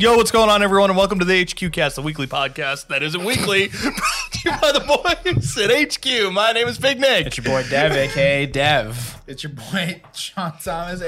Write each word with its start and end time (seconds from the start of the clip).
Yo, 0.00 0.16
what's 0.16 0.30
going 0.30 0.48
on, 0.48 0.62
everyone, 0.62 0.88
and 0.88 0.96
welcome 0.96 1.18
to 1.18 1.26
the 1.26 1.44
HQ 1.44 1.74
Cast, 1.74 1.94
the 1.96 2.00
weekly 2.00 2.26
podcast 2.26 2.86
that 2.86 3.02
isn't 3.02 3.22
weekly, 3.22 3.68
brought 3.82 4.32
to 4.32 4.40
you 4.46 4.50
by 4.58 4.72
the 4.72 4.80
boys 4.80 5.58
at 5.58 5.92
HQ. 5.92 6.32
My 6.32 6.52
name 6.52 6.68
is 6.68 6.78
Big 6.78 6.98
Nick. 6.98 7.26
It's 7.26 7.36
your 7.36 7.44
boy 7.44 7.68
Dev, 7.68 7.92
aka 7.92 8.46
Dev. 8.46 9.20
It's 9.26 9.42
your 9.42 9.52
boy 9.52 10.00
Shawn 10.14 10.54
Thomas. 10.64 11.02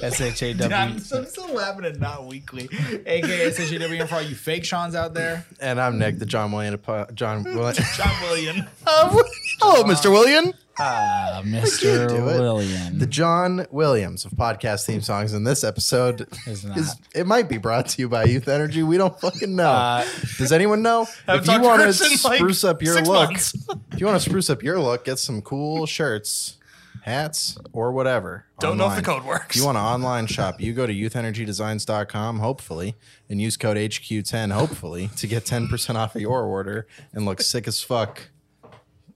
S 0.00 0.20
H 0.22 0.42
A 0.42 0.50
I'm, 0.52 0.56
W. 0.56 0.74
I'm 0.74 0.98
still 1.26 1.52
laughing 1.52 1.84
at 1.84 2.00
not 2.00 2.26
weekly, 2.26 2.64
aka 3.04 3.50
SHW. 3.50 4.00
And 4.00 4.08
for 4.08 4.14
all 4.14 4.22
you 4.22 4.34
fake 4.34 4.64
Seans 4.64 4.94
out 4.94 5.12
there, 5.12 5.44
And 5.60 5.78
I'm 5.78 5.98
Nick, 5.98 6.18
the 6.18 6.24
John 6.24 6.50
William. 6.50 6.80
John 7.12 7.44
William. 7.44 7.84
John 7.94 8.22
William. 8.22 8.66
Uh, 8.86 9.08
hello, 9.60 9.84
Mr. 9.84 10.10
William. 10.10 10.54
Ah, 10.78 11.40
Mr. 11.44 12.08
do 12.08 12.16
it. 12.28 12.40
William. 12.40 12.98
the 12.98 13.06
John 13.06 13.66
Williams 13.70 14.24
of 14.24 14.32
podcast 14.32 14.86
theme 14.86 15.00
songs. 15.00 15.32
in 15.32 15.44
this 15.44 15.62
episode 15.62 16.26
Is 16.46 16.64
is, 16.76 16.96
it 17.14 17.26
might 17.26 17.48
be 17.48 17.58
brought 17.58 17.88
to 17.90 18.02
you 18.02 18.08
by 18.08 18.24
Youth 18.24 18.48
Energy. 18.48 18.82
We 18.82 18.96
don't 18.96 19.18
fucking 19.20 19.54
know. 19.54 19.70
Uh, 19.70 20.04
Does 20.38 20.52
anyone 20.52 20.82
know? 20.82 21.06
If 21.28 21.46
you 21.46 21.60
want 21.60 21.80
to 21.80 21.88
in, 21.88 22.10
like, 22.24 22.38
spruce 22.38 22.64
up 22.64 22.82
your 22.82 23.00
look, 23.02 23.32
if 23.32 24.00
you 24.00 24.06
want 24.06 24.20
to 24.20 24.28
spruce 24.28 24.50
up 24.50 24.62
your 24.62 24.80
look, 24.80 25.04
get 25.04 25.18
some 25.18 25.42
cool 25.42 25.86
shirts, 25.86 26.56
hats, 27.02 27.56
or 27.72 27.92
whatever. 27.92 28.46
Don't 28.60 28.78
know 28.78 28.88
if 28.88 28.96
the 28.96 29.02
code 29.02 29.24
works. 29.24 29.56
If 29.56 29.60
you 29.60 29.66
want 29.66 29.76
to 29.76 29.82
online 29.82 30.26
shop, 30.26 30.60
you 30.60 30.72
go 30.72 30.86
to 30.86 30.92
youthenergydesigns.com, 30.92 32.38
hopefully, 32.38 32.94
and 33.28 33.40
use 33.40 33.56
code 33.56 33.76
HQ10, 33.76 34.52
hopefully, 34.52 35.10
to 35.16 35.26
get 35.26 35.44
10% 35.44 35.94
off 35.96 36.14
of 36.14 36.20
your 36.22 36.42
order 36.42 36.86
and 37.12 37.24
look 37.26 37.40
sick 37.42 37.66
as 37.68 37.80
fuck. 37.82 38.28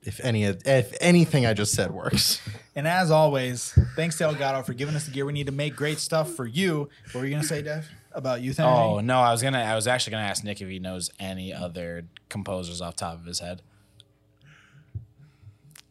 If 0.04 0.20
any 0.24 0.44
if 0.44 0.94
anything 1.00 1.44
I 1.46 1.54
just 1.54 1.72
said 1.74 1.90
works. 1.90 2.40
And 2.78 2.86
as 2.86 3.10
always, 3.10 3.76
thanks 3.96 4.16
to 4.18 4.24
Elgato 4.28 4.64
for 4.64 4.72
giving 4.72 4.94
us 4.94 5.04
the 5.06 5.10
gear 5.10 5.26
we 5.26 5.32
need 5.32 5.46
to 5.46 5.52
make 5.52 5.74
great 5.74 5.98
stuff 5.98 6.30
for 6.34 6.46
you. 6.46 6.88
What 7.10 7.16
were 7.22 7.24
you 7.26 7.32
gonna 7.32 7.42
say, 7.42 7.60
Dev, 7.60 7.88
about 8.12 8.40
youth 8.40 8.60
energy? 8.60 8.72
oh 8.72 9.00
no, 9.00 9.18
I 9.18 9.32
was 9.32 9.42
gonna. 9.42 9.58
I 9.58 9.74
was 9.74 9.88
actually 9.88 10.12
gonna 10.12 10.28
ask 10.28 10.44
Nick 10.44 10.60
if 10.60 10.68
he 10.68 10.78
knows 10.78 11.10
any 11.18 11.52
other 11.52 12.04
composers 12.28 12.80
off 12.80 12.94
top 12.94 13.14
of 13.14 13.24
his 13.24 13.40
head. 13.40 13.62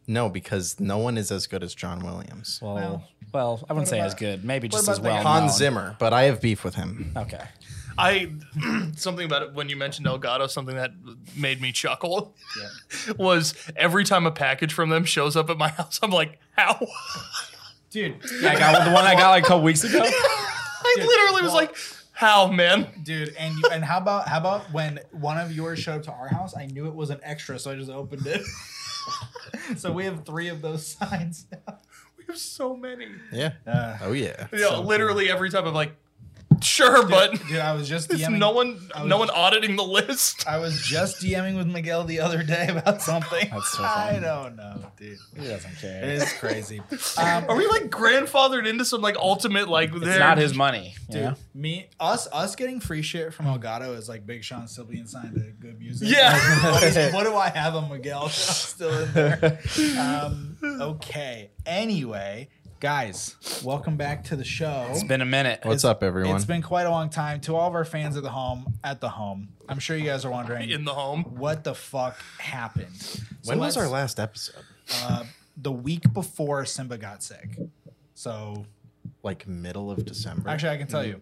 No, 0.06 0.30
because 0.30 0.80
no 0.80 0.96
one 0.96 1.18
is 1.18 1.30
as 1.30 1.46
good 1.46 1.62
as 1.62 1.74
John 1.74 1.98
Williams. 2.00 2.58
Well, 2.62 2.74
Well, 2.74 3.08
well, 3.34 3.66
I 3.68 3.74
wouldn't 3.74 3.88
say 3.88 3.98
about- 3.98 4.06
as 4.06 4.14
good. 4.14 4.42
Maybe 4.44 4.68
just 4.68 4.88
as 4.88 4.96
the 4.96 5.02
well. 5.02 5.22
Hans 5.22 5.50
known. 5.52 5.58
Zimmer, 5.58 5.96
but 5.98 6.14
I 6.14 6.22
have 6.22 6.40
beef 6.40 6.64
with 6.64 6.74
him. 6.76 7.12
Okay. 7.14 7.44
I 7.98 8.32
something 8.96 9.24
about 9.26 9.42
it 9.42 9.52
when 9.54 9.68
you 9.68 9.76
mentioned 9.76 10.06
Elgato, 10.06 10.48
something 10.48 10.76
that 10.76 10.92
made 11.36 11.60
me 11.60 11.72
chuckle 11.72 12.34
was 13.18 13.54
every 13.76 14.04
time 14.04 14.26
a 14.26 14.30
package 14.30 14.72
from 14.72 14.88
them 14.90 15.04
shows 15.04 15.36
up 15.36 15.50
at 15.50 15.58
my 15.58 15.68
house, 15.78 15.98
I'm 16.02 16.10
like, 16.10 16.38
how? 16.56 16.78
dude, 17.90 18.16
Yeah, 18.40 18.50
I 18.50 18.58
got 18.58 18.84
the 18.84 18.92
one 18.92 19.04
I 19.04 19.14
got 19.14 19.30
like 19.30 19.44
a 19.44 19.46
couple 19.46 19.62
weeks 19.64 19.84
ago. 19.84 20.00
I 20.04 20.94
Dude, 20.96 21.06
literally 21.06 21.42
was 21.42 21.52
well- 21.52 21.62
like, 21.62 21.76
how, 22.12 22.50
man? 22.50 22.88
dude, 23.04 23.34
and 23.38 23.54
you, 23.56 23.62
and 23.70 23.84
how 23.84 23.98
about 23.98 24.26
how 24.26 24.38
about 24.38 24.72
when 24.72 24.98
one 25.12 25.38
of 25.38 25.52
yours 25.52 25.78
showed 25.78 25.96
up 25.98 26.02
to 26.04 26.12
our 26.12 26.26
house? 26.26 26.56
I 26.56 26.66
knew 26.66 26.86
it 26.88 26.94
was 26.94 27.10
an 27.10 27.20
extra, 27.22 27.58
so 27.60 27.70
I 27.70 27.76
just 27.76 27.90
opened 27.90 28.26
it. 28.26 28.42
so 29.76 29.92
we 29.92 30.04
have 30.04 30.24
three 30.24 30.48
of 30.48 30.60
those 30.60 30.84
signs. 30.86 31.46
now. 31.52 31.78
We 32.16 32.24
have 32.26 32.36
so 32.36 32.74
many. 32.76 33.06
Yeah. 33.32 33.52
Uh, 33.64 33.98
Oh 34.00 34.12
yeah. 34.12 34.48
You 34.52 34.58
know, 34.60 34.80
literally 34.80 35.30
every 35.30 35.48
time 35.50 35.64
I'm 35.68 35.74
like, 35.74 35.94
sure, 36.62 37.06
but 37.06 37.32
dude, 37.48 37.58
I 37.58 37.72
was 37.74 37.88
just 37.88 38.08
DMing. 38.10 38.38
no 38.38 38.50
one, 38.52 38.74
was- 38.96 39.06
no 39.06 39.18
one 39.18 39.30
auditing 39.30 39.76
the 39.76 39.82
list. 39.84 40.46
I 40.46 40.58
was 40.58 40.80
just 40.82 41.22
DMing 41.22 41.56
with 41.56 41.66
Miguel 41.66 42.04
the 42.04 42.20
other 42.20 42.42
day 42.42 42.68
about 42.70 43.02
something. 43.02 43.48
That's 43.50 43.72
so 43.72 43.82
I 43.84 44.18
don't 44.20 44.56
know, 44.56 44.80
dude. 44.96 45.18
He 45.38 45.46
doesn't 45.48 45.76
care. 45.80 46.02
It 46.02 46.08
is 46.10 46.32
crazy. 46.34 46.80
Um, 47.18 47.44
Are 47.48 47.56
we 47.56 47.66
like 47.66 47.90
grandfathered 47.90 48.66
into 48.66 48.84
some 48.84 49.00
like 49.00 49.16
ultimate 49.16 49.68
like? 49.68 49.90
It's 49.94 50.18
not 50.18 50.38
his 50.38 50.54
money. 50.54 50.94
dude, 51.10 51.20
Yeah. 51.22 51.34
me, 51.54 51.88
us, 51.98 52.28
us 52.32 52.54
getting 52.54 52.80
free 52.80 53.02
shit 53.02 53.32
from 53.34 53.46
Elgato 53.46 53.96
is 53.96 54.08
like 54.08 54.24
Big 54.26 54.44
Sean 54.44 54.68
still 54.68 54.84
being 54.84 55.06
signed 55.06 55.34
to 55.34 55.40
good 55.58 55.78
music. 55.78 56.08
Yeah. 56.10 56.36
what, 56.70 56.82
is, 56.84 57.12
what 57.14 57.24
do 57.24 57.34
I 57.34 57.48
have 57.48 57.74
on 57.74 57.88
Miguel? 57.90 58.24
I'm 58.24 58.30
still 58.30 58.90
in 59.04 59.12
there. 59.14 59.58
Um, 59.98 60.56
okay. 60.62 61.50
Anyway, 61.66 62.48
guys, 62.80 63.36
welcome 63.64 63.96
back 63.96 64.24
to 64.24 64.36
the 64.36 64.44
show. 64.44 64.86
It's 64.90 65.02
been 65.02 65.20
a 65.20 65.24
minute. 65.26 65.60
What's 65.64 65.84
up, 65.84 66.02
everyone? 66.02 66.36
It's 66.36 66.44
been 66.44 66.62
quite 66.62 66.84
a 66.86 66.90
long 66.90 67.10
time. 67.10 67.40
To 67.42 67.56
all 67.56 67.68
of 67.68 67.74
our 67.74 67.84
fans 67.84 68.16
at 68.16 68.22
the 68.22 68.30
home, 68.30 68.74
at 68.84 69.00
the 69.00 69.08
home, 69.08 69.48
I'm 69.68 69.78
sure 69.78 69.96
you 69.96 70.04
guys 70.04 70.24
are 70.24 70.30
wondering 70.30 70.70
in 70.70 70.84
the 70.84 70.94
home. 70.94 71.24
what 71.24 71.64
the 71.64 71.74
fuck 71.74 72.16
happened. 72.38 72.96
So 72.96 73.22
when 73.44 73.58
was 73.58 73.76
our 73.76 73.88
last 73.88 74.20
episode? 74.20 74.62
uh, 75.02 75.24
the 75.56 75.72
week 75.72 76.12
before 76.12 76.64
Simba 76.64 76.98
got 76.98 77.22
sick. 77.22 77.58
So 78.14 78.66
Like 79.22 79.46
middle 79.48 79.90
of 79.90 80.04
December. 80.04 80.48
actually, 80.48 80.70
I 80.70 80.76
can 80.76 80.86
tell 80.86 81.04
you. 81.04 81.20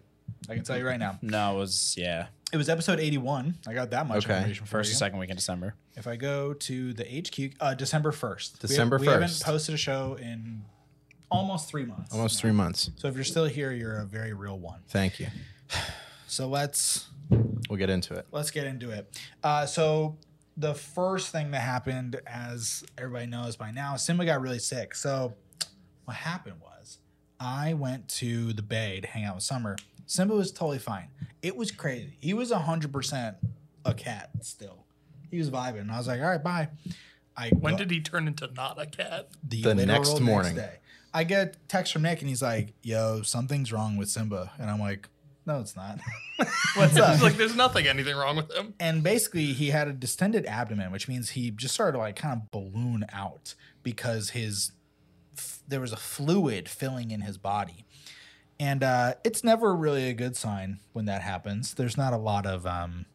I 0.49 0.55
can 0.55 0.63
tell 0.63 0.77
you 0.77 0.85
right 0.85 0.99
now. 0.99 1.17
No, 1.21 1.55
it 1.55 1.59
was 1.59 1.95
yeah. 1.97 2.27
It 2.53 2.57
was 2.57 2.69
episode 2.69 2.99
81. 3.01 3.55
I 3.67 3.73
got 3.73 3.89
that 3.89 4.07
much 4.07 4.25
Okay. 4.25 4.35
information 4.37 4.65
First 4.67 4.91
you. 4.91 4.95
or 4.95 4.99
second 4.99 5.19
week 5.19 5.29
in 5.29 5.35
December. 5.35 5.73
If 5.97 6.07
I 6.07 6.15
go 6.15 6.53
to 6.53 6.93
the 6.93 7.03
HQ, 7.03 7.55
uh, 7.59 7.73
December 7.73 8.11
1st. 8.13 8.61
We- 8.61 8.75
first, 8.89 9.01
we, 9.01 9.07
haven't 9.07 9.41
posted 9.43 9.75
a 9.75 9.77
show 9.77 10.15
in 10.21 10.63
almost 11.29 11.69
three 11.69 11.85
months. 11.85 12.13
Almost 12.13 12.39
three 12.39 12.51
months. 12.51 12.89
So 12.97 13.07
if 13.07 13.15
you're 13.15 13.23
still 13.23 13.45
here, 13.45 13.71
you're 13.71 13.97
a 13.97 14.05
very 14.05 14.33
real 14.33 14.57
one. 14.59 14.79
Thank 14.87 15.19
you. 15.19 15.27
So 16.27 16.47
let's 16.47 17.07
We'll 17.69 17.77
get 17.77 17.89
into 17.89 18.13
it. 18.13 18.25
let's 18.31 18.51
get 18.51 18.65
into 18.67 18.91
it. 18.91 19.19
Uh, 19.43 19.65
so 19.65 20.17
the 20.55 20.73
first 20.73 21.29
thing 21.31 21.51
that 21.51 21.59
happened, 21.61 22.19
as 22.25 22.83
everybody 22.97 23.25
knows 23.27 23.55
by 23.57 23.71
now, 23.71 23.95
Simba 23.97 24.25
got 24.25 24.41
really 24.41 24.59
sick. 24.59 24.95
So 24.95 25.33
what 26.05 26.15
happened 26.17 26.55
was 26.61 26.99
I 27.39 27.73
went 27.73 28.07
to 28.09 28.53
the 28.53 28.61
Bay 28.61 28.99
to 29.01 29.07
hang 29.07 29.25
out 29.25 29.35
with 29.35 29.43
Summer. 29.43 29.75
Simba 30.05 30.35
was 30.35 30.51
totally 30.51 30.79
fine. 30.79 31.09
It 31.41 31.55
was 31.55 31.71
crazy. 31.71 32.17
He 32.21 32.33
was 32.33 32.51
hundred 32.51 32.93
percent 32.93 33.35
a 33.85 33.93
cat 33.93 34.29
still. 34.41 34.85
He 35.29 35.37
was 35.37 35.49
vibing. 35.49 35.81
And 35.81 35.91
I 35.91 35.97
was 35.97 36.07
like, 36.07 36.21
all 36.21 36.27
right, 36.27 36.43
bye. 36.43 36.69
I 37.35 37.49
When 37.49 37.73
go- 37.73 37.79
did 37.79 37.91
he 37.91 37.99
turn 38.01 38.27
into 38.27 38.49
not 38.55 38.81
a 38.81 38.85
cat? 38.85 39.27
the, 39.43 39.61
The 39.61 39.75
literal 39.75 39.85
next 39.85 40.19
morning. 40.21 40.55
day. 40.55 40.77
I 41.17 41.23
get 41.23 41.57
text 41.67 41.93
from 41.93 42.03
Nick 42.03 42.19
and 42.21 42.29
he's 42.29 42.41
like, 42.41 42.73
"Yo, 42.83 43.21
something's 43.23 43.71
wrong 43.73 43.97
with 43.97 44.09
Simba," 44.09 44.51
and 44.59 44.69
I'm 44.69 44.79
like, 44.79 45.09
"No, 45.45 45.59
it's 45.59 45.75
not. 45.75 45.99
What's 46.75 46.95
up?" 46.97 47.21
Like, 47.21 47.37
there's 47.37 47.55
nothing, 47.55 47.87
anything 47.87 48.15
wrong 48.15 48.35
with 48.37 48.51
him. 48.53 48.73
and 48.79 49.01
basically, 49.03 49.47
he 49.53 49.69
had 49.69 49.87
a 49.87 49.93
distended 49.93 50.45
abdomen, 50.45 50.91
which 50.91 51.07
means 51.07 51.29
he 51.31 51.49
just 51.51 51.73
started 51.73 51.93
to 51.93 51.97
like 51.99 52.15
kind 52.15 52.39
of 52.41 52.51
balloon 52.51 53.05
out 53.11 53.55
because 53.83 54.31
his 54.31 54.71
f- 55.37 55.59
there 55.67 55.81
was 55.81 55.91
a 55.91 55.97
fluid 55.97 56.69
filling 56.69 57.11
in 57.11 57.21
his 57.21 57.37
body, 57.37 57.85
and 58.59 58.83
uh, 58.83 59.15
it's 59.23 59.43
never 59.43 59.75
really 59.75 60.09
a 60.09 60.13
good 60.13 60.35
sign 60.37 60.79
when 60.93 61.05
that 61.05 61.21
happens. 61.23 61.73
There's 61.73 61.97
not 61.97 62.13
a 62.13 62.17
lot 62.17 62.45
of 62.45 62.65
um, 62.67 63.05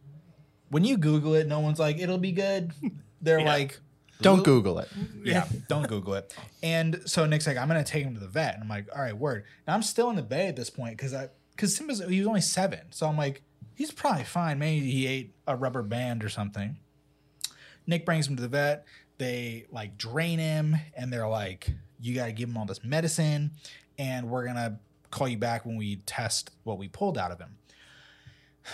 when 0.70 0.84
you 0.84 0.96
Google 0.96 1.34
it, 1.34 1.46
no 1.46 1.60
one's 1.60 1.78
like, 1.78 1.98
"It'll 1.98 2.18
be 2.18 2.32
good." 2.32 2.72
They're 3.20 3.38
Yeah. 3.40 3.46
like. 3.46 3.80
Don't 4.22 4.44
Google 4.44 4.78
it. 4.78 4.88
Yeah, 5.22 5.46
don't 5.68 5.86
Google 5.86 6.14
it. 6.14 6.34
And 6.62 7.02
so 7.06 7.26
Nick's 7.26 7.46
like, 7.46 7.56
I'm 7.56 7.68
gonna 7.68 7.84
take 7.84 8.04
him 8.04 8.14
to 8.14 8.20
the 8.20 8.28
vet, 8.28 8.54
and 8.54 8.62
I'm 8.62 8.68
like, 8.68 8.88
all 8.94 9.02
right, 9.02 9.16
word. 9.16 9.44
I'm 9.66 9.82
still 9.82 10.10
in 10.10 10.16
the 10.16 10.22
bay 10.22 10.48
at 10.48 10.56
this 10.56 10.70
point 10.70 10.96
because 10.96 11.14
I 11.14 11.28
because 11.54 11.76
Simba's 11.76 12.02
he 12.08 12.18
was 12.18 12.26
only 12.26 12.40
seven, 12.40 12.80
so 12.90 13.06
I'm 13.06 13.16
like, 13.16 13.42
he's 13.74 13.90
probably 13.90 14.24
fine. 14.24 14.58
Maybe 14.58 14.90
he 14.90 15.06
ate 15.06 15.34
a 15.46 15.56
rubber 15.56 15.82
band 15.82 16.24
or 16.24 16.28
something. 16.28 16.76
Nick 17.86 18.04
brings 18.06 18.28
him 18.28 18.36
to 18.36 18.42
the 18.42 18.48
vet. 18.48 18.86
They 19.18 19.66
like 19.70 19.98
drain 19.98 20.38
him, 20.38 20.76
and 20.96 21.12
they're 21.12 21.28
like, 21.28 21.70
you 22.00 22.14
got 22.14 22.26
to 22.26 22.32
give 22.32 22.48
him 22.48 22.56
all 22.56 22.66
this 22.66 22.82
medicine, 22.84 23.52
and 23.98 24.28
we're 24.30 24.46
gonna 24.46 24.78
call 25.10 25.28
you 25.28 25.38
back 25.38 25.64
when 25.64 25.76
we 25.76 25.96
test 26.06 26.50
what 26.64 26.78
we 26.78 26.88
pulled 26.88 27.18
out 27.18 27.30
of 27.30 27.38
him. 27.38 27.56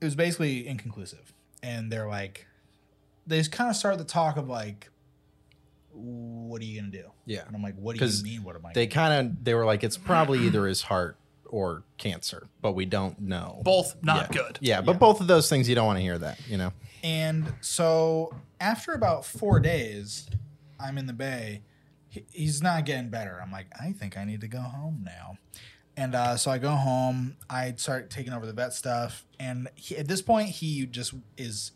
It 0.00 0.06
was 0.06 0.14
basically 0.14 0.66
inconclusive, 0.66 1.34
and 1.62 1.92
they're 1.92 2.08
like, 2.08 2.46
they 3.30 3.38
just 3.38 3.52
kind 3.52 3.70
of 3.70 3.76
start 3.76 3.98
the 3.98 4.04
talk 4.04 4.36
of 4.36 4.48
like, 4.48 4.90
what 5.92 6.60
are 6.60 6.64
you 6.64 6.80
gonna 6.80 6.92
do? 6.92 7.10
Yeah. 7.26 7.46
And 7.46 7.54
I'm 7.56 7.62
like, 7.62 7.76
what 7.76 7.94
do 7.94 8.00
'Cause 8.00 8.22
you 8.22 8.32
mean? 8.32 8.44
What 8.44 8.56
am 8.56 8.66
I? 8.66 8.72
They 8.72 8.86
kind 8.86 9.26
of 9.28 9.44
they 9.44 9.54
were 9.54 9.64
like 9.64 9.82
it's 9.84 9.96
probably 9.96 10.40
either 10.40 10.66
his 10.66 10.82
heart 10.82 11.16
or 11.46 11.82
cancer, 11.98 12.48
but 12.62 12.72
we 12.72 12.84
don't 12.84 13.20
know. 13.20 13.60
Both 13.64 13.96
not 14.02 14.32
yeah. 14.34 14.42
good. 14.42 14.58
Yeah, 14.60 14.80
but 14.82 14.98
both 14.98 15.20
of 15.20 15.26
those 15.26 15.48
things 15.48 15.68
you 15.68 15.74
don't 15.74 15.86
want 15.86 15.98
to 15.98 16.02
hear 16.02 16.18
that, 16.18 16.38
you 16.48 16.56
know. 16.56 16.72
And 17.02 17.52
so 17.60 18.34
after 18.60 18.92
about 18.92 19.24
four 19.24 19.58
days, 19.58 20.28
I'm 20.78 20.96
in 20.98 21.06
the 21.06 21.12
bay. 21.12 21.62
He's 22.30 22.62
not 22.62 22.84
getting 22.86 23.08
better. 23.08 23.40
I'm 23.42 23.50
like, 23.52 23.66
I 23.80 23.92
think 23.92 24.16
I 24.16 24.24
need 24.24 24.40
to 24.42 24.48
go 24.48 24.60
home 24.60 25.02
now. 25.04 25.38
And 25.96 26.14
uh, 26.14 26.36
so 26.36 26.50
I 26.50 26.58
go 26.58 26.70
home. 26.70 27.36
I 27.48 27.74
start 27.76 28.10
taking 28.10 28.32
over 28.32 28.46
the 28.46 28.52
vet 28.52 28.72
stuff. 28.72 29.26
And 29.38 29.68
he, 29.74 29.96
at 29.96 30.08
this 30.08 30.22
point, 30.22 30.48
he 30.48 30.86
just 30.86 31.14
is, 31.36 31.72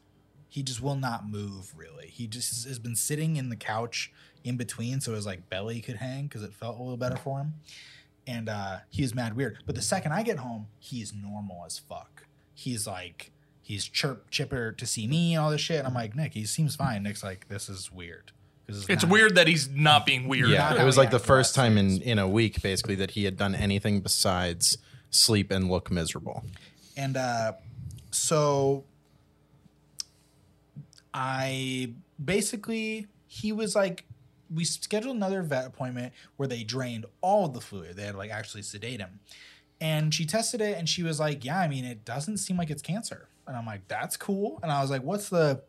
he 0.54 0.62
just 0.62 0.80
will 0.80 0.94
not 0.94 1.28
move 1.28 1.72
really. 1.76 2.06
He 2.06 2.28
just 2.28 2.64
has 2.68 2.78
been 2.78 2.94
sitting 2.94 3.34
in 3.34 3.48
the 3.48 3.56
couch 3.56 4.12
in 4.44 4.56
between 4.56 5.00
so 5.00 5.12
his 5.12 5.26
like 5.26 5.50
belly 5.50 5.80
could 5.80 5.96
hang 5.96 6.28
because 6.28 6.44
it 6.44 6.52
felt 6.54 6.78
a 6.78 6.80
little 6.80 6.96
better 6.96 7.16
for 7.16 7.40
him. 7.40 7.54
And 8.24 8.48
uh, 8.48 8.76
he 8.88 9.02
is 9.02 9.16
mad 9.16 9.34
weird. 9.34 9.58
But 9.66 9.74
the 9.74 9.82
second 9.82 10.12
I 10.12 10.22
get 10.22 10.38
home, 10.38 10.68
he's 10.78 11.12
normal 11.12 11.64
as 11.66 11.80
fuck. 11.80 12.26
He's 12.54 12.86
like, 12.86 13.32
he's 13.62 13.84
chirp 13.84 14.30
chipper 14.30 14.70
to 14.70 14.86
see 14.86 15.08
me 15.08 15.34
and 15.34 15.42
all 15.42 15.50
this 15.50 15.60
shit. 15.60 15.78
And 15.80 15.88
I'm 15.88 15.94
like, 15.94 16.14
Nick, 16.14 16.34
he 16.34 16.44
seems 16.44 16.76
fine. 16.76 17.02
Nick's 17.02 17.24
like, 17.24 17.48
this 17.48 17.68
is 17.68 17.90
weird. 17.90 18.30
'Cause 18.68 18.86
It's 18.88 19.02
not- 19.02 19.10
weird 19.10 19.34
that 19.34 19.48
he's 19.48 19.68
not 19.70 20.06
being 20.06 20.28
weird. 20.28 20.50
Yeah, 20.50 20.80
it 20.80 20.84
was 20.84 20.96
like 20.96 21.10
the 21.10 21.18
first 21.18 21.56
time 21.56 21.76
in 21.76 22.00
in 22.00 22.20
a 22.20 22.28
week 22.28 22.62
basically 22.62 22.94
that 22.94 23.10
he 23.10 23.24
had 23.24 23.36
done 23.36 23.56
anything 23.56 24.00
besides 24.02 24.78
sleep 25.10 25.50
and 25.50 25.68
look 25.68 25.90
miserable. 25.90 26.44
And 26.96 27.16
uh, 27.16 27.54
so 28.12 28.84
I 31.14 31.92
basically, 32.22 33.06
he 33.26 33.52
was 33.52 33.74
like, 33.74 34.04
we 34.52 34.64
scheduled 34.64 35.16
another 35.16 35.42
vet 35.42 35.66
appointment 35.66 36.12
where 36.36 36.48
they 36.48 36.64
drained 36.64 37.06
all 37.22 37.48
the 37.48 37.60
fluid. 37.60 37.96
They 37.96 38.02
had 38.04 38.14
like 38.14 38.30
actually 38.30 38.62
sedate 38.62 39.00
him. 39.00 39.20
And 39.80 40.12
she 40.12 40.26
tested 40.26 40.60
it 40.60 40.76
and 40.76 40.88
she 40.88 41.02
was 41.02 41.18
like, 41.18 41.44
Yeah, 41.44 41.58
I 41.58 41.68
mean, 41.68 41.84
it 41.84 42.04
doesn't 42.04 42.38
seem 42.38 42.56
like 42.56 42.70
it's 42.70 42.82
cancer. 42.82 43.28
And 43.46 43.56
I'm 43.56 43.66
like, 43.66 43.88
That's 43.88 44.16
cool. 44.16 44.58
And 44.62 44.70
I 44.70 44.80
was 44.82 44.90
like, 44.90 45.02
What's 45.02 45.28
the 45.30 45.62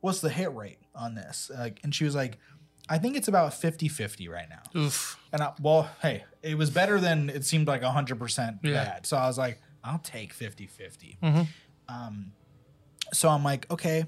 what's 0.00 0.20
the 0.20 0.30
hit 0.30 0.54
rate 0.54 0.78
on 0.94 1.14
this? 1.14 1.50
Like, 1.56 1.80
and 1.82 1.94
she 1.94 2.04
was 2.04 2.14
like, 2.14 2.38
I 2.88 2.98
think 2.98 3.16
it's 3.16 3.28
about 3.28 3.54
50 3.54 3.88
50 3.88 4.28
right 4.28 4.48
now. 4.48 4.80
Oof. 4.80 5.18
And 5.32 5.42
I, 5.42 5.52
well, 5.60 5.90
hey, 6.02 6.24
it 6.42 6.56
was 6.56 6.70
better 6.70 7.00
than 7.00 7.30
it 7.30 7.44
seemed 7.44 7.66
like 7.68 7.82
100% 7.82 8.58
Yeah. 8.62 8.72
bad. 8.84 9.06
So 9.06 9.16
I 9.16 9.26
was 9.26 9.38
like, 9.38 9.60
I'll 9.84 9.98
take 10.00 10.32
50 10.32 10.66
50. 10.66 11.18
Mhm. 11.22 11.46
Um, 11.88 12.32
so 13.12 13.28
I'm 13.28 13.42
like, 13.44 13.70
okay, 13.70 14.04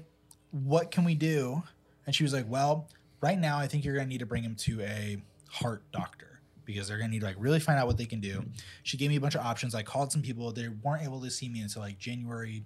what 0.51 0.91
can 0.91 1.03
we 1.03 1.15
do? 1.15 1.63
And 2.05 2.15
she 2.15 2.23
was 2.23 2.33
like, 2.33 2.45
well, 2.47 2.87
right 3.21 3.37
now, 3.39 3.57
I 3.57 3.67
think 3.67 3.85
you're 3.85 3.93
going 3.95 4.05
to 4.07 4.09
need 4.09 4.19
to 4.19 4.25
bring 4.25 4.43
him 4.43 4.55
to 4.55 4.81
a 4.81 5.17
heart 5.49 5.83
doctor 5.91 6.39
because 6.65 6.87
they're 6.87 6.97
going 6.97 7.09
to 7.09 7.13
need 7.13 7.19
to 7.21 7.25
like 7.25 7.35
really 7.39 7.59
find 7.59 7.79
out 7.79 7.87
what 7.87 7.97
they 7.97 8.05
can 8.05 8.19
do. 8.19 8.43
She 8.83 8.97
gave 8.97 9.09
me 9.09 9.15
a 9.15 9.21
bunch 9.21 9.35
of 9.35 9.41
options. 9.41 9.75
I 9.75 9.83
called 9.83 10.11
some 10.11 10.21
people. 10.21 10.51
They 10.51 10.67
weren't 10.67 11.03
able 11.03 11.21
to 11.21 11.29
see 11.31 11.47
me 11.49 11.61
until 11.61 11.81
like 11.81 11.99
January 11.99 12.63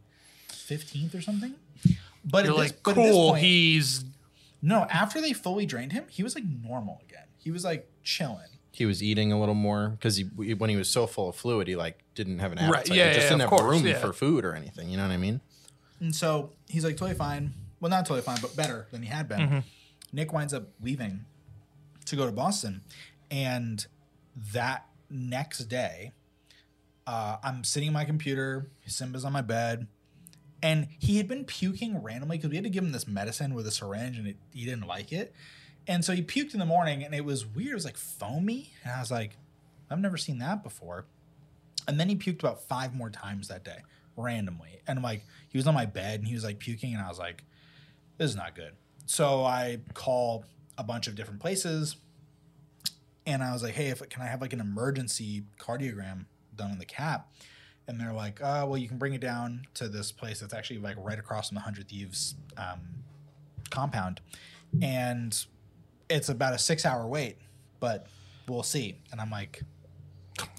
15th 0.49 1.13
or 1.15 1.21
something. 1.21 1.55
But 2.23 2.45
You're 2.45 2.53
at 2.55 2.57
this, 2.59 2.71
like, 2.71 2.83
but 2.83 2.95
this 2.95 3.11
cool. 3.11 3.29
point- 3.31 3.43
He's 3.43 4.05
no, 4.61 4.87
after 4.89 5.21
they 5.21 5.33
fully 5.33 5.65
drained 5.67 5.91
him, 5.91 6.05
he 6.09 6.23
was 6.23 6.33
like 6.33 6.43
normal 6.63 7.01
again. 7.07 7.25
He 7.37 7.51
was 7.51 7.63
like 7.63 7.87
chilling. 8.03 8.47
He 8.71 8.85
was 8.85 9.03
eating 9.03 9.31
a 9.31 9.39
little 9.39 9.53
more 9.55 9.89
because 9.89 10.17
he, 10.17 10.23
when 10.23 10.69
he 10.69 10.75
was 10.75 10.89
so 10.89 11.05
full 11.07 11.29
of 11.29 11.35
fluid, 11.35 11.67
he 11.67 11.75
like 11.75 11.99
didn't 12.15 12.39
have 12.39 12.51
an 12.51 12.57
Right, 12.57 12.79
appetite. 12.79 12.97
yeah, 12.97 13.07
he 13.09 13.13
just 13.13 13.23
yeah, 13.25 13.29
didn't 13.29 13.41
have 13.41 13.49
course, 13.51 13.61
room 13.63 13.85
yeah. 13.85 13.99
for 13.99 14.11
food 14.11 14.43
or 14.43 14.53
anything. 14.55 14.89
You 14.89 14.97
know 14.97 15.03
what 15.03 15.11
I 15.13 15.17
mean? 15.17 15.39
And 15.99 16.13
so 16.15 16.49
he's 16.67 16.83
like 16.83 16.97
totally 16.97 17.15
fine. 17.15 17.53
Well, 17.85 17.91
not 17.91 18.07
totally 18.07 18.23
fine, 18.23 18.39
but 18.41 18.55
better 18.55 18.87
than 18.89 19.03
he 19.03 19.09
had 19.09 19.29
been. 19.29 19.63
Nick 20.11 20.33
winds 20.33 20.55
up 20.55 20.69
leaving 20.81 21.23
to 22.05 22.15
go 22.15 22.25
to 22.25 22.31
Boston. 22.31 22.81
And 23.29 23.85
that 24.53 24.87
next 25.07 25.65
day, 25.65 26.11
uh, 27.05 27.37
I'm 27.43 27.63
sitting 27.63 27.85
in 27.89 27.93
my 27.93 28.03
computer. 28.03 28.71
Simba's 28.87 29.23
on 29.23 29.33
my 29.33 29.43
bed. 29.43 29.85
And 30.63 30.87
he 30.97 31.17
had 31.17 31.27
been 31.27 31.45
puking 31.45 32.01
randomly 32.01 32.37
because 32.37 32.49
we 32.49 32.55
had 32.55 32.63
to 32.63 32.71
give 32.71 32.83
him 32.83 32.91
this 32.91 33.07
medicine 33.07 33.53
with 33.53 33.67
a 33.67 33.71
syringe 33.71 34.17
and 34.17 34.29
it, 34.29 34.37
he 34.51 34.65
didn't 34.65 34.87
like 34.87 35.11
it. 35.11 35.35
And 35.85 36.03
so 36.03 36.13
he 36.13 36.23
puked 36.23 36.53
in 36.53 36.59
the 36.59 36.65
morning 36.65 37.03
and 37.03 37.13
it 37.13 37.23
was 37.23 37.45
weird. 37.45 37.69
It 37.69 37.75
was 37.75 37.85
like 37.85 37.97
foamy. 37.97 38.71
And 38.83 38.93
I 38.93 38.99
was 38.99 39.11
like, 39.11 39.37
I've 39.91 39.99
never 39.99 40.17
seen 40.17 40.39
that 40.39 40.63
before. 40.63 41.05
And 41.87 41.99
then 41.99 42.09
he 42.09 42.15
puked 42.15 42.39
about 42.39 42.63
five 42.63 42.95
more 42.95 43.11
times 43.11 43.49
that 43.49 43.63
day, 43.63 43.77
randomly. 44.17 44.79
And 44.87 45.03
like 45.03 45.21
he 45.49 45.59
was 45.59 45.67
on 45.67 45.75
my 45.75 45.85
bed 45.85 46.21
and 46.21 46.27
he 46.27 46.33
was 46.33 46.43
like 46.43 46.57
puking, 46.57 46.95
and 46.95 47.03
I 47.03 47.09
was 47.09 47.19
like, 47.19 47.43
this 48.17 48.29
is 48.29 48.35
not 48.35 48.55
good. 48.55 48.73
So 49.05 49.43
I 49.43 49.79
call 49.93 50.45
a 50.77 50.83
bunch 50.83 51.07
of 51.07 51.15
different 51.15 51.39
places, 51.39 51.97
and 53.25 53.43
I 53.43 53.53
was 53.53 53.63
like, 53.63 53.73
hey, 53.73 53.87
if 53.87 54.07
can 54.09 54.21
I 54.21 54.27
have 54.27 54.41
like 54.41 54.53
an 54.53 54.59
emergency 54.59 55.43
cardiogram 55.59 56.25
done 56.55 56.71
on 56.71 56.79
the 56.79 56.85
cap? 56.85 57.31
And 57.87 57.99
they're 57.99 58.13
like, 58.13 58.41
uh, 58.41 58.65
well, 58.67 58.77
you 58.77 58.87
can 58.87 58.97
bring 58.97 59.13
it 59.13 59.21
down 59.21 59.67
to 59.75 59.87
this 59.87 60.11
place 60.11 60.39
that's 60.39 60.53
actually 60.53 60.79
like 60.79 60.95
right 60.97 61.19
across 61.19 61.49
from 61.49 61.55
the 61.55 61.61
Hundred 61.61 61.87
Thieves 61.87 62.35
um, 62.57 62.79
compound, 63.69 64.21
and 64.81 65.45
it's 66.09 66.29
about 66.29 66.53
a 66.53 66.57
six-hour 66.57 67.07
wait, 67.07 67.37
but 67.79 68.07
we'll 68.47 68.63
see. 68.63 68.95
And 69.11 69.21
I'm 69.21 69.29
like, 69.29 69.61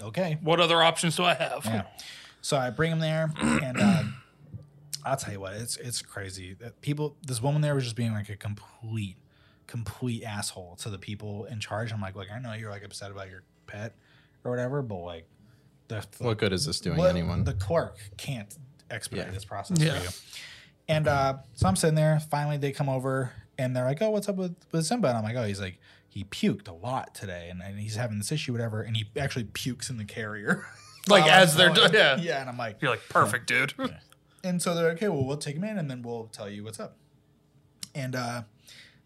okay, 0.00 0.38
what 0.40 0.60
other 0.60 0.82
options 0.82 1.16
do 1.16 1.24
I 1.24 1.34
have? 1.34 1.64
yeah. 1.64 1.82
So 2.42 2.56
I 2.56 2.70
bring 2.70 2.92
him 2.92 3.00
there, 3.00 3.32
and 3.42 3.80
uh, 3.80 4.02
I'll 5.06 5.16
tell 5.16 5.32
you 5.32 5.40
what, 5.40 5.54
it's 5.54 5.76
it's 5.76 6.02
crazy. 6.02 6.54
That 6.54 6.80
People, 6.82 7.16
this 7.26 7.40
woman 7.40 7.62
there 7.62 7.74
was 7.74 7.84
just 7.84 7.96
being 7.96 8.12
like 8.12 8.28
a 8.28 8.36
complete, 8.36 9.16
complete 9.66 10.24
asshole 10.24 10.76
to 10.80 10.90
the 10.90 10.98
people 10.98 11.44
in 11.44 11.60
charge. 11.60 11.92
I'm 11.92 12.00
like, 12.00 12.16
look, 12.16 12.26
I 12.32 12.38
know 12.40 12.52
you're 12.54 12.70
like 12.70 12.84
upset 12.84 13.10
about 13.10 13.30
your 13.30 13.42
pet 13.66 13.94
or 14.44 14.50
whatever, 14.50 14.82
but 14.82 14.96
like, 14.96 15.26
the, 15.88 16.04
the 16.18 16.24
What 16.24 16.38
good 16.38 16.52
is 16.52 16.66
this 16.66 16.80
doing 16.80 16.98
what- 16.98 17.10
anyone? 17.10 17.44
The 17.44 17.54
clerk 17.54 17.98
can't 18.16 18.52
expedite 18.90 19.26
Yeah. 19.26 19.32
this 19.32 19.44
process 19.44 19.78
Yeah. 19.80 19.98
for 19.98 20.04
you. 20.04 20.10
And 20.88 21.08
uh, 21.08 21.38
so 21.54 21.66
I'm 21.68 21.76
sitting 21.76 21.94
there. 21.96 22.20
Finally, 22.30 22.58
they 22.58 22.70
come 22.72 22.88
over 22.88 23.32
and 23.58 23.74
they're 23.74 23.84
like, 23.84 24.00
"Oh, 24.02 24.10
what's 24.10 24.28
up 24.28 24.36
with 24.36 24.54
with 24.70 24.86
Simba?" 24.86 25.08
And 25.08 25.18
I'm 25.18 25.24
like, 25.24 25.34
"Oh, 25.36 25.42
he's 25.44 25.60
like 25.60 25.78
he 26.08 26.22
puked 26.24 26.68
a 26.68 26.72
lot 26.72 27.12
today, 27.14 27.48
and, 27.50 27.60
and 27.60 27.78
he's 27.80 27.96
having 27.96 28.18
this 28.18 28.30
issue, 28.30 28.52
whatever." 28.52 28.82
And 28.82 28.96
he 28.96 29.06
actually 29.18 29.44
pukes 29.44 29.90
in 29.90 29.96
the 29.96 30.04
carrier, 30.04 30.64
Like, 31.08 31.24
while 31.26 31.32
as 31.32 31.56
they're 31.56 31.72
going. 31.74 31.90
do- 31.90 31.96
yeah. 31.98 32.16
yeah. 32.20 32.40
And 32.40 32.48
I'm 32.48 32.56
like, 32.56 32.80
You're 32.80 32.92
like, 32.92 33.08
perfect, 33.08 33.48
dude. 33.48 33.74
And 34.46 34.62
so 34.62 34.74
they're 34.74 34.88
like, 34.88 34.98
okay, 34.98 35.08
well, 35.08 35.24
we'll 35.24 35.36
take 35.36 35.56
him 35.56 35.64
in 35.64 35.76
and 35.78 35.90
then 35.90 36.02
we'll 36.02 36.26
tell 36.26 36.48
you 36.48 36.62
what's 36.62 36.78
up. 36.78 36.96
And 37.94 38.14
uh, 38.14 38.42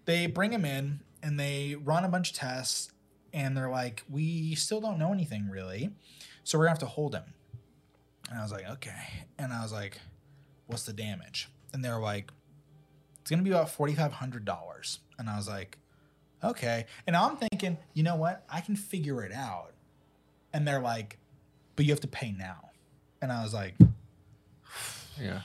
they 0.04 0.26
bring 0.26 0.52
him 0.52 0.64
in 0.64 1.00
and 1.22 1.40
they 1.40 1.76
run 1.82 2.04
a 2.04 2.08
bunch 2.08 2.30
of 2.30 2.36
tests 2.36 2.92
and 3.32 3.56
they're 3.56 3.70
like, 3.70 4.04
we 4.08 4.54
still 4.54 4.80
don't 4.80 4.98
know 4.98 5.12
anything 5.12 5.48
really. 5.48 5.90
So 6.44 6.58
we're 6.58 6.66
going 6.66 6.76
to 6.76 6.80
have 6.80 6.88
to 6.90 6.94
hold 6.94 7.14
him. 7.14 7.24
And 8.28 8.38
I 8.38 8.42
was 8.42 8.52
like, 8.52 8.68
okay. 8.68 9.24
And 9.38 9.52
I 9.52 9.62
was 9.62 9.72
like, 9.72 9.98
what's 10.66 10.84
the 10.84 10.92
damage? 10.92 11.48
And 11.72 11.84
they're 11.84 11.98
like, 11.98 12.30
it's 13.20 13.30
going 13.30 13.38
to 13.38 13.44
be 13.44 13.50
about 13.50 13.68
$4,500. 13.68 14.98
And 15.18 15.30
I 15.30 15.36
was 15.36 15.48
like, 15.48 15.78
okay. 16.42 16.86
And 17.06 17.16
I'm 17.16 17.36
thinking, 17.36 17.78
you 17.94 18.02
know 18.02 18.16
what? 18.16 18.44
I 18.50 18.60
can 18.60 18.76
figure 18.76 19.22
it 19.22 19.32
out. 19.32 19.72
And 20.52 20.66
they're 20.66 20.80
like, 20.80 21.18
but 21.76 21.84
you 21.84 21.92
have 21.92 22.00
to 22.00 22.08
pay 22.08 22.32
now. 22.32 22.70
And 23.22 23.30
I 23.30 23.42
was 23.42 23.54
like, 23.54 23.74
yeah. 25.20 25.40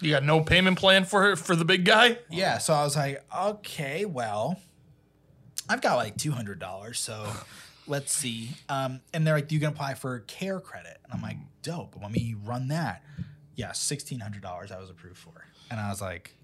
You 0.00 0.10
got 0.10 0.24
no 0.24 0.40
payment 0.40 0.78
plan 0.78 1.04
for 1.04 1.36
for 1.36 1.54
the 1.54 1.64
big 1.64 1.84
guy? 1.84 2.18
Yeah, 2.30 2.58
so 2.58 2.72
I 2.72 2.84
was 2.84 2.96
like, 2.96 3.22
okay, 3.36 4.06
well, 4.06 4.58
I've 5.68 5.82
got 5.82 5.96
like 5.96 6.16
two 6.16 6.32
hundred 6.32 6.58
dollars, 6.58 6.98
so 6.98 7.30
let's 7.86 8.12
see. 8.12 8.50
Um, 8.68 9.00
and 9.12 9.26
they're 9.26 9.34
like, 9.34 9.52
you 9.52 9.60
can 9.60 9.68
apply 9.68 9.94
for 9.94 10.20
care 10.20 10.58
credit, 10.60 10.98
and 11.04 11.12
I'm 11.12 11.20
like, 11.22 11.36
dope. 11.62 11.96
Let 12.00 12.12
me 12.12 12.34
run 12.44 12.68
that. 12.68 13.02
Yeah, 13.56 13.72
sixteen 13.72 14.20
hundred 14.20 14.40
dollars 14.42 14.72
I 14.72 14.78
was 14.80 14.88
approved 14.88 15.18
for, 15.18 15.44
and 15.70 15.78
I 15.78 15.90
was 15.90 16.00
like, 16.00 16.34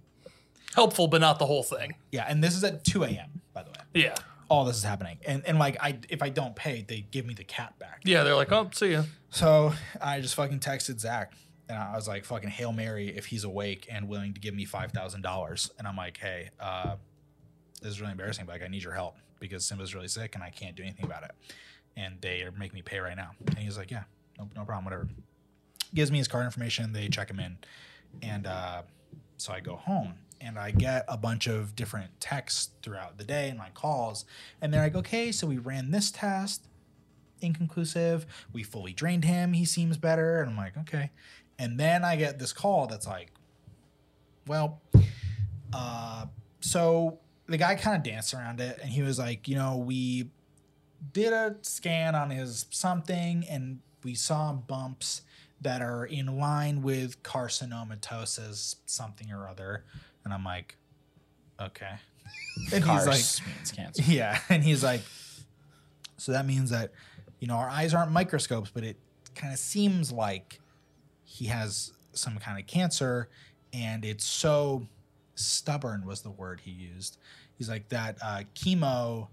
Helpful, 0.75 1.09
but 1.09 1.23
not 1.23 1.39
the 1.39 1.47
whole 1.47 1.63
thing. 1.63 1.95
yeah. 2.13 2.27
And 2.29 2.45
this 2.45 2.55
is 2.55 2.63
at 2.63 2.85
two 2.85 3.05
a.m. 3.05 3.41
by 3.55 3.63
the 3.63 3.71
way. 3.71 3.77
Yeah. 3.95 4.15
All 4.49 4.65
this 4.67 4.77
is 4.77 4.85
happening, 4.85 5.17
and 5.27 5.43
and 5.47 5.59
like 5.59 5.77
I, 5.83 5.99
if 6.11 6.23
I 6.23 6.29
don't 6.29 6.55
pay, 6.55 6.85
they 6.87 7.07
give 7.11 7.25
me 7.25 7.33
the 7.35 7.43
cat 7.43 7.77
back. 7.79 8.03
Yeah, 8.05 8.23
they're 8.23 8.37
like, 8.37 8.53
oh, 8.53 8.69
see 8.73 8.93
ya. 8.93 9.03
So 9.31 9.73
I 10.01 10.21
just 10.21 10.35
fucking 10.37 10.61
texted 10.61 11.01
Zach 11.01 11.33
and 11.69 11.79
I 11.79 11.97
was 11.97 12.07
like, 12.07 12.25
fucking 12.25 12.51
Hail 12.51 12.73
Mary 12.73 13.09
if 13.09 13.27
he's 13.27 13.45
awake 13.45 13.87
and 13.91 14.09
willing 14.09 14.35
to 14.35 14.41
give 14.41 14.55
me 14.55 14.67
$5,000. 14.67 15.71
And 15.79 15.89
I'm 15.89 15.97
like, 15.97 16.17
hey, 16.17 16.51
uh, 16.61 16.97
this 17.83 17.91
is 17.91 18.01
really 18.01 18.13
embarrassing, 18.13 18.47
but 18.47 18.53
like, 18.53 18.63
I 18.63 18.69
need 18.69 18.83
your 18.83 18.95
help 18.95 19.17
because 19.41 19.65
Simba's 19.65 19.95
really 19.95 20.09
sick 20.09 20.35
and 20.35 20.45
I 20.45 20.51
can't 20.51 20.77
do 20.77 20.83
anything 20.83 21.05
about 21.05 21.25
it. 21.25 21.33
And 21.97 22.21
they 22.21 22.43
are 22.43 22.53
making 22.53 22.75
me 22.75 22.83
pay 22.83 22.99
right 22.99 23.17
now. 23.17 23.31
And 23.47 23.59
he's 23.59 23.77
like, 23.77 23.91
yeah, 23.91 24.05
no, 24.39 24.49
no 24.55 24.65
problem, 24.65 24.85
whatever. 24.85 25.09
Gives 25.95 26.13
me 26.13 26.19
his 26.19 26.29
card 26.29 26.45
information. 26.45 26.93
They 26.93 27.09
check 27.09 27.31
him 27.31 27.41
in. 27.41 27.59
And 28.23 28.47
uh, 28.47 28.83
so 29.37 29.53
I 29.53 29.61
go 29.61 29.77
home 29.77 30.15
and 30.41 30.59
I 30.59 30.71
get 30.71 31.05
a 31.09 31.17
bunch 31.17 31.47
of 31.47 31.75
different 31.75 32.21
texts 32.21 32.71
throughout 32.83 33.19
the 33.19 33.25
day 33.25 33.49
and 33.49 33.59
my 33.59 33.71
calls. 33.71 34.25
And 34.61 34.73
they're 34.73 34.83
like, 34.83 34.95
okay, 34.95 35.33
so 35.33 35.47
we 35.47 35.59
ran 35.59 35.91
this 35.91 36.11
test 36.11 36.69
inconclusive. 37.41 38.27
We 38.53 38.63
fully 38.63 38.93
drained 38.93 39.25
him. 39.25 39.53
He 39.53 39.65
seems 39.65 39.97
better. 39.97 40.41
And 40.41 40.51
I'm 40.51 40.57
like, 40.57 40.77
okay. 40.79 41.11
And 41.59 41.79
then 41.79 42.05
I 42.05 42.17
get 42.17 42.39
this 42.39 42.53
call 42.53 42.87
that's 42.87 43.07
like, 43.07 43.31
well, 44.47 44.81
uh, 45.73 46.27
so 46.61 47.19
the 47.47 47.57
guy 47.57 47.75
kind 47.75 47.97
of 47.97 48.03
danced 48.03 48.35
around 48.35 48.61
it 48.61 48.79
and 48.83 48.91
he 48.91 49.03
was 49.03 49.19
like, 49.19 49.49
you 49.49 49.57
know, 49.57 49.77
we 49.77 50.31
did 51.13 51.33
a 51.33 51.57
scan 51.63 52.15
on 52.15 52.31
his 52.31 52.67
something 52.71 53.45
and 53.49 53.81
we 54.03 54.15
saw 54.15 54.53
bumps 54.53 55.23
that 55.61 55.83
are 55.83 56.05
in 56.05 56.39
line 56.39 56.83
with 56.83 57.23
carcinomatosis, 57.23 58.77
something 58.87 59.33
or 59.33 59.49
other. 59.49 59.85
And 60.25 60.33
I'm 60.35 60.45
like, 60.45 60.77
okay. 61.61 61.95
And 62.73 62.83
Cars 62.83 63.07
he's 63.07 63.41
like, 63.41 63.49
means 63.55 63.73
cancer. 63.73 64.03
yeah, 64.09 64.41
and 64.49 64.65
he's 64.65 64.83
like, 64.83 65.03
so 66.17 66.33
that 66.33 66.47
means 66.47 66.71
that, 66.71 66.93
you 67.39 67.47
know, 67.47 67.55
our 67.55 67.69
eyes 67.69 67.93
aren't 67.93 68.13
microscopes, 68.13 68.71
but 68.73 68.83
it 68.83 68.97
kind 69.35 69.53
of 69.53 69.59
seems 69.59 70.11
like 70.11 70.59
he 71.37 71.45
has 71.47 71.93
some 72.13 72.39
kind 72.39 72.59
of 72.59 72.67
cancer, 72.67 73.29
and 73.75 74.07
it's 74.07 74.25
so 74.25 74.87
stubborn 75.35 76.07
was 76.07 76.23
the 76.23 76.31
word 76.31 76.61
he 76.65 76.71
used. 76.71 77.19
He's 77.59 77.69
like 77.69 77.91
that 77.91 78.17
uh, 78.23 78.43
chemo 78.55 79.29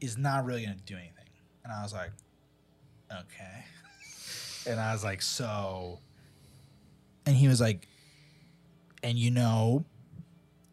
is 0.00 0.18
not 0.18 0.44
really 0.44 0.64
going 0.64 0.76
to 0.76 0.82
do 0.82 0.96
anything, 0.96 1.30
and 1.62 1.72
I 1.72 1.80
was 1.82 1.92
like, 1.92 2.10
okay, 3.12 3.64
and 4.66 4.80
I 4.80 4.92
was 4.92 5.04
like, 5.04 5.22
so, 5.22 6.00
and 7.24 7.36
he 7.36 7.46
was 7.46 7.60
like, 7.60 7.86
and 9.04 9.16
you 9.16 9.30
know, 9.30 9.84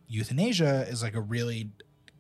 euthanasia 0.08 0.88
is 0.89 1.03
like 1.03 1.13
a 1.13 1.22
really 1.22 1.70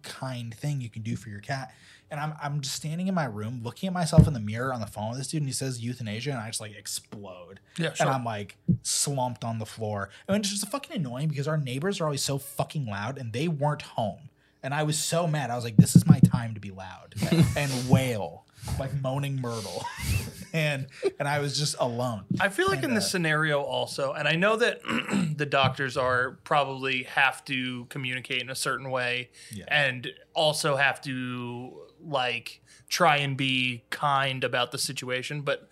kind 0.03 0.53
thing 0.53 0.81
you 0.81 0.89
can 0.89 1.01
do 1.01 1.15
for 1.15 1.29
your 1.29 1.41
cat 1.41 1.73
And 2.11 2.19
I'm 2.19 2.33
I'm 2.41 2.61
just 2.61 2.75
standing 2.75 3.07
in 3.07 3.13
my 3.13 3.25
room 3.25 3.61
looking 3.63 3.87
at 3.87 3.93
myself 3.93 4.27
in 4.27 4.33
the 4.33 4.39
mirror 4.39 4.73
on 4.73 4.81
the 4.81 4.87
phone 4.87 5.09
with 5.09 5.19
this 5.19 5.27
dude, 5.27 5.41
and 5.41 5.49
he 5.49 5.53
says 5.53 5.81
euthanasia, 5.81 6.31
and 6.31 6.39
I 6.39 6.47
just 6.47 6.59
like 6.61 6.75
explode. 6.75 7.59
Yeah, 7.77 7.93
sure. 7.93 8.07
And 8.07 8.15
I'm 8.15 8.23
like 8.25 8.57
slumped 8.81 9.43
on 9.43 9.59
the 9.59 9.65
floor. 9.65 10.09
And 10.27 10.37
it's 10.37 10.49
just 10.49 10.67
fucking 10.69 10.95
annoying 10.95 11.27
because 11.27 11.47
our 11.47 11.57
neighbors 11.57 12.01
are 12.01 12.05
always 12.05 12.23
so 12.23 12.37
fucking 12.37 12.85
loud 12.85 13.17
and 13.17 13.31
they 13.33 13.47
weren't 13.47 13.81
home. 13.83 14.29
And 14.63 14.73
I 14.73 14.83
was 14.83 14.97
so 14.99 15.25
mad. 15.27 15.51
I 15.51 15.55
was 15.55 15.63
like, 15.63 15.77
this 15.77 15.95
is 15.95 16.05
my 16.05 16.19
time 16.19 16.53
to 16.55 16.59
be 16.59 16.71
loud 16.71 17.15
and 17.55 17.71
wail, 17.89 18.45
like 18.79 18.93
moaning 19.01 19.39
Myrtle. 19.39 19.85
and 20.53 20.87
and 21.19 21.27
I 21.27 21.39
was 21.39 21.57
just 21.57 21.75
alone. 21.79 22.23
I 22.41 22.49
feel 22.49 22.67
like 22.67 22.79
in 22.79 22.85
And, 22.85 22.97
this 22.97 23.05
uh, 23.05 23.09
scenario 23.09 23.61
also, 23.61 24.13
and 24.13 24.27
I 24.27 24.35
know 24.35 24.55
that 24.57 24.81
the 25.37 25.45
doctors 25.45 25.95
are 25.95 26.31
probably 26.43 27.03
have 27.03 27.45
to 27.45 27.85
communicate 27.85 28.41
in 28.41 28.49
a 28.49 28.55
certain 28.55 28.89
way 28.89 29.29
Yeah. 29.53 29.65
and 29.67 30.11
also 30.33 30.75
have 30.75 31.01
to 31.03 31.81
like 32.05 32.61
try 32.89 33.17
and 33.17 33.37
be 33.37 33.83
kind 33.89 34.43
about 34.43 34.71
the 34.71 34.77
situation, 34.77 35.41
but 35.41 35.67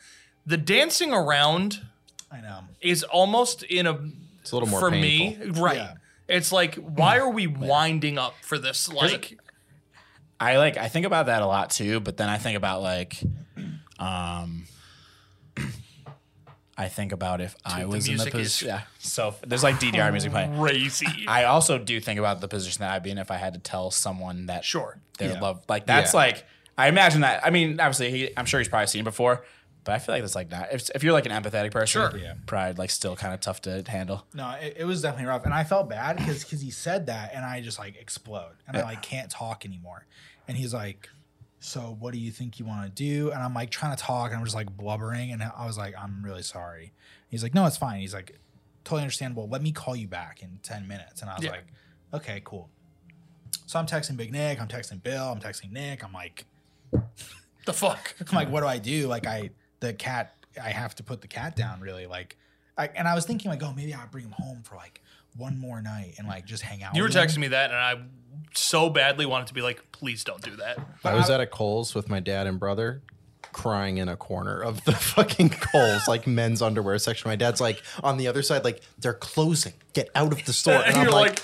the 0.45 0.57
dancing 0.57 1.11
around 1.13 1.81
I 2.31 2.41
know. 2.41 2.59
is 2.81 3.03
almost 3.03 3.63
in 3.63 3.87
a 3.87 3.99
It's 4.41 4.51
a 4.51 4.55
little 4.55 4.69
more 4.69 4.79
for 4.79 4.91
painful. 4.91 5.47
me, 5.47 5.51
right. 5.61 5.77
Yeah. 5.77 5.93
It's 6.27 6.51
like 6.51 6.75
why 6.75 7.19
are 7.19 7.29
we 7.29 7.47
winding 7.47 8.17
up 8.17 8.35
for 8.41 8.57
this 8.57 8.91
like 8.91 9.37
I 10.39 10.57
like 10.57 10.77
I 10.77 10.87
think 10.89 11.05
about 11.05 11.25
that 11.27 11.41
a 11.41 11.47
lot 11.47 11.69
too, 11.71 11.99
but 11.99 12.17
then 12.17 12.29
I 12.29 12.37
think 12.37 12.57
about 12.57 12.81
like 12.81 13.21
um 13.99 14.65
I 16.79 16.89
think 16.89 17.11
about 17.11 17.41
if 17.41 17.55
I 17.65 17.81
the 17.81 17.87
was 17.87 18.07
in 18.07 18.17
the 18.17 18.29
position. 18.29 18.67
Yeah. 18.67 18.81
So 18.99 19.33
there's 19.45 19.63
like 19.63 19.79
DDR 19.79 20.11
music 20.11 20.31
playing. 20.31 20.57
crazy. 20.59 21.25
I 21.27 21.45
also 21.45 21.77
do 21.79 21.99
think 21.99 22.19
about 22.19 22.39
the 22.39 22.47
position 22.47 22.81
that 22.81 22.91
I'd 22.91 23.01
be 23.03 23.09
in 23.11 23.17
if 23.17 23.31
I 23.31 23.37
had 23.37 23.53
to 23.55 23.59
tell 23.59 23.89
someone 23.91 24.45
that 24.45 24.63
Sure. 24.63 24.99
their 25.17 25.31
Yeah. 25.33 25.39
love 25.39 25.63
like 25.67 25.87
that's 25.87 26.13
Yeah. 26.13 26.19
like 26.19 26.45
I 26.77 26.87
imagine 26.89 27.21
that 27.21 27.43
I 27.45 27.49
mean 27.49 27.79
obviously 27.79 28.11
he, 28.11 28.29
I'm 28.37 28.45
sure 28.45 28.59
he's 28.59 28.67
probably 28.69 28.85
seen 28.87 29.01
it 29.01 29.05
before, 29.05 29.43
but 29.85 29.93
I 29.95 29.99
feel 29.99 30.13
like 30.13 30.21
that's 30.21 30.35
like 30.35 30.51
not 30.51 30.67
if, 30.71 30.89
if 30.93 31.03
you're 31.03 31.13
like 31.13 31.25
an 31.25 31.31
empathetic 31.31 31.71
person, 31.71 32.11
Sure. 32.11 32.15
Yeah. 32.19 32.33
probably 32.45 32.73
like 32.75 32.91
still 32.91 33.15
kind 33.15 33.33
of 33.33 33.39
tough 33.39 33.61
to 33.63 33.83
handle. 33.87 34.27
No, 34.35 34.51
it, 34.61 34.75
it 34.77 34.85
was 34.85 35.01
definitely 35.01 35.25
rough, 35.29 35.45
and 35.45 35.53
I 35.55 35.63
felt 35.63 35.89
bad 35.89 36.17
because 36.17 36.43
because 36.43 36.61
he 36.61 36.69
said 36.69 37.07
that, 37.07 37.31
and 37.33 37.43
I 37.43 37.61
just 37.61 37.79
like 37.79 37.95
explode, 37.99 38.53
and 38.67 38.77
I 38.77 38.83
like 38.83 39.01
can't 39.01 39.31
talk 39.31 39.65
anymore. 39.65 40.05
And 40.47 40.55
he's 40.55 40.73
like, 40.75 41.09
"So 41.59 41.95
what 41.99 42.13
do 42.13 42.19
you 42.19 42.31
think 42.31 42.59
you 42.59 42.65
want 42.65 42.83
to 42.85 42.91
do?" 42.91 43.31
And 43.31 43.41
I'm 43.41 43.53
like 43.53 43.69
trying 43.69 43.95
to 43.95 44.01
talk, 44.01 44.29
and 44.31 44.39
I'm 44.39 44.43
just 44.45 44.55
like 44.55 44.75
blubbering, 44.75 45.31
and 45.31 45.41
I 45.43 45.65
was 45.65 45.77
like, 45.77 45.95
"I'm 45.97 46.23
really 46.23 46.43
sorry." 46.43 46.93
He's 47.29 47.43
like, 47.43 47.53
"No, 47.53 47.65
it's 47.65 47.77
fine." 47.77 47.99
He's 47.99 48.13
like, 48.13 48.39
"Totally 48.83 49.01
understandable. 49.01 49.47
Let 49.47 49.61
me 49.61 49.71
call 49.71 49.95
you 49.95 50.07
back 50.07 50.41
in 50.43 50.59
ten 50.63 50.87
minutes." 50.87 51.21
And 51.21 51.29
I 51.29 51.35
was 51.35 51.43
Yeah. 51.45 51.51
like, 51.51 51.65
"Okay, 52.13 52.41
cool." 52.43 52.69
So 53.65 53.77
I'm 53.79 53.85
texting 53.85 54.15
Big 54.15 54.31
Nick, 54.31 54.61
I'm 54.61 54.67
texting 54.69 55.01
Bill, 55.03 55.25
I'm 55.29 55.39
texting 55.41 55.71
Nick. 55.71 56.03
I'm 56.03 56.13
like, 56.13 56.45
The 57.65 57.73
fuck. 57.73 58.15
I'm 58.29 58.35
like, 58.35 58.49
what 58.49 58.61
do 58.61 58.67
I 58.67 58.77
do? 58.77 59.07
Like, 59.07 59.27
I 59.27 59.49
the 59.81 59.93
cat, 59.93 60.35
I 60.61 60.69
have 60.69 60.95
to 60.95 61.03
put 61.03 61.21
the 61.21 61.27
cat 61.27 61.55
down. 61.55 61.81
Really, 61.81 62.05
like, 62.07 62.37
I, 62.77 62.87
and 62.87 63.07
I 63.07 63.13
was 63.15 63.25
thinking 63.25 63.51
like, 63.51 63.61
oh, 63.61 63.73
maybe 63.75 63.93
I'll 63.93 64.07
bring 64.07 64.23
him 64.25 64.31
home 64.31 64.61
for 64.63 64.75
like 64.75 65.01
one 65.35 65.59
more 65.59 65.81
night 65.81 66.15
and 66.17 66.27
like 66.27 66.45
just 66.45 66.63
hang 66.63 66.81
out. 66.81 66.95
You 66.95 67.01
were 67.03 67.09
with 67.09 67.15
him. 67.17 67.27
texting 67.27 67.37
me 67.39 67.49
that 67.49 67.71
and 67.71 67.77
I 67.79 67.95
so 68.53 68.89
badly 68.89 69.25
wanted 69.25 69.47
to 69.47 69.53
be 69.53 69.61
like, 69.61 69.91
please 69.91 70.23
don't 70.23 70.41
do 70.41 70.55
that. 70.57 70.79
I 71.03 71.13
was 71.15 71.29
at 71.29 71.39
a 71.39 71.47
Kohl's 71.47 71.93
with 71.95 72.09
my 72.09 72.19
dad 72.19 72.47
and 72.47 72.59
brother 72.59 73.01
crying 73.53 73.97
in 73.97 74.07
a 74.07 74.15
corner 74.17 74.59
of 74.61 74.83
the 74.85 74.91
fucking 74.93 75.49
Kohl's, 75.49 76.07
like 76.07 76.27
men's 76.27 76.61
underwear 76.61 76.97
section. 76.99 77.29
My 77.29 77.35
dad's 77.35 77.59
like 77.61 77.81
on 78.03 78.17
the 78.17 78.27
other 78.27 78.41
side, 78.43 78.63
like, 78.63 78.81
they're 78.99 79.13
closing. 79.13 79.73
Get 79.93 80.09
out 80.13 80.31
of 80.31 80.45
the 80.45 80.53
store. 80.61 80.75
And 80.75 80.85
And 80.85 80.95
I'm 80.97 81.03
you're 81.03 81.11
like, 81.11 81.41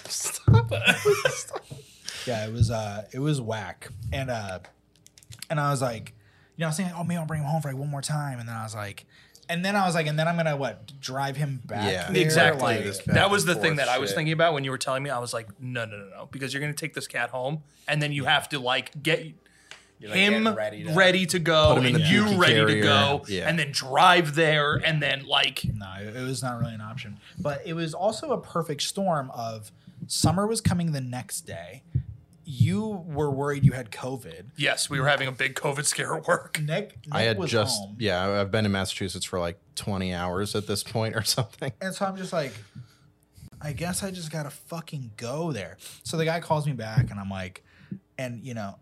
like, 0.47 0.71
Yeah, 2.25 2.45
it 2.47 2.53
was 2.53 2.71
uh, 2.71 3.05
it 3.11 3.19
was 3.19 3.41
whack, 3.41 3.89
and 4.13 4.29
uh, 4.29 4.59
and 5.49 5.59
I 5.59 5.71
was 5.71 5.81
like, 5.81 6.13
you 6.55 6.61
know, 6.61 6.67
I 6.67 6.69
was 6.69 6.77
saying, 6.77 6.91
oh, 6.95 7.03
maybe 7.03 7.17
I'll 7.17 7.25
bring 7.25 7.41
him 7.41 7.47
home 7.47 7.61
for 7.61 7.67
like 7.67 7.77
one 7.77 7.89
more 7.89 8.01
time, 8.01 8.39
and 8.39 8.47
then 8.47 8.55
I 8.55 8.63
was 8.63 8.73
like, 8.73 9.05
and 9.53 9.63
then 9.63 9.75
I 9.75 9.85
was 9.85 9.93
like, 9.93 10.07
and 10.07 10.17
then 10.17 10.27
I'm 10.27 10.35
gonna 10.35 10.57
what 10.57 10.99
drive 10.99 11.37
him 11.37 11.61
back? 11.65 11.91
Yeah. 11.91 12.11
there? 12.11 12.21
Exactly. 12.21 12.61
Like, 12.61 12.83
back 12.85 13.05
that 13.15 13.29
was 13.29 13.45
the 13.45 13.53
thing 13.53 13.75
forth 13.75 13.87
that 13.87 13.89
I 13.89 13.99
was 13.99 14.11
thinking 14.13 14.33
about 14.33 14.53
when 14.53 14.63
you 14.63 14.71
were 14.71 14.77
telling 14.79 15.03
me. 15.03 15.09
I 15.11 15.19
was 15.19 15.33
like, 15.33 15.47
no, 15.61 15.85
no, 15.85 15.95
no, 15.97 16.09
no, 16.09 16.29
because 16.31 16.53
you're 16.53 16.61
gonna 16.61 16.73
take 16.73 16.93
this 16.95 17.07
cat 17.07 17.29
home, 17.29 17.61
and 17.87 18.01
then 18.01 18.11
you 18.11 18.25
have 18.25 18.49
to 18.49 18.59
like 18.59 18.91
get 19.03 19.19
like, 20.01 20.13
him 20.13 20.43
getting 20.43 20.55
ready 20.55 20.83
ready 20.93 21.25
to, 21.27 21.37
to- 21.37 21.39
go 21.39 21.75
Put 21.75 21.85
him 21.85 21.95
in 21.95 22.01
and 22.01 22.11
you 22.11 22.23
dookie 22.23 22.39
ready 22.39 22.73
to 22.75 22.81
go, 22.81 23.23
Yeah. 23.27 23.47
and 23.47 23.57
then 23.59 23.71
drive 23.71 24.35
there, 24.35 24.75
and 24.75 25.01
then 25.01 25.25
like, 25.25 25.63
no, 25.73 25.93
it, 25.99 26.15
it 26.15 26.23
was 26.23 26.41
not 26.41 26.59
really 26.59 26.73
an 26.73 26.81
option. 26.81 27.19
But 27.39 27.61
it 27.65 27.73
was 27.73 27.93
also 27.93 28.31
a 28.31 28.41
perfect 28.41 28.81
storm 28.81 29.29
of 29.31 29.71
summer 30.07 30.47
was 30.47 30.61
coming 30.61 30.91
the 30.91 31.01
next 31.01 31.41
day. 31.41 31.83
You 32.45 33.03
were 33.05 33.31
worried 33.31 33.63
you 33.63 33.71
had 33.71 33.91
COVID. 33.91 34.51
yes, 34.57 34.89
we 34.89 34.99
were 34.99 35.07
having 35.07 35.27
a 35.27 35.31
big 35.31 35.55
COVID 35.55 35.85
scare 35.85 36.15
at 36.15 36.27
work. 36.27 36.59
Nick, 36.59 36.97
Nick 37.05 37.07
I 37.11 37.21
had 37.21 37.37
was 37.37 37.49
just, 37.51 37.79
home. 37.79 37.95
yeah, 37.99 38.41
I've 38.41 38.51
been 38.51 38.65
in 38.65 38.71
Massachusetts 38.71 39.25
for 39.25 39.39
like 39.39 39.57
20 39.75 40.13
hours 40.13 40.55
at 40.55 40.67
this 40.67 40.83
point 40.83 41.15
or 41.15 41.23
something. 41.23 41.71
And 41.81 41.93
so 41.95 42.05
I'm 42.05 42.17
just 42.17 42.33
like, 42.33 42.53
I 43.61 43.71
guess 43.71 44.03
I 44.03 44.11
just 44.11 44.29
gotta 44.31 44.49
fucking 44.49 45.11
go 45.15 45.51
there. 45.53 45.77
So 46.03 46.17
the 46.17 46.25
guy 46.25 46.41
calls 46.41 46.65
me 46.65 46.73
back, 46.73 47.11
and 47.11 47.19
I'm 47.19 47.29
like, 47.29 47.63
and 48.17 48.43
you 48.43 48.53
know, 48.53 48.77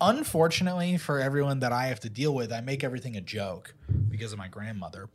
unfortunately 0.00 0.96
for 0.96 1.20
everyone 1.20 1.60
that 1.60 1.72
I 1.72 1.86
have 1.86 2.00
to 2.00 2.08
deal 2.10 2.34
with, 2.34 2.52
I 2.52 2.60
make 2.60 2.82
everything 2.82 3.16
a 3.16 3.20
joke 3.20 3.74
because 4.08 4.32
of 4.32 4.38
my 4.38 4.48
grandmother. 4.48 5.08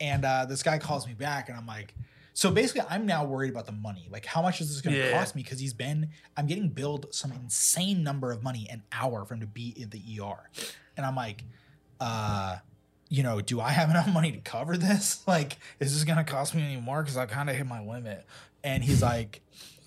And 0.00 0.24
uh, 0.24 0.44
this 0.46 0.62
guy 0.62 0.78
calls 0.78 1.06
me 1.06 1.14
back, 1.14 1.48
and 1.48 1.58
I'm 1.58 1.66
like, 1.66 1.94
so 2.38 2.50
basically, 2.50 2.82
I'm 2.90 3.06
now 3.06 3.24
worried 3.24 3.48
about 3.50 3.64
the 3.64 3.72
money. 3.72 4.08
Like, 4.10 4.26
how 4.26 4.42
much 4.42 4.60
is 4.60 4.68
this 4.68 4.82
gonna 4.82 4.96
Yeah. 4.98 5.10
cost 5.10 5.34
me? 5.34 5.42
Because 5.42 5.58
he's 5.58 5.72
been, 5.72 6.10
I'm 6.36 6.46
getting 6.46 6.68
billed 6.68 7.06
some 7.14 7.32
insane 7.32 8.02
number 8.02 8.30
of 8.30 8.42
money 8.42 8.68
an 8.70 8.82
hour 8.92 9.24
for 9.24 9.32
him 9.32 9.40
to 9.40 9.46
be 9.46 9.68
in 9.74 9.88
the 9.88 10.02
ER, 10.20 10.50
and 10.98 11.06
I'm 11.06 11.16
like, 11.16 11.44
uh 11.98 12.58
you 13.08 13.22
know, 13.22 13.40
do 13.40 13.60
I 13.60 13.70
have 13.70 13.88
enough 13.94 14.12
money 14.12 14.32
to 14.32 14.38
cover 14.40 14.76
this? 14.76 15.22
Like, 15.26 15.56
is 15.80 15.94
this 15.94 16.04
gonna 16.04 16.24
cost 16.24 16.54
me 16.54 16.62
any 16.62 16.78
more? 16.80 17.02
Because 17.02 17.16
I 17.16 17.24
kind 17.24 17.48
of 17.48 17.56
hit 17.56 17.66
my 17.66 17.80
limit. 17.82 18.26
And 18.62 18.82
he's 18.84 19.00
like, 19.00 19.40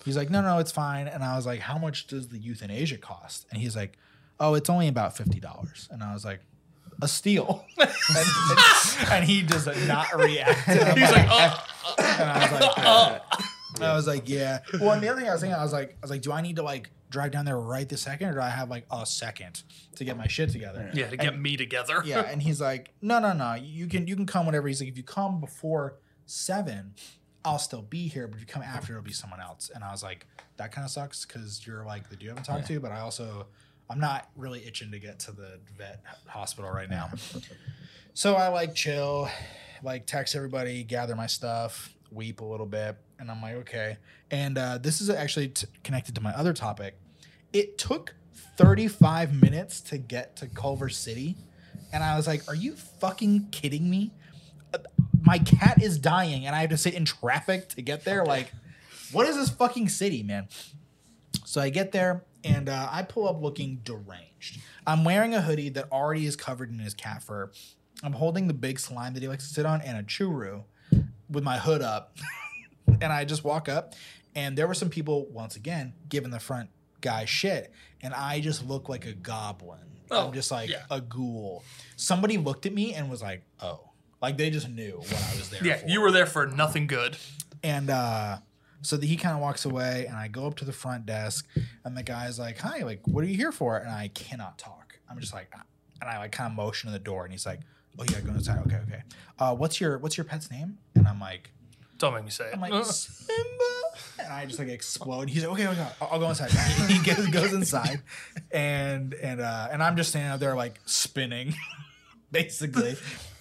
he's 0.06 0.18
like, 0.18 0.30
no, 0.32 0.42
no, 0.42 0.58
it's 0.58 0.72
fine. 0.72 1.08
And 1.08 1.24
I 1.24 1.36
was 1.36 1.46
like, 1.46 1.60
how 1.60 1.78
much 1.78 2.08
does 2.08 2.30
the 2.30 2.40
euthanasia 2.40 2.98
cost? 2.98 3.46
And 3.52 3.62
he's 3.62 3.76
like, 3.76 3.98
oh, 4.40 4.54
it's 4.56 4.70
only 4.70 4.88
about 4.88 5.16
fifty 5.18 5.40
dollars. 5.40 5.88
And 5.92 6.02
I 6.02 6.14
was 6.14 6.26
like, 6.26 6.40
a 7.02 7.08
steal. 7.08 7.66
and, 7.78 7.90
and- 7.90 9.12
and 9.12 9.24
he 9.26 9.42
does 9.42 9.66
not 9.88 10.14
react. 10.18 10.60
He's 10.98 11.12
like, 11.12 11.28
oh, 11.30 11.66
and 11.98 12.30
I 12.30 12.40
was 12.52 12.62
like, 12.62 12.78
uh, 12.78 13.20
I 13.82 13.94
was 13.96 14.08
like, 14.08 14.28
yeah. 14.28 14.60
Well, 14.80 14.92
and 14.92 15.02
the 15.02 15.08
other 15.10 15.20
thing 15.22 15.30
I 15.30 15.34
was 15.34 15.42
thinking, 15.42 15.58
I 15.58 15.64
was 15.64 15.72
like, 15.74 15.92
I 15.92 16.02
was 16.02 16.12
like, 16.12 16.22
do 16.22 16.32
I 16.32 16.42
need 16.42 16.58
to 16.58 16.64
like 16.64 16.90
drive 17.10 17.32
down 17.32 17.46
there 17.46 17.58
right 17.60 17.88
this 17.88 18.02
second, 18.02 18.30
or 18.30 18.34
do 18.34 18.42
I 18.42 18.50
have 18.50 18.70
like 18.70 18.86
a 18.92 19.06
second 19.06 19.64
to 19.96 20.04
get 20.04 20.18
my 20.18 20.28
shit 20.28 20.50
together? 20.52 20.92
yeah, 20.94 21.10
to 21.10 21.18
get 21.18 21.40
me 21.40 21.56
together. 21.58 22.02
yeah 22.06 22.22
and 22.22 22.42
he's 22.42 22.60
like 22.62 22.92
no 23.02 23.20
no 23.20 23.34
no 23.34 23.56
you 23.56 23.88
can 23.88 24.06
you 24.08 24.16
can 24.16 24.26
come 24.26 24.46
whenever 24.46 24.68
he's 24.68 24.80
like 24.82 24.90
if 24.90 24.98
you 24.98 25.04
come 25.04 25.40
before 25.40 25.96
seven 26.26 26.94
i'll 27.44 27.58
still 27.58 27.82
be 27.82 28.08
here 28.08 28.28
but 28.28 28.36
if 28.36 28.42
you 28.42 28.46
come 28.48 28.62
after 28.62 28.94
it'll 28.94 29.04
be 29.04 29.12
someone 29.12 29.40
else 29.42 29.72
and 29.74 29.84
i 29.84 29.92
was 29.92 30.04
like 30.04 30.28
that 30.58 30.72
kind 30.72 30.86
of 30.86 30.92
sucks 30.92 31.26
because 31.26 31.66
you're 31.66 31.84
like 31.86 32.10
the 32.10 32.16
dude 32.16 32.30
i 32.30 32.32
haven't 32.32 32.44
talked 32.44 32.68
to 32.68 32.80
but 32.80 32.92
i 32.92 33.00
also 33.00 33.48
i'm 33.90 34.00
not 34.00 34.30
really 34.36 34.66
itching 34.66 34.92
to 34.92 35.00
get 35.00 35.20
to 35.20 35.32
the 35.32 35.60
vet 35.78 36.02
hospital 36.28 36.70
right 36.72 36.90
now 36.90 37.10
so 38.14 38.36
i 38.36 38.48
like 38.48 38.74
chill 38.76 39.30
like 39.84 40.06
text 40.06 40.36
everybody 40.36 40.84
gather 40.84 41.16
my 41.16 41.28
stuff 41.28 41.94
weep 42.12 42.42
a 42.42 42.46
little 42.46 42.66
bit 42.66 42.98
and 43.20 43.30
i'm 43.32 43.42
like 43.42 43.56
okay 43.56 43.98
and 44.32 44.58
uh, 44.58 44.78
this 44.78 45.02
is 45.02 45.10
actually 45.10 45.48
t- 45.50 45.68
connected 45.84 46.14
to 46.16 46.22
my 46.22 46.32
other 46.32 46.54
topic 46.54 46.96
it 47.54 47.78
took 47.78 48.14
35 48.58 49.42
minutes 49.42 49.80
to 49.82 49.98
get 49.98 50.36
to 50.38 50.48
culver 50.48 50.90
city 50.90 51.36
and 51.92 52.04
I 52.04 52.16
was 52.18 52.28
like, 52.28 52.48
"Are 52.48 52.54
you 52.54 52.76
fucking 52.76 53.48
kidding 53.50 53.90
me? 53.90 54.12
Uh, 54.72 54.78
My 55.24 55.40
cat 55.40 55.82
is 55.82 55.98
dying, 55.98 56.46
and 56.46 56.56
I 56.56 56.62
have 56.62 56.70
to 56.70 56.78
sit 56.78 56.94
in 56.94 57.04
traffic 57.04 57.68
to 57.70 57.82
get 57.82 58.04
there. 58.06 58.24
Like, 58.24 58.52
what 59.12 59.28
is 59.28 59.36
this 59.36 59.50
fucking 59.50 59.90
city, 59.90 60.22
man?" 60.22 60.48
So 61.46 61.60
I 61.62 61.70
get 61.72 61.92
there, 61.92 62.24
and 62.44 62.70
uh, 62.70 62.88
I 62.92 63.04
pull 63.04 63.28
up 63.28 63.42
looking 63.42 63.82
deranged. 63.84 64.60
I'm 64.88 65.04
wearing 65.04 65.34
a 65.34 65.42
hoodie 65.42 65.70
that 65.70 65.92
already 65.92 66.26
is 66.26 66.36
covered 66.36 66.70
in 66.70 66.80
his 66.80 66.94
cat 66.94 67.24
fur. 67.24 67.52
I'm 68.04 68.14
holding 68.14 68.48
the 68.48 68.54
big 68.54 68.80
slime 68.80 69.14
that 69.14 69.22
he 69.22 69.28
likes 69.28 69.48
to 69.48 69.54
sit 69.54 69.66
on 69.66 69.82
and 69.82 69.98
a 69.98 70.04
churu 70.04 70.64
with 71.30 71.44
my 71.44 71.58
hood 71.58 71.82
up. 71.82 72.18
and 73.02 73.12
I 73.12 73.26
just 73.26 73.44
walk 73.44 73.70
up, 73.70 73.94
and 74.36 74.58
there 74.58 74.68
were 74.68 74.74
some 74.74 74.90
people 74.90 75.28
once 75.32 75.56
again 75.56 75.94
giving 76.08 76.32
the 76.32 76.40
front 76.40 76.70
guy 77.02 77.26
shit, 77.26 77.72
and 78.02 78.14
I 78.14 78.40
just 78.40 78.68
look 78.68 78.90
like 78.90 79.06
a 79.06 79.14
goblin. 79.14 79.80
Oh, 80.12 80.28
I'm 80.28 80.34
just 80.34 80.52
like 80.52 80.70
yeah. 80.70 80.84
a 80.90 81.02
ghoul. 81.02 81.64
Somebody 81.96 82.38
looked 82.38 82.66
at 82.66 82.74
me 82.74 82.94
and 82.94 83.10
was 83.10 83.22
like, 83.22 83.44
"Oh," 83.62 83.92
like 84.22 84.38
they 84.38 84.50
just 84.50 84.70
knew 84.70 84.98
what 84.98 85.14
I 85.14 85.38
was 85.38 85.50
there. 85.50 85.64
Yeah, 85.64 85.78
for. 85.78 85.88
you 85.88 86.02
were 86.02 86.12
there 86.12 86.26
for 86.26 86.48
nothing 86.48 86.88
good. 86.88 87.18
And 87.64 87.90
uh, 87.90 88.38
so 88.82 88.98
the, 88.98 89.06
he 89.08 89.16
kind 89.18 89.36
of 89.36 89.42
walks 89.42 89.66
away, 89.66 90.06
and 90.08 90.16
I 90.18 90.28
go 90.28 90.48
up 90.48 90.56
to 90.58 90.66
the 90.66 90.72
front 90.74 91.06
desk, 91.06 91.48
and 91.84 91.96
the 91.98 92.04
guy's 92.04 92.40
like, 92.40 92.58
"Hi, 92.60 92.80
like, 92.84 93.02
what 93.08 93.24
are 93.24 93.28
you 93.28 93.36
here 93.38 93.52
for?" 93.52 93.78
And 93.78 93.90
I 93.90 94.10
cannot 94.10 94.58
talk. 94.58 95.00
I'm 95.10 95.20
just 95.20 95.34
like, 95.34 95.52
and 96.02 96.10
I 96.10 96.18
like 96.18 96.32
kind 96.32 96.52
of 96.52 96.56
motion 96.56 96.88
to 96.88 96.94
the 96.94 97.04
door, 97.04 97.24
and 97.24 97.32
he's 97.32 97.46
like, 97.46 97.60
"Oh 97.98 98.04
yeah, 98.10 98.22
go 98.22 98.32
inside. 98.32 98.60
Okay, 98.68 98.78
okay. 98.88 99.02
Uh, 99.38 99.56
what's 99.56 99.82
your 99.82 99.98
what's 99.98 100.18
your 100.18 100.26
pet's 100.26 100.50
name?" 100.50 100.78
And 100.96 101.08
I'm 101.08 101.20
like, 101.20 101.52
Don't 101.98 102.14
make 102.14 102.24
me 102.24 102.30
say 102.32 102.46
it. 102.46 102.54
I'm 102.54 102.62
like 102.62 102.72
Simba. 102.86 103.44
and 104.20 104.32
I 104.32 104.46
just 104.46 104.60
like 104.60 104.70
explode. 104.70 105.30
He's 105.30 105.44
like, 105.46 105.52
okay, 105.54 105.68
okay 105.68 105.88
I'll, 106.02 106.10
I'll 106.14 106.20
go 106.20 106.30
inside. 106.30 106.52
he 106.90 107.00
goes, 107.04 107.28
goes 107.28 107.54
inside, 107.54 108.02
and 108.52 109.14
and 109.16 109.42
uh, 109.42 109.68
and 109.72 109.84
I'm 109.84 109.98
just 109.98 110.10
standing 110.12 110.32
out 110.32 110.40
there 110.40 110.56
like 110.56 110.80
spinning, 110.86 111.54
basically. 112.32 112.96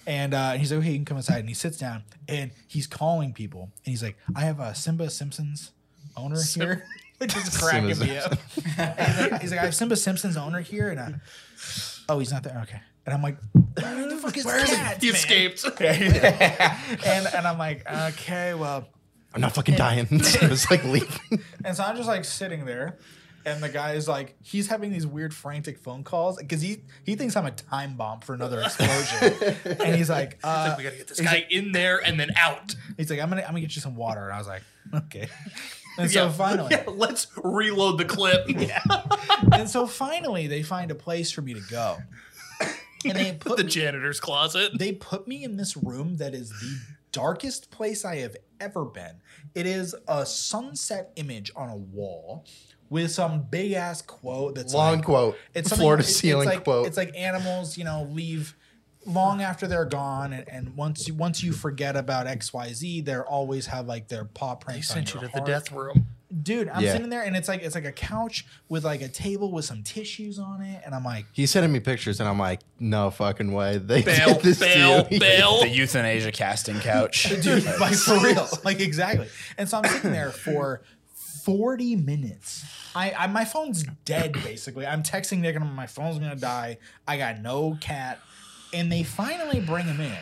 And 0.09 0.33
uh, 0.33 0.53
he's 0.53 0.71
like, 0.71 0.79
okay, 0.79 0.89
you 0.89 0.97
can 0.97 1.05
come 1.05 1.17
inside. 1.17 1.37
And 1.37 1.47
he 1.47 1.53
sits 1.53 1.77
down 1.77 2.03
and 2.27 2.49
he's 2.67 2.87
calling 2.87 3.31
people. 3.31 3.69
And 3.85 3.91
he's 3.91 4.01
like, 4.01 4.17
I 4.35 4.41
have 4.41 4.59
a 4.59 4.73
Simba 4.73 5.07
Simpsons 5.11 5.71
owner 6.17 6.41
here, 6.41 6.83
which 7.19 7.37
is 7.37 7.55
cracking 7.55 7.93
Simba 7.93 8.13
me 8.13 8.17
up. 8.17 8.33
He's, 8.55 8.77
like, 8.77 9.41
he's 9.41 9.51
like, 9.51 9.59
I 9.59 9.65
have 9.65 9.75
Simba 9.75 9.95
Simpsons 9.95 10.35
owner 10.35 10.61
here, 10.61 10.89
and 10.89 10.99
uh, 10.99 11.09
oh, 12.09 12.17
he's 12.17 12.31
not 12.31 12.41
there. 12.41 12.59
Okay. 12.63 12.81
And 13.05 13.13
I'm 13.13 13.21
like, 13.21 13.37
where 13.53 14.09
the 14.09 14.15
fuck 14.17 14.35
is 14.35 14.45
the 14.45 14.49
cat? 14.49 14.97
He 14.99 15.07
man?" 15.09 15.15
escaped. 15.15 15.63
and 15.79 17.27
and 17.27 17.47
I'm 17.47 17.59
like, 17.59 17.87
okay, 17.87 18.55
well. 18.55 18.87
I'm 19.35 19.41
not 19.41 19.53
fucking 19.53 19.75
dying. 19.75 20.07
it's 20.09 20.71
like 20.71 20.83
leaving. 20.85 21.43
And 21.63 21.77
so 21.77 21.83
I'm 21.83 21.95
just 21.95 22.07
like 22.07 22.25
sitting 22.25 22.65
there, 22.65 22.97
and 23.49 23.63
the 23.63 23.69
guy 23.69 23.93
is 23.93 24.07
like, 24.07 24.35
he's 24.43 24.67
having 24.67 24.91
these 24.91 25.05
weird 25.07 25.33
frantic 25.33 25.77
phone 25.79 26.03
calls 26.03 26.37
because 26.37 26.61
he 26.61 26.83
he 27.03 27.15
thinks 27.15 27.35
I'm 27.35 27.45
a 27.45 27.51
time 27.51 27.95
bomb 27.95 28.19
for 28.21 28.33
another 28.33 28.61
explosion. 28.61 29.33
and 29.79 29.95
he's 29.95 30.09
like, 30.09 30.39
uh, 30.43 30.75
we 30.77 30.83
gotta 30.83 30.97
get 30.97 31.07
this 31.07 31.19
guy 31.19 31.45
in 31.49 31.71
there 31.71 31.97
and 31.97 32.19
then 32.19 32.29
out. 32.37 32.75
he's 32.97 33.09
like, 33.09 33.19
I'm 33.19 33.29
gonna 33.29 33.41
I'm 33.41 33.49
gonna 33.49 33.61
get 33.61 33.75
you 33.75 33.81
some 33.81 33.95
water. 33.95 34.23
And 34.25 34.33
I 34.33 34.37
was 34.37 34.47
like, 34.47 34.63
okay. 34.93 35.27
And 35.97 36.09
so 36.09 36.29
finally, 36.29 36.69
Yeah, 36.71 36.85
let's 36.87 37.27
reload 37.43 37.97
the 37.97 38.05
clip. 38.05 38.47
and 39.51 39.69
so 39.69 39.85
finally, 39.85 40.47
they 40.47 40.63
find 40.63 40.91
a 40.91 40.95
place 40.95 41.29
for 41.29 41.41
me 41.41 41.53
to 41.55 41.61
go, 41.69 41.97
and 43.03 43.17
they 43.17 43.33
put 43.33 43.57
the 43.57 43.65
janitor's 43.65 44.21
closet. 44.21 44.77
they 44.79 44.93
put 44.93 45.27
me 45.27 45.43
in 45.43 45.57
this 45.57 45.75
room 45.75 46.15
that 46.17 46.33
is 46.33 46.51
the 46.51 46.79
darkest 47.11 47.69
place 47.69 48.05
I 48.05 48.17
have 48.17 48.37
ever 48.61 48.85
been. 48.85 49.15
It 49.55 49.65
is 49.65 49.93
a 50.07 50.25
sunset 50.25 51.11
image 51.17 51.51
on 51.53 51.67
a 51.67 51.75
wall 51.75 52.45
with 52.89 53.11
some 53.11 53.43
big 53.43 53.73
ass 53.73 54.01
quote 54.01 54.55
that's 54.55 54.73
Long 54.73 54.95
like, 54.97 55.05
quote. 55.05 55.37
It's 55.53 55.69
floor 55.75 55.97
to 55.97 56.03
ceiling 56.03 56.47
it's 56.47 56.55
like, 56.55 56.63
quote. 56.63 56.87
It's 56.87 56.97
like 56.97 57.15
animals, 57.15 57.77
you 57.77 57.83
know, 57.83 58.07
leave 58.11 58.55
long 59.05 59.41
after 59.41 59.65
they're 59.67 59.85
gone, 59.85 60.33
and, 60.33 60.47
and 60.49 60.75
once 60.75 61.07
you 61.07 61.13
once 61.13 61.41
you 61.43 61.51
forget 61.53 61.95
about 61.95 62.27
X 62.27 62.51
Y 62.53 62.73
Z, 62.73 63.01
they 63.01 63.15
always 63.17 63.67
have 63.67 63.87
like 63.87 64.07
their 64.07 64.25
paw 64.25 64.55
They 64.67 64.81
sent 64.81 65.15
on 65.15 65.21
you 65.21 65.21
your 65.21 65.29
to 65.31 65.39
the 65.39 65.45
death 65.45 65.71
room. 65.71 66.07
dude. 66.43 66.67
I'm 66.69 66.83
Yeah. 66.83 66.91
sitting 66.93 67.09
there, 67.09 67.23
and 67.23 67.35
it's 67.35 67.47
like 67.47 67.61
it's 67.63 67.75
like 67.75 67.85
a 67.85 67.91
couch 67.93 68.45
with 68.67 68.83
like 68.83 69.01
a 69.01 69.07
table 69.07 69.51
with 69.51 69.65
some 69.65 69.83
tissues 69.83 70.37
on 70.37 70.61
it, 70.61 70.81
and 70.85 70.93
I'm 70.93 71.03
like, 71.05 71.25
He's 71.31 71.49
sending 71.49 71.71
me 71.71 71.79
pictures, 71.79 72.19
and 72.19 72.27
I'm 72.27 72.37
like, 72.37 72.59
no 72.79 73.09
fucking 73.09 73.51
way. 73.53 73.77
They 73.77 74.01
Bail, 74.03 74.33
did 74.33 74.41
this 74.43 74.59
bail, 74.59 75.05
to 75.05 75.13
you. 75.13 75.19
bail. 75.19 75.61
The 75.61 75.69
euthanasia 75.69 76.31
casting 76.31 76.79
couch. 76.79 77.29
dude, 77.41 77.65
like 77.79 77.95
for 77.95 78.19
real, 78.23 78.47
like 78.65 78.79
exactly. 78.81 79.27
And 79.57 79.67
so 79.69 79.77
I'm 79.77 79.85
sitting 79.89 80.11
there 80.11 80.31
for 80.31 80.81
40 81.43 81.95
minutes. 81.97 82.65
I, 82.95 83.13
I 83.17 83.27
my 83.27 83.45
phone's 83.45 83.83
dead 84.05 84.33
basically. 84.33 84.85
I'm 84.85 85.03
texting 85.03 85.39
Nick 85.39 85.55
and 85.55 85.73
my 85.75 85.87
phone's 85.87 86.19
gonna 86.19 86.35
die. 86.35 86.77
I 87.07 87.17
got 87.17 87.39
no 87.39 87.77
cat, 87.81 88.19
and 88.73 88.91
they 88.91 89.03
finally 89.03 89.59
bring 89.59 89.85
him 89.85 89.99
in. 89.99 90.17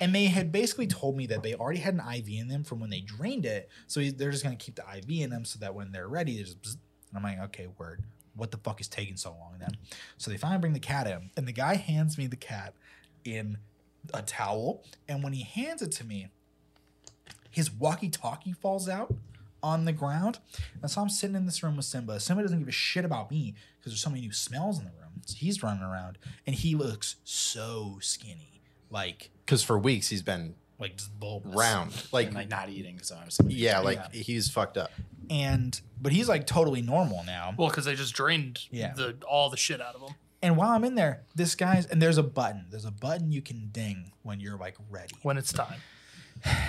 And 0.00 0.14
they 0.14 0.24
had 0.24 0.50
basically 0.50 0.88
told 0.88 1.16
me 1.16 1.26
that 1.26 1.44
they 1.44 1.54
already 1.54 1.78
had 1.78 1.94
an 1.94 2.00
IV 2.00 2.28
in 2.28 2.48
them 2.48 2.64
from 2.64 2.80
when 2.80 2.90
they 2.90 3.00
drained 3.00 3.46
it, 3.46 3.68
so 3.86 4.00
they're 4.00 4.30
just 4.30 4.42
gonna 4.42 4.56
keep 4.56 4.74
the 4.74 4.84
IV 4.96 5.22
in 5.22 5.30
them 5.30 5.44
so 5.44 5.58
that 5.60 5.74
when 5.74 5.92
they're 5.92 6.08
ready, 6.08 6.36
they 6.36 6.42
just. 6.42 6.78
And 7.14 7.18
I'm 7.18 7.22
like, 7.22 7.40
okay, 7.46 7.68
word. 7.78 8.02
What 8.34 8.50
the 8.50 8.56
fuck 8.56 8.80
is 8.80 8.88
taking 8.88 9.16
so 9.16 9.30
long 9.30 9.56
then? 9.60 9.76
So 10.16 10.30
they 10.30 10.38
finally 10.38 10.58
bring 10.58 10.72
the 10.72 10.80
cat 10.80 11.06
in, 11.06 11.30
and 11.36 11.46
the 11.46 11.52
guy 11.52 11.76
hands 11.76 12.16
me 12.16 12.26
the 12.26 12.36
cat 12.36 12.74
in 13.24 13.58
a 14.14 14.22
towel, 14.22 14.82
and 15.08 15.22
when 15.22 15.32
he 15.34 15.42
hands 15.42 15.82
it 15.82 15.92
to 15.92 16.04
me, 16.04 16.28
his 17.50 17.70
walkie-talkie 17.70 18.54
falls 18.54 18.88
out 18.88 19.14
on 19.62 19.84
the 19.84 19.92
ground. 19.92 20.38
And 20.80 20.90
so 20.90 21.00
I'm 21.00 21.08
sitting 21.08 21.36
in 21.36 21.46
this 21.46 21.62
room 21.62 21.76
with 21.76 21.84
Simba. 21.84 22.18
Simba 22.20 22.42
doesn't 22.42 22.58
give 22.58 22.68
a 22.68 22.72
shit 22.72 23.04
about 23.04 23.30
me 23.30 23.54
because 23.78 23.92
there's 23.92 24.02
so 24.02 24.10
many 24.10 24.22
new 24.22 24.32
smells 24.32 24.78
in 24.78 24.84
the 24.84 24.90
room. 24.90 25.22
So 25.26 25.36
he's 25.36 25.62
running 25.62 25.82
around, 25.82 26.18
and 26.46 26.56
he 26.56 26.74
looks 26.74 27.16
so 27.24 27.98
skinny, 28.00 28.60
like 28.90 29.30
Because 29.46 29.62
for 29.62 29.78
weeks 29.78 30.08
he's 30.08 30.22
been 30.22 30.54
like 30.78 30.96
just 30.96 31.18
bulbous. 31.20 31.54
round. 31.54 31.92
Like, 32.12 32.26
and 32.28 32.34
like 32.34 32.48
not 32.48 32.68
eating 32.68 32.94
because 32.94 33.12
I 33.12 33.24
was. 33.24 33.38
yeah, 33.46 33.78
like 33.78 33.98
Yeah. 34.12 34.20
he's 34.22 34.50
fucked 34.50 34.76
up. 34.76 34.90
And 35.30 35.80
but 36.00 36.12
he's 36.12 36.28
like 36.28 36.46
totally 36.46 36.82
normal 36.82 37.22
now. 37.24 37.54
Well, 37.56 37.68
because 37.68 37.84
they 37.84 37.94
just 37.94 38.14
drained 38.14 38.60
Yeah. 38.72 38.92
the 38.94 39.16
all 39.28 39.48
the 39.48 39.56
shit 39.56 39.80
out 39.80 39.94
of 39.94 40.02
him. 40.02 40.16
And 40.44 40.56
while 40.56 40.70
I'm 40.70 40.82
in 40.82 40.96
there, 40.96 41.22
this 41.36 41.54
guy's 41.54 41.86
and 41.86 42.02
there's 42.02 42.18
a 42.18 42.22
button. 42.24 42.66
There's 42.68 42.84
a 42.84 42.90
button 42.90 43.30
you 43.30 43.40
can 43.42 43.68
ding 43.70 44.10
when 44.22 44.40
you're 44.40 44.58
like 44.58 44.74
ready. 44.90 45.14
When 45.22 45.38
it's 45.38 45.52
time. 45.52 45.78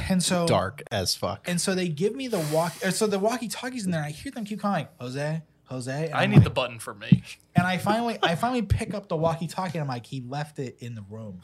And 0.09 0.21
so 0.21 0.45
Dark 0.47 0.83
as 0.91 1.15
fuck. 1.15 1.47
And 1.47 1.59
so 1.59 1.73
they 1.75 1.88
give 1.88 2.15
me 2.15 2.27
the 2.27 2.39
walk. 2.53 2.73
Uh, 2.86 2.91
so 2.91 3.07
the 3.07 3.19
walkie-talkies 3.19 3.86
in 3.86 3.91
there. 3.91 4.03
I 4.03 4.09
hear 4.12 4.31
them 4.31 4.45
keep 4.45 4.59
calling 4.62 4.88
Jose, 4.99 5.41
Jose. 5.65 6.05
And 6.05 6.13
I 6.13 6.23
I'm 6.23 6.29
need 6.29 6.38
like- 6.38 6.43
the 6.43 6.49
button 6.49 6.79
for 6.79 6.93
me. 6.93 7.23
And 7.55 7.65
I 7.65 7.77
finally, 7.77 8.17
I 8.21 8.36
finally 8.36 8.62
pick 8.63 8.93
up 8.93 9.07
the 9.09 9.15
walkie-talkie. 9.15 9.77
and 9.77 9.83
I'm 9.83 9.88
like, 9.88 10.05
he 10.05 10.21
left 10.27 10.59
it 10.59 10.77
in 10.79 10.95
the 10.95 11.03
room, 11.09 11.41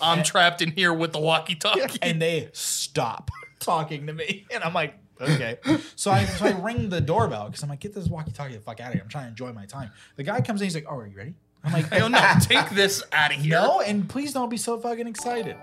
I'm 0.00 0.22
trapped 0.22 0.62
in 0.62 0.70
here 0.72 0.92
with 0.94 1.12
the 1.12 1.18
walkie-talkie. 1.20 1.98
and 2.02 2.20
they 2.22 2.48
stop 2.52 3.30
talking 3.60 4.06
to 4.06 4.12
me, 4.12 4.46
and 4.52 4.62
I'm 4.62 4.72
like, 4.72 4.94
okay. 5.20 5.58
So 5.96 6.10
I, 6.12 6.24
so 6.24 6.46
I 6.46 6.50
ring 6.60 6.88
the 6.88 7.00
doorbell 7.00 7.46
because 7.46 7.62
I'm 7.64 7.68
like, 7.68 7.80
get 7.80 7.94
this 7.94 8.06
walkie-talkie 8.06 8.54
the 8.54 8.60
fuck 8.60 8.78
out 8.80 8.88
of 8.88 8.92
here. 8.94 9.02
I'm 9.02 9.08
trying 9.08 9.24
to 9.24 9.30
enjoy 9.30 9.52
my 9.52 9.66
time. 9.66 9.90
The 10.16 10.22
guy 10.22 10.40
comes 10.40 10.60
in, 10.60 10.66
he's 10.66 10.74
like, 10.76 10.86
oh, 10.88 10.96
are 10.98 11.06
you 11.06 11.16
ready? 11.16 11.34
I'm 11.64 11.72
like, 11.72 11.92
I 11.92 11.98
don't. 11.98 12.12
Take 12.42 12.70
this 12.70 13.02
out 13.12 13.32
of 13.34 13.38
here. 13.40 13.60
no, 13.60 13.80
and 13.80 14.08
please 14.08 14.32
don't 14.32 14.48
be 14.48 14.56
so 14.56 14.78
fucking 14.78 15.08
excited. 15.08 15.56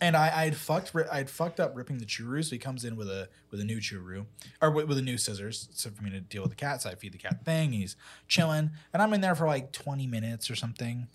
And 0.00 0.16
I, 0.16 0.44
I'd 0.44 0.56
fucked, 0.56 0.92
I'd 1.10 1.28
fucked 1.28 1.60
up 1.60 1.76
ripping 1.76 1.98
the 1.98 2.06
churu. 2.06 2.44
So 2.44 2.50
he 2.50 2.58
comes 2.58 2.84
in 2.84 2.96
with 2.96 3.08
a 3.08 3.28
with 3.50 3.60
a 3.60 3.64
new 3.64 3.78
churu, 3.78 4.26
or 4.60 4.70
with, 4.70 4.86
with 4.86 4.98
a 4.98 5.02
new 5.02 5.18
scissors, 5.18 5.68
so 5.72 5.90
for 5.90 6.02
me 6.02 6.10
to 6.10 6.20
deal 6.20 6.42
with 6.42 6.50
the 6.50 6.56
cat. 6.56 6.82
So 6.82 6.90
I 6.90 6.94
feed 6.94 7.12
the 7.12 7.18
cat 7.18 7.44
thing. 7.44 7.72
He's 7.72 7.96
chilling, 8.28 8.70
and 8.92 9.02
I'm 9.02 9.12
in 9.12 9.20
there 9.20 9.34
for 9.34 9.46
like 9.46 9.72
20 9.72 10.06
minutes 10.06 10.50
or 10.50 10.56
something, 10.56 11.08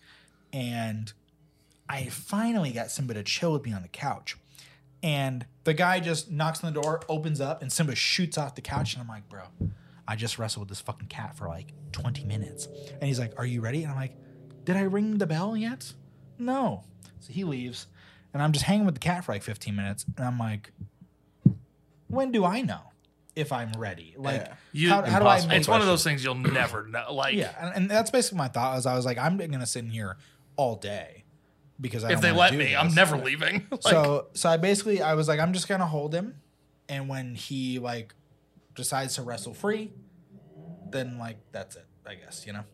and 0.52 1.12
I 1.88 2.06
finally 2.06 2.70
got 2.72 2.90
Simba 2.90 3.14
to 3.14 3.22
chill 3.22 3.52
with 3.52 3.64
me 3.64 3.72
on 3.72 3.82
the 3.82 3.88
couch. 3.88 4.36
And 5.02 5.46
the 5.64 5.74
guy 5.74 6.00
just 6.00 6.30
knocks 6.30 6.64
on 6.64 6.72
the 6.72 6.80
door, 6.80 7.00
opens 7.08 7.40
up, 7.40 7.62
and 7.62 7.72
Simba 7.72 7.94
shoots 7.94 8.38
off 8.38 8.54
the 8.54 8.62
couch. 8.62 8.94
And 8.94 9.02
I'm 9.02 9.08
like, 9.08 9.28
bro, 9.28 9.42
I 10.08 10.16
just 10.16 10.38
wrestled 10.38 10.62
with 10.62 10.68
this 10.70 10.80
fucking 10.80 11.08
cat 11.08 11.36
for 11.36 11.48
like 11.48 11.72
20 11.92 12.24
minutes. 12.24 12.66
And 12.92 13.04
he's 13.04 13.18
like, 13.18 13.32
Are 13.38 13.46
you 13.46 13.60
ready? 13.60 13.82
And 13.82 13.92
I'm 13.92 13.98
like, 13.98 14.16
Did 14.64 14.76
I 14.76 14.82
ring 14.82 15.18
the 15.18 15.26
bell 15.26 15.56
yet? 15.56 15.92
No. 16.38 16.84
So 17.20 17.32
he 17.32 17.44
leaves. 17.44 17.86
And 18.36 18.42
I'm 18.44 18.52
just 18.52 18.64
hanging 18.64 18.84
with 18.86 18.94
the 18.94 19.00
cat 19.00 19.24
for 19.24 19.32
like 19.32 19.42
15 19.42 19.74
minutes. 19.74 20.04
And 20.16 20.26
I'm 20.26 20.38
like, 20.38 20.72
When 22.08 22.32
do 22.32 22.44
I 22.44 22.60
know 22.60 22.80
if 23.34 23.52
I'm 23.52 23.72
ready? 23.72 24.14
Like, 24.16 24.42
Yeah. 24.42 24.54
You- 24.72 24.88
how, 24.90 25.02
how 25.02 25.18
do 25.18 25.24
I 25.26 25.36
Impossible. 25.36 25.48
make 25.48 25.58
It's 25.58 25.68
one 25.68 25.80
of 25.80 25.86
those 25.86 26.04
things 26.04 26.22
you'll 26.22 26.34
never 26.34 26.86
know. 26.86 27.12
Like, 27.12 27.34
Yeah. 27.34 27.54
And, 27.58 27.74
and 27.74 27.90
that's 27.90 28.10
basically 28.10 28.38
my 28.38 28.48
thought. 28.48 28.74
Was 28.74 28.86
I 28.86 28.94
was 28.94 29.04
like, 29.04 29.18
I'm 29.18 29.36
going 29.36 29.50
to 29.52 29.66
sit 29.66 29.84
in 29.84 29.90
here 29.90 30.16
all 30.56 30.76
day 30.76 31.24
because 31.80 32.04
I 32.04 32.08
if 32.08 32.20
don't 32.20 32.22
they 32.22 32.32
let 32.32 32.52
do 32.52 32.58
me, 32.58 32.74
I'm 32.74 32.94
never 32.94 33.16
leaving. 33.16 33.66
Like, 33.70 33.82
so 33.82 34.28
so 34.34 34.48
I 34.48 34.56
basically 34.56 35.02
I 35.02 35.14
was 35.14 35.28
like 35.28 35.40
I'm 35.40 35.52
just 35.52 35.68
gonna 35.68 35.86
hold 35.86 36.14
him, 36.14 36.40
and 36.88 37.08
when 37.08 37.34
he 37.34 37.78
like 37.78 38.14
decides 38.74 39.16
to 39.16 39.22
wrestle 39.22 39.54
free, 39.54 39.92
then 40.90 41.18
like 41.18 41.36
that's 41.52 41.76
it 41.76 41.86
I 42.06 42.14
guess 42.14 42.44
you 42.46 42.52
know, 42.52 42.64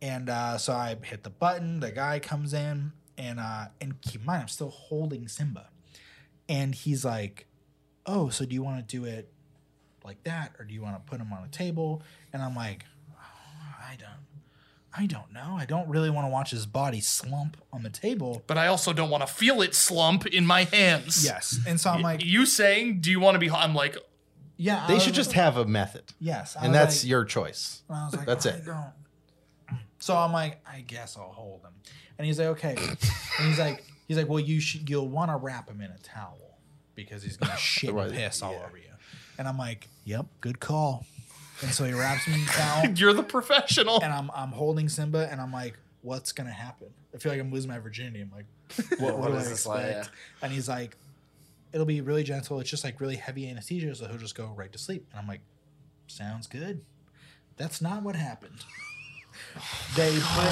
and 0.00 0.28
uh, 0.30 0.58
so 0.58 0.72
I 0.72 0.96
hit 1.02 1.22
the 1.22 1.30
button. 1.30 1.80
The 1.80 1.90
guy 1.90 2.18
comes 2.18 2.54
in, 2.54 2.92
and 3.18 3.38
uh, 3.40 3.66
and 3.80 4.00
keep 4.02 4.20
in 4.20 4.26
mind 4.26 4.42
I'm 4.42 4.48
still 4.48 4.70
holding 4.70 5.28
Simba, 5.28 5.68
and 6.48 6.74
he's 6.74 7.04
like, 7.04 7.46
oh 8.06 8.28
so 8.30 8.44
do 8.44 8.54
you 8.54 8.62
want 8.62 8.86
to 8.86 8.96
do 8.96 9.04
it 9.04 9.32
like 10.04 10.22
that 10.24 10.52
or 10.58 10.64
do 10.64 10.74
you 10.74 10.82
want 10.82 10.96
to 10.96 11.10
put 11.10 11.20
him 11.20 11.32
on 11.32 11.44
a 11.44 11.48
table? 11.48 12.02
And 12.32 12.42
I'm 12.42 12.54
like, 12.56 12.84
"Oh, 13.10 13.74
I 13.80 13.96
don't. 13.96 14.10
I 14.94 15.06
don't 15.06 15.32
know. 15.32 15.56
I 15.58 15.64
don't 15.64 15.88
really 15.88 16.10
want 16.10 16.26
to 16.26 16.30
watch 16.30 16.50
his 16.50 16.66
body 16.66 17.00
slump 17.00 17.56
on 17.72 17.82
the 17.82 17.88
table. 17.88 18.42
but 18.46 18.58
I 18.58 18.66
also 18.66 18.92
don't 18.92 19.08
want 19.08 19.26
to 19.26 19.32
feel 19.32 19.62
it 19.62 19.74
slump 19.74 20.26
in 20.26 20.44
my 20.44 20.64
hands. 20.64 21.24
Yes. 21.24 21.58
And 21.66 21.80
so 21.80 21.88
I'm 21.90 22.02
like, 22.02 22.22
you 22.24 22.44
saying, 22.44 23.00
"Do 23.00 23.10
you 23.10 23.18
want 23.20 23.36
to 23.36 23.38
be?" 23.38 23.48
I'm 23.50 23.74
like, 23.74 23.96
yeah. 24.58 24.84
I 24.84 24.88
They 24.88 24.94
was- 24.94 25.02
should 25.04 25.14
just 25.14 25.32
have 25.32 25.56
a 25.56 25.64
method, 25.64 26.04
Yes. 26.20 26.56
I 26.60 26.66
and 26.66 26.74
that's 26.74 27.04
like- 27.04 27.08
your 27.10 27.24
choice. 27.24 27.82
I 27.88 28.04
was 28.04 28.14
like, 28.16 28.26
that's 28.26 28.44
I 28.44 28.50
it. 28.50 28.64
Don't. 28.66 28.92
So 29.98 30.16
I'm 30.16 30.32
like, 30.32 30.60
I 30.66 30.80
guess 30.80 31.16
I'll 31.16 31.32
hold 31.32 31.62
him. 31.62 31.72
And 32.18 32.26
he's 32.26 32.38
like, 32.38 32.48
okay. 32.48 32.76
and 32.76 33.48
he's 33.48 33.58
like, 33.58 33.84
he's 34.08 34.16
like, 34.16 34.28
well, 34.28 34.40
you 34.40 34.60
should, 34.60 34.88
you'll 34.88 35.08
want 35.08 35.30
to 35.30 35.36
wrap 35.36 35.68
him 35.68 35.80
in 35.80 35.90
a 35.90 35.98
towel 36.02 36.38
because 36.94 37.22
he's 37.22 37.36
gonna 37.36 37.56
shit 37.58 37.94
and 37.94 38.12
piss 38.12 38.42
all 38.42 38.52
yeah. 38.52 38.66
over 38.66 38.76
you. 38.76 38.84
And 39.38 39.48
I'm 39.48 39.58
like, 39.58 39.88
yep, 40.04 40.26
good 40.40 40.60
call. 40.60 41.06
And 41.62 41.70
so 41.70 41.84
he 41.84 41.92
wraps 41.92 42.24
him 42.24 42.34
in 42.34 42.40
a 42.40 42.46
towel, 42.46 42.90
"You're 42.94 43.12
the 43.12 43.22
professional." 43.22 44.02
and 44.02 44.12
I'm 44.12 44.30
I'm 44.34 44.50
holding 44.50 44.88
Simba, 44.88 45.28
and 45.30 45.40
I'm 45.40 45.52
like, 45.52 45.78
what's 46.02 46.32
gonna 46.32 46.50
happen? 46.50 46.88
I 47.14 47.18
feel 47.18 47.30
like 47.32 47.40
I'm 47.40 47.52
losing 47.52 47.70
my 47.70 47.78
virginity. 47.78 48.20
I'm 48.20 48.32
like, 48.34 48.46
what, 49.00 49.18
What 49.18 49.28
do 49.28 49.36
is 49.36 49.46
I 49.46 49.48
this 49.50 49.66
like? 49.66 49.86
expect? 49.86 50.10
And 50.42 50.52
he's 50.52 50.68
like, 50.68 50.96
it'll 51.72 51.86
be 51.86 52.00
really 52.00 52.24
gentle. 52.24 52.58
It's 52.60 52.70
just 52.70 52.84
like 52.84 53.00
really 53.00 53.16
heavy 53.16 53.48
anesthesia, 53.48 53.94
so 53.94 54.06
he'll 54.08 54.18
just 54.18 54.34
go 54.34 54.52
right 54.56 54.72
to 54.72 54.78
sleep. 54.78 55.06
And 55.12 55.20
I'm 55.20 55.28
like, 55.28 55.40
sounds 56.08 56.46
good. 56.46 56.82
That's 57.56 57.80
not 57.80 58.02
what 58.02 58.16
happened. 58.16 58.64
They 59.96 60.12
put, 60.18 60.44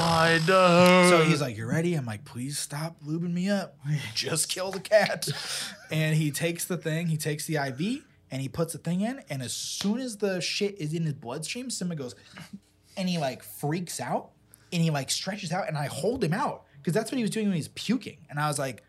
so 1.09 1.23
he's 1.25 1.41
like, 1.41 1.57
"You 1.57 1.67
ready?" 1.67 1.95
I'm 1.95 2.07
like, 2.07 2.25
"Please 2.25 2.59
stop 2.59 3.03
lubing 3.05 3.33
me 3.33 3.49
up. 3.51 3.77
Just 4.15 4.49
kill 4.49 4.71
the 4.71 4.81
cat." 4.81 5.29
And 5.91 6.17
he 6.17 6.31
takes 6.31 6.65
the 6.65 6.77
thing, 6.77 7.09
he 7.09 7.17
takes 7.17 7.47
the 7.47 7.57
IV, 7.57 8.05
and 8.31 8.41
he 8.43 8.49
puts 8.49 8.73
the 8.73 8.79
thing 8.79 9.01
in, 9.01 9.23
and 9.29 9.43
as 9.43 9.53
soon 9.53 9.99
as 10.01 10.19
the 10.19 10.41
shit 10.41 10.79
is 10.81 10.95
in 10.95 11.05
his 11.05 11.15
bloodstream, 11.15 11.71
Simba 11.71 11.97
goes, 11.97 12.15
and 12.97 13.09
he 13.09 13.19
like 13.19 13.43
freaks 13.43 14.01
out, 14.01 14.31
and 14.73 14.83
he 14.83 14.91
like 14.91 15.11
stretches 15.11 15.53
out, 15.53 15.67
and 15.69 15.77
I 15.77 15.87
hold 15.87 16.23
him 16.23 16.33
out 16.35 16.65
because 16.77 16.95
that's 16.95 17.11
what 17.11 17.17
he 17.17 17.23
was 17.25 17.31
doing 17.31 17.47
when 17.47 17.55
he 17.55 17.61
was 17.61 17.69
puking, 17.69 18.19
and 18.29 18.39
I 18.39 18.47
was 18.49 18.59
like, 18.59 18.83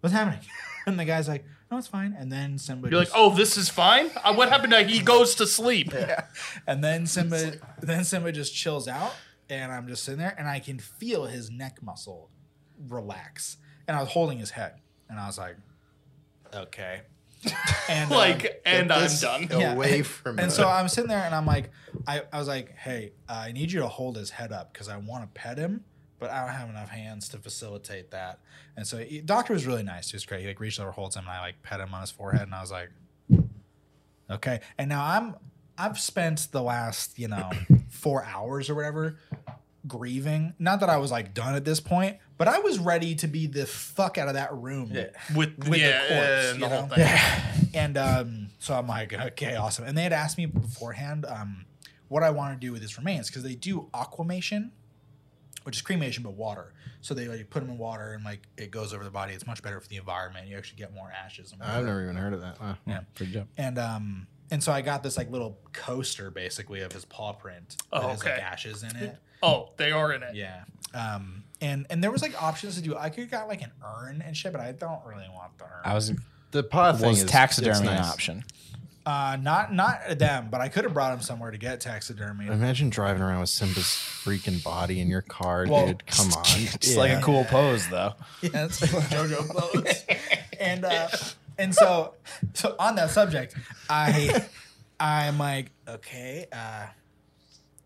"What's 0.00 0.14
happening?" 0.14 0.40
And 0.86 1.00
the 1.00 1.06
guy's 1.06 1.28
like, 1.28 1.46
"No, 1.70 1.78
it's 1.78 1.86
fine." 1.86 2.14
And 2.18 2.30
then 2.30 2.58
Simba, 2.58 2.90
You're 2.90 2.98
like, 2.98 3.08
oh, 3.14 3.34
this 3.34 3.56
is 3.56 3.70
fine. 3.70 4.10
Uh, 4.22 4.34
what 4.34 4.50
happened? 4.50 4.74
To 4.74 4.82
he 4.82 5.00
goes 5.00 5.34
to 5.36 5.46
sleep. 5.46 5.94
and 6.66 6.84
then 6.84 7.06
Simba, 7.06 7.52
then 7.80 8.04
Simba 8.04 8.30
just 8.32 8.54
chills 8.54 8.86
out, 8.86 9.14
and 9.48 9.72
I'm 9.72 9.86
just 9.86 10.04
sitting 10.04 10.18
there, 10.20 10.34
and 10.38 10.48
I 10.48 10.60
can 10.60 10.78
feel 10.78 11.26
his 11.26 11.50
neck 11.50 11.82
muscle 11.82 12.30
relax, 12.88 13.56
and 13.86 13.96
I 13.96 14.00
was 14.00 14.10
holding 14.10 14.38
his 14.38 14.50
head, 14.50 14.74
and 15.08 15.18
I 15.18 15.26
was 15.26 15.38
like, 15.38 15.56
okay, 16.54 17.02
and 17.88 18.10
uh, 18.10 18.14
Like, 18.16 18.62
and 18.64 18.92
I'm 18.92 19.10
done. 19.20 19.48
Yeah. 19.50 19.74
Away 19.74 20.02
from 20.02 20.38
and 20.38 20.48
it. 20.48 20.54
so 20.54 20.68
I'm 20.68 20.88
sitting 20.88 21.08
there, 21.08 21.24
and 21.24 21.34
I'm 21.34 21.46
like, 21.46 21.70
I, 22.06 22.22
I 22.32 22.38
was 22.38 22.48
like, 22.48 22.74
hey, 22.76 23.12
I 23.28 23.52
need 23.52 23.70
you 23.72 23.80
to 23.80 23.88
hold 23.88 24.16
his 24.16 24.30
head 24.30 24.52
up 24.52 24.72
because 24.72 24.88
I 24.88 24.96
want 24.96 25.22
to 25.24 25.40
pet 25.40 25.58
him. 25.58 25.84
But 26.20 26.30
I 26.30 26.44
don't 26.46 26.54
have 26.54 26.70
enough 26.70 26.88
hands 26.88 27.28
to 27.30 27.38
facilitate 27.38 28.12
that, 28.12 28.38
and 28.76 28.86
so 28.86 28.98
he, 28.98 29.20
doctor 29.20 29.52
was 29.52 29.66
really 29.66 29.82
nice. 29.82 30.10
He 30.10 30.16
was 30.16 30.24
great. 30.24 30.40
He 30.40 30.46
like 30.46 30.60
reached 30.60 30.80
over, 30.80 30.90
holds 30.90 31.16
him, 31.16 31.24
and 31.24 31.30
I 31.30 31.40
like 31.40 31.62
pet 31.62 31.80
him 31.80 31.92
on 31.92 32.00
his 32.00 32.10
forehead, 32.10 32.42
and 32.42 32.54
I 32.54 32.60
was 32.60 32.70
like, 32.70 32.90
Okay. 34.30 34.60
And 34.78 34.88
now 34.88 35.04
I'm 35.04 35.34
I've 35.76 35.98
spent 35.98 36.48
the 36.52 36.62
last, 36.62 37.18
you 37.18 37.28
know, 37.28 37.50
four 37.88 38.24
hours 38.24 38.70
or 38.70 38.74
whatever 38.74 39.18
grieving. 39.86 40.54
Not 40.58 40.80
that 40.80 40.88
I 40.88 40.96
was 40.96 41.10
like 41.10 41.34
done 41.34 41.54
at 41.54 41.64
this 41.64 41.80
point, 41.80 42.18
but 42.38 42.48
I 42.48 42.58
was 42.60 42.78
ready 42.78 43.14
to 43.16 43.26
be 43.26 43.46
the 43.46 43.66
fuck 43.66 44.18
out 44.18 44.28
of 44.28 44.34
that 44.34 44.54
room. 44.54 44.90
With, 44.90 45.12
With 45.34 45.56
the 45.58 45.78
yeah, 45.78 46.08
corpse, 46.08 46.50
and 46.52 46.60
you 46.60 46.60
the 46.60 46.68
whole 46.68 46.86
know? 46.88 46.94
thing. 46.94 47.20
And 47.74 47.98
um, 47.98 48.48
so 48.60 48.72
I'm 48.72 48.86
like, 48.86 49.12
okay, 49.12 49.56
awesome. 49.56 49.84
And 49.84 49.98
they 49.98 50.04
had 50.04 50.12
asked 50.12 50.38
me 50.38 50.46
beforehand 50.46 51.26
um, 51.26 51.64
what 52.06 52.22
I 52.22 52.30
want 52.30 52.54
to 52.54 52.64
do 52.64 52.70
with 52.72 52.82
his 52.82 52.96
remains 52.96 53.26
because 53.28 53.42
they 53.42 53.56
do 53.56 53.88
aquamation, 53.92 54.70
which 55.64 55.74
is 55.74 55.82
cremation 55.82 56.22
but 56.22 56.34
water. 56.34 56.72
So 57.00 57.14
they 57.14 57.26
like 57.26 57.50
put 57.50 57.60
them 57.60 57.70
in 57.70 57.78
water 57.78 58.12
and 58.12 58.24
like 58.24 58.42
it 58.56 58.70
goes 58.70 58.94
over 58.94 59.02
the 59.02 59.10
body. 59.10 59.34
It's 59.34 59.44
much 59.44 59.60
better 59.60 59.80
for 59.80 59.88
the 59.88 59.96
environment. 59.96 60.46
You 60.46 60.56
actually 60.56 60.78
get 60.78 60.94
more 60.94 61.10
ashes. 61.10 61.52
And 61.52 61.60
I've 61.64 61.84
never 61.84 62.04
even 62.04 62.14
heard 62.14 62.32
of 62.32 62.42
that. 62.42 62.60
Wow. 62.60 62.76
Yeah. 62.86 63.00
Pretty 63.16 63.32
dope. 63.32 63.48
And 63.58 63.76
um 63.76 64.28
and 64.54 64.62
so 64.62 64.70
I 64.72 64.80
got 64.82 65.02
this 65.02 65.16
like 65.16 65.30
little 65.30 65.58
coaster 65.72 66.30
basically 66.30 66.80
of 66.80 66.92
his 66.92 67.04
paw 67.04 67.32
print 67.32 67.76
that 67.92 68.02
Oh, 68.04 68.08
has 68.08 68.24
like 68.24 68.38
ashes 68.38 68.84
in 68.84 68.94
it. 68.96 69.16
Oh, 69.42 69.70
they 69.76 69.90
are 69.90 70.12
in 70.12 70.22
it. 70.22 70.36
Yeah. 70.36 70.62
Um 70.94 71.42
and 71.60 71.86
and 71.90 72.02
there 72.02 72.12
was 72.12 72.22
like 72.22 72.40
options 72.40 72.76
to 72.76 72.82
do. 72.82 72.96
I 72.96 73.10
could 73.10 73.22
have 73.24 73.30
got 73.30 73.48
like 73.48 73.62
an 73.62 73.72
urn 73.84 74.22
and 74.24 74.36
shit, 74.36 74.52
but 74.52 74.60
I 74.60 74.70
don't 74.72 75.04
really 75.04 75.26
want 75.34 75.58
the 75.58 75.64
urn. 75.64 75.70
I 75.84 75.94
was 75.94 76.12
The 76.52 76.62
pod 76.62 77.00
thing 77.00 77.08
was 77.10 77.22
is 77.24 77.30
taxidermy 77.30 77.80
an 77.88 77.96
nice. 77.96 78.10
option. 78.12 78.44
uh 79.06 79.36
not 79.40 79.72
not 79.74 80.18
them, 80.18 80.48
but 80.50 80.60
I 80.60 80.68
could 80.68 80.84
have 80.84 80.94
brought 80.94 81.12
him 81.12 81.20
somewhere 81.20 81.50
to 81.50 81.58
get 81.58 81.80
taxidermy. 81.80 82.46
Imagine 82.46 82.90
driving 82.90 83.22
around 83.22 83.40
with 83.40 83.48
Simba's 83.50 83.86
freaking 83.86 84.62
body 84.62 85.00
in 85.00 85.08
your 85.08 85.22
car, 85.22 85.66
Well, 85.68 85.86
dude. 85.88 86.06
Come 86.06 86.32
on. 86.36 86.44
It's 86.46 86.96
like 86.96 87.12
a 87.12 87.20
cool 87.22 87.44
pose 87.44 87.88
though. 87.88 88.14
Yeah, 88.42 88.66
it's 88.66 88.80
like 88.80 89.04
JoJo 89.10 89.48
pose. 89.48 90.04
and 90.60 90.84
uh, 90.84 91.08
and 91.58 91.74
so 91.74 92.14
so 92.54 92.74
on 92.78 92.96
that 92.96 93.10
subject, 93.10 93.56
I 93.88 94.44
I'm 94.98 95.38
like, 95.38 95.70
okay, 95.88 96.46
uh, 96.52 96.86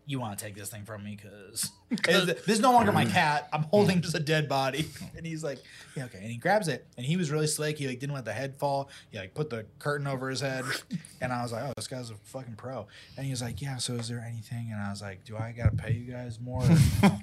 you 0.05 0.19
want 0.19 0.37
to 0.39 0.43
take 0.43 0.55
this 0.55 0.69
thing 0.69 0.85
from 0.85 1.03
me 1.03 1.15
because 1.15 1.71
this 2.25 2.47
is 2.47 2.59
no 2.59 2.71
longer 2.71 2.91
my 2.91 3.05
cat. 3.05 3.47
I'm 3.53 3.61
holding 3.63 4.01
just 4.01 4.15
a 4.15 4.19
dead 4.19 4.49
body. 4.49 4.87
And 5.15 5.27
he's 5.27 5.43
like, 5.43 5.59
yeah, 5.97 6.05
okay. 6.05 6.19
And 6.19 6.31
he 6.31 6.37
grabs 6.37 6.69
it, 6.69 6.87
and 6.95 7.05
he 7.05 7.17
was 7.17 7.29
really 7.29 7.45
slick. 7.45 7.77
He 7.77 7.87
like 7.89 7.99
didn't 7.99 8.15
let 8.15 8.23
the 8.23 8.31
head 8.31 8.55
fall. 8.57 8.89
He 9.11 9.17
like 9.17 9.33
put 9.33 9.49
the 9.49 9.65
curtain 9.77 10.07
over 10.07 10.29
his 10.29 10.39
head, 10.39 10.63
and 11.21 11.33
I 11.33 11.43
was 11.43 11.51
like, 11.51 11.63
oh, 11.63 11.73
this 11.75 11.87
guy's 11.87 12.09
a 12.09 12.15
fucking 12.23 12.55
pro. 12.55 12.87
And 13.17 13.25
he 13.25 13.31
was 13.31 13.41
like, 13.41 13.61
yeah. 13.61 13.75
So 13.77 13.95
is 13.95 14.07
there 14.07 14.25
anything? 14.25 14.71
And 14.71 14.81
I 14.81 14.89
was 14.91 15.01
like, 15.01 15.25
do 15.25 15.35
I 15.35 15.53
gotta 15.55 15.75
pay 15.75 15.91
you 15.91 16.09
guys 16.11 16.39
more? 16.39 16.61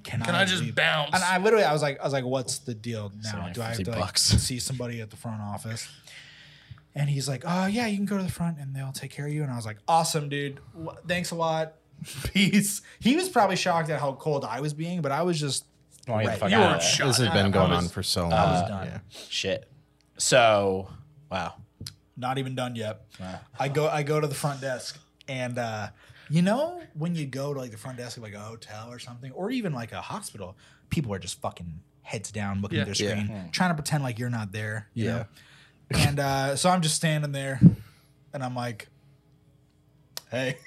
Can, 0.04 0.20
Can 0.20 0.34
I 0.34 0.44
just 0.44 0.62
leave? 0.62 0.74
bounce? 0.74 1.14
And 1.14 1.24
I 1.24 1.38
literally, 1.38 1.64
I 1.64 1.72
was 1.72 1.80
like, 1.80 1.98
I 1.98 2.04
was 2.04 2.12
like, 2.12 2.24
what's 2.24 2.58
the 2.58 2.74
deal 2.74 3.10
now? 3.24 3.38
only 3.40 3.52
Do 3.52 3.62
I 3.62 3.68
have 3.68 3.78
to 3.78 3.90
like, 3.90 3.98
bucks. 3.98 4.22
see 4.22 4.58
somebody 4.58 5.00
at 5.00 5.08
the 5.08 5.16
front 5.16 5.40
office? 5.40 5.88
And 6.96 7.08
he's 7.10 7.28
like, 7.28 7.44
oh 7.46 7.66
yeah, 7.66 7.86
you 7.86 7.96
can 7.96 8.06
go 8.06 8.16
to 8.16 8.22
the 8.24 8.32
front 8.32 8.58
and 8.58 8.74
they'll 8.74 8.90
take 8.90 9.10
care 9.12 9.26
of 9.26 9.32
you. 9.32 9.42
And 9.42 9.52
I 9.52 9.56
was 9.56 9.66
like, 9.66 9.76
awesome, 9.86 10.28
dude. 10.30 10.58
L- 10.80 10.96
Thanks 11.06 11.30
a 11.30 11.34
lot. 11.34 11.74
Peace. 12.32 12.80
He 13.00 13.14
was 13.16 13.28
probably 13.28 13.56
shocked 13.56 13.90
at 13.90 14.00
how 14.00 14.14
cold 14.14 14.44
I 14.44 14.60
was 14.60 14.72
being, 14.74 15.02
but 15.02 15.12
I 15.12 15.22
was 15.22 15.38
just 15.38 15.66
Want 16.08 16.22
to 16.22 16.28
get 16.30 16.34
the 16.34 16.40
fuck 16.40 16.50
You 16.50 16.56
out 16.56 16.60
were 16.70 16.74
of 16.76 16.80
there. 16.80 16.88
shot. 16.90 17.06
This 17.08 17.16
has 17.18 17.28
been 17.30 17.50
going 17.50 17.70
was- 17.70 17.84
on 17.84 17.88
for 17.90 18.02
so 18.02 18.22
long. 18.22 18.32
I 18.32 18.52
was 18.60 18.68
done. 18.70 18.86
Yeah. 18.86 18.98
Shit. 19.28 19.70
So, 20.18 20.88
wow. 21.30 21.54
not 22.16 22.38
even 22.38 22.54
done 22.54 22.76
yet. 22.76 23.02
Wow. 23.20 23.40
I 23.58 23.68
go, 23.68 23.88
I 23.88 24.02
go 24.02 24.20
to 24.20 24.26
the 24.26 24.34
front 24.34 24.60
desk, 24.60 24.98
and 25.28 25.58
uh, 25.58 25.88
you 26.30 26.42
know 26.42 26.80
when 26.94 27.14
you 27.14 27.26
go 27.26 27.52
to 27.52 27.60
like 27.60 27.70
the 27.72 27.76
front 27.76 27.98
desk 27.98 28.16
of 28.16 28.22
like 28.22 28.34
a 28.34 28.38
hotel 28.40 28.88
or 28.90 28.98
something, 28.98 29.32
or 29.32 29.50
even 29.50 29.72
like 29.74 29.92
a 29.92 30.00
hospital, 30.00 30.56
people 30.90 31.12
are 31.12 31.18
just 31.18 31.40
fucking 31.40 31.80
heads 32.02 32.30
down 32.30 32.62
looking 32.62 32.78
at 32.78 32.86
their 32.86 32.94
Yeah. 32.94 33.22
screen, 33.24 33.48
trying 33.52 33.70
to 33.70 33.74
pretend 33.74 34.02
like 34.04 34.18
you're 34.18 34.30
not 34.30 34.52
there. 34.52 34.88
you 34.94 35.06
Yeah. 35.06 35.12
know? 35.12 35.24
And 35.90 36.18
uh, 36.18 36.56
so 36.56 36.70
I'm 36.70 36.82
just 36.82 36.96
standing 36.96 37.32
there, 37.32 37.60
and 38.32 38.42
I'm 38.42 38.54
like, 38.54 38.88
"Hey." 40.30 40.56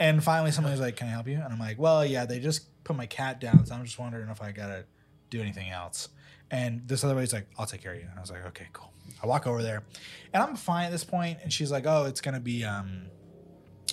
And 0.00 0.22
finally, 0.24 0.50
somebody's 0.50 0.80
like, 0.80 0.96
"Can 0.96 1.06
I 1.06 1.12
help 1.12 1.28
you?" 1.28 1.36
And 1.36 1.52
I'm 1.52 1.58
like, 1.58 1.78
"Well, 1.78 2.04
yeah, 2.04 2.26
they 2.26 2.40
just 2.40 2.66
put 2.82 2.96
my 2.96 3.06
cat 3.06 3.40
down, 3.40 3.64
so 3.64 3.76
I'm 3.76 3.84
just 3.84 3.96
wondering 3.96 4.28
if 4.28 4.42
I 4.42 4.50
gotta 4.50 4.86
do 5.30 5.40
anything 5.40 5.70
else." 5.70 6.08
And 6.50 6.86
this 6.88 7.04
other 7.04 7.14
lady's 7.14 7.32
like, 7.32 7.46
"I'll 7.56 7.64
take 7.64 7.80
care 7.82 7.92
of 7.94 8.00
you." 8.00 8.08
And 8.10 8.18
I 8.18 8.20
was 8.20 8.30
like, 8.30 8.44
"Okay, 8.46 8.66
cool." 8.72 8.92
I 9.22 9.26
walk 9.28 9.46
over 9.46 9.62
there, 9.62 9.84
and 10.32 10.42
I'm 10.42 10.56
fine 10.56 10.86
at 10.86 10.90
this 10.90 11.04
point. 11.04 11.38
And 11.44 11.52
she's 11.52 11.70
like, 11.70 11.86
"Oh, 11.86 12.06
it's 12.06 12.20
gonna 12.20 12.40
be 12.40 12.64
um, 12.64 13.06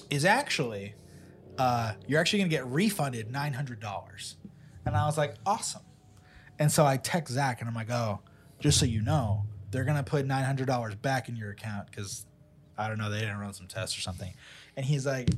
is 0.09 0.25
actually, 0.25 0.95
uh, 1.59 1.93
you're 2.07 2.19
actually 2.19 2.39
gonna 2.39 2.49
get 2.49 2.65
refunded 2.65 3.31
nine 3.31 3.53
hundred 3.53 3.79
dollars." 3.79 4.37
And 4.87 4.97
I 4.97 5.05
was 5.05 5.19
like, 5.19 5.35
"Awesome." 5.45 5.83
And 6.57 6.71
so 6.71 6.83
I 6.83 6.97
text 6.97 7.31
Zach, 7.31 7.61
and 7.61 7.69
I'm 7.69 7.75
like, 7.75 7.91
"Oh, 7.91 8.21
just 8.59 8.79
so 8.79 8.87
you 8.87 9.01
know, 9.03 9.45
they're 9.71 9.85
gonna 9.85 10.03
put 10.03 10.25
nine 10.25 10.43
hundred 10.43 10.67
dollars 10.67 10.95
back 10.95 11.29
in 11.29 11.35
your 11.35 11.51
account 11.51 11.89
because 11.89 12.25
I 12.77 12.87
don't 12.87 12.97
know, 12.97 13.09
they 13.09 13.19
didn't 13.19 13.39
run 13.39 13.53
some 13.53 13.67
tests 13.67 13.97
or 13.97 14.01
something." 14.01 14.33
And 14.77 14.85
he's 14.85 15.05
like, 15.05 15.29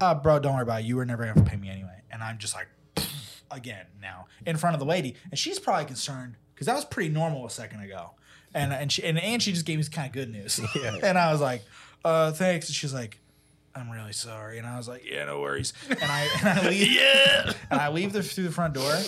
uh, 0.00 0.14
bro, 0.14 0.38
don't 0.38 0.54
worry 0.54 0.62
about 0.62 0.80
it. 0.80 0.86
You 0.86 0.96
were 0.96 1.04
never 1.04 1.24
gonna 1.24 1.48
pay 1.48 1.56
me 1.56 1.68
anyway. 1.68 2.02
And 2.10 2.22
I'm 2.22 2.38
just 2.38 2.54
like, 2.54 2.68
again 3.50 3.86
now 4.00 4.26
in 4.46 4.56
front 4.56 4.74
of 4.74 4.80
the 4.80 4.86
lady, 4.86 5.14
and 5.30 5.38
she's 5.38 5.58
probably 5.58 5.84
concerned 5.84 6.36
because 6.54 6.66
that 6.66 6.74
was 6.74 6.84
pretty 6.84 7.10
normal 7.10 7.46
a 7.46 7.50
second 7.50 7.80
ago. 7.80 8.10
And 8.54 8.72
and 8.72 8.90
she 8.90 9.04
and, 9.04 9.18
and 9.18 9.42
she 9.42 9.52
just 9.52 9.66
gave 9.66 9.78
me 9.78 9.82
some 9.82 9.92
kind 9.92 10.06
of 10.06 10.12
good 10.12 10.30
news. 10.30 10.60
and 11.02 11.18
I 11.18 11.32
was 11.32 11.40
like, 11.40 11.62
uh, 12.04 12.32
thanks. 12.32 12.68
And 12.68 12.74
she's 12.74 12.94
like, 12.94 13.20
I'm 13.74 13.90
really 13.90 14.12
sorry. 14.12 14.58
And 14.58 14.66
I 14.66 14.76
was 14.76 14.88
like, 14.88 15.04
yeah, 15.04 15.24
no 15.26 15.40
worries. 15.40 15.72
And 15.88 16.02
I 16.02 16.28
and 16.40 16.48
I 16.48 16.68
leave 16.68 16.92
yeah. 17.00 17.52
and 17.70 17.80
I 17.80 17.88
leave 17.90 18.12
the, 18.12 18.22
through 18.22 18.44
the 18.44 18.52
front 18.52 18.74
door, 18.74 18.98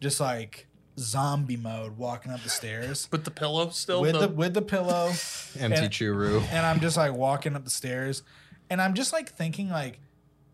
just 0.00 0.20
like 0.20 0.66
zombie 1.00 1.56
mode, 1.56 1.96
walking 1.96 2.30
up 2.32 2.42
the 2.42 2.48
stairs 2.50 3.08
With 3.10 3.24
the 3.24 3.30
pillow 3.30 3.70
still. 3.70 4.00
with 4.02 4.12
the, 4.12 4.20
the 4.20 4.28
with 4.28 4.54
the 4.54 4.62
pillow 4.62 5.06
Empty 5.58 5.78
And- 5.84 5.90
churu. 5.92 6.42
and 6.50 6.64
I'm 6.66 6.80
just 6.80 6.96
like 6.96 7.12
walking 7.12 7.56
up 7.56 7.64
the 7.64 7.70
stairs, 7.70 8.22
and 8.68 8.80
I'm 8.80 8.94
just 8.94 9.12
like 9.12 9.30
thinking 9.30 9.68
like, 9.70 9.98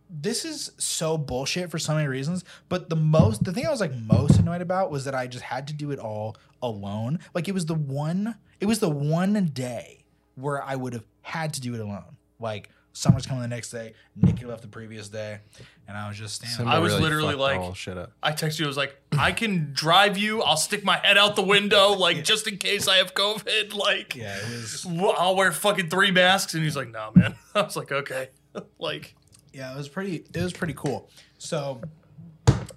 this 0.08 0.44
is 0.44 0.70
so 0.78 1.18
bullshit 1.18 1.70
for 1.70 1.78
so 1.78 1.94
many 1.94 2.06
reasons. 2.06 2.44
But 2.68 2.88
the 2.88 2.96
most, 2.96 3.42
the 3.44 3.52
thing 3.52 3.66
I 3.66 3.70
was 3.70 3.80
like 3.80 3.92
most 3.94 4.38
annoyed 4.38 4.62
about 4.62 4.90
was 4.90 5.04
that 5.04 5.14
I 5.16 5.26
just 5.26 5.44
had 5.44 5.66
to 5.68 5.74
do 5.74 5.90
it 5.90 5.98
all 5.98 6.36
alone. 6.62 7.18
Like 7.34 7.48
it 7.48 7.52
was 7.52 7.66
the 7.66 7.74
one, 7.74 8.36
it 8.60 8.66
was 8.66 8.78
the 8.78 8.88
one 8.88 9.50
day 9.52 10.04
where 10.36 10.62
I 10.62 10.76
would 10.76 10.92
have 10.92 11.04
had 11.22 11.52
to 11.54 11.60
do 11.60 11.74
it 11.74 11.80
alone. 11.80 12.16
Like 12.38 12.70
summer's 12.96 13.26
coming 13.26 13.42
the 13.42 13.48
next 13.48 13.70
day, 13.70 13.92
Nikki 14.16 14.44
left 14.46 14.62
the 14.62 14.68
previous 14.68 15.08
day, 15.08 15.40
and 15.86 15.96
I 15.96 16.08
was 16.08 16.16
just 16.16 16.36
standing. 16.36 16.56
Simba 16.56 16.70
I 16.72 16.78
was 16.78 16.92
really 16.92 17.02
literally 17.04 17.26
fucked 17.28 17.36
the 17.38 17.42
like- 17.42 17.60
whole 17.60 17.74
shit 17.74 17.98
up. 17.98 18.12
I 18.22 18.32
texted 18.32 18.60
you. 18.60 18.64
I 18.64 18.68
was 18.68 18.76
like, 18.76 18.96
I 19.18 19.32
can 19.32 19.70
drive 19.72 20.16
you. 20.16 20.42
I'll 20.42 20.56
stick 20.56 20.82
my 20.84 20.96
head 20.98 21.18
out 21.18 21.36
the 21.36 21.42
window, 21.42 21.92
like 21.92 22.24
just 22.24 22.46
in 22.48 22.56
case 22.58 22.88
I 22.88 22.96
have 22.96 23.14
COVID. 23.14 23.74
Like, 23.74 24.16
yeah, 24.16 24.36
it 24.36 24.50
was. 24.50 24.86
well, 24.88 25.14
I'll 25.18 25.36
wear 25.36 25.52
fucking 25.52 25.90
three 25.90 26.10
masks. 26.10 26.54
And 26.54 26.62
he's 26.64 26.76
like, 26.76 26.90
No, 26.90 27.10
man. 27.14 27.34
I 27.54 27.62
was 27.62 27.76
like, 27.76 27.92
Okay. 27.92 28.30
like, 28.78 29.14
yeah, 29.52 29.72
it 29.72 29.76
was 29.76 29.88
pretty. 29.88 30.24
It 30.34 30.42
was 30.42 30.52
pretty 30.52 30.74
cool. 30.74 31.08
So 31.38 31.80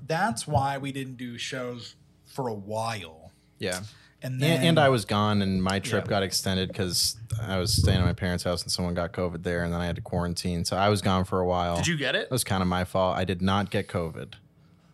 that's 0.07 0.47
why 0.47 0.77
we 0.77 0.91
didn't 0.91 1.17
do 1.17 1.37
shows 1.37 1.95
for 2.25 2.47
a 2.47 2.53
while, 2.53 3.31
Yeah. 3.57 3.81
And 4.21 4.39
then 4.41 4.57
And, 4.57 4.67
and 4.69 4.79
I 4.79 4.89
was 4.89 5.05
gone, 5.05 5.41
and 5.41 5.63
my 5.63 5.79
trip 5.79 6.05
Yeah. 6.05 6.09
got 6.09 6.23
extended 6.23 6.67
because 6.69 7.17
I 7.41 7.57
was 7.57 7.73
staying 7.73 7.99
at 7.99 8.05
my 8.05 8.13
parents' 8.13 8.43
house, 8.43 8.61
and 8.63 8.71
someone 8.71 8.93
got 8.93 9.11
COVID 9.13 9.43
there, 9.43 9.63
and 9.63 9.73
then 9.73 9.81
I 9.81 9.85
had 9.85 9.95
to 9.95 10.01
quarantine. 10.01 10.65
So 10.65 10.75
I 10.77 10.89
was 10.89 11.01
gone 11.01 11.25
for 11.25 11.39
a 11.39 11.45
while. 11.45 11.77
did 11.77 11.87
you 11.87 11.97
get 11.97 12.15
it? 12.15 12.23
It 12.23 12.31
was 12.31 12.43
kind 12.43 12.61
of 12.61 12.67
my 12.67 12.83
fault. 12.83 13.17
I 13.17 13.23
did 13.25 13.41
not 13.41 13.69
get 13.69 13.87
COVID. 13.87 14.33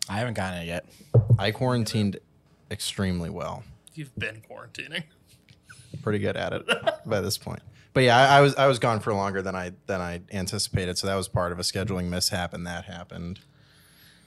I 0.08 0.18
haven't 0.18 0.34
gotten 0.34 0.62
it 0.62 0.66
yet. 0.66 0.86
I 1.38 1.50
quarantined 1.50 2.18
extremely 2.70 3.30
well. 3.30 3.64
You've 3.94 4.14
been 4.16 4.42
quarantining. 4.48 5.04
Pretty 6.02 6.18
good 6.18 6.36
at 6.36 6.52
it 6.52 6.66
by 7.06 7.20
this 7.20 7.38
point. 7.38 7.60
But 7.94 8.02
yeah, 8.04 8.16
I, 8.16 8.38
I 8.38 8.40
was 8.42 8.54
I 8.56 8.66
was 8.66 8.78
gone 8.78 9.00
for 9.00 9.14
longer 9.14 9.40
than 9.40 9.56
I 9.56 9.72
than 9.86 10.00
I 10.02 10.20
anticipated. 10.32 10.98
So 10.98 11.06
that 11.06 11.14
was 11.14 11.28
part 11.28 11.50
of 11.50 11.58
a 11.58 11.62
scheduling 11.62 12.08
mishap, 12.10 12.52
and 12.52 12.66
that 12.66 12.84
happened. 12.84 13.40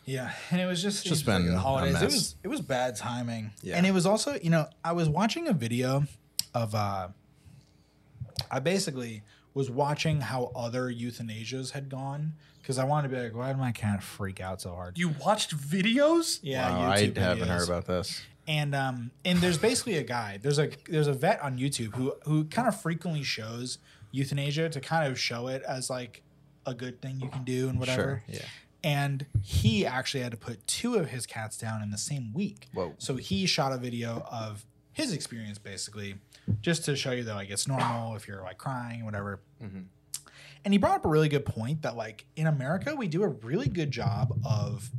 Yeah, 0.10 0.32
and 0.50 0.60
it 0.60 0.66
was 0.66 0.82
just 0.82 1.06
just 1.06 1.06
it 1.06 1.12
was 1.12 1.28
like 1.28 1.38
been 1.38 1.52
the 1.52 1.56
a 1.56 1.60
holidays. 1.60 2.02
It 2.02 2.06
was 2.06 2.36
it 2.44 2.48
was 2.48 2.62
bad 2.62 2.96
timing. 2.96 3.52
Yeah. 3.62 3.78
and 3.78 3.86
it 3.86 3.94
was 3.94 4.08
also 4.08 4.40
you 4.42 4.50
know 4.50 4.68
I 4.84 4.94
was 4.94 5.08
watching 5.08 5.48
a 5.48 5.54
video 5.54 6.04
of 6.56 6.74
uh, 6.74 7.10
I 8.50 8.60
basically 8.60 9.22
was 9.54 9.70
watching 9.70 10.22
how 10.22 10.52
other 10.56 10.92
euthanasias 10.92 11.72
had 11.72 11.90
gone 11.90 12.34
because 12.62 12.80
I 12.80 12.86
wanted 12.86 13.10
to 13.10 13.16
be 13.16 13.22
like, 13.22 13.36
why 13.36 13.50
did 13.50 13.58
my 13.58 13.72
cat 13.72 14.02
freak 14.02 14.42
out 14.42 14.62
so 14.62 14.74
hard? 14.74 14.98
You 14.98 15.10
watched 15.24 15.56
videos? 15.56 16.40
Yeah, 16.42 16.70
Wow, 16.70 16.92
I 16.92 17.04
YouTube 17.04 17.18
haven't 17.18 17.48
heard 17.48 17.68
about 17.68 17.86
this. 17.86 18.22
And 18.48 18.74
um, 18.74 19.12
and 19.24 19.38
there's 19.40 19.60
basically 19.60 19.98
a 19.98 20.04
guy. 20.04 20.40
There's 20.42 20.58
a 20.58 20.72
there's 20.88 21.08
a 21.08 21.14
vet 21.14 21.40
on 21.42 21.60
YouTube 21.60 21.94
who 21.96 22.16
who 22.24 22.46
kind 22.46 22.68
of 22.68 22.82
frequently 22.82 23.22
shows 23.22 23.78
euthanasia 24.12 24.70
to 24.70 24.80
kind 24.82 25.12
of 25.12 25.20
show 25.20 25.50
it 25.50 25.62
as 25.68 25.88
like 25.88 26.24
a 26.66 26.74
good 26.74 27.00
thing 27.00 27.20
you 27.22 27.30
can 27.30 27.44
do 27.44 27.70
and 27.70 27.80
whatever. 27.80 28.24
Sure. 28.28 28.40
Yeah. 28.40 28.46
And 28.84 29.26
he 29.42 29.86
actually 29.86 30.22
had 30.24 30.32
to 30.32 30.38
put 30.38 30.66
two 30.66 30.96
of 30.96 31.10
his 31.10 31.26
cats 31.26 31.58
down 31.58 31.82
in 31.82 31.92
the 31.92 31.98
same 31.98 32.34
week. 32.34 32.68
Whoa. 32.74 32.94
So 32.98 33.16
he 33.16 33.46
shot 33.46 33.74
a 33.74 33.78
video 33.78 34.26
of 34.32 34.66
his 34.94 35.14
experience 35.14 35.58
basically, 35.58 36.16
just 36.62 36.86
to 36.86 36.96
show 36.96 37.12
you 37.12 37.24
that 37.24 37.36
like 37.36 37.50
it's 37.50 37.68
normal 37.68 38.16
if 38.16 38.28
you're 38.28 38.42
like 38.42 38.58
crying, 38.58 39.06
whatever. 39.06 39.42
Mm-hmm. 39.62 39.82
And 40.66 40.74
he 40.74 40.78
brought 40.78 40.96
up 40.96 41.06
a 41.06 41.10
really 41.10 41.30
good 41.30 41.46
point 41.46 41.82
that 41.84 41.96
like 41.96 42.26
in 42.36 42.48
America 42.48 42.96
we 42.96 43.08
do 43.08 43.24
a 43.24 43.30
really 43.30 43.68
good 43.68 43.92
job 43.92 44.38
of 44.46 44.90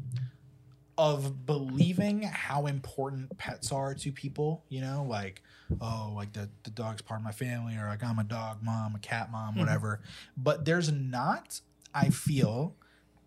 of 1.00 1.46
believing 1.46 2.20
how 2.22 2.66
important 2.66 3.34
pets 3.38 3.72
are 3.72 3.94
to 3.94 4.12
people, 4.12 4.64
you 4.68 4.82
know, 4.82 5.06
like, 5.08 5.42
oh, 5.80 6.12
like 6.14 6.30
the, 6.34 6.46
the 6.62 6.70
dog's 6.70 7.00
part 7.00 7.18
of 7.18 7.24
my 7.24 7.32
family, 7.32 7.74
or 7.74 7.86
like 7.86 8.04
I'm 8.04 8.18
a 8.18 8.24
dog 8.24 8.58
mom, 8.62 8.94
a 8.94 8.98
cat 8.98 9.32
mom, 9.32 9.52
mm-hmm. 9.52 9.60
whatever. 9.60 10.02
But 10.36 10.66
there's 10.66 10.92
not, 10.92 11.62
I 11.94 12.10
feel, 12.10 12.76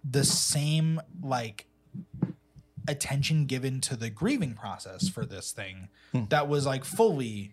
the 0.04 0.24
same 0.24 1.02
like 1.22 1.66
attention 2.88 3.46
given 3.46 3.80
to 3.82 3.96
the 3.96 4.10
grieving 4.10 4.54
process 4.54 5.08
for 5.08 5.26
this 5.26 5.52
thing 5.52 5.88
that 6.30 6.48
was 6.48 6.66
like 6.66 6.84
fully 6.84 7.52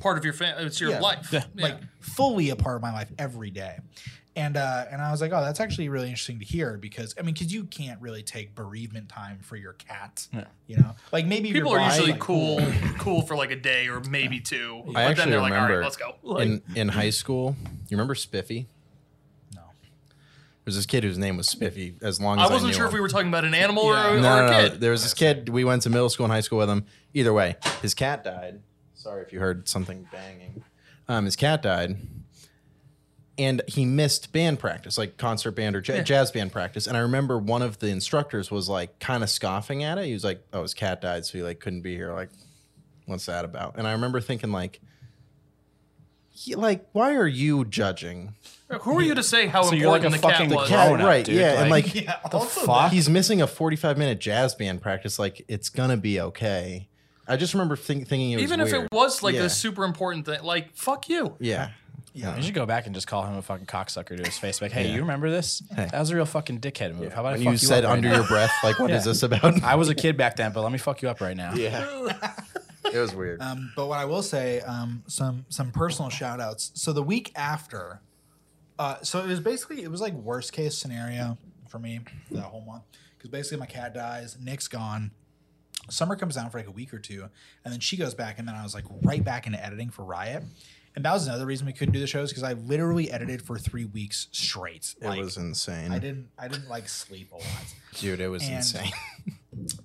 Part 0.00 0.16
of 0.16 0.24
your 0.24 0.34
family. 0.34 0.64
It's 0.66 0.80
your 0.80 0.90
Yeah. 0.90 1.00
life. 1.00 1.34
like 1.56 1.80
fully 1.98 2.50
a 2.50 2.56
part 2.56 2.76
of 2.76 2.82
my 2.82 2.92
life 2.92 3.10
every 3.18 3.50
day. 3.50 3.78
And 4.36 4.56
uh, 4.56 4.84
and 4.88 5.02
I 5.02 5.10
was 5.10 5.20
like, 5.20 5.32
oh, 5.32 5.40
that's 5.40 5.58
actually 5.58 5.88
really 5.88 6.06
interesting 6.08 6.38
to 6.38 6.44
hear 6.44 6.78
because 6.78 7.12
I 7.18 7.22
mean, 7.22 7.34
because 7.34 7.52
you 7.52 7.64
can't 7.64 8.00
really 8.00 8.22
take 8.22 8.54
bereavement 8.54 9.08
time 9.08 9.40
for 9.42 9.56
your 9.56 9.72
cat, 9.72 10.28
you 10.68 10.76
know, 10.76 10.94
like 11.10 11.26
maybe 11.26 11.50
People 11.52 11.72
are 11.74 11.78
boss, 11.78 11.96
usually 11.96 12.12
like, 12.12 12.20
cool, 12.20 12.60
cool 12.98 13.22
for 13.22 13.34
like 13.34 13.50
a 13.50 13.56
day 13.56 13.88
or 13.88 13.98
maybe 14.08 14.38
two. 14.38 14.82
But 14.86 14.96
I 14.96 15.14
then 15.14 15.28
they're 15.28 15.40
like, 15.40 15.50
all 15.52 15.56
remember 15.62 15.78
right, 15.78 15.84
let's 15.84 15.96
go. 15.96 16.14
Like, 16.22 16.46
in 16.46 16.62
in 16.76 16.88
high 16.88 17.10
school. 17.10 17.56
You 17.88 17.96
remember 17.96 18.14
Spiffy? 18.14 18.68
Was 20.68 20.76
this 20.76 20.84
kid 20.84 21.02
whose 21.02 21.16
name 21.16 21.38
was 21.38 21.48
Spiffy. 21.48 21.94
As 22.02 22.20
long 22.20 22.38
I 22.38 22.44
as 22.44 22.50
I, 22.50 22.52
wasn't 22.52 22.74
sure 22.74 22.82
him. 22.84 22.88
if 22.88 22.92
we 22.94 23.00
were 23.00 23.08
talking 23.08 23.28
about 23.28 23.46
an 23.46 23.54
animal 23.54 23.84
Yeah. 23.84 24.10
or, 24.12 24.16
or 24.18 24.20
No, 24.20 24.38
a 24.38 24.42
no, 24.42 24.46
no. 24.50 24.68
kid. 24.68 24.80
There 24.82 24.90
was 24.90 25.02
this 25.02 25.14
kid. 25.14 25.48
We 25.48 25.64
went 25.64 25.80
to 25.82 25.88
middle 25.90 26.10
school 26.10 26.24
and 26.26 26.32
high 26.32 26.42
school 26.42 26.58
with 26.58 26.68
him. 26.68 26.84
Either 27.14 27.32
way, 27.32 27.56
his 27.80 27.94
cat 27.94 28.22
died. 28.22 28.60
Sorry 28.92 29.22
if 29.22 29.32
you 29.32 29.40
heard 29.40 29.66
something 29.66 30.06
banging. 30.12 30.62
Um, 31.08 31.24
his 31.24 31.36
cat 31.36 31.62
died, 31.62 31.96
and 33.38 33.62
he 33.66 33.86
missed 33.86 34.30
band 34.30 34.58
practice, 34.58 34.98
like 34.98 35.16
concert 35.16 35.52
band 35.52 35.74
or 35.74 35.80
ja- 35.82 36.02
jazz 36.02 36.30
band 36.32 36.52
practice. 36.52 36.86
And 36.86 36.98
I 36.98 37.00
remember 37.00 37.38
one 37.38 37.62
of 37.62 37.78
the 37.78 37.88
instructors 37.88 38.50
was 38.50 38.68
like 38.68 38.98
kind 38.98 39.22
of 39.22 39.30
scoffing 39.30 39.82
at 39.84 39.96
it. 39.96 40.04
He 40.04 40.12
was 40.12 40.24
like, 40.24 40.44
"Oh, 40.52 40.60
his 40.62 40.74
cat 40.74 41.00
died, 41.00 41.24
so 41.24 41.38
he 41.38 41.42
like 41.42 41.60
couldn't 41.60 41.80
be 41.80 41.94
here." 41.94 42.12
Like, 42.12 42.28
what's 43.06 43.24
that 43.24 43.46
about? 43.46 43.76
And 43.78 43.86
I 43.86 43.92
remember 43.92 44.20
thinking 44.20 44.52
like. 44.52 44.80
He, 46.30 46.54
like, 46.54 46.86
why 46.92 47.16
are 47.16 47.26
you 47.26 47.64
judging? 47.64 48.34
Who 48.82 48.98
are 48.98 49.02
you 49.02 49.14
to 49.14 49.22
say 49.22 49.46
how 49.46 49.62
So 49.62 49.74
you're 49.74 49.90
like 49.90 50.02
important 50.04 50.16
a 50.16 50.20
the 50.20 50.28
cat 50.28 50.38
fucking 50.40 50.54
was? 50.56 50.68
cat- 50.68 50.88
Grown 50.88 51.00
up, 51.00 51.06
right? 51.06 51.24
dude, 51.24 51.36
Yeah, 51.36 51.60
and 51.62 51.70
like- 51.70 51.86
like 51.94 51.94
Yeah, 52.04 52.16
also 52.32 52.66
fuck? 52.66 52.92
he's 52.92 53.08
missing 53.08 53.40
a 53.42 53.46
45 53.46 53.96
minute 53.96 54.20
jazz 54.20 54.54
band 54.54 54.82
practice 54.82 55.18
like 55.18 55.44
it's 55.48 55.68
gonna 55.70 55.96
be 55.96 56.20
okay 56.20 56.88
i 57.26 57.36
just 57.36 57.54
remember 57.54 57.76
think, 57.76 58.08
thinking 58.08 58.32
it 58.32 58.36
was 58.36 58.42
Even 58.44 58.60
if 58.60 58.70
weird. 58.72 58.84
it 58.84 58.92
was 58.92 59.22
like 59.22 59.34
yeah. 59.34 59.42
a 59.44 59.50
super 59.50 59.84
important 59.84 60.26
thing, 60.26 60.42
like 60.42 60.74
fuck 60.74 61.08
you. 61.08 61.36
yeah 61.40 61.70
Yeah. 62.14 62.36
You 62.36 62.42
should 62.42 62.54
go 62.54 62.66
back 62.66 62.86
and 62.86 62.94
just 62.94 63.06
call 63.06 63.24
him 63.24 63.36
a 63.36 63.42
fucking 63.42 63.66
cocksucker 63.66 64.16
to 64.16 64.22
his 64.24 64.36
face. 64.38 64.60
Like, 64.60 64.72
hey, 64.72 64.86
Yeah. 64.88 64.94
you 64.94 65.00
remember 65.02 65.30
this? 65.30 65.62
Hey. 65.74 65.88
That 65.92 66.00
was 66.00 66.10
a 66.10 66.16
real 66.16 66.24
fucking 66.26 66.58
dickhead 66.60 66.94
move. 66.96 67.12
How 67.12 67.20
about 67.20 67.34
I 67.34 67.44
fuck 67.44 67.52
you 67.52 67.58
said 67.58 67.84
up 67.84 67.90
right 67.90 67.96
under 67.98 68.08
now? 68.08 68.16
your 68.16 68.26
breath 68.26 68.50
like 68.64 68.78
what 68.80 68.90
is 68.90 69.04
Yeah. 69.06 69.12
this 69.12 69.22
about 69.22 69.62
I 69.62 69.76
was 69.76 69.88
a 69.88 69.94
kid 69.94 70.16
back 70.16 70.36
then, 70.36 70.52
but 70.52 70.62
let 70.62 70.72
me 70.72 70.78
fuck 70.78 71.00
you 71.02 71.08
up 71.08 71.20
right 71.20 71.36
now. 71.36 71.52
yeah 71.54 71.84
it 72.92 72.98
was 72.98 73.14
weird 73.14 73.40
Um, 73.42 73.72
but 73.76 73.86
what 73.86 73.98
I 73.98 74.04
will 74.06 74.22
say, 74.22 74.60
um, 74.62 75.02
some 75.06 75.44
some 75.48 75.70
personal 75.70 76.10
shout 76.10 76.40
outs. 76.40 76.70
So 76.74 76.92
the 76.92 77.02
week 77.02 77.30
after, 77.36 78.00
uh, 78.78 79.02
so 79.02 79.20
it 79.20 79.26
was 79.26 79.40
basically 79.40 79.82
it 79.82 79.90
was 79.90 80.00
like 80.00 80.12
worst 80.14 80.52
case 80.52 80.76
scenario 80.76 81.36
for 81.68 81.78
me 81.78 82.00
that 82.30 82.42
whole 82.42 82.62
month 82.62 82.82
because 83.16 83.30
basically 83.30 83.58
my 83.58 83.66
cat 83.66 83.94
dies, 83.94 84.36
Nick's 84.40 84.68
gone. 84.68 85.10
Summer 85.90 86.16
comes 86.16 86.34
down 86.34 86.50
for 86.50 86.58
like 86.58 86.66
a 86.68 86.70
week 86.72 86.92
or 86.92 86.98
two, 86.98 87.28
and 87.64 87.72
then 87.72 87.80
she 87.80 87.96
goes 87.96 88.14
back, 88.14 88.38
and 88.38 88.46
then 88.46 88.54
I 88.54 88.62
was 88.62 88.74
like 88.74 88.84
right 89.02 89.24
back 89.24 89.46
into 89.46 89.64
editing 89.64 89.88
for 89.90 90.04
Riot, 90.04 90.42
and 90.94 91.04
that 91.04 91.12
was 91.12 91.26
another 91.26 91.46
reason 91.46 91.66
we 91.66 91.72
couldn't 91.72 91.94
do 91.94 92.00
the 92.00 92.06
shows 92.06 92.30
because 92.30 92.42
I 92.42 92.52
literally 92.52 93.10
edited 93.10 93.40
for 93.40 93.56
three 93.58 93.86
weeks 93.86 94.28
straight. 94.32 94.94
it 95.00 95.06
Like, 95.06 95.18
was 95.20 95.36
insane 95.38 95.90
I 95.92 95.98
didn't 95.98 96.28
I 96.38 96.46
didn't 96.48 96.68
like 96.68 96.88
sleep 96.88 97.32
a 97.32 97.36
lot. 97.36 97.44
dude 97.94 98.20
it 98.20 98.28
was 98.28 98.42
And- 98.44 98.56
insane 98.56 98.92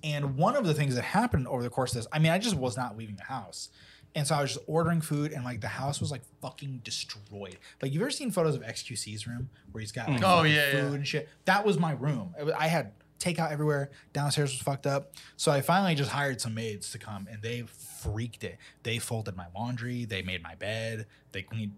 And 0.04 0.36
one 0.36 0.54
of 0.56 0.64
the 0.66 0.74
things 0.74 0.94
that 0.94 1.02
happened 1.02 1.48
over 1.48 1.62
the 1.62 1.70
course 1.70 1.92
of 1.92 1.96
this, 1.96 2.06
I 2.12 2.18
mean, 2.20 2.30
I 2.30 2.38
just 2.38 2.54
was 2.54 2.76
not 2.76 2.96
leaving 2.96 3.16
the 3.16 3.24
house. 3.24 3.70
And 4.16 4.26
so 4.26 4.34
I 4.36 4.42
was 4.42 4.54
just 4.54 4.64
ordering 4.68 5.00
food, 5.00 5.32
and 5.32 5.44
like 5.44 5.60
the 5.60 5.68
house 5.68 6.00
was 6.00 6.10
like 6.10 6.22
fucking 6.40 6.82
destroyed. 6.84 7.58
Like, 7.82 7.92
you've 7.92 8.02
ever 8.02 8.10
seen 8.10 8.30
photos 8.30 8.54
of 8.54 8.62
XQC's 8.62 9.26
room 9.26 9.50
where 9.72 9.80
he's 9.80 9.90
got 9.92 10.08
like, 10.08 10.20
mm. 10.20 10.24
Oh, 10.24 10.36
fucking 10.38 10.52
yeah, 10.52 10.70
food 10.70 10.90
yeah. 10.90 10.94
and 10.94 11.06
shit? 11.08 11.28
That 11.46 11.66
was 11.66 11.78
my 11.78 11.92
room. 11.92 12.34
It 12.38 12.44
was- 12.44 12.54
I 12.56 12.68
had 12.68 12.92
takeout 13.18 13.50
everywhere. 13.50 13.90
Downstairs 14.12 14.52
was 14.52 14.60
fucked 14.60 14.86
up. 14.86 15.12
So 15.36 15.50
I 15.50 15.62
finally 15.62 15.94
just 15.94 16.10
hired 16.10 16.40
some 16.40 16.54
maids 16.54 16.90
to 16.92 16.98
come, 16.98 17.26
and 17.30 17.42
they 17.42 17.62
freaked 17.62 18.44
it. 18.44 18.58
They 18.84 18.98
folded 18.98 19.34
my 19.36 19.46
laundry, 19.54 20.04
they 20.04 20.22
made 20.22 20.42
my 20.42 20.54
bed, 20.54 21.06
they 21.32 21.42
cleaned 21.42 21.72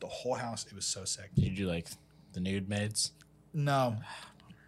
the 0.00 0.06
whole 0.08 0.34
house. 0.34 0.66
It 0.66 0.74
was 0.74 0.86
so 0.86 1.04
sick. 1.04 1.30
Did 1.34 1.58
you 1.58 1.66
like 1.68 1.86
the 2.32 2.40
nude 2.40 2.68
maids? 2.68 3.12
No. 3.54 3.96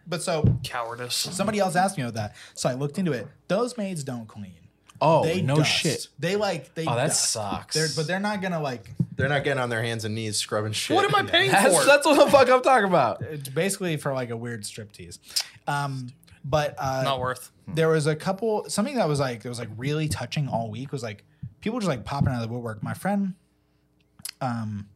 But 0.06 0.22
so 0.22 0.58
Cowardice. 0.62 1.14
somebody 1.14 1.58
else 1.58 1.76
asked 1.76 1.96
me 1.98 2.04
about 2.04 2.14
that. 2.14 2.36
So 2.54 2.68
I 2.68 2.74
looked 2.74 2.98
into 2.98 3.12
it. 3.12 3.26
Those 3.48 3.76
maids 3.76 4.04
don't 4.04 4.26
clean. 4.26 4.67
Oh, 5.00 5.22
they 5.24 5.42
no 5.42 5.56
dust. 5.56 5.70
shit. 5.70 6.08
They 6.18 6.36
like 6.36 6.74
they. 6.74 6.84
Oh, 6.86 6.94
that 6.96 7.08
dust. 7.08 7.30
sucks. 7.30 7.74
They're, 7.74 7.88
but 7.94 8.06
they're 8.06 8.18
not 8.20 8.40
gonna 8.42 8.60
like. 8.60 8.90
they're 9.16 9.28
not 9.28 9.44
getting 9.44 9.62
on 9.62 9.68
their 9.70 9.82
hands 9.82 10.04
and 10.04 10.14
knees 10.14 10.36
scrubbing 10.36 10.72
shit 10.72 10.94
What 10.96 11.04
am 11.04 11.14
I 11.14 11.28
paying 11.28 11.50
That's, 11.50 11.76
for? 11.78 11.84
that's 11.84 12.06
what 12.06 12.24
the 12.24 12.30
fuck 12.30 12.48
I'm 12.50 12.62
talking 12.62 12.88
about. 12.88 13.22
It's 13.30 13.48
basically 13.48 13.96
for 13.96 14.12
like 14.12 14.30
a 14.30 14.36
weird 14.36 14.62
striptease. 14.64 15.18
Um, 15.66 16.08
but 16.44 16.74
uh, 16.78 17.02
Not 17.04 17.20
worth. 17.20 17.50
there 17.66 17.88
was 17.88 18.06
a 18.06 18.16
couple 18.16 18.64
something 18.68 18.94
that 18.96 19.06
was 19.08 19.20
like 19.20 19.42
that 19.42 19.48
was 19.48 19.58
like 19.58 19.70
really 19.76 20.08
touching 20.08 20.48
all 20.48 20.70
week 20.70 20.92
was 20.92 21.02
like 21.02 21.24
people 21.60 21.78
just 21.78 21.88
like 21.88 22.04
popping 22.04 22.30
out 22.32 22.42
of 22.42 22.48
the 22.48 22.52
woodwork. 22.54 22.82
My 22.82 22.94
friend, 22.94 23.34
um, 24.40 24.88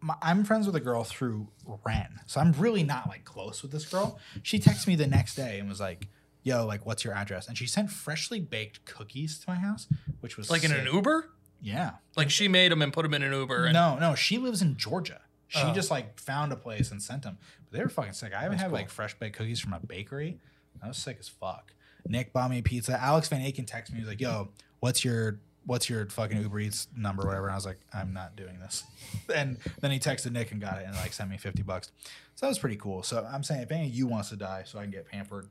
my, 0.00 0.14
I'm 0.22 0.44
friends 0.44 0.66
with 0.66 0.76
a 0.76 0.80
girl 0.80 1.04
through 1.04 1.48
Ren, 1.84 2.20
so 2.26 2.40
I'm 2.40 2.52
really 2.52 2.82
not 2.82 3.08
like 3.08 3.24
close 3.24 3.62
with 3.62 3.72
this 3.72 3.84
girl. 3.86 4.18
She 4.42 4.58
texted 4.58 4.86
me 4.88 4.96
the 4.96 5.06
next 5.06 5.34
day 5.34 5.58
and 5.58 5.68
was 5.68 5.80
like, 5.80 6.08
"Yo, 6.42 6.64
like, 6.66 6.86
what's 6.86 7.04
your 7.04 7.14
address?" 7.14 7.48
And 7.48 7.56
she 7.58 7.66
sent 7.66 7.90
freshly 7.90 8.40
baked 8.40 8.84
cookies 8.84 9.38
to 9.40 9.50
my 9.50 9.56
house, 9.56 9.86
which 10.20 10.36
was 10.36 10.50
Like 10.50 10.64
in 10.64 10.72
an. 10.72 10.86
Uber? 10.86 11.30
Yeah. 11.60 11.92
Like 12.16 12.30
she 12.30 12.46
made 12.48 12.70
them 12.72 12.82
and 12.82 12.92
put 12.92 13.02
them 13.02 13.14
in 13.14 13.22
an 13.22 13.32
Uber. 13.32 13.64
And 13.66 13.72
No, 13.74 13.98
no, 13.98 14.14
she 14.14 14.38
lives 14.38 14.62
in 14.62 14.76
Georgia. 14.76 15.20
She 15.48 15.60
Oh. 15.60 15.72
just 15.74 15.90
like 15.90 16.20
found 16.20 16.52
a 16.52 16.56
place 16.56 16.90
and 16.90 17.02
sent 17.02 17.22
them. 17.22 17.38
But 17.70 17.76
they 17.78 17.82
were 17.82 17.88
fucking 17.88 18.12
sick. 18.12 18.32
I 18.34 18.42
haven't 18.42 18.58
had 18.58 18.70
like 18.70 18.90
fresh 18.90 19.18
baked 19.18 19.36
cookies 19.36 19.58
from 19.60 19.72
a 19.72 19.80
bakery. 19.80 20.38
That 20.80 20.88
was 20.88 20.98
sick 20.98 21.16
as 21.18 21.28
fuck. 21.28 21.72
Nick 22.06 22.32
bought 22.32 22.50
me 22.50 22.58
a 22.58 22.62
pizza. 22.62 22.98
Alex 23.02 23.28
Van 23.28 23.40
Aken 23.40 23.66
texted 23.66 23.90
me. 23.90 23.96
He 23.96 24.00
was 24.02 24.08
like, 24.08 24.20
"Yo, 24.20 24.50
what's 24.80 25.04
your 25.04 25.40
what's 25.66 25.90
your 25.90 26.06
fucking 26.08 26.40
Uber 26.40 26.60
Eats 26.60 26.86
number, 26.96 27.24
or 27.24 27.26
whatever?" 27.26 27.46
And 27.46 27.52
I 27.52 27.56
was 27.56 27.66
like, 27.66 27.80
"I'm 27.92 28.12
not 28.12 28.36
doing 28.36 28.60
this." 28.60 28.84
and 29.34 29.58
then 29.80 29.90
he 29.90 29.98
texted 29.98 30.30
Nick 30.32 30.52
and 30.52 30.60
got 30.60 30.78
it 30.78 30.86
and 30.86 30.94
like 30.96 31.12
sent 31.12 31.28
me 31.28 31.36
fifty 31.38 31.62
bucks. 31.62 31.90
So 32.36 32.46
that 32.46 32.50
was 32.50 32.58
pretty 32.60 32.76
cool. 32.76 33.02
So 33.02 33.28
I'm 33.30 33.42
saying, 33.42 33.62
if 33.62 33.72
any 33.72 33.88
of 33.88 33.94
you 33.94 34.06
wants 34.06 34.28
to 34.28 34.36
die, 34.36 34.62
so 34.64 34.78
I 34.78 34.82
can 34.82 34.92
get 34.92 35.08
pampered, 35.08 35.48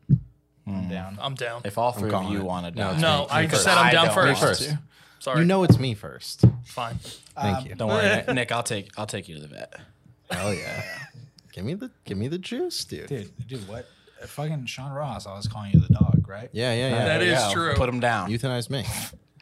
I'm 0.67 0.89
down. 0.89 1.17
I'm 1.21 1.35
down. 1.35 1.61
If 1.65 1.77
all 1.77 1.91
three 1.93 2.07
of 2.09 2.11
calling 2.13 2.31
you 2.31 2.39
it. 2.39 2.43
want 2.43 2.65
to 2.65 2.71
No, 2.79 2.83
die. 2.87 2.91
it's 2.93 3.01
No, 3.01 3.21
me. 3.21 3.27
I 3.31 3.45
just 3.47 3.63
said 3.63 3.77
I'm 3.77 3.91
down 3.93 4.13
first. 4.13 4.41
want 4.41 4.57
first. 4.57 4.75
Sorry. 5.19 5.39
you 5.39 5.45
know 5.45 5.63
it's 5.63 5.79
me 5.79 5.95
first 5.95 6.43
Fine. 6.65 6.99
thank 7.35 7.57
Um, 7.57 7.65
you 7.65 7.73
Don't 7.75 7.89
worry, 7.89 8.03
Nick- 8.07 8.27
Nick. 8.35 8.51
I'll 8.51 8.61
take 8.63 8.91
I'll 8.99 9.07
take 9.07 9.27
you 9.27 9.35
to 9.35 9.41
the 9.41 9.47
vet. 9.47 9.73
hell 10.29 10.53
yeah 10.53 10.83
give 11.53 11.65
me 11.65 11.73
the 11.73 11.89
give 12.05 12.17
me 12.19 12.27
the 12.27 12.37
juice 12.37 12.85
dude 12.85 13.07
Dude, 13.07 13.47
dude, 13.47 13.67
what? 13.67 13.87
Fucking 14.25 14.65
Sean 14.67 14.91
Ross. 14.91 15.25
I 15.25 15.35
was 15.35 15.47
calling 15.47 15.71
you 15.73 15.79
the 15.79 15.91
dog, 15.93 16.23
right? 16.27 16.49
yeah 16.51 16.71
yeah 16.73 16.89
yeah 16.89 17.05
That 17.05 17.17
There 17.19 17.27
you 17.27 17.33
is 17.33 17.43
go. 17.45 17.51
true. 17.53 17.73
Put 17.75 17.89
him 17.89 17.99
down. 17.99 18.29
euthanize 18.29 18.69
me 18.69 18.85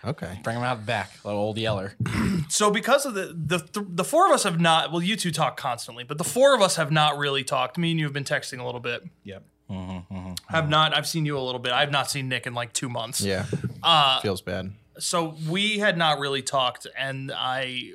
okay 0.06 0.40
Bring 0.44 0.56
him 0.58 0.64
out 0.64 0.80
the 0.80 0.86
back, 0.86 1.12
little 1.26 1.42
old 1.42 1.58
Yeller. 1.58 1.94
So 2.50 2.72
because 2.72 3.06
of 3.06 3.14
the 3.16 3.36
the 3.36 3.58
th- 3.60 3.86
the 3.90 4.04
four 4.06 4.28
of 4.28 4.32
us 4.32 4.44
have 4.44 4.60
not 4.62 4.92
well 4.94 5.02
you 5.02 5.16
two 5.18 5.32
talk 5.32 5.58
constantly 5.58 6.04
but 6.06 6.18
the 6.18 6.24
four 6.24 6.56
of 6.56 6.62
us 6.62 6.78
have 6.78 6.90
not 6.92 7.18
really 7.18 7.44
talked. 7.44 7.78
Me 7.78 7.92
and 7.92 8.00
you 8.00 8.06
have 8.06 8.14
been 8.14 8.24
texting 8.24 8.60
a 8.60 8.66
little 8.66 8.80
bit. 8.80 9.04
Yep. 9.24 9.44
Have 9.70 10.70
not 10.70 10.96
I've 10.96 11.08
seen 11.08 11.26
you 11.26 11.38
a 11.38 11.42
little 11.42 11.60
bit. 11.60 11.72
I've 11.74 11.92
not 11.92 12.10
seen 12.10 12.30
Nick 12.30 12.46
in 12.48 12.54
like 12.54 12.74
two 12.74 12.90
months. 12.90 13.22
yeah 13.22 13.46
Uh, 13.84 14.20
feels 14.22 14.42
bad 14.42 14.72
so 14.98 15.36
we 15.50 15.80
had 15.80 15.98
not 15.98 16.20
really 16.20 16.42
talked 16.42 16.88
and 16.98 17.32
I 17.36 17.92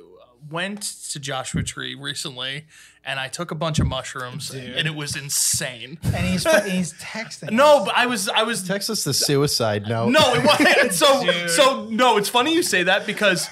went 0.50 0.82
to 1.10 1.20
Joshua 1.20 1.62
Tree 1.62 1.94
recently 1.94 2.66
and 3.04 3.18
I 3.20 3.28
took 3.28 3.50
a 3.50 3.54
bunch 3.54 3.78
of 3.78 3.86
mushrooms 3.86 4.50
and 4.50 4.86
it 4.86 4.94
was 4.94 5.16
insane. 5.16 5.98
And 6.04 6.26
he's 6.26 6.44
he's 6.70 6.92
texting. 6.94 7.52
No, 7.52 7.84
but 7.84 7.94
I 7.96 8.06
was 8.06 8.28
I 8.28 8.42
was 8.42 8.66
text 8.66 8.90
us 8.90 9.04
the 9.04 9.14
suicide 9.14 9.84
note 9.88 10.08
No, 10.10 10.34
it 10.34 10.44
wasn't. 10.44 10.92
So 11.00 11.46
so 11.46 11.88
no, 11.90 12.16
it's 12.18 12.28
funny 12.28 12.54
you 12.54 12.62
say 12.62 12.82
that 12.84 13.06
because 13.06 13.48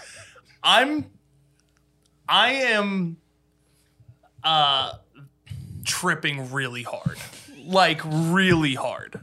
I'm 0.62 1.06
I 2.28 2.50
am 2.52 3.16
uh, 4.44 4.92
tripping 5.84 6.52
really 6.52 6.82
hard, 6.82 7.16
like 7.68 8.00
really 8.04 8.74
hard. 8.74 9.20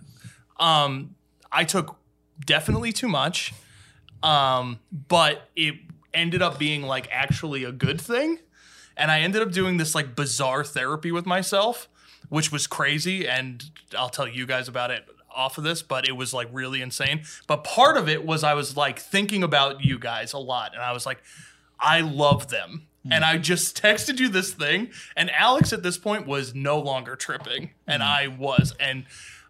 Um, 0.59 1.15
I 1.51 1.63
took 1.63 1.97
definitely 2.45 2.93
too 2.93 3.07
much, 3.07 3.53
um, 4.23 4.79
but 4.91 5.49
it 5.55 5.75
ended 6.13 6.41
up 6.41 6.59
being 6.59 6.83
like 6.83 7.09
actually 7.11 7.63
a 7.63 7.71
good 7.71 7.99
thing, 7.99 8.39
and 8.95 9.11
I 9.11 9.21
ended 9.21 9.41
up 9.41 9.51
doing 9.51 9.77
this 9.77 9.95
like 9.95 10.15
bizarre 10.15 10.63
therapy 10.63 11.11
with 11.11 11.25
myself, 11.25 11.89
which 12.29 12.51
was 12.51 12.67
crazy, 12.67 13.27
and 13.27 13.63
I'll 13.97 14.09
tell 14.09 14.27
you 14.27 14.45
guys 14.45 14.67
about 14.67 14.91
it 14.91 15.05
off 15.35 15.57
of 15.57 15.63
this, 15.63 15.81
but 15.81 16.07
it 16.07 16.13
was 16.13 16.33
like 16.33 16.47
really 16.51 16.81
insane. 16.81 17.23
But 17.47 17.63
part 17.63 17.97
of 17.97 18.07
it 18.07 18.25
was 18.25 18.43
I 18.43 18.53
was 18.53 18.77
like 18.77 18.99
thinking 18.99 19.43
about 19.43 19.83
you 19.83 19.99
guys 19.99 20.33
a 20.33 20.37
lot, 20.37 20.73
and 20.73 20.81
I 20.81 20.93
was 20.93 21.05
like, 21.05 21.21
I 21.79 22.01
love 22.01 22.49
them. 22.49 22.87
And 23.11 23.23
hmm. 23.23 23.29
I 23.29 23.37
just 23.37 23.81
texted 23.81 24.19
you 24.19 24.29
this 24.29 24.53
thing, 24.53 24.89
and 25.15 25.29
Alex 25.31 25.73
at 25.73 25.83
this 25.83 25.97
point 25.97 26.25
was 26.25 26.55
no 26.55 26.79
longer 26.79 27.15
tripping, 27.15 27.71
and 27.87 28.01
hmm. 28.01 28.09
I 28.09 28.27
was. 28.27 28.73
And 28.79 29.05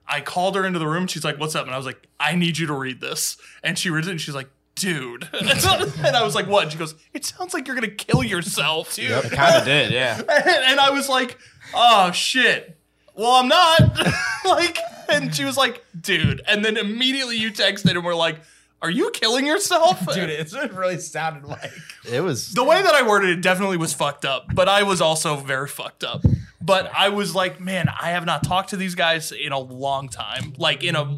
I 0.08 0.22
called 0.22 0.56
her 0.56 0.66
into 0.66 0.80
the 0.80 0.88
room. 0.88 1.08
She's 1.08 1.24
like, 1.24 1.40
"What's 1.40 1.56
up?" 1.56 1.66
And 1.66 1.74
I 1.74 1.78
was 1.78 1.86
like, 1.86 2.08
"I 2.20 2.36
need 2.36 2.58
you 2.58 2.68
to 2.68 2.74
read 2.74 3.02
this." 3.02 3.38
And 3.64 3.78
she 3.78 3.90
reads 3.90 4.08
it, 4.08 4.12
and 4.12 4.22
she's 4.22 4.36
like, 4.36 4.50
"Dude," 4.76 5.28
and 5.34 6.16
I 6.16 6.24
was 6.24 6.36
like, 6.36 6.48
"What?" 6.48 6.64
And 6.64 6.72
she 6.72 6.78
goes, 6.78 6.96
"It 7.14 7.26
sounds 7.26 7.54
like 7.54 7.68
you're 7.68 7.76
gonna 7.76 7.88
kill 7.88 8.24
yourself, 8.24 8.94
dude." 8.96 9.12
It 9.12 9.32
kind 9.32 9.56
of 9.56 9.66
did, 9.66 9.92
yeah. 9.92 10.18
and 10.30 10.80
I 10.80 10.90
was 10.92 11.10
like, 11.10 11.38
"Oh 11.74 12.12
shit." 12.12 12.78
Well, 13.18 13.32
I'm 13.32 13.48
not. 13.48 13.80
like, 14.46 14.78
and 15.08 15.34
she 15.34 15.46
was 15.46 15.56
like, 15.58 15.84
"Dude," 16.00 16.42
and 16.48 16.64
then 16.64 16.78
immediately 16.78 17.38
you 17.38 17.52
texted 17.52 17.92
and 17.92 18.04
were 18.04 18.16
like, 18.16 18.42
"Are 18.82 18.90
you 18.90 19.10
killing 19.12 19.46
yourself?" 19.46 20.06
Dude, 20.14 20.30
it's 20.30 20.54
it 20.54 20.74
really 20.74 21.00
sounded 21.00 21.46
like. 21.46 21.72
It 22.10 22.22
was 22.22 22.54
the 22.54 22.64
way 22.64 22.82
that 22.82 22.94
I 22.94 23.08
worded 23.08 23.30
it 23.30 23.42
definitely 23.42 23.78
was 23.78 23.94
fucked 23.94 24.26
up, 24.26 24.48
but 24.54 24.68
I 24.70 24.84
was 24.84 25.02
also 25.02 25.36
very 25.38 25.68
fucked 25.68 26.04
up. 26.04 26.24
But 26.62 26.92
I 26.96 27.10
was 27.10 27.36
like, 27.36 27.60
man, 27.60 27.88
I 27.90 28.10
have 28.12 28.26
not 28.26 28.44
talked 28.44 28.72
to 28.72 28.78
these 28.78 28.96
guys 28.96 29.32
in 29.32 29.52
a 29.52 29.60
long 29.60 30.10
time, 30.10 30.54
like 30.58 30.84
in 30.84 30.96
a 30.96 31.18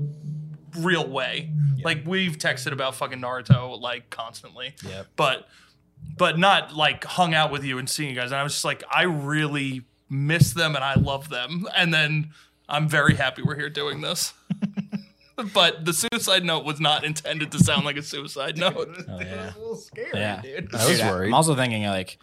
real 0.79 1.07
way. 1.07 1.51
Like 1.83 2.03
we've 2.05 2.37
texted 2.37 2.73
about 2.73 2.95
fucking 2.95 3.19
Naruto 3.19 3.79
like 3.79 4.09
constantly, 4.09 4.75
Yep. 4.83 5.07
but 5.15 5.47
but 6.17 6.37
not 6.37 6.75
like 6.75 7.03
hung 7.05 7.33
out 7.33 7.51
with 7.51 7.63
you 7.63 7.77
and 7.77 7.89
seeing 7.89 8.09
you 8.09 8.15
guys. 8.15 8.31
And 8.31 8.39
I 8.39 8.43
was 8.43 8.53
just 8.53 8.65
like, 8.65 8.83
I 8.93 9.03
really 9.03 9.83
miss 10.09 10.53
them 10.53 10.75
and 10.75 10.83
I 10.83 10.95
love 10.95 11.29
them. 11.29 11.67
And 11.75 11.93
then 11.93 12.31
I'm 12.67 12.87
very 12.89 13.15
happy 13.15 13.41
we're 13.41 13.55
here 13.55 13.69
doing 13.69 14.01
this. 14.01 14.33
but 15.53 15.85
the 15.85 15.93
suicide 15.93 16.43
note 16.43 16.65
was 16.65 16.79
not 16.79 17.03
intended 17.03 17.51
to 17.51 17.59
sound 17.59 17.85
like 17.85 17.97
a 17.97 18.01
suicide 18.03 18.57
note. 18.57 18.89
Oh, 19.09 19.19
yeah. 19.19 19.53
a 19.55 19.57
little 19.57 19.75
scary, 19.75 20.09
Yeah. 20.13 20.41
dude. 20.41 20.73
I 20.73 20.87
was 20.87 20.97
Dude, 20.97 21.05
worried. 21.07 21.27
I'm 21.27 21.33
also 21.33 21.55
thinking 21.55 21.83
like 21.85 22.17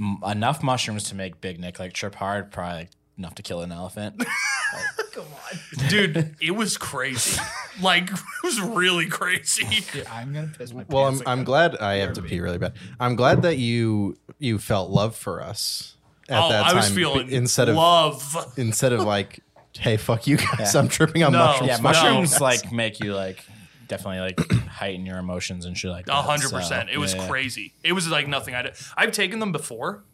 m- 0.00 0.18
enough 0.26 0.62
mushrooms 0.62 1.04
to 1.04 1.14
make 1.14 1.40
Big 1.40 1.58
Nick 1.58 1.78
like 1.78 1.92
trip 1.92 2.14
hard, 2.14 2.50
probably 2.50 2.74
like, 2.80 2.90
enough 3.16 3.34
to 3.34 3.42
kill 3.42 3.62
an 3.62 3.72
elephant. 3.72 4.22
Come 5.12 5.24
on. 5.24 5.88
dude 5.88 6.36
it 6.40 6.50
was 6.52 6.76
crazy 6.76 7.40
like 7.80 8.10
it 8.10 8.18
was 8.44 8.60
really 8.60 9.06
crazy 9.06 9.80
Dude, 9.92 10.06
I'm 10.06 10.32
gonna 10.32 10.52
piss 10.56 10.72
my 10.72 10.84
well. 10.88 11.06
I'm 11.06 11.22
I'm 11.26 11.42
glad 11.44 11.76
I 11.78 11.94
have 11.96 12.12
to 12.12 12.22
pee 12.22 12.38
really 12.40 12.58
bad. 12.58 12.74
I'm 13.00 13.16
glad 13.16 13.42
that 13.42 13.56
you 13.56 14.16
you 14.38 14.58
felt 14.58 14.90
love 14.90 15.16
for 15.16 15.42
us 15.42 15.96
at 16.28 16.38
oh 16.38 16.50
that 16.50 16.64
i 16.64 16.68
time 16.68 16.76
was 16.76 16.90
feeling 16.90 17.30
instead 17.30 17.68
of 17.70 17.76
love 17.76 18.52
instead 18.58 18.92
of 18.92 19.00
like, 19.00 19.40
hey, 19.76 19.96
fuck 19.96 20.26
you 20.26 20.36
guys, 20.36 20.74
Yeah. 20.74 20.80
I'm 20.80 20.88
tripping 20.88 21.22
on 21.22 21.32
No. 21.32 21.38
mushrooms. 21.38 21.68
yeah, 21.68 21.76
No. 21.76 21.82
mushrooms 21.82 22.40
like 22.40 22.72
make 22.72 23.00
you 23.00 23.14
like 23.14 23.44
definitely 23.86 24.20
like 24.20 24.52
heighten 24.68 25.06
your 25.06 25.18
emotions 25.18 25.64
and 25.64 25.76
shit 25.76 25.90
like 25.90 26.06
that. 26.06 26.12
A 26.12 26.22
hundred 26.22 26.48
so, 26.48 26.56
percent. 26.56 26.90
It 26.90 26.98
was 26.98 27.14
yeah, 27.14 27.22
yeah. 27.22 27.28
crazy. 27.28 27.74
It 27.82 27.92
was 27.92 28.08
like 28.08 28.28
nothing 28.28 28.54
I 28.54 28.62
did. 28.62 28.74
I've 28.96 29.12
taken 29.12 29.38
them 29.38 29.52
before. 29.52 30.04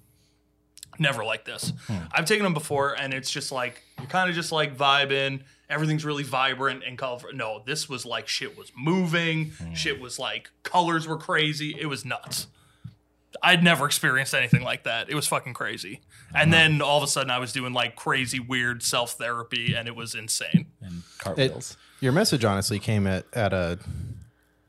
Never 0.99 1.25
like 1.25 1.45
this. 1.45 1.73
Hmm. 1.89 1.97
I've 2.13 2.25
taken 2.25 2.45
them 2.45 2.55
before, 2.55 2.95
and 2.99 3.13
it's 3.13 3.29
just 3.31 3.51
like 3.51 3.83
you're 3.99 4.07
kind 4.07 4.29
of 4.31 4.37
just 4.37 4.53
like 4.53 4.77
vibing. 4.77 5.43
Everything's 5.69 6.05
really 6.05 6.23
vibrant 6.23 6.85
and 6.87 6.97
colorful. 6.97 7.31
No, 7.35 7.63
this 7.67 7.89
was 7.89 8.07
like 8.07 8.29
shit 8.29 8.57
was 8.57 8.71
moving. 8.77 9.51
Hmm. 9.51 9.75
Shit 9.75 10.01
was 10.01 10.19
like 10.21 10.51
colors 10.63 11.09
were 11.09 11.17
crazy. 11.17 11.77
It 11.81 11.87
was 11.87 12.05
nuts. 12.05 12.47
I'd 13.43 13.63
never 13.63 13.87
experienced 13.87 14.35
anything 14.35 14.63
like 14.63 14.85
that. 14.85 15.11
It 15.11 15.15
was 15.15 15.27
fucking 15.27 15.55
crazy. 15.55 16.01
And 16.35 16.53
uh-huh. 16.53 16.63
then 16.63 16.83
all 16.83 16.99
of 16.99 17.05
a 17.05 17.07
sudden, 17.07 17.31
I 17.31 17.39
was 17.39 17.53
doing 17.53 17.73
like 17.73 17.97
crazy, 17.97 18.41
weird 18.41 18.83
self 18.83 19.13
therapy, 19.13 19.75
and 19.75 19.89
it 19.89 19.97
was 19.97 20.15
insane. 20.15 20.67
and 20.81 20.99
It, 20.99 21.03
cartwheels. 21.19 21.77
your 22.01 22.13
message 22.13 22.45
honestly 22.45 22.79
came 22.79 23.07
at, 23.07 23.27
at 23.33 23.53
a 23.53 23.79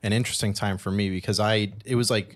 an 0.03 0.13
interesting 0.13 0.53
time 0.53 0.77
for 0.77 0.91
me 0.91 1.09
because 1.09 1.39
I 1.39 1.73
it 1.83 1.95
was 1.95 2.11
like 2.11 2.35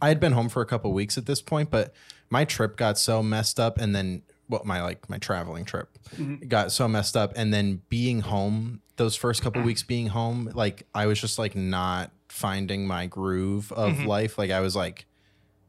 I 0.00 0.08
had 0.08 0.18
been 0.18 0.32
home 0.32 0.48
for 0.48 0.62
a 0.62 0.66
couple 0.66 0.92
weeks 0.92 1.18
at 1.18 1.26
this 1.26 1.42
point, 1.42 1.70
but 1.70 1.92
my 2.32 2.46
trip 2.46 2.78
got 2.78 2.98
so 2.98 3.22
messed 3.22 3.60
up 3.60 3.78
and 3.78 3.94
then 3.94 4.22
well 4.48 4.62
my 4.64 4.82
like 4.82 5.08
my 5.10 5.18
traveling 5.18 5.66
trip 5.66 5.98
mm-hmm. 6.16 6.46
got 6.48 6.72
so 6.72 6.88
messed 6.88 7.16
up 7.16 7.32
and 7.36 7.52
then 7.52 7.82
being 7.90 8.20
home 8.20 8.80
those 8.96 9.14
first 9.14 9.42
couple 9.42 9.60
mm-hmm. 9.60 9.66
weeks 9.66 9.82
being 9.82 10.06
home 10.06 10.50
like 10.54 10.86
I 10.94 11.06
was 11.06 11.20
just 11.20 11.38
like 11.38 11.54
not 11.54 12.10
finding 12.30 12.86
my 12.86 13.06
groove 13.06 13.70
of 13.72 13.92
mm-hmm. 13.92 14.06
life 14.06 14.38
like 14.38 14.50
I 14.50 14.60
was 14.60 14.74
like 14.74 15.04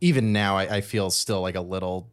even 0.04 0.34
now 0.34 0.58
I, 0.58 0.78
I 0.78 0.82
feel 0.82 1.10
still 1.10 1.42
like 1.42 1.56
a 1.56 1.62
little 1.62 2.10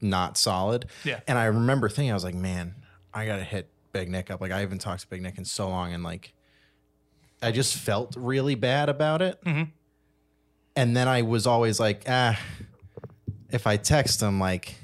not 0.00 0.36
solid 0.36 0.86
Yeah. 1.04 1.20
and 1.28 1.38
I 1.38 1.44
remember 1.46 1.88
thinking 1.88 2.10
I 2.10 2.14
was 2.14 2.24
like 2.24 2.34
man 2.34 2.74
I 3.14 3.24
gotta 3.26 3.44
hit 3.44 3.68
Big 3.92 4.08
Nick 4.10 4.30
up 4.30 4.40
like 4.40 4.50
I 4.52 4.60
haven't 4.60 4.80
talked 4.80 5.02
to 5.02 5.08
Big 5.08 5.22
Nick 5.22 5.38
in 5.38 5.44
so 5.44 5.68
long 5.68 5.92
and 5.92 6.02
like 6.02 6.32
I 7.42 7.52
just 7.52 7.76
felt 7.76 8.16
really 8.16 8.54
bad 8.56 8.88
about 8.88 9.22
it 9.22 9.38
Mhm. 9.44 9.70
and 10.76 10.96
then 10.96 11.06
I 11.08 11.22
was 11.22 11.46
always 11.46 11.78
like, 11.80 12.02
ah, 12.08 12.38
if 13.50 13.66
I 13.66 13.76
text 13.76 14.20
him, 14.22 14.38
like, 14.40 14.74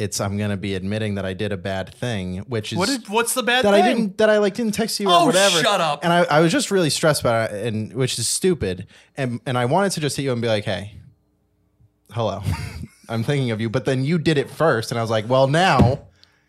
it's 0.00 0.20
I'm 0.20 0.36
gonna 0.38 0.56
be 0.56 0.74
admitting 0.74 1.14
that 1.16 1.24
I 1.24 1.34
did 1.34 1.52
a 1.52 1.56
bad 1.56 1.94
thing, 1.94 2.38
which 2.48 2.72
is 2.72 2.78
What 2.78 2.88
did? 2.88 3.08
What's 3.08 3.34
the 3.34 3.42
bad 3.42 3.62
thing? 3.62 3.72
that 3.72 3.76
thing? 3.82 3.84
I 3.84 3.94
didn't 3.94 4.18
that 4.18 4.30
I 4.30 4.38
like 4.38 4.54
didn't 4.54 4.74
text 4.74 4.98
you 4.98 5.08
or 5.08 5.12
Oh, 5.14 5.26
whatever. 5.26 5.58
shut 5.60 5.80
up. 5.80 6.02
And 6.02 6.12
I, 6.12 6.24
I 6.24 6.40
was 6.40 6.50
just 6.50 6.70
really 6.70 6.90
stressed 6.90 7.20
about 7.20 7.52
it, 7.52 7.66
and 7.66 7.92
which 7.92 8.18
is 8.18 8.26
stupid. 8.26 8.86
And 9.16 9.40
and 9.46 9.56
I 9.58 9.66
wanted 9.66 9.92
to 9.92 10.00
just 10.00 10.16
hit 10.16 10.22
you 10.24 10.32
and 10.32 10.40
be 10.42 10.48
like, 10.48 10.64
hey, 10.64 10.96
hello, 12.12 12.42
I'm 13.08 13.22
thinking 13.22 13.50
of 13.50 13.60
you. 13.60 13.68
But 13.70 13.84
then 13.84 14.04
you 14.04 14.18
did 14.18 14.38
it 14.38 14.50
first, 14.50 14.90
and 14.90 14.98
I 14.98 15.02
was 15.02 15.10
like, 15.10 15.28
well, 15.28 15.46
now, 15.46 16.06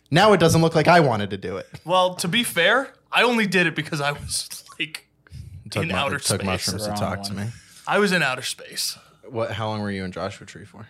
now 0.10 0.34
it 0.34 0.40
doesn't 0.40 0.62
look 0.62 0.76
like 0.76 0.88
I 0.88 1.00
wanted 1.00 1.30
to 1.32 1.38
do 1.38 1.58
it. 1.58 1.68
Well, 1.86 2.16
to 2.16 2.28
be 2.28 2.44
fair, 2.44 2.94
I 3.12 3.24
only 3.24 3.48
did 3.48 3.68
it 3.68 3.76
because 3.76 4.02
I 4.02 4.12
was 4.14 4.64
like 4.80 5.08
Took, 5.70 5.84
in 5.84 5.90
mu- 5.90 5.96
outer 5.96 6.18
took 6.20 6.42
space. 6.42 6.46
mushrooms 6.46 6.84
to 6.84 6.90
Wrong 6.92 7.00
talk 7.00 7.24
to 7.24 7.34
me. 7.34 7.46
I 7.88 8.00
was 8.00 8.12
in 8.12 8.24
outer 8.24 8.42
space. 8.44 8.98
What? 9.28 9.52
How 9.52 9.68
long 9.68 9.82
were 9.82 9.92
you 9.92 10.04
in 10.04 10.12
Joshua 10.12 10.46
Tree 10.48 10.66
for? 10.66 10.88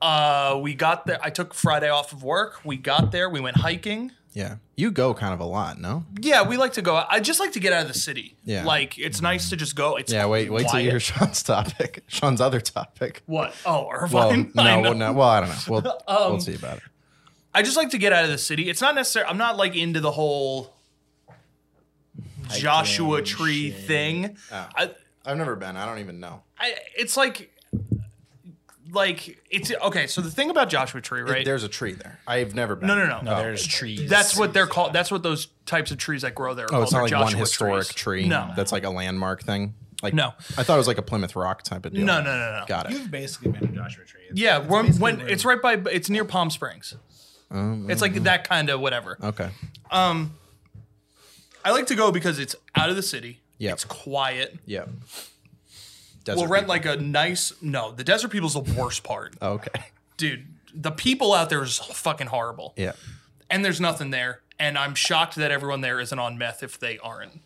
Uh, 0.00 0.58
we 0.62 0.74
got 0.74 1.06
there. 1.06 1.18
I 1.22 1.30
took 1.30 1.54
Friday 1.54 1.88
off 1.88 2.12
of 2.12 2.22
work. 2.22 2.60
We 2.64 2.76
got 2.76 3.10
there. 3.12 3.28
We 3.28 3.40
went 3.40 3.56
hiking. 3.58 4.12
Yeah, 4.34 4.56
you 4.76 4.90
go 4.92 5.14
kind 5.14 5.34
of 5.34 5.40
a 5.40 5.44
lot, 5.44 5.80
no? 5.80 6.04
Yeah, 6.20 6.46
we 6.46 6.56
like 6.56 6.74
to 6.74 6.82
go. 6.82 7.02
I 7.08 7.18
just 7.18 7.40
like 7.40 7.52
to 7.52 7.60
get 7.60 7.72
out 7.72 7.82
of 7.82 7.88
the 7.88 7.98
city. 7.98 8.36
Yeah. 8.44 8.64
like 8.64 8.96
it's 8.98 9.20
nice 9.20 9.50
to 9.50 9.56
just 9.56 9.74
go. 9.74 9.96
It's 9.96 10.12
Yeah, 10.12 10.26
wait, 10.26 10.52
wait 10.52 10.68
till 10.68 10.78
you 10.80 10.90
hear 10.90 11.00
Shawn's 11.00 11.42
topic. 11.42 12.04
Shawn's 12.06 12.40
other 12.40 12.60
topic. 12.60 13.22
what? 13.26 13.54
Oh, 13.66 13.86
Well, 13.86 13.90
Irvine. 14.30 14.52
no, 14.54 14.62
I 14.62 14.76
know. 14.76 14.82
well, 14.82 14.94
no, 14.94 15.12
well, 15.14 15.28
I 15.28 15.40
don't 15.40 15.48
know. 15.48 15.56
We'll 15.82 15.98
Um, 16.24 16.32
we'll 16.32 16.40
see 16.40 16.54
about 16.54 16.76
it. 16.76 16.82
I 17.52 17.62
just 17.62 17.76
like 17.76 17.90
to 17.90 17.98
get 17.98 18.12
out 18.12 18.24
of 18.24 18.30
the 18.30 18.38
city. 18.38 18.68
It's 18.70 18.80
not 18.82 18.94
necessarily. 18.94 19.28
I'm 19.30 19.38
not 19.38 19.56
like 19.56 19.74
into 19.74 19.98
the 19.98 20.12
whole 20.12 20.72
Joshua 22.50 23.22
Tree 23.22 23.70
thing. 23.70 24.36
Oh. 24.52 24.68
I, 24.76 24.90
I've 25.24 25.36
never 25.38 25.56
been. 25.56 25.76
I 25.76 25.84
don't 25.86 25.98
even 25.98 26.20
know. 26.20 26.42
I, 26.58 26.74
it's 26.96 27.16
like, 27.16 27.50
like 28.90 29.42
it's 29.50 29.72
okay. 29.72 30.06
So 30.06 30.20
the 30.20 30.30
thing 30.30 30.50
about 30.50 30.68
Joshua 30.70 31.00
Tree, 31.00 31.20
right? 31.22 31.44
There's 31.44 31.64
a 31.64 31.68
tree 31.68 31.92
there. 31.92 32.18
I've 32.26 32.54
never 32.54 32.74
been. 32.76 32.86
no, 32.88 32.94
no, 32.96 33.06
no, 33.06 33.20
No, 33.22 33.36
there's 33.36 33.66
trees. 33.66 34.08
That's 34.08 34.36
what 34.36 34.52
they're 34.54 34.66
called. 34.66 34.92
That's 34.92 35.10
what 35.10 35.22
those 35.22 35.48
types 35.66 35.90
of 35.90 35.98
trees 35.98 36.22
that 36.22 36.34
grow 36.34 36.54
there. 36.54 36.66
Are 36.66 36.74
Oh, 36.74 36.82
it's 36.82 36.92
not 36.92 37.02
like 37.02 37.10
They're 37.10 37.18
one 37.18 37.28
Joshua 37.28 37.40
historic 37.40 37.84
trees. 37.86 37.94
tree. 37.94 38.28
No, 38.28 38.50
that's 38.56 38.72
like 38.72 38.84
a 38.84 38.90
landmark 38.90 39.42
thing. 39.42 39.74
Like 40.02 40.14
No. 40.14 40.28
I 40.56 40.62
thought 40.62 40.74
it 40.74 40.78
was 40.78 40.86
like 40.86 40.98
a 40.98 41.02
Plymouth 41.02 41.34
Rock 41.34 41.62
type 41.64 41.84
of 41.84 41.92
deal. 41.92 42.04
no, 42.04 42.20
no, 42.22 42.26
no, 42.38 42.60
no. 42.60 42.64
Got 42.68 42.86
it. 42.86 42.92
You've 42.92 43.10
basically 43.10 43.50
been 43.50 43.66
to 43.68 43.74
Joshua 43.74 44.04
Tree. 44.04 44.22
It's- 44.30 44.38
Yeah, 44.38 44.60
it's 44.60 44.68
when, 44.68 44.84
basically 44.86 45.02
when 45.02 45.18
where- 45.18 45.28
it's 45.28 45.44
right 45.44 45.60
by, 45.60 45.72
it's 45.90 46.08
near 46.08 46.24
Palm 46.24 46.50
Springs. 46.50 46.94
Um, 47.50 47.90
It's 47.90 48.00
like 48.00 48.14
that 48.22 48.46
kind 48.48 48.70
of 48.70 48.78
whatever. 48.80 49.18
okay. 49.22 49.50
Um, 49.90 50.34
I 51.64 51.72
like 51.72 51.86
to 51.86 51.94
go 51.96 52.12
because 52.12 52.38
it's 52.38 52.54
out 52.76 52.90
of 52.90 52.96
the 52.96 53.02
city. 53.02 53.40
Yep. 53.58 53.72
It's 53.74 53.84
quiet. 53.84 54.56
Yeah. 54.66 54.84
We'll 56.36 56.46
rent 56.46 56.68
like 56.68 56.84
a 56.86 56.96
nice. 56.96 57.52
No, 57.62 57.92
the 57.92 58.04
desert 58.04 58.28
people's 58.28 58.54
the 58.54 58.60
worst 58.60 59.02
part, 59.04 59.34
Okay. 59.42 59.70
dude. 60.16 60.46
The 60.74 60.90
people 60.92 61.32
out 61.32 61.48
there 61.50 61.62
is 61.62 61.78
fucking 61.78 62.26
horrible, 62.28 62.74
Yeah. 62.76 62.92
and 63.50 63.64
there's 63.64 63.80
nothing 63.80 64.10
there. 64.10 64.42
And 64.60 64.76
I'm 64.76 64.94
shocked 64.94 65.36
that 65.36 65.50
everyone 65.50 65.80
there 65.80 65.98
isn't 66.00 66.18
on 66.18 66.36
meth 66.36 66.62
if 66.62 66.78
they 66.78 66.98
aren't. 66.98 67.40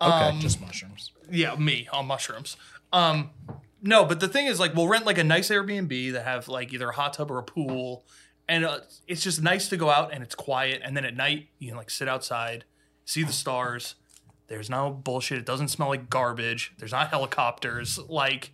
Okay. 0.00 0.38
just 0.40 0.60
mushrooms. 0.60 1.12
Yeah, 1.30 1.54
me 1.56 1.88
on 1.92 2.06
mushrooms. 2.06 2.56
Um, 2.92 3.30
no, 3.82 4.04
but 4.04 4.20
the 4.20 4.28
thing 4.28 4.46
is, 4.46 4.60
like, 4.60 4.74
we'll 4.74 4.88
rent 4.88 5.06
like 5.06 5.18
a 5.18 5.24
nice 5.24 5.48
Airbnb 5.50 6.12
that 6.12 6.24
have 6.24 6.48
like 6.48 6.72
either 6.72 6.88
a 6.88 6.94
hot 6.94 7.14
tub 7.14 7.30
or 7.30 7.38
a 7.38 7.42
pool, 7.42 8.04
and 8.48 8.64
uh, 8.64 8.80
it's 9.08 9.22
just 9.22 9.42
nice 9.42 9.68
to 9.68 9.76
go 9.76 9.90
out 9.90 10.12
and 10.12 10.22
it's 10.22 10.34
quiet. 10.34 10.80
And 10.84 10.96
then 10.96 11.04
at 11.04 11.16
night, 11.16 11.48
you 11.58 11.68
can 11.68 11.76
like 11.76 11.90
sit 11.90 12.08
outside, 12.08 12.64
see 13.04 13.22
the 13.22 13.32
stars. 13.32 13.94
There's 14.48 14.70
no 14.70 14.90
bullshit. 14.90 15.38
It 15.38 15.46
doesn't 15.46 15.68
smell 15.68 15.88
like 15.88 16.08
garbage. 16.08 16.72
There's 16.78 16.92
not 16.92 17.08
helicopters. 17.08 17.98
Like, 18.08 18.52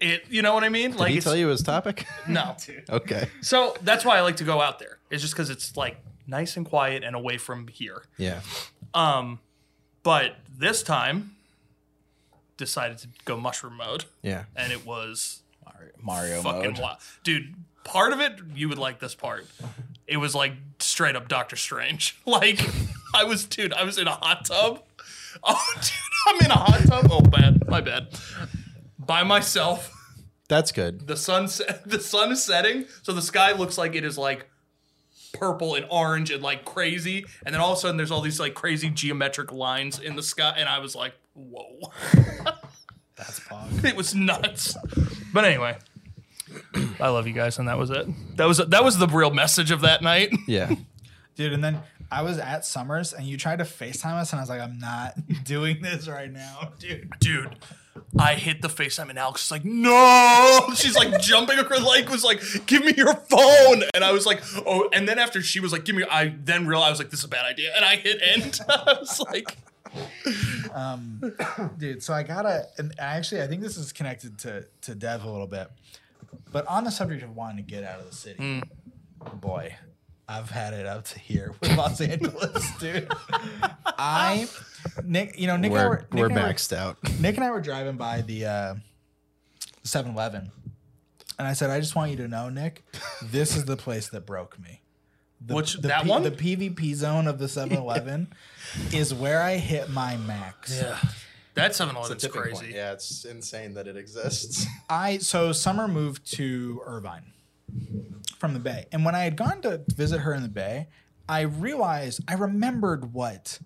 It, 0.00 0.24
you 0.28 0.42
know 0.42 0.52
what 0.54 0.64
I 0.64 0.68
mean? 0.68 0.90
Did 0.92 1.00
like, 1.00 1.12
he 1.12 1.20
tell 1.20 1.36
you 1.36 1.48
his 1.48 1.62
topic? 1.62 2.06
no. 2.28 2.56
okay. 2.90 3.28
So 3.40 3.76
that's 3.82 4.04
why 4.04 4.18
I 4.18 4.22
like 4.22 4.36
to 4.38 4.44
go 4.44 4.60
out 4.60 4.78
there. 4.80 4.98
It's 5.10 5.22
just 5.22 5.34
because 5.34 5.50
it's 5.50 5.76
like 5.76 5.98
nice 6.26 6.56
and 6.56 6.66
quiet 6.66 7.04
and 7.04 7.14
away 7.14 7.38
from 7.38 7.68
here. 7.68 8.02
Yeah. 8.18 8.40
Um, 8.94 9.38
but 10.02 10.36
this 10.58 10.82
time, 10.82 11.36
decided 12.56 12.98
to 12.98 13.08
go 13.24 13.36
mushroom 13.36 13.76
mode, 13.76 14.04
Yeah. 14.22 14.44
and 14.54 14.72
it 14.72 14.86
was 14.86 15.42
Mario 16.02 16.42
fucking 16.42 16.72
mode. 16.72 16.78
wild, 16.78 16.98
dude. 17.22 17.54
Part 17.84 18.12
of 18.12 18.20
it, 18.20 18.32
you 18.54 18.68
would 18.70 18.78
like 18.78 18.98
this 19.00 19.14
part. 19.14 19.46
It 20.06 20.16
was 20.18 20.34
like 20.34 20.52
straight 20.78 21.16
up 21.16 21.28
Doctor 21.28 21.56
Strange. 21.56 22.16
Like 22.26 22.58
I 23.20 23.24
was, 23.24 23.44
dude. 23.44 23.72
I 23.72 23.84
was 23.84 23.98
in 23.98 24.06
a 24.08 24.12
hot 24.12 24.44
tub. 24.44 24.82
Oh, 25.46 25.74
dude, 25.74 25.90
I'm 26.28 26.44
in 26.46 26.50
a 26.52 26.54
hot 26.56 26.80
tub. 26.86 27.08
Oh, 27.10 27.20
bad. 27.20 27.68
My 27.68 27.80
bad. 27.80 28.06
By 28.98 29.24
myself. 29.24 29.90
That's 30.48 30.70
good. 30.72 31.06
The 31.06 31.16
sun, 31.16 31.48
se- 31.48 31.80
the 31.86 32.00
sun 32.00 32.30
is 32.32 32.42
setting, 32.42 32.86
so 33.02 33.12
the 33.12 33.20
sky 33.20 33.52
looks 33.52 33.76
like 33.76 33.94
it 33.94 34.04
is 34.04 34.16
like 34.16 34.48
purple 35.34 35.74
and 35.74 35.86
orange 35.90 36.30
and 36.30 36.42
like 36.42 36.64
crazy. 36.64 37.26
And 37.44 37.52
then 37.52 37.60
all 37.60 37.72
of 37.72 37.78
a 37.78 37.80
sudden, 37.80 37.96
there's 37.96 38.12
all 38.12 38.20
these 38.20 38.38
like 38.40 38.54
crazy 38.54 38.88
geometric 38.90 39.52
lines 39.52 39.98
in 39.98 40.14
the 40.16 40.22
sky, 40.22 40.54
and 40.56 40.68
I 40.68 40.78
was 40.78 40.94
like, 40.94 41.12
whoa. 41.34 41.92
That's 43.16 43.40
pog. 43.40 43.84
it 43.84 43.96
was 43.96 44.14
nuts. 44.14 44.76
But 45.32 45.44
anyway, 45.44 45.76
I 47.00 47.08
love 47.08 47.26
you 47.26 47.34
guys, 47.34 47.58
and 47.58 47.68
that 47.68 47.76
was 47.76 47.90
it. 47.90 48.06
That 48.36 48.46
was 48.46 48.58
that 48.58 48.84
was 48.84 48.98
the 48.98 49.08
real 49.08 49.32
message 49.32 49.72
of 49.72 49.80
that 49.82 50.00
night. 50.00 50.30
Yeah. 50.46 50.74
Dude, 51.36 51.52
and 51.52 51.62
then 51.64 51.80
I 52.14 52.22
was 52.22 52.38
at 52.38 52.64
Summers 52.64 53.12
and 53.12 53.26
you 53.26 53.36
tried 53.36 53.58
to 53.58 53.64
FaceTime 53.64 54.14
us 54.14 54.32
and 54.32 54.38
I 54.38 54.42
was 54.42 54.48
like, 54.48 54.60
I'm 54.60 54.78
not 54.78 55.14
doing 55.44 55.82
this 55.82 56.06
right 56.06 56.30
now, 56.30 56.72
dude. 56.78 57.12
Dude, 57.18 57.56
I 58.16 58.34
hit 58.34 58.62
the 58.62 58.68
FaceTime 58.68 59.10
and 59.10 59.18
Alex 59.18 59.46
is 59.46 59.50
like, 59.50 59.64
no. 59.64 60.60
She's 60.76 60.94
like 60.94 61.20
jumping 61.20 61.58
across 61.58 61.82
like 61.82 62.08
was 62.08 62.22
like, 62.22 62.40
give 62.66 62.84
me 62.84 62.94
your 62.96 63.14
phone. 63.14 63.82
And 63.94 64.04
I 64.04 64.12
was 64.12 64.26
like, 64.26 64.40
oh, 64.64 64.88
and 64.92 65.08
then 65.08 65.18
after 65.18 65.42
she 65.42 65.58
was 65.58 65.72
like, 65.72 65.84
give 65.84 65.96
me 65.96 66.04
I 66.08 66.36
then 66.44 66.68
realized 66.68 66.86
I 66.86 66.90
was 66.90 66.98
like, 67.00 67.10
this 67.10 67.18
is 67.18 67.24
a 67.24 67.28
bad 67.28 67.46
idea. 67.46 67.72
And 67.74 67.84
I 67.84 67.96
hit 67.96 68.20
end. 68.22 68.60
I 68.68 68.96
was 69.00 69.18
like, 69.18 69.58
um, 70.72 71.20
Dude, 71.78 72.00
so 72.00 72.14
I 72.14 72.22
gotta 72.22 72.66
and 72.78 72.94
I 72.96 73.16
actually 73.16 73.42
I 73.42 73.48
think 73.48 73.60
this 73.60 73.76
is 73.76 73.92
connected 73.92 74.38
to 74.38 74.66
to 74.82 74.94
Dev 74.94 75.24
a 75.24 75.30
little 75.30 75.48
bit. 75.48 75.68
But 76.52 76.64
on 76.68 76.84
the 76.84 76.90
subject 76.92 77.24
of 77.24 77.34
wanting 77.34 77.56
to 77.56 77.68
get 77.68 77.82
out 77.82 77.98
of 77.98 78.08
the 78.08 78.14
city, 78.14 78.38
hmm. 78.38 79.36
boy, 79.38 79.74
I've 80.28 80.50
had 80.50 80.72
it 80.74 80.86
up 80.86 81.04
to 81.06 81.18
here 81.18 81.52
with 81.60 81.76
Los 81.76 82.00
Angeles, 82.00 82.70
dude. 82.78 83.08
I 83.98 84.48
Nick, 85.04 85.38
you 85.38 85.46
know, 85.46 85.56
Nick 85.56 85.70
and 85.72 85.80
I 85.80 85.84
We're, 85.84 85.88
were, 85.90 85.96
Nick 85.96 86.12
we're 86.14 86.26
and 86.30 86.38
I 86.38 86.42
were- 86.42 86.48
maxed 86.52 86.76
out. 86.76 86.96
Nick 87.20 87.36
and 87.36 87.44
I 87.44 87.50
were 87.50 87.60
driving 87.60 87.96
by 87.96 88.22
the 88.22 88.46
uh, 88.46 88.74
7-Eleven, 89.84 90.50
and 91.38 91.48
I 91.48 91.52
said, 91.52 91.70
"I 91.70 91.80
just 91.80 91.94
want 91.96 92.10
you 92.10 92.16
to 92.18 92.28
know, 92.28 92.48
Nick, 92.48 92.84
this 93.22 93.56
is 93.56 93.64
the 93.66 93.76
place 93.76 94.08
that 94.10 94.24
broke 94.26 94.58
me. 94.58 94.80
The, 95.44 95.54
Which- 95.54 95.74
the 95.74 95.88
that 95.88 96.06
one? 96.06 96.22
The 96.22 96.30
PvP 96.30 96.94
zone 96.94 97.26
of 97.28 97.38
the 97.38 97.46
7-Eleven 97.46 98.28
is 98.92 99.12
where 99.12 99.42
I 99.42 99.56
hit 99.56 99.90
my 99.90 100.16
max. 100.16 100.80
yeah. 100.80 100.98
That 101.54 101.74
7 101.74 101.94
Eleven's 101.94 102.22
Tipping 102.22 102.40
crazy. 102.40 102.56
point. 102.56 102.70
Yeah, 102.72 102.92
it's 102.92 103.24
insane 103.24 103.74
that 103.74 103.86
it 103.86 103.96
exists. 103.96 104.66
I 104.88 105.18
so 105.18 105.52
Summer 105.52 105.86
moved 105.86 106.32
to 106.34 106.82
Irvine 106.84 107.32
from 108.38 108.52
the 108.54 108.60
Bay, 108.60 108.86
and 108.92 109.04
when 109.04 109.14
I 109.14 109.24
had 109.24 109.36
gone 109.36 109.60
to 109.62 109.82
visit 109.94 110.20
her 110.20 110.34
in 110.34 110.42
the 110.42 110.48
Bay, 110.48 110.88
I 111.28 111.40
realized 111.42 112.20
I 112.28 112.34
remembered 112.34 113.12
what 113.12 113.58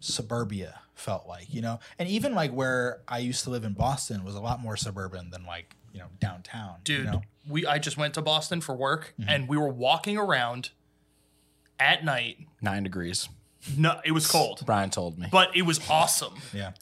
suburbia 0.00 0.80
felt 0.94 1.26
like, 1.26 1.52
you 1.52 1.60
know, 1.62 1.78
and 1.98 2.08
even 2.08 2.34
like 2.34 2.52
where 2.52 3.00
I 3.08 3.18
used 3.18 3.44
to 3.44 3.50
live 3.50 3.64
in 3.64 3.72
Boston 3.72 4.24
was 4.24 4.34
a 4.34 4.40
lot 4.40 4.60
more 4.60 4.76
suburban 4.76 5.30
than 5.30 5.44
like 5.46 5.74
you 5.92 5.98
know 6.00 6.06
downtown, 6.20 6.76
Dude, 6.84 6.98
You 7.06 7.10
know? 7.10 7.22
we 7.48 7.66
I 7.66 7.78
just 7.78 7.96
went 7.96 8.14
to 8.14 8.22
Boston 8.22 8.60
for 8.60 8.74
work 8.76 9.14
Mm-hmm. 9.18 9.28
and 9.30 9.48
we 9.48 9.56
were 9.56 9.68
walking 9.68 10.16
around 10.16 10.70
at 11.78 12.04
night. 12.04 12.36
Nine 12.62 12.82
degrees. 12.84 13.28
No, 13.76 14.00
it 14.04 14.12
was 14.12 14.26
cold. 14.30 14.62
Brian 14.66 14.90
told 14.90 15.18
me. 15.18 15.26
But 15.32 15.56
it 15.56 15.62
was 15.62 15.80
awesome. 15.90 16.34
Yeah. 16.54 16.72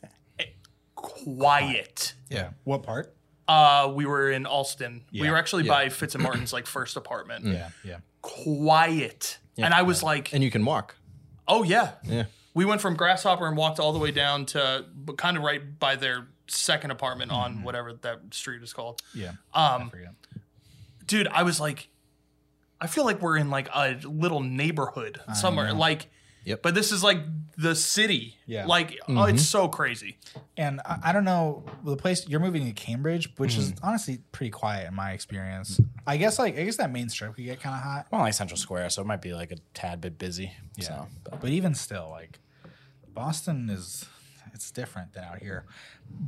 Quiet. 0.94 2.14
yeah. 2.28 2.50
What 2.64 2.82
part? 2.82 3.14
Uh, 3.48 3.90
we 3.94 4.04
were 4.06 4.30
in 4.30 4.44
Allston. 4.46 5.02
We 5.12 5.30
were 5.30 5.36
actually 5.36 5.64
yeah. 5.64 5.72
by 5.72 5.88
Fitz 5.88 6.14
and 6.14 6.22
Martin's 6.22 6.52
like 6.52 6.66
first 6.66 6.96
apartment. 6.96 7.46
Yeah, 7.46 7.70
yeah. 7.82 7.96
Quiet. 8.22 9.38
And 9.56 9.74
I 9.74 9.82
was 9.82 10.02
like, 10.02 10.32
And 10.32 10.44
you 10.44 10.50
can 10.50 10.64
walk. 10.64 10.94
oh 11.48 11.62
yeah. 11.64 11.92
Yeah. 12.04 12.24
We 12.54 12.64
went 12.64 12.80
from 12.80 12.94
Grasshopper 12.94 13.46
and 13.46 13.56
walked 13.56 13.80
all 13.80 13.92
the 13.92 13.98
way 13.98 14.10
down 14.10 14.44
to 14.46 14.84
but 14.94 15.16
kind 15.16 15.36
of 15.36 15.42
right 15.42 15.78
by 15.78 15.96
their 15.96 16.28
second 16.48 16.90
apartment 16.90 17.30
on 17.30 17.62
whatever 17.62 17.92
that 17.92 18.20
street 18.32 18.62
is 18.62 18.72
called. 18.72 19.00
Yeah. 19.14 19.32
Um, 19.54 19.90
forget. 19.90 20.14
dude, 21.06 21.28
I 21.28 21.42
was 21.42 21.60
like, 21.60 21.88
I 22.80 22.86
feel 22.86 23.04
like 23.04 23.20
we're 23.20 23.36
in 23.36 23.50
like 23.50 23.68
a 23.74 23.96
little 24.04 24.40
neighborhood 24.40 25.20
somewhere. 25.34 25.72
Like, 25.72 26.10
Yep. 26.48 26.62
but 26.62 26.74
this 26.74 26.92
is 26.92 27.04
like 27.04 27.18
the 27.58 27.74
city. 27.74 28.36
Yeah. 28.46 28.66
Like, 28.66 28.98
oh, 29.08 29.12
mm-hmm. 29.12 29.34
it's 29.34 29.46
so 29.46 29.68
crazy. 29.68 30.16
And 30.56 30.80
I, 30.84 30.98
I 31.04 31.12
don't 31.12 31.24
know 31.24 31.64
the 31.84 31.96
place 31.96 32.26
you're 32.26 32.40
moving 32.40 32.64
to 32.66 32.72
Cambridge, 32.72 33.32
which 33.36 33.58
is 33.58 33.72
mm-hmm. 33.72 33.86
honestly 33.86 34.20
pretty 34.32 34.50
quiet 34.50 34.88
in 34.88 34.94
my 34.94 35.12
experience. 35.12 35.80
I 36.06 36.16
guess 36.16 36.38
like 36.38 36.58
I 36.58 36.64
guess 36.64 36.76
that 36.76 36.90
main 36.90 37.08
strip 37.08 37.34
could 37.34 37.44
get 37.44 37.60
kind 37.60 37.74
of 37.74 37.82
hot, 37.82 38.06
well, 38.10 38.22
like 38.22 38.34
Central 38.34 38.56
Square, 38.56 38.90
so 38.90 39.02
it 39.02 39.06
might 39.06 39.20
be 39.20 39.34
like 39.34 39.52
a 39.52 39.56
tad 39.74 40.00
bit 40.00 40.18
busy. 40.18 40.52
So, 40.80 41.06
but 41.24 41.40
but 41.40 41.50
even 41.50 41.74
still, 41.74 42.08
like 42.10 42.38
Boston 43.12 43.68
is 43.68 44.06
it's 44.54 44.70
different 44.70 45.12
than 45.12 45.24
out 45.24 45.38
here. 45.40 45.66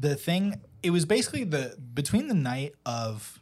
The 0.01 0.17
thing 0.17 0.61
it 0.83 0.91
was 0.91 1.07
basically 1.07 1.45
the 1.45 1.77
between 1.95 2.29
the 2.29 2.35
night 2.35 2.75
of 2.85 3.41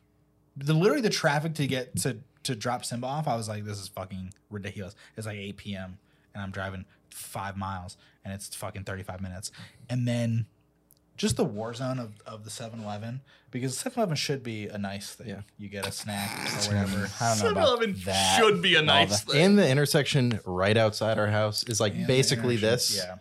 the 0.57 0.75
literally 0.75 1.03
the 1.03 1.11
traffic 1.11 1.55
to 1.55 1.67
get 1.67 1.97
to 1.97 2.19
to 2.45 2.55
drop 2.55 2.85
Simba 2.85 3.07
off. 3.07 3.29
I 3.29 3.37
was 3.37 3.49
like, 3.49 3.65
this 3.65 3.79
is 3.79 3.89
fucking 3.89 4.33
ridiculous. 4.51 4.95
It's 5.17 5.27
like 5.27 5.37
8 5.37 5.57
p.m. 5.57 5.99
and 6.39 6.45
I'm 6.45 6.53
driving 6.53 6.85
five 7.11 7.57
miles 7.57 7.97
and 8.25 8.33
it's 8.33 8.55
fucking 8.55 8.85
35 8.85 9.21
minutes, 9.21 9.51
and 9.89 10.07
then 10.07 10.47
just 11.17 11.37
the 11.37 11.45
war 11.45 11.75
zone 11.75 11.99
of, 11.99 12.13
of 12.27 12.45
the 12.45 12.51
7-Eleven 12.51 13.21
because 13.51 13.75
7-Eleven 13.77 14.15
should 14.15 14.43
be 14.43 14.69
a 14.69 14.79
nice 14.79 15.15
thing. 15.15 15.29
Yeah. 15.29 15.41
You 15.59 15.69
get 15.69 15.87
a 15.87 15.91
snack 15.91 16.31
or 16.39 16.69
whatever. 16.75 17.11
I 17.21 17.35
don't 17.41 17.55
know 17.55 17.61
7-Eleven 17.61 17.97
should 18.37 18.63
be 18.63 18.77
a 18.77 18.83
nice 18.83 19.23
the- 19.23 19.33
thing. 19.33 19.43
And 19.45 19.59
the 19.59 19.69
intersection 19.69 20.39
right 20.45 20.77
outside 20.77 21.19
our 21.19 21.27
house 21.27 21.65
is 21.65 21.81
like 21.81 21.95
And 21.95 22.07
basically 22.07 22.57
this. 22.57 22.97
Yeah. 22.97 23.17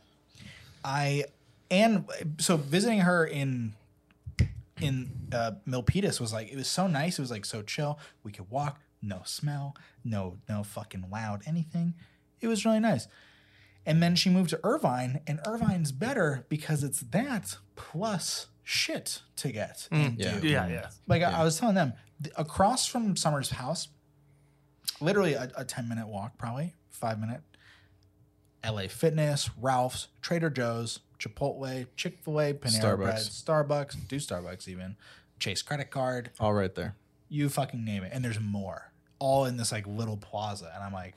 I 0.83 1.25
and 1.71 2.05
so 2.37 2.55
visiting 2.57 2.99
her 2.99 3.25
in 3.25 3.73
in 4.79 5.09
uh, 5.31 5.53
Milpitas 5.67 6.19
was 6.21 6.31
like 6.31 6.51
it 6.51 6.55
was 6.55 6.67
so 6.67 6.87
nice. 6.87 7.17
It 7.17 7.21
was 7.21 7.31
like 7.31 7.45
so 7.45 7.61
chill. 7.61 7.99
We 8.23 8.31
could 8.31 8.49
walk, 8.49 8.79
no 9.01 9.21
smell, 9.25 9.75
no 10.03 10.37
no 10.47 10.63
fucking 10.63 11.05
loud 11.11 11.41
anything. 11.45 11.95
It 12.41 12.47
was 12.47 12.65
really 12.65 12.79
nice. 12.79 13.07
And 13.85 14.03
then 14.03 14.15
she 14.15 14.29
moved 14.29 14.49
to 14.49 14.59
Irvine, 14.63 15.21
and 15.27 15.39
Irvine's 15.47 15.91
better 15.91 16.45
because 16.49 16.83
it's 16.83 16.99
that 16.99 17.57
plus 17.75 18.47
shit 18.63 19.21
to 19.37 19.51
get. 19.51 19.87
Mm, 19.91 20.19
into. 20.19 20.45
Yeah. 20.47 20.67
yeah, 20.67 20.73
yeah. 20.73 20.89
Like 21.07 21.23
I, 21.23 21.31
I 21.39 21.43
was 21.43 21.57
telling 21.57 21.75
them, 21.75 21.93
th- 22.21 22.33
across 22.37 22.85
from 22.85 23.15
Summer's 23.15 23.51
house, 23.51 23.87
literally 24.99 25.33
a, 25.35 25.49
a 25.55 25.63
10 25.63 25.87
minute 25.87 26.07
walk, 26.07 26.37
probably 26.37 26.73
five 26.89 27.19
minute. 27.19 27.41
LA 28.65 28.87
Fitness, 28.89 29.49
Ralph's, 29.61 30.09
Trader 30.21 30.49
Joe's, 30.49 30.99
Chipotle, 31.19 31.87
Chick 31.95 32.17
fil 32.23 32.41
A, 32.41 32.53
Panera 32.53 32.81
Starbucks. 32.81 32.97
Bread, 32.97 33.15
Starbucks, 33.17 34.07
do 34.07 34.17
Starbucks 34.17 34.67
even, 34.67 34.97
Chase 35.39 35.61
credit 35.61 35.91
card, 35.91 36.31
All 36.39 36.53
right 36.53 36.73
there. 36.75 36.95
you 37.29 37.47
fucking 37.47 37.85
name 37.85 38.03
it. 38.03 38.11
And 38.13 38.25
there's 38.25 38.39
more, 38.39 38.91
all 39.19 39.45
in 39.45 39.55
this 39.55 39.71
like 39.71 39.87
little 39.87 40.17
plaza. 40.17 40.69
And 40.75 40.83
I'm 40.83 40.91
like, 40.91 41.13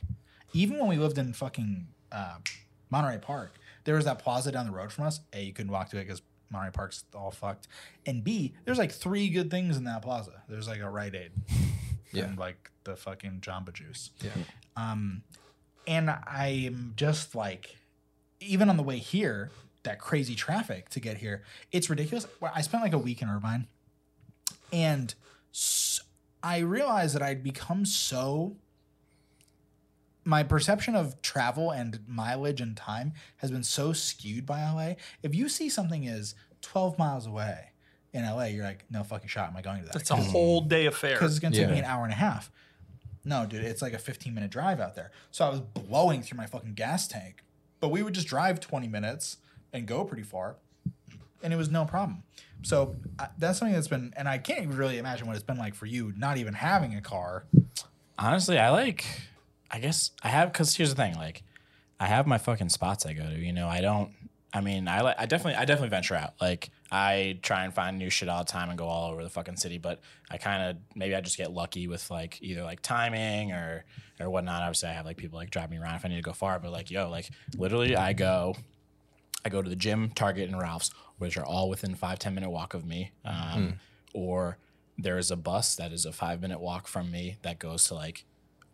even 0.52 0.78
when 0.78 0.88
we 0.88 0.96
lived 0.96 1.18
in 1.18 1.32
fucking 1.32 1.86
uh, 2.12 2.36
Monterey 2.90 3.18
Park, 3.18 3.54
there 3.84 3.94
was 3.94 4.04
that 4.04 4.18
plaza 4.18 4.52
down 4.52 4.66
the 4.66 4.72
road 4.72 4.92
from 4.92 5.04
us. 5.04 5.20
A, 5.32 5.42
you 5.42 5.52
couldn't 5.52 5.72
walk 5.72 5.90
to 5.90 5.98
it 5.98 6.04
because 6.04 6.22
Monterey 6.50 6.72
Park's 6.72 7.04
all 7.14 7.30
fucked. 7.30 7.68
And 8.06 8.22
B, 8.24 8.54
there's 8.64 8.78
like 8.78 8.92
three 8.92 9.28
good 9.28 9.50
things 9.50 9.76
in 9.76 9.84
that 9.84 10.02
plaza. 10.02 10.42
There's 10.48 10.68
like 10.68 10.80
a 10.80 10.90
Rite 10.90 11.14
Aid. 11.14 11.32
Yeah. 12.12 12.24
And 12.24 12.36
like 12.36 12.72
the 12.82 12.96
fucking 12.96 13.38
Jamba 13.40 13.72
Juice. 13.72 14.10
Yeah. 14.20 14.30
Um, 14.76 15.22
and 15.86 16.10
I'm 16.10 16.94
just 16.96 17.36
like, 17.36 17.76
even 18.40 18.68
on 18.68 18.76
the 18.76 18.82
way 18.82 18.98
here, 18.98 19.50
that 19.82 20.00
crazy 20.00 20.34
traffic 20.34 20.88
to 20.90 21.00
get 21.00 21.18
here, 21.18 21.44
it's 21.72 21.88
ridiculous. 21.88 22.26
I 22.42 22.62
spent 22.62 22.82
like 22.82 22.92
a 22.92 22.98
week 22.98 23.22
in 23.22 23.28
Irvine, 23.28 23.68
and 24.72 25.14
I 26.42 26.58
realized 26.58 27.14
that 27.14 27.22
I'd 27.22 27.42
become 27.42 27.84
so. 27.84 28.56
My 30.24 30.42
perception 30.42 30.94
of 30.94 31.20
travel 31.22 31.70
and 31.70 32.00
mileage 32.06 32.60
and 32.60 32.76
time 32.76 33.12
has 33.38 33.50
been 33.50 33.62
so 33.62 33.92
skewed 33.92 34.44
by 34.46 34.60
LA. 34.62 34.94
If 35.22 35.34
you 35.34 35.48
see 35.48 35.68
something 35.68 36.04
is 36.04 36.34
12 36.62 36.98
miles 36.98 37.26
away 37.26 37.70
in 38.12 38.24
LA, 38.24 38.44
you're 38.46 38.64
like, 38.64 38.84
no 38.90 39.02
fucking 39.02 39.28
shot 39.28 39.48
am 39.48 39.56
I 39.56 39.62
going 39.62 39.80
to 39.80 39.86
that. 39.86 39.96
It's 39.96 40.10
a 40.10 40.16
whole 40.16 40.60
day 40.60 40.86
affair. 40.86 41.14
because 41.14 41.32
it's 41.32 41.40
gonna 41.40 41.54
take 41.56 41.66
Yeah. 41.68 41.72
me 41.72 41.78
an 41.78 41.84
hour 41.84 42.04
and 42.04 42.12
a 42.12 42.16
half. 42.16 42.50
No, 43.24 43.46
dude, 43.46 43.64
it's 43.64 43.82
like 43.82 43.92
a 43.92 43.98
15 43.98 44.34
minute 44.34 44.50
drive 44.50 44.78
out 44.80 44.94
there. 44.94 45.10
So 45.30 45.44
I 45.44 45.48
was 45.50 45.60
blowing 45.60 46.22
through 46.22 46.36
my 46.38 46.46
fucking 46.46 46.74
gas 46.74 47.06
tank, 47.08 47.42
but 47.80 47.88
we 47.88 48.02
would 48.02 48.14
just 48.14 48.26
drive 48.26 48.60
20 48.60 48.88
minutes 48.88 49.38
and 49.72 49.86
go 49.86 50.04
pretty 50.04 50.22
far, 50.22 50.56
and 51.42 51.52
it 51.52 51.56
was 51.56 51.70
no 51.70 51.84
problem. 51.84 52.22
So 52.62 52.96
uh, 53.18 53.28
that's 53.38 53.58
something 53.58 53.74
that's 53.74 53.88
been, 53.88 54.12
and 54.16 54.28
I 54.28 54.38
can't 54.38 54.62
even 54.62 54.76
really 54.76 54.98
imagine 54.98 55.26
what 55.26 55.36
it's 55.36 55.44
been 55.44 55.56
like 55.58 55.74
for 55.74 55.86
you, 55.86 56.12
not 56.16 56.36
even 56.36 56.54
having 56.54 56.94
a 56.94 57.00
car. 57.00 57.44
Honestly, 58.18 58.58
I 58.58 58.68
like. 58.70 59.04
I 59.70 59.78
guess 59.78 60.10
I 60.22 60.28
have 60.28 60.52
because 60.52 60.74
here's 60.74 60.90
the 60.90 60.96
thing. 60.96 61.14
Like, 61.14 61.42
I 61.98 62.06
have 62.06 62.26
my 62.26 62.38
fucking 62.38 62.70
spots 62.70 63.06
I 63.06 63.12
go 63.12 63.24
to. 63.28 63.38
You 63.38 63.52
know, 63.52 63.68
I 63.68 63.80
don't. 63.80 64.12
I 64.52 64.60
mean, 64.60 64.88
I 64.88 65.02
like. 65.02 65.16
I 65.18 65.26
definitely. 65.26 65.54
I 65.56 65.64
definitely 65.64 65.90
venture 65.90 66.16
out. 66.16 66.34
Like, 66.40 66.70
I 66.90 67.38
try 67.42 67.64
and 67.64 67.72
find 67.72 67.98
new 67.98 68.10
shit 68.10 68.28
all 68.28 68.44
the 68.44 68.50
time 68.50 68.68
and 68.68 68.76
go 68.78 68.86
all 68.86 69.12
over 69.12 69.22
the 69.22 69.30
fucking 69.30 69.56
city. 69.56 69.78
But 69.78 70.00
I 70.30 70.38
kind 70.38 70.62
of 70.70 70.76
maybe 70.96 71.14
I 71.14 71.20
just 71.20 71.36
get 71.36 71.52
lucky 71.52 71.86
with 71.86 72.10
like 72.10 72.42
either 72.42 72.64
like 72.64 72.80
timing 72.82 73.52
or 73.52 73.84
or 74.18 74.28
whatnot. 74.28 74.62
Obviously, 74.62 74.88
I 74.88 74.92
have 74.92 75.06
like 75.06 75.16
people 75.16 75.38
like 75.38 75.50
drive 75.50 75.70
me 75.70 75.78
around 75.78 75.94
if 75.94 76.04
I 76.04 76.08
need 76.08 76.16
to 76.16 76.22
go 76.22 76.32
far. 76.32 76.58
But 76.58 76.72
like, 76.72 76.90
yo, 76.90 77.08
like 77.08 77.30
literally, 77.56 77.94
I 77.96 78.12
go. 78.12 78.56
I 79.44 79.48
go 79.48 79.62
to 79.62 79.70
the 79.70 79.76
gym, 79.76 80.10
Target, 80.10 80.50
and 80.50 80.60
Ralph's, 80.60 80.90
which 81.18 81.38
are 81.38 81.44
all 81.46 81.70
within 81.70 81.94
five 81.94 82.18
ten 82.18 82.34
minute 82.34 82.50
walk 82.50 82.74
of 82.74 82.84
me. 82.84 83.12
Um, 83.24 83.80
Or 84.12 84.58
there 84.98 85.16
is 85.16 85.30
a 85.30 85.36
bus 85.36 85.76
that 85.76 85.92
is 85.92 86.04
a 86.04 86.12
five 86.12 86.42
minute 86.42 86.60
walk 86.60 86.88
from 86.88 87.10
me 87.10 87.36
that 87.42 87.58
goes 87.58 87.84
to 87.84 87.94
like 87.94 88.24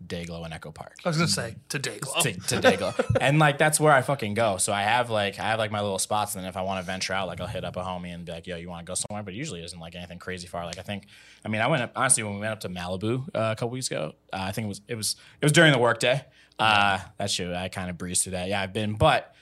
Dayglow 0.05 0.45
and 0.45 0.53
Echo 0.53 0.71
Park 0.73 0.97
I 1.05 1.09
was 1.09 1.17
gonna 1.17 1.29
say 1.29 1.57
to 1.71 1.79
Dayglow. 1.79 2.21
to, 2.23 2.33
to 2.33 2.61
Dayglow. 2.61 3.17
and 3.21 3.39
like 3.39 3.59
that's 3.59 3.81
where 3.81 3.93
I 3.93 4.03
fucking 4.03 4.35
go. 4.35 4.57
So 4.59 4.73
I 4.73 4.83
have 4.83 5.11
like 5.11 5.39
I 5.39 5.45
have 5.45 5.59
like 5.59 5.71
my 5.71 5.81
little 5.81 5.99
spots, 5.99 6.35
and 6.35 6.45
then 6.45 6.49
if 6.49 6.57
I 6.57 6.63
want 6.63 6.81
to 6.81 6.87
venture 6.87 7.13
out, 7.13 7.29
like 7.29 7.41
I'll 7.41 7.47
hit 7.47 7.65
up 7.65 7.77
a 7.77 7.83
homie 7.83 8.15
and 8.15 8.25
be 8.25 8.33
like, 8.33 8.47
"Yo, 8.47 8.57
you 8.57 8.69
want 8.69 8.85
to 8.85 8.91
go 8.91 8.95
somewhere?" 8.95 9.23
But 9.23 9.35
usually 9.35 9.61
it 9.63 9.65
isn't 9.65 9.81
like 9.81 9.95
anything 9.95 10.19
crazy 10.19 10.47
far. 10.47 10.65
Like 10.67 10.79
I 10.79 10.83
think, 10.83 11.07
I 11.45 11.49
mean, 11.49 11.61
I 11.61 11.67
went 11.67 11.83
up, 11.83 11.93
honestly 11.97 12.23
when 12.23 12.35
we 12.35 12.41
went 12.41 12.53
up 12.53 12.61
to 12.61 12.69
Malibu 12.69 13.27
uh, 13.29 13.53
a 13.53 13.57
couple 13.57 13.71
weeks 13.71 13.87
ago. 13.91 14.15
Uh, 14.33 14.39
I 14.41 14.53
think 14.53 14.67
it 14.67 14.69
was 14.69 14.81
it 14.89 14.95
was 14.97 15.17
it 15.41 15.45
was 15.45 15.53
during 15.53 15.73
the 15.73 15.79
workday. 15.79 16.25
Uh, 16.59 16.99
that 17.19 17.31
shit 17.31 17.53
I 17.55 17.69
kind 17.69 17.91
of 17.91 17.99
breezed 17.99 18.23
through 18.23 18.33
that. 18.33 18.49
Yeah, 18.49 18.61
I've 18.63 18.73
been, 18.73 18.95
but 18.95 19.35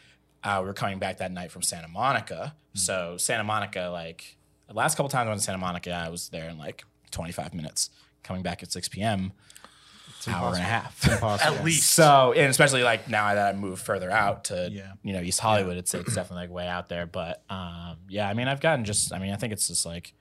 uh, 0.42 0.61
we 0.62 0.68
are 0.70 0.74
coming 0.74 0.98
back 0.98 1.18
that 1.18 1.32
night 1.32 1.50
from 1.50 1.62
Santa 1.62 1.88
Monica. 1.88 2.55
So 2.74 3.16
Santa 3.18 3.44
Monica, 3.44 3.88
like 3.92 4.36
the 4.68 4.74
last 4.74 4.96
couple 4.96 5.09
times 5.09 5.26
I 5.26 5.30
went 5.30 5.40
to 5.40 5.44
Santa 5.44 5.59
Monica, 5.59 5.92
I 5.92 6.09
was 6.09 6.28
there 6.30 6.48
in 6.48 6.59
like 6.59 6.84
25 7.11 7.55
minutes. 7.55 7.90
Coming 8.22 8.42
back 8.42 8.62
at 8.62 8.72
6 8.72 8.88
p.m. 8.88 9.32
Hour 10.29 10.49
and 10.49 10.57
a 10.57 10.61
half. 10.61 11.22
At 11.43 11.64
least. 11.64 11.91
So, 11.91 12.33
and 12.33 12.49
especially 12.51 12.83
like 12.83 13.09
now 13.09 13.35
that 13.35 13.55
I 13.55 13.57
moved 13.59 13.83
further 13.83 14.11
out 14.11 14.45
to 14.45 14.68
Yeah. 14.72 14.93
you 15.03 15.12
know 15.12 15.20
East 15.20 15.41
Hollywood, 15.41 15.77
it's 15.77 15.93
it's 15.95 16.14
definitely 16.14 16.47
like 16.47 16.51
way 16.55 16.68
out 16.68 16.89
there. 16.89 17.07
But 17.07 17.43
um, 17.51 17.97
yeah, 18.09 18.29
I 18.29 18.35
mean, 18.35 18.49
I've 18.49 18.61
gotten 18.61 18.85
just, 18.85 19.12
I 19.12 19.18
mean, 19.18 19.33
I 19.33 19.37
think 19.37 19.53
it's 19.53 19.68
just 19.68 19.85
like 19.87 20.12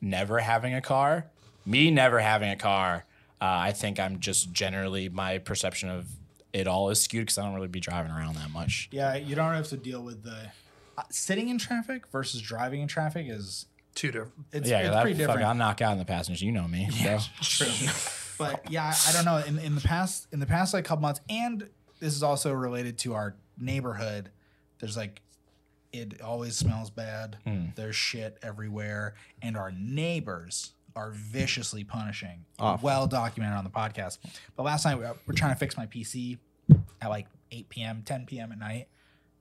never 0.00 0.38
having 0.38 0.74
a 0.74 0.80
car. 0.80 1.26
Me 1.64 1.90
never 1.90 2.20
having 2.20 2.50
a 2.50 2.56
car. 2.56 3.04
Uh, 3.40 3.44
I 3.44 3.72
think 3.72 3.98
I'm 4.00 4.20
just 4.20 4.52
generally 4.52 5.08
my 5.08 5.38
perception 5.38 5.88
of 5.90 6.06
it 6.52 6.66
all 6.66 6.88
is 6.90 7.00
skewed 7.00 7.22
because 7.26 7.38
I 7.38 7.42
don't 7.44 7.54
really 7.54 7.68
be 7.68 7.80
driving 7.80 8.10
around 8.12 8.36
that 8.36 8.50
much. 8.50 8.88
Yeah, 8.90 9.16
you 9.16 9.34
don't 9.34 9.52
have 9.54 9.68
to 9.68 9.76
deal 9.76 10.02
with 10.02 10.22
the 10.22 10.50
uh, 10.96 11.02
sitting 11.10 11.48
in 11.50 11.58
traffic 11.58 12.06
versus 12.10 12.40
driving 12.40 12.80
in 12.80 12.88
traffic 12.88 13.26
is 13.28 13.66
Two 13.94 14.08
different. 14.12 14.32
it's, 14.52 14.68
yeah, 14.68 14.80
it's 14.80 14.90
that 14.90 15.02
pretty 15.02 15.16
different. 15.18 15.42
I'll 15.42 15.54
knock 15.54 15.80
out 15.80 15.92
in 15.92 15.98
the 15.98 16.04
passengers. 16.04 16.42
You 16.42 16.52
know 16.52 16.68
me. 16.68 16.88
bro. 17.02 17.18
True. 17.40 17.66
but 18.38 18.70
yeah, 18.70 18.84
I, 18.84 19.10
I 19.10 19.12
don't 19.12 19.24
know. 19.24 19.38
In 19.46 19.58
in 19.58 19.74
the 19.74 19.80
past 19.80 20.26
in 20.32 20.40
the 20.40 20.46
past 20.46 20.74
like 20.74 20.84
couple 20.84 21.02
months, 21.02 21.20
and 21.28 21.68
this 22.00 22.14
is 22.14 22.22
also 22.22 22.52
related 22.52 22.98
to 22.98 23.14
our 23.14 23.36
neighborhood. 23.58 24.30
There's 24.78 24.96
like 24.96 25.22
it 25.92 26.20
always 26.20 26.56
smells 26.56 26.90
bad. 26.90 27.38
Hmm. 27.46 27.66
There's 27.74 27.96
shit 27.96 28.38
everywhere, 28.42 29.14
and 29.42 29.56
our 29.56 29.72
neighbors 29.72 30.72
are 30.94 31.10
viciously 31.12 31.84
punishing. 31.84 32.44
Awful. 32.58 32.84
Well 32.86 33.06
documented 33.06 33.58
on 33.58 33.64
the 33.64 33.70
podcast. 33.70 34.18
But 34.56 34.64
last 34.64 34.84
night 34.84 34.96
we 34.96 35.04
were 35.04 35.16
we're 35.26 35.34
trying 35.34 35.52
to 35.52 35.58
fix 35.58 35.76
my 35.76 35.86
PC 35.86 36.38
at 37.00 37.08
like 37.08 37.26
8 37.52 37.68
p.m., 37.68 38.02
10 38.04 38.26
p.m. 38.26 38.52
at 38.52 38.58
night. 38.58 38.88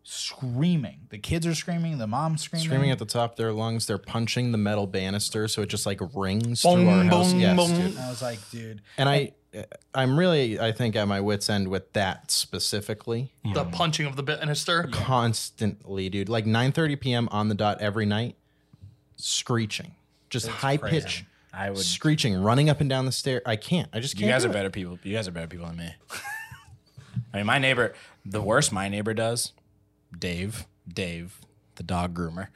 Screaming. 0.08 1.08
The 1.10 1.18
kids 1.18 1.48
are 1.48 1.56
screaming. 1.56 1.98
The 1.98 2.06
mom's 2.06 2.44
screaming. 2.44 2.66
Screaming 2.68 2.92
at 2.92 3.00
the 3.00 3.06
top 3.06 3.32
of 3.32 3.38
their 3.38 3.52
lungs. 3.52 3.88
They're 3.88 3.98
punching 3.98 4.52
the 4.52 4.58
metal 4.58 4.86
banister, 4.86 5.48
so 5.48 5.64
it 5.64 5.66
just 5.70 5.88
like 5.88 6.00
rings 6.14 6.62
through 6.62 6.76
Boom, 6.76 6.88
our 6.90 7.04
house. 7.06 7.32
boom, 7.32 7.42
Yes, 7.42 7.58
boom. 7.58 7.76
dude. 7.90 7.98
I 7.98 8.10
was 8.10 8.22
like, 8.22 8.52
dude. 8.52 8.84
And 9.00 9.10
I, 9.10 9.32
uh, 9.58 9.64
I'm 9.96 10.20
really, 10.20 10.60
I 10.60 10.72
think, 10.74 10.96
at 10.96 11.08
my 11.08 11.22
wits' 11.22 11.50
end 11.50 11.70
with 11.70 11.92
that 11.94 12.30
specifically. 12.30 13.34
The 13.56 13.66
punching 13.66 14.06
of 14.06 14.16
the 14.16 14.22
banister. 14.22 14.88
Constantly, 14.92 16.10
dude. 16.10 16.30
Like 16.30 16.46
9:30 16.46 17.00
p.m. 17.02 17.28
on 17.32 17.50
the 17.50 17.56
dot 17.56 17.82
every 17.82 18.06
night, 18.06 18.36
screeching, 19.16 19.96
just 20.30 20.48
high 20.48 20.78
crazy. 20.78 21.00
pitch 21.02 21.26
I 21.52 21.72
would. 21.72 21.80
screeching, 21.80 22.36
running 22.36 22.70
up 22.70 22.80
and 22.80 22.88
down 22.90 23.08
the 23.08 23.12
stair. 23.12 23.42
I 23.44 23.56
can't. 23.56 23.90
I 23.92 24.02
just 24.02 24.16
can't. 24.16 24.28
You 24.28 24.32
guys 24.32 24.44
do 24.44 24.50
are 24.50 24.52
it. 24.52 24.54
better 24.54 24.70
people. 24.70 25.00
You 25.02 25.16
guys 25.16 25.28
are 25.28 25.32
better 25.32 25.48
people 25.48 25.66
than 25.66 25.78
me. 25.78 25.96
I 27.34 27.38
mean, 27.38 27.48
my 27.48 27.58
neighbor, 27.58 27.94
the 28.24 28.42
worst 28.42 28.72
my 28.72 28.88
neighbor 28.88 29.14
does, 29.16 29.52
Dave, 30.20 30.66
Dave, 30.88 31.40
the 31.76 31.84
dog 31.84 32.14
groomer. 32.18 32.48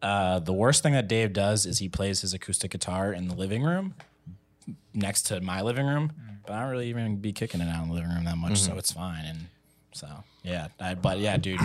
Uh, 0.00 0.38
the 0.38 0.52
worst 0.52 0.82
thing 0.82 0.92
that 0.92 1.08
Dave 1.08 1.32
does 1.32 1.66
is 1.66 1.78
he 1.80 1.88
plays 1.88 2.20
his 2.20 2.32
acoustic 2.32 2.70
guitar 2.70 3.12
in 3.12 3.28
the 3.28 3.34
living 3.34 3.62
room 3.62 3.94
next 4.94 5.22
to 5.22 5.40
my 5.40 5.60
living 5.62 5.86
room, 5.86 6.12
but 6.46 6.52
I 6.52 6.60
don't 6.62 6.70
really 6.70 6.88
even 6.88 7.16
be 7.16 7.32
kicking 7.32 7.60
it 7.60 7.68
out 7.68 7.82
in 7.82 7.88
the 7.88 7.94
living 7.94 8.10
room 8.10 8.24
that 8.24 8.36
much, 8.36 8.58
so 8.60 8.76
it's 8.76 8.92
fine. 8.92 9.24
And 9.24 9.46
so, 9.92 10.06
yeah, 10.44 10.68
I, 10.78 10.94
but 10.94 11.18
yeah, 11.18 11.36
dude, 11.36 11.60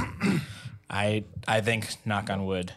I 0.90 1.24
I 1.48 1.62
think 1.62 1.88
knock 2.06 2.30
on 2.30 2.46
wood. 2.46 2.74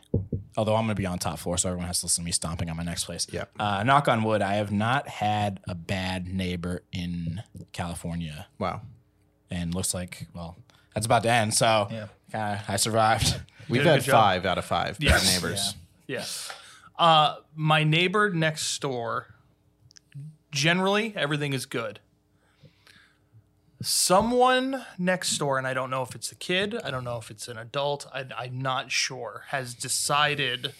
Although 0.58 0.74
I'm 0.76 0.84
gonna 0.84 0.94
be 0.94 1.04
on 1.06 1.18
top 1.18 1.38
floor, 1.38 1.58
so 1.58 1.68
everyone 1.68 1.86
has 1.86 2.00
to 2.00 2.06
listen 2.06 2.22
to 2.22 2.26
me 2.26 2.32
stomping 2.32 2.70
on 2.70 2.76
my 2.76 2.82
next 2.82 3.04
place. 3.04 3.26
Yeah. 3.30 3.44
Uh, 3.58 3.82
knock 3.82 4.08
on 4.08 4.22
wood, 4.24 4.40
I 4.42 4.54
have 4.54 4.72
not 4.72 5.06
had 5.08 5.60
a 5.68 5.74
bad 5.74 6.26
neighbor 6.28 6.82
in 6.92 7.42
California, 7.72 8.46
Wow. 8.58 8.80
and 9.50 9.74
looks 9.74 9.92
like 9.94 10.28
well, 10.34 10.56
that's 10.96 11.04
about 11.04 11.22
to 11.24 11.30
end. 11.30 11.52
So, 11.52 11.88
Yeah. 11.90 12.06
kinda, 12.32 12.64
I 12.66 12.76
survived. 12.76 13.38
We've 13.68 13.84
had 13.84 14.02
five 14.04 14.46
out 14.46 14.56
of 14.56 14.64
five 14.64 14.98
bad 14.98 15.04
Yes. 15.04 15.34
neighbors. 15.34 15.74
Yeah. 16.06 16.24
Uh, 16.98 17.36
my 17.54 17.84
neighbor 17.84 18.30
next 18.30 18.78
door, 18.80 19.34
generally, 20.50 21.12
everything 21.14 21.52
is 21.52 21.66
good. 21.66 22.00
Someone 23.82 24.86
next 24.96 25.36
door, 25.36 25.58
and 25.58 25.66
I 25.66 25.74
don't 25.74 25.90
know 25.90 26.02
if 26.02 26.14
it's 26.14 26.32
a 26.32 26.34
kid, 26.34 26.74
I 26.82 26.90
don't 26.90 27.04
know 27.04 27.18
if 27.18 27.30
it's 27.30 27.46
an 27.46 27.58
adult, 27.58 28.06
I, 28.14 28.24
I'm 28.34 28.58
not 28.62 28.90
sure, 28.90 29.44
has 29.48 29.74
decided 29.74 30.72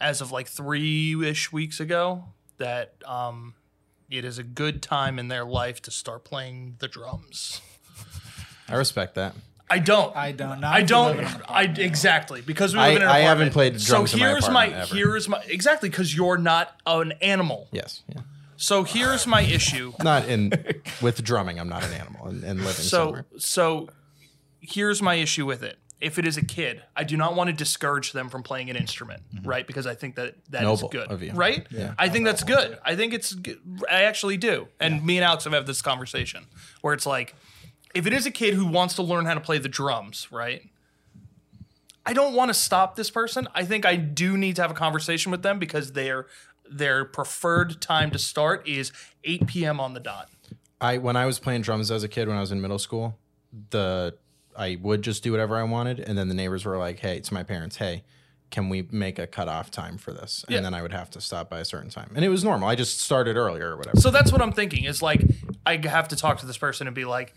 as 0.00 0.20
of 0.20 0.32
like 0.32 0.48
three 0.48 1.14
ish 1.24 1.52
weeks 1.52 1.78
ago 1.78 2.24
that 2.58 2.94
um, 3.06 3.54
it 4.10 4.24
is 4.24 4.38
a 4.38 4.42
good 4.42 4.82
time 4.82 5.20
in 5.20 5.28
their 5.28 5.44
life 5.44 5.80
to 5.82 5.92
start 5.92 6.24
playing 6.24 6.74
the 6.80 6.88
drums. 6.88 7.60
I 8.68 8.76
respect 8.76 9.14
that. 9.16 9.34
I 9.70 9.78
don't. 9.78 10.14
I 10.14 10.32
don't. 10.32 10.60
Not 10.60 10.74
I 10.74 10.82
don't. 10.82 11.16
live 11.16 11.18
in 11.20 11.24
an 11.24 11.42
I 11.48 11.62
exactly 11.64 12.42
because 12.42 12.74
we 12.74 12.80
I- 12.80 12.88
live 12.88 12.96
in 12.96 13.02
an 13.02 13.08
I 13.08 13.18
apartment. 13.20 13.28
haven't 13.38 13.52
played 13.52 13.72
drums 13.78 14.10
So 14.10 14.16
in 14.16 14.20
my 14.22 14.28
here's 14.28 14.48
my 14.50 14.64
apartment 14.66 14.82
ever. 14.90 14.94
here's 14.96 15.28
my 15.28 15.42
exactly 15.48 15.88
because 15.88 16.14
you're 16.14 16.36
not 16.38 16.76
an 16.86 17.12
animal. 17.22 17.68
Yes. 17.72 18.02
Yeah. 18.08 18.20
So 18.56 18.84
here's 18.84 19.26
my 19.26 19.40
issue. 19.42 19.92
Not 20.02 20.28
in 20.28 20.52
with 21.00 21.24
drumming. 21.24 21.58
I'm 21.58 21.68
not 21.70 21.84
an 21.84 21.92
animal 21.94 22.26
and, 22.28 22.44
and 22.44 22.58
living 22.60 22.72
So 22.74 23.04
somewhere. 23.06 23.24
so 23.38 23.88
here's 24.60 25.00
my 25.02 25.14
issue 25.14 25.46
with 25.46 25.62
it. 25.62 25.78
If 26.00 26.18
it 26.18 26.26
is 26.26 26.36
a 26.36 26.44
kid, 26.44 26.82
I 26.96 27.04
do 27.04 27.16
not 27.16 27.36
want 27.36 27.48
to 27.48 27.52
discourage 27.54 28.10
them 28.12 28.28
from 28.28 28.42
playing 28.42 28.70
an 28.70 28.76
instrument, 28.76 29.22
right? 29.44 29.64
Because 29.66 29.86
I 29.86 29.94
think 29.94 30.16
that 30.16 30.34
that 30.50 30.62
is 30.64 30.66
Mm-hmm. 30.66 30.66
Noble 30.66 30.88
good, 30.88 31.10
of 31.12 31.22
you. 31.22 31.32
right? 31.32 31.64
Yeah. 31.70 31.94
I 31.96 32.08
think 32.08 32.24
that's 32.24 32.42
good. 32.42 32.76
I 32.84 32.96
think 32.96 33.14
it's. 33.14 33.32
Good. 33.32 33.60
I 33.88 34.02
actually 34.02 34.36
do. 34.36 34.66
And 34.80 35.04
me 35.06 35.16
and 35.16 35.24
Alex 35.24 35.44
have 35.44 35.52
had 35.52 35.64
this 35.66 35.80
conversation 35.80 36.46
where 36.80 36.92
it's 36.92 37.06
like, 37.06 37.36
if 37.94 38.06
it 38.06 38.12
is 38.12 38.26
a 38.26 38.30
kid 38.30 38.54
who 38.54 38.66
wants 38.66 38.94
to 38.96 39.02
learn 39.02 39.26
how 39.26 39.34
to 39.34 39.40
play 39.40 39.58
the 39.58 39.68
drums, 39.68 40.28
right? 40.30 40.68
I 42.04 42.12
don't 42.12 42.34
want 42.34 42.48
to 42.48 42.54
stop 42.54 42.96
this 42.96 43.10
person. 43.10 43.46
I 43.54 43.64
think 43.64 43.86
I 43.86 43.96
do 43.96 44.36
need 44.36 44.56
to 44.56 44.62
have 44.62 44.70
a 44.70 44.74
conversation 44.74 45.30
with 45.30 45.42
them 45.42 45.58
because 45.58 45.92
their 45.92 46.26
their 46.68 47.04
preferred 47.04 47.80
time 47.80 48.10
to 48.10 48.18
start 48.18 48.66
is 48.66 48.92
8 49.24 49.46
p.m. 49.46 49.78
on 49.78 49.94
the 49.94 50.00
dot. 50.00 50.28
I 50.80 50.98
when 50.98 51.16
I 51.16 51.26
was 51.26 51.38
playing 51.38 51.62
drums 51.62 51.90
as 51.90 52.02
a 52.02 52.08
kid 52.08 52.28
when 52.28 52.36
I 52.36 52.40
was 52.40 52.50
in 52.50 52.60
middle 52.60 52.78
school, 52.78 53.18
the 53.70 54.14
I 54.56 54.78
would 54.82 55.02
just 55.02 55.22
do 55.22 55.30
whatever 55.30 55.56
I 55.56 55.62
wanted, 55.62 56.00
and 56.00 56.18
then 56.18 56.28
the 56.28 56.34
neighbors 56.34 56.64
were 56.64 56.76
like, 56.76 56.98
"Hey, 56.98 57.20
to 57.20 57.34
my 57.34 57.42
parents, 57.42 57.76
hey, 57.76 58.02
can 58.50 58.68
we 58.68 58.86
make 58.90 59.18
a 59.18 59.26
cutoff 59.26 59.70
time 59.70 59.96
for 59.96 60.12
this?" 60.12 60.44
Yeah. 60.48 60.56
And 60.56 60.66
then 60.66 60.74
I 60.74 60.82
would 60.82 60.92
have 60.92 61.08
to 61.10 61.20
stop 61.20 61.48
by 61.48 61.60
a 61.60 61.64
certain 61.64 61.90
time, 61.90 62.10
and 62.16 62.24
it 62.24 62.28
was 62.28 62.42
normal. 62.42 62.68
I 62.68 62.74
just 62.74 63.00
started 63.00 63.36
earlier 63.36 63.70
or 63.70 63.76
whatever. 63.76 64.00
So 64.00 64.10
that's 64.10 64.32
what 64.32 64.42
I'm 64.42 64.52
thinking 64.52 64.84
is 64.84 65.02
like 65.02 65.22
I 65.64 65.76
have 65.86 66.08
to 66.08 66.16
talk 66.16 66.38
to 66.38 66.46
this 66.46 66.58
person 66.58 66.88
and 66.88 66.96
be 66.96 67.04
like, 67.04 67.34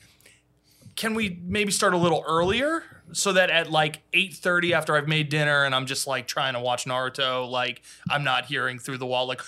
can 0.96 1.14
we 1.14 1.40
maybe 1.44 1.72
start 1.72 1.94
a 1.94 1.98
little 1.98 2.24
earlier 2.28 2.84
so 3.12 3.34
that 3.34 3.50
at 3.50 3.70
like 3.70 4.02
8.30 4.12 4.72
after 4.72 4.96
i've 4.96 5.08
made 5.08 5.30
dinner 5.30 5.64
and 5.64 5.76
i'm 5.76 5.86
just 5.86 6.08
like 6.08 6.28
trying 6.28 6.54
to 6.54 6.60
watch 6.60 6.86
naruto 6.86 7.50
like 7.50 7.82
i'm 8.10 8.24
not 8.24 8.46
hearing 8.46 8.80
through 8.80 8.98
the 8.98 9.06
wall 9.06 9.28
like 9.28 9.42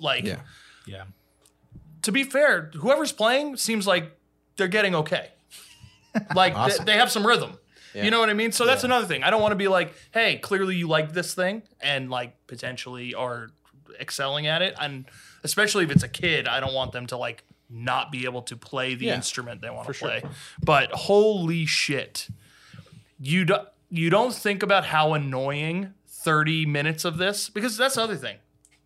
like 0.00 0.24
yeah 0.24 0.40
yeah 0.86 1.04
to 2.02 2.12
be 2.12 2.24
fair 2.24 2.70
whoever's 2.74 3.12
playing 3.12 3.56
seems 3.56 3.86
like 3.86 4.16
they're 4.56 4.68
getting 4.68 4.94
okay 4.94 5.30
like 6.34 6.54
awesome. 6.54 6.84
they, 6.84 6.92
they, 6.92 6.98
have 6.98 7.10
some 7.10 7.26
rhythm 7.26 7.58
yeah. 7.94 8.04
you 8.04 8.10
know 8.10 8.20
what 8.20 8.30
i 8.30 8.34
mean 8.34 8.52
so 8.52 8.64
that's 8.64 8.82
yeah. 8.82 8.88
another 8.88 9.06
thing 9.06 9.22
i 9.22 9.30
don't 9.30 9.42
want 9.42 9.52
to 9.52 9.56
be 9.56 9.68
like 9.68 9.92
hey 10.12 10.36
clearly 10.38 10.76
you 10.76 10.88
like 10.88 11.12
this 11.12 11.34
thing 11.34 11.62
and 11.80 12.10
like 12.10 12.34
potentially 12.46 13.14
are 13.14 13.50
excelling 14.00 14.46
at 14.46 14.62
it 14.62 14.74
and 14.80 15.04
especially 15.44 15.84
if 15.84 15.90
it's 15.90 16.02
a 16.02 16.08
kid 16.08 16.48
i 16.48 16.60
don't 16.60 16.74
want 16.74 16.92
them 16.92 17.06
to 17.06 17.16
like 17.16 17.44
not 17.74 18.12
be 18.12 18.24
able 18.24 18.42
to 18.42 18.56
play 18.56 18.94
the 18.94 19.06
Yeah, 19.06 19.16
instrument 19.16 19.60
they 19.60 19.68
want 19.70 19.86
to 19.86 19.92
for 19.92 19.98
sure. 19.98 20.08
play. 20.20 20.22
But 20.62 20.92
holy 20.92 21.66
shit. 21.66 22.28
You 23.20 23.44
do, 23.44 23.56
you 23.90 24.10
don't 24.10 24.32
think 24.34 24.62
about 24.62 24.86
how 24.86 25.12
annoying 25.14 25.94
30 26.06 26.66
minutes 26.66 27.04
of 27.04 27.16
this 27.18 27.48
because 27.50 27.76
that's 27.76 27.96
the 27.96 28.02
other 28.02 28.16
thing. 28.16 28.36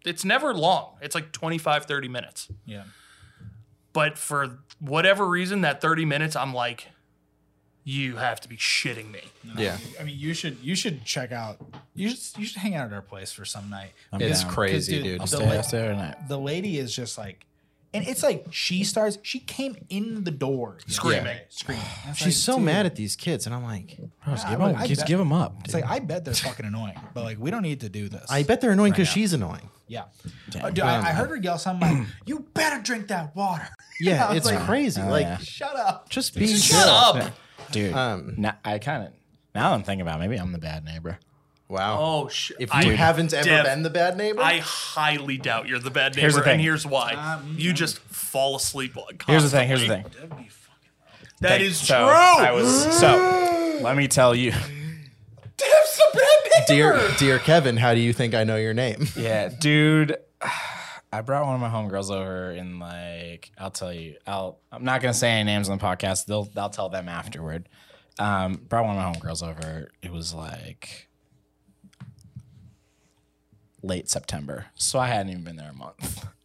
It's 0.05 0.24
never 0.24 0.55
long. 0.55 0.97
It's 1.03 1.14
like 1.14 1.32
25 1.32 1.84
30 1.84 2.09
minutes. 2.09 2.49
Yeah. 2.64 2.84
But 3.93 4.16
for 4.16 4.59
whatever 4.80 5.26
reason 5.26 5.61
that 5.62 5.80
30 5.80 6.05
minutes 6.05 6.36
I'm 6.36 6.55
like 6.55 6.89
you 7.84 8.16
have 8.16 8.39
to 8.39 8.49
be 8.51 8.57
shitting 8.59 9.11
me. 9.11 9.22
Yeah. 9.57 9.78
I 9.99 10.03
mean, 10.05 10.18
you 10.18 10.34
should 10.34 10.59
you 10.62 10.74
should 10.74 11.05
check 11.07 11.32
out. 11.32 11.59
You 11.95 12.11
should 12.11 12.36
you 12.36 12.45
should 12.45 12.59
hang 12.59 12.74
out 12.74 12.86
at 12.89 12.93
our 12.93 13.01
place 13.01 13.32
for 13.32 13.47
some 13.47 13.70
night. 13.70 13.93
It's 14.12 14.43
down. 14.45 14.53
crazy, 14.53 14.97
'Cause, 14.99 15.05
dude. 15.05 15.20
I'll 15.20 15.26
the 15.26 15.36
stay, 15.36 15.47
la- 15.47 15.53
I'll 15.55 15.62
stay 15.62 15.89
tonight. 15.89 16.28
The 16.28 16.39
lady 16.39 16.76
is 16.78 16.95
just 16.95 17.16
like, 17.16 17.47
and 17.95 18.07
it's 18.07 18.22
like 18.22 18.47
she 18.51 18.84
starts. 18.84 19.18
She 19.22 19.41
came 19.41 19.76
in 19.89 20.24
the 20.24 20.30
door 20.30 20.78
Screaming. 20.86 21.24
yesterday, 21.24 21.47
screaming. 21.49 21.84
And 22.03 22.11
it's 22.11 22.18
She's 22.18 22.26
like, 22.26 22.32
so 22.34 22.57
dude, 22.57 22.64
mad 22.66 22.86
at 22.86 22.97
these 22.97 23.16
kids, 23.16 23.47
and 23.47 23.55
I'm 23.55 23.64
like, 23.64 23.97
Bro, 24.24 24.34
just 24.34 24.45
Yeah, 24.47 24.51
give, 24.53 24.61
I- 24.61 24.72
them, 24.72 24.80
I 24.82 24.86
just 24.86 25.01
bet- 25.03 25.09
give 25.09 25.20
'em 25.20 25.32
up. 25.32 25.55
It's 25.64 25.72
dude. 25.74 25.82
like 25.82 25.91
I 25.91 25.99
bet 26.01 26.24
they're 26.24 26.34
fucking 26.34 26.66
annoying, 26.66 26.99
but 27.14 27.24
like 27.24 27.39
we 27.39 27.51
don't 27.51 27.62
need 27.62 27.80
to 27.80 27.89
do 27.89 28.09
this. 28.09 28.26
I 28.30 28.43
bet 28.43 28.61
they're 28.61 28.72
annoying 28.72 28.93
because 28.93 29.09
now. 29.09 29.12
she's 29.14 29.32
annoying. 29.32 29.68
Yeah. 29.86 30.05
Damn. 30.51 30.64
Uh, 30.66 30.70
dude, 30.70 30.84
I, 30.84 30.99
I 31.09 31.12
heard 31.12 31.30
her 31.30 31.36
yell 31.36 31.59
something 31.59 32.01
like, 32.01 32.07
"You 32.26 32.41
better 32.55 32.82
drink 32.82 33.09
that 33.09 33.34
water." 33.34 33.68
Yeah, 34.01 34.26
I 34.26 34.28
was 34.28 34.36
it's 34.36 34.47
like, 34.47 34.61
crazy. 34.64 35.01
Oh, 35.03 35.09
like, 35.09 35.22
yeah. 35.22 35.39
Shut 35.39 35.74
up. 35.74 36.09
just 36.09 36.32
be 36.36 36.47
Shut 36.47 36.84
chill. 36.84 36.89
up. 36.89 37.32
dude. 37.72 37.93
Um, 37.93 38.34
now, 38.36 38.57
I 38.64 38.78
kind 38.78 39.03
of 39.09 39.12
now 39.57 39.72
I'm 39.72 39.82
thinking 39.82 40.03
about 40.03 40.20
maybe 40.20 40.36
I'm 40.36 40.53
the 40.53 40.59
bad 40.59 40.84
neighbor. 40.84 41.18
Wow. 41.68 41.98
Oh 42.00 42.28
shit. 42.28 42.56
if 42.60 42.74
you 42.84 42.96
haven't 42.96 43.34
ever 43.34 43.44
Dev, 43.44 43.64
been 43.66 43.82
the 43.82 43.90
bad 43.90 44.16
neighbor, 44.16 44.40
I 44.40 44.58
highly 44.58 45.36
doubt 45.36 45.68
you're 45.68 45.78
the 45.78 45.90
bad 45.90 46.12
neighbor, 46.16 46.20
Here's 46.22 46.34
the 46.34 46.40
thing. 46.42 46.52
and 46.54 46.60
here's 46.62 46.86
why. 46.86 47.12
Um, 47.12 47.54
you 47.58 47.72
just 47.74 47.98
fall 47.98 48.56
asleep. 48.56 48.94
Here's 49.26 49.42
the 49.42 49.50
thing. 49.50 49.68
Here's 49.68 49.82
the 49.82 49.88
thing. 49.88 50.04
That 51.40 51.48
Thank- 51.50 51.62
is 51.64 51.78
so 51.78 51.94
true. 52.06 52.08
I 52.08 52.52
was 52.52 52.98
so. 52.98 53.78
Let 53.82 53.96
me 53.96 54.08
tell 54.08 54.34
you. 54.34 54.50
Dev's 55.56 55.96
the 55.96 56.10
bad 56.14 56.68
neighbor. 56.68 56.98
dear 56.98 57.16
dear 57.18 57.38
Kevin, 57.38 57.76
how 57.76 57.94
do 57.94 58.00
you 58.00 58.12
think 58.12 58.34
I 58.34 58.44
know 58.44 58.56
your 58.56 58.74
name? 58.74 59.06
Yeah, 59.16 59.48
dude. 59.48 60.16
I 61.12 61.22
brought 61.22 61.46
one 61.46 61.54
of 61.54 61.60
my 61.60 61.70
homegirls 61.70 62.10
over 62.10 62.50
and 62.50 62.78
like 62.80 63.50
I'll 63.58 63.70
tell 63.70 63.92
you, 63.92 64.16
I'll 64.26 64.58
I'm 64.70 64.84
not 64.84 65.00
gonna 65.00 65.14
say 65.14 65.30
any 65.30 65.44
names 65.44 65.68
on 65.70 65.78
the 65.78 65.84
podcast. 65.84 66.26
They'll 66.26 66.48
I'll 66.56 66.70
tell 66.70 66.88
them 66.90 67.08
afterward. 67.08 67.68
Um, 68.18 68.54
brought 68.68 68.84
one 68.84 68.96
of 68.96 69.02
my 69.02 69.12
homegirls 69.18 69.42
over. 69.42 69.90
It 70.02 70.12
was 70.12 70.34
like 70.34 71.07
late 73.82 74.08
September, 74.08 74.66
so 74.74 74.98
I 74.98 75.06
hadn't 75.08 75.30
even 75.30 75.44
been 75.44 75.56
there 75.56 75.70
a 75.70 75.74
month. 75.74 76.26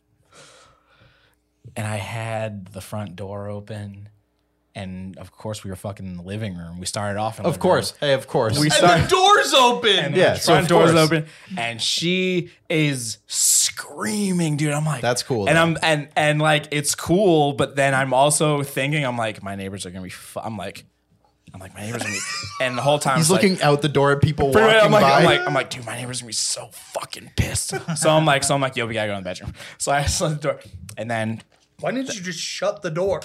And 1.75 1.87
I 1.87 1.95
had 1.95 2.67
the 2.67 2.81
front 2.81 3.15
door 3.15 3.47
open, 3.47 4.09
and 4.75 5.17
of 5.17 5.31
course 5.31 5.63
we 5.63 5.69
were 5.69 5.75
fucking 5.77 6.05
in 6.05 6.17
the 6.17 6.21
living 6.23 6.55
room. 6.57 6.77
We 6.79 6.85
started 6.85 7.17
off 7.17 7.39
in 7.39 7.43
the 7.43 7.47
Of 7.49 7.53
living 7.53 7.61
course. 7.61 7.91
room. 7.93 7.97
Hey, 8.01 8.13
of 8.13 8.27
course. 8.27 8.59
We 8.59 8.65
and 8.65 8.73
started 8.73 9.05
the 9.05 9.09
door's 9.09 9.53
open. 9.53 9.89
and 9.97 10.15
Yeah, 10.15 10.33
the 10.33 10.39
so 10.39 10.51
front 10.53 10.63
of 10.65 10.67
door's 10.69 10.91
course. 10.91 11.03
open, 11.05 11.25
and 11.57 11.81
she 11.81 12.51
is 12.69 13.19
screaming, 13.27 14.57
dude. 14.57 14.73
I'm 14.73 14.85
like, 14.85 15.01
That's 15.01 15.23
cool, 15.23 15.47
and 15.47 15.55
though. 15.57 15.61
I'm 15.61 15.77
and 15.81 16.09
and 16.17 16.41
like 16.41 16.67
it's 16.71 16.95
cool, 16.95 17.53
but 17.53 17.75
then 17.77 17.95
I'm 17.95 18.13
also 18.13 18.61
thinking, 18.61 19.05
I'm 19.05 19.17
like, 19.17 19.41
my 19.41 19.55
neighbors 19.55 19.85
are 19.85 19.89
gonna 19.89 20.03
be. 20.03 20.09
Fu-. 20.09 20.41
I'm 20.41 20.57
like, 20.57 20.83
I'm 21.53 21.59
like, 21.59 21.73
my 21.75 21.81
neighbors 21.81 22.01
are 22.01 22.05
gonna 22.05 22.15
be, 22.15 22.63
and 22.65 22.77
the 22.77 22.81
whole 22.81 22.97
time 22.97 23.17
He's 23.17 23.25
it's 23.27 23.31
like- 23.31 23.43
looking 23.43 23.61
out 23.61 23.81
the 23.83 23.89
door 23.89 24.11
at 24.11 24.21
people 24.21 24.47
walking 24.47 24.63
much, 24.63 24.83
I'm 24.83 24.91
like, 24.91 25.01
by. 25.03 25.11
I'm 25.19 25.23
like, 25.25 25.47
I'm 25.47 25.53
like, 25.53 25.69
dude, 25.69 25.85
my 25.85 25.95
neighbors 25.95 26.19
are 26.19 26.23
gonna 26.23 26.29
be 26.29 26.33
so 26.33 26.69
fucking 26.73 27.31
pissed. 27.37 27.73
So 27.97 28.09
I'm 28.09 28.25
like, 28.25 28.43
so 28.43 28.55
I'm 28.55 28.61
like, 28.61 28.75
yo, 28.75 28.87
we 28.87 28.93
gotta 28.95 29.09
go 29.09 29.17
in 29.17 29.23
the 29.23 29.29
bedroom. 29.29 29.53
So 29.77 29.91
I 29.91 30.03
slammed 30.05 30.37
the 30.37 30.41
door, 30.41 30.59
and 30.97 31.09
then 31.11 31.43
Why 31.79 31.91
didn't 31.91 32.15
you 32.15 32.21
just 32.21 32.39
shut 32.39 32.81
the 32.81 32.89
door? 32.89 33.21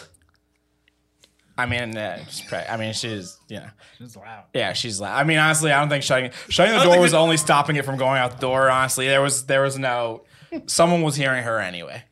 I 1.56 1.66
mean, 1.66 1.96
uh, 1.96 2.24
she's 2.26 2.42
pre- 2.48 2.58
I 2.58 2.76
mean, 2.76 2.92
she's 2.92 3.36
you 3.48 3.56
know, 3.56 3.68
It's 3.98 4.14
loud. 4.16 4.44
Yeah, 4.54 4.74
she's 4.74 5.00
like. 5.00 5.10
I 5.12 5.24
mean, 5.24 5.38
honestly, 5.38 5.72
I 5.72 5.80
don't 5.80 5.88
think 5.88 6.04
shutting 6.04 6.30
shutting 6.48 6.76
the 6.76 6.84
door 6.84 7.00
was 7.00 7.14
only 7.14 7.36
stopping 7.36 7.74
it 7.76 7.84
from 7.84 7.96
going 7.96 8.18
out 8.18 8.32
the 8.32 8.38
door. 8.40 8.70
Honestly, 8.70 9.06
there 9.08 9.20
was 9.22 9.46
there 9.46 9.62
was 9.62 9.76
no. 9.78 10.22
Someone 10.66 11.02
was 11.02 11.16
hearing 11.16 11.42
her 11.42 11.58
anyway, 11.58 12.04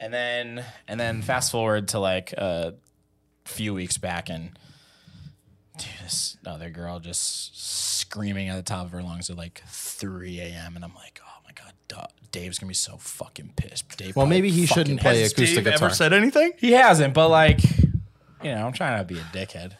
and 0.00 0.12
then 0.12 0.64
and 0.88 0.98
then 0.98 1.22
fast 1.22 1.52
forward 1.52 1.88
to 1.88 2.00
like 2.00 2.32
a 2.32 2.74
few 3.44 3.72
weeks 3.72 3.98
back, 3.98 4.28
and 4.28 4.58
dude, 5.82 6.04
this 6.04 6.36
other 6.46 6.70
girl 6.70 6.98
just 7.00 7.58
screaming 8.00 8.48
at 8.48 8.56
the 8.56 8.62
top 8.62 8.86
of 8.86 8.92
her 8.92 9.02
lungs 9.02 9.30
at 9.30 9.36
like 9.36 9.62
3 9.66 10.40
a.m. 10.40 10.76
and 10.76 10.84
I'm 10.84 10.94
like, 10.94 11.20
oh 11.24 11.40
my 11.44 11.52
god, 11.54 11.72
duh, 11.88 12.06
Dave's 12.30 12.58
gonna 12.58 12.68
be 12.68 12.74
so 12.74 12.96
fucking 12.96 13.52
pissed. 13.56 13.96
Dave 13.96 14.14
well, 14.16 14.24
probably 14.24 14.36
maybe 14.36 14.50
he 14.50 14.66
fucking 14.66 14.82
shouldn't 14.84 15.00
play 15.00 15.20
Has 15.20 15.32
acoustic 15.32 15.64
Dave 15.64 15.74
guitar. 15.74 15.88
ever 15.88 15.94
said 15.94 16.12
anything? 16.12 16.52
he 16.58 16.72
hasn't, 16.72 17.14
but 17.14 17.28
like, 17.28 17.62
you 18.42 18.52
know, 18.54 18.66
I'm 18.66 18.72
trying 18.72 18.98
to 18.98 19.04
be 19.04 19.18
a 19.20 19.22
dickhead. 19.24 19.72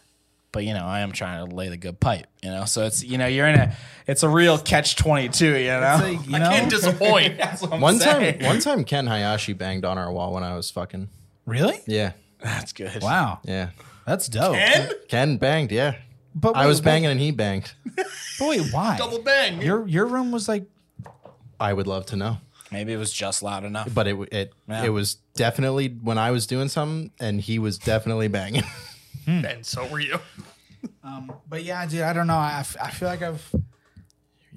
But 0.52 0.64
you 0.64 0.74
know, 0.74 0.84
I 0.84 1.00
am 1.00 1.12
trying 1.12 1.48
to 1.48 1.54
lay 1.54 1.70
the 1.70 1.78
good 1.78 1.98
pipe. 1.98 2.26
You 2.42 2.50
know, 2.50 2.66
so 2.66 2.84
it's 2.84 3.02
you 3.02 3.16
know, 3.16 3.26
you're 3.26 3.46
in 3.48 3.58
a, 3.58 3.74
it's 4.06 4.22
a 4.22 4.28
real 4.28 4.58
catch 4.58 4.96
twenty 4.96 5.30
two. 5.30 5.56
You 5.56 5.68
know, 5.68 5.94
It's 5.94 6.02
like, 6.18 6.28
you 6.28 6.36
I 6.36 6.38
know, 6.40 6.50
can't 6.50 6.70
disappoint. 6.70 7.38
That's 7.38 7.62
what 7.62 7.72
I'm 7.72 7.80
one 7.80 7.98
saying. 7.98 8.38
time, 8.40 8.46
one 8.46 8.60
time, 8.60 8.84
Ken 8.84 9.06
Hayashi 9.06 9.54
banged 9.54 9.86
on 9.86 9.96
our 9.96 10.12
wall 10.12 10.34
when 10.34 10.44
I 10.44 10.54
was 10.54 10.70
fucking. 10.70 11.08
really? 11.46 11.78
Yeah, 11.86 12.12
That's 12.42 12.74
good. 12.74 13.02
Wow, 13.02 13.40
yeah. 13.44 13.70
That's 14.06 14.28
dope. 14.28 14.56
and 14.56 14.92
Ken 15.08 15.36
banged. 15.36 15.72
Yeah, 15.72 15.96
But 16.34 16.56
I 16.56 16.62
wait, 16.62 16.68
was 16.68 16.80
wait, 16.80 16.84
banging 16.84 17.10
and 17.10 17.20
he 17.20 17.30
banged. 17.30 17.72
But 17.96 18.06
wait, 18.48 18.72
why? 18.72 18.96
double 18.96 19.20
bang. 19.22 19.60
Your 19.62 19.86
your 19.86 20.06
room 20.06 20.32
was 20.32 20.48
like 20.48 20.64
I 21.60 21.72
would 21.72 21.86
love 21.86 22.06
to 22.06 22.16
know, 22.16 22.38
Maybe 22.72 22.92
it 22.92 22.96
was 22.96 23.12
just 23.12 23.42
loud 23.42 23.64
enough. 23.64 23.88
but 23.94 24.06
it 24.08 24.16
it 24.32 24.52
Yeah. 24.68 24.84
it 24.84 24.88
was 24.88 25.14
definitely 25.34 25.88
when 25.88 26.18
I 26.18 26.30
was 26.30 26.46
doing 26.46 26.68
something 26.68 27.10
and 27.20 27.40
he 27.40 27.58
was 27.58 27.78
definitely 27.78 28.28
banging. 28.28 28.64
and 29.26 29.64
so 29.64 29.86
were 29.86 30.00
you. 30.00 30.18
Um, 31.04 31.32
but 31.48 31.62
yeah, 31.62 31.86
dude, 31.86 32.00
I 32.02 32.12
don't 32.12 32.26
know. 32.26 32.34
I, 32.36 32.60
f- 32.60 32.76
I 32.82 32.90
feel 32.90 33.08
like 33.08 33.22
I've 33.22 33.54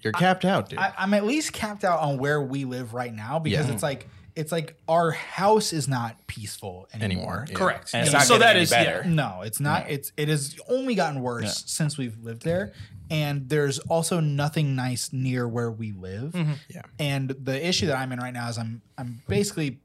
You're 0.02 0.14
capped 0.14 0.46
out, 0.46 0.70
dude. 0.70 0.80
I, 0.80 0.94
I'm 0.98 1.14
at 1.14 1.24
least 1.26 1.54
capped 1.54 1.84
out 1.84 2.00
on 2.00 2.18
where 2.18 2.42
we 2.42 2.66
live 2.66 2.94
right 2.94 3.14
now 3.14 3.38
because 3.40 3.68
Yeah. 3.68 3.74
it's 3.74 3.84
like 3.84 4.08
it's 4.36 4.52
like 4.52 4.76
our 4.88 5.12
house 5.12 5.72
is 5.74 5.88
not 5.88 6.28
peaceful 6.28 6.88
anymore. 6.94 7.16
Anymore, 7.16 7.46
yeah. 7.50 7.56
Correct. 7.56 7.92
And 7.94 8.04
it's 8.04 8.12
Yeah. 8.12 8.18
not 8.20 8.28
so 8.28 8.34
getting 8.34 8.40
that 8.48 8.56
any 8.56 8.64
is 8.64 8.70
better. 8.70 9.02
yeah. 9.06 9.14
No, 9.14 9.42
it's 9.44 9.60
not. 9.60 9.90
It's 9.90 10.12
it 10.18 10.28
has 10.28 10.56
only 10.68 10.96
gotten 10.96 11.22
worse 11.22 11.64
since 11.68 11.98
we've 11.98 12.18
lived 12.22 12.44
there, 12.44 12.74
and 13.10 13.48
there's 13.48 13.80
also 13.80 14.20
nothing 14.20 14.76
nice 14.76 15.14
near 15.14 15.48
where 15.48 15.72
we 15.72 15.94
live. 15.94 16.34
Mm-hmm. 16.34 16.54
Yeah. 16.70 16.82
And 17.00 17.30
the 17.30 17.66
issue 17.66 17.88
that 17.88 17.98
I'm 17.98 18.12
in 18.12 18.20
right 18.20 18.34
now 18.34 18.50
is 18.50 18.58
I'm 18.58 18.82
I'm 18.98 19.22
basically 19.28 19.80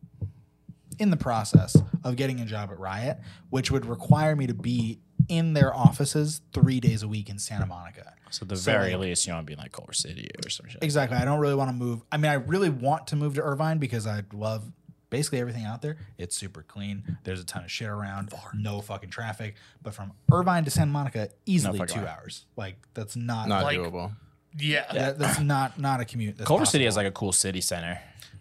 in 0.98 1.10
the 1.10 1.16
process 1.16 1.76
of 2.04 2.16
getting 2.16 2.40
a 2.40 2.44
job 2.44 2.70
at 2.70 2.78
Riot, 2.78 3.18
which 3.48 3.70
would 3.70 3.86
require 3.86 4.36
me 4.36 4.46
to 4.46 4.54
be 4.54 4.98
in 5.28 5.52
their 5.52 5.74
offices 5.74 6.40
three 6.52 6.80
days 6.80 7.02
a 7.02 7.08
week 7.08 7.28
in 7.28 7.38
Santa 7.38 7.66
Monica. 7.66 8.14
so 8.30 8.44
the 8.44 8.56
So, 8.56 8.70
very 8.70 8.92
like- 8.92 9.00
least, 9.00 9.26
you 9.26 9.32
want 9.32 9.44
to 9.44 9.46
be 9.46 9.54
in 9.54 9.58
like 9.58 9.72
Culver 9.72 9.92
City 9.92 10.28
or 10.44 10.50
some 10.50 10.68
shit. 10.68 10.82
Exactly. 10.82 11.16
I 11.18 11.24
don't 11.24 11.40
really 11.40 11.54
want 11.56 11.68
to 11.70 11.74
move. 11.76 12.02
I 12.12 12.16
mean, 12.16 12.30
I 12.30 12.34
really 12.34 12.70
want 12.70 13.08
to 13.08 13.16
move 13.16 13.34
to 13.34 13.42
Irvine 13.42 13.78
because 13.78 14.06
I 14.06 14.22
love 14.32 14.64
basically 15.10 15.40
everything 15.40 15.64
out 15.64 15.82
there. 15.82 15.96
It's 16.18 16.36
super 16.36 16.62
clean. 16.62 17.16
There's 17.24 17.40
a 17.40 17.44
ton 17.44 17.64
of 17.64 17.70
shit 17.72 17.88
around. 17.88 18.32
No 18.54 18.80
fucking 18.80 19.10
traffic. 19.10 19.56
But 19.82 19.94
from 19.94 20.12
Irvine 20.32 20.64
to 20.64 20.70
Santa 20.70 20.92
Monica, 20.92 21.30
easily 21.46 21.78
fucking 21.78 21.96
two 21.96 22.02
way. 22.02 22.08
hours. 22.08 22.46
Like 22.56 22.76
that's 22.94 23.16
not. 23.16 23.48
Not 23.48 23.64
Like- 23.64 23.78
doable. 23.78 24.12
Yeah. 24.58 24.84
that- 24.92 25.18
that's 25.18 25.40
not 25.40 25.78
not 25.80 26.00
a 26.00 26.04
commute. 26.04 26.36
That's 26.38 26.46
Culver 26.46 26.64
City 26.66 26.84
possible. 26.84 26.88
is 26.88 26.96
like 27.04 27.06
a 27.06 27.12
cool 27.16 27.32
city 27.32 27.60
center. 27.60 28.00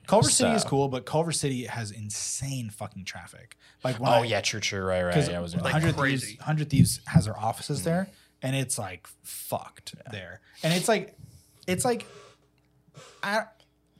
Culver 0.09 0.29
City 0.29 0.51
is 0.51 0.63
cool, 0.63 0.87
but 0.87 1.05
Culver 1.05 1.31
City 1.31 1.65
has 1.65 1.91
insane 1.91 2.69
fucking 2.69 3.05
traffic. 3.05 3.57
Like 3.83 3.99
when 3.99 4.09
Oh 4.09 4.15
I, 4.15 4.23
yeah, 4.25 4.41
true, 4.41 4.59
true, 4.59 4.81
right, 4.81 5.03
right. 5.03 5.13
because 5.13 5.29
Yeah, 5.29 5.37
I 5.37 5.41
was 5.41 5.55
like, 5.55 5.71
Hundred 5.71 5.95
crazy. 5.95 6.27
Thieves, 6.27 6.41
Hundred 6.41 6.69
Thieves 6.69 7.01
has 7.05 7.25
their 7.25 7.37
offices 7.37 7.83
there, 7.83 8.03
mm-hmm. 8.03 8.13
and 8.47 8.55
it's 8.55 8.79
like 8.79 9.07
fucked 9.23 9.93
there. 10.11 10.41
And 10.63 10.73
it's 10.73 10.87
like, 10.87 11.15
it's 11.67 11.85
like, 11.85 12.07
I, 13.21 13.43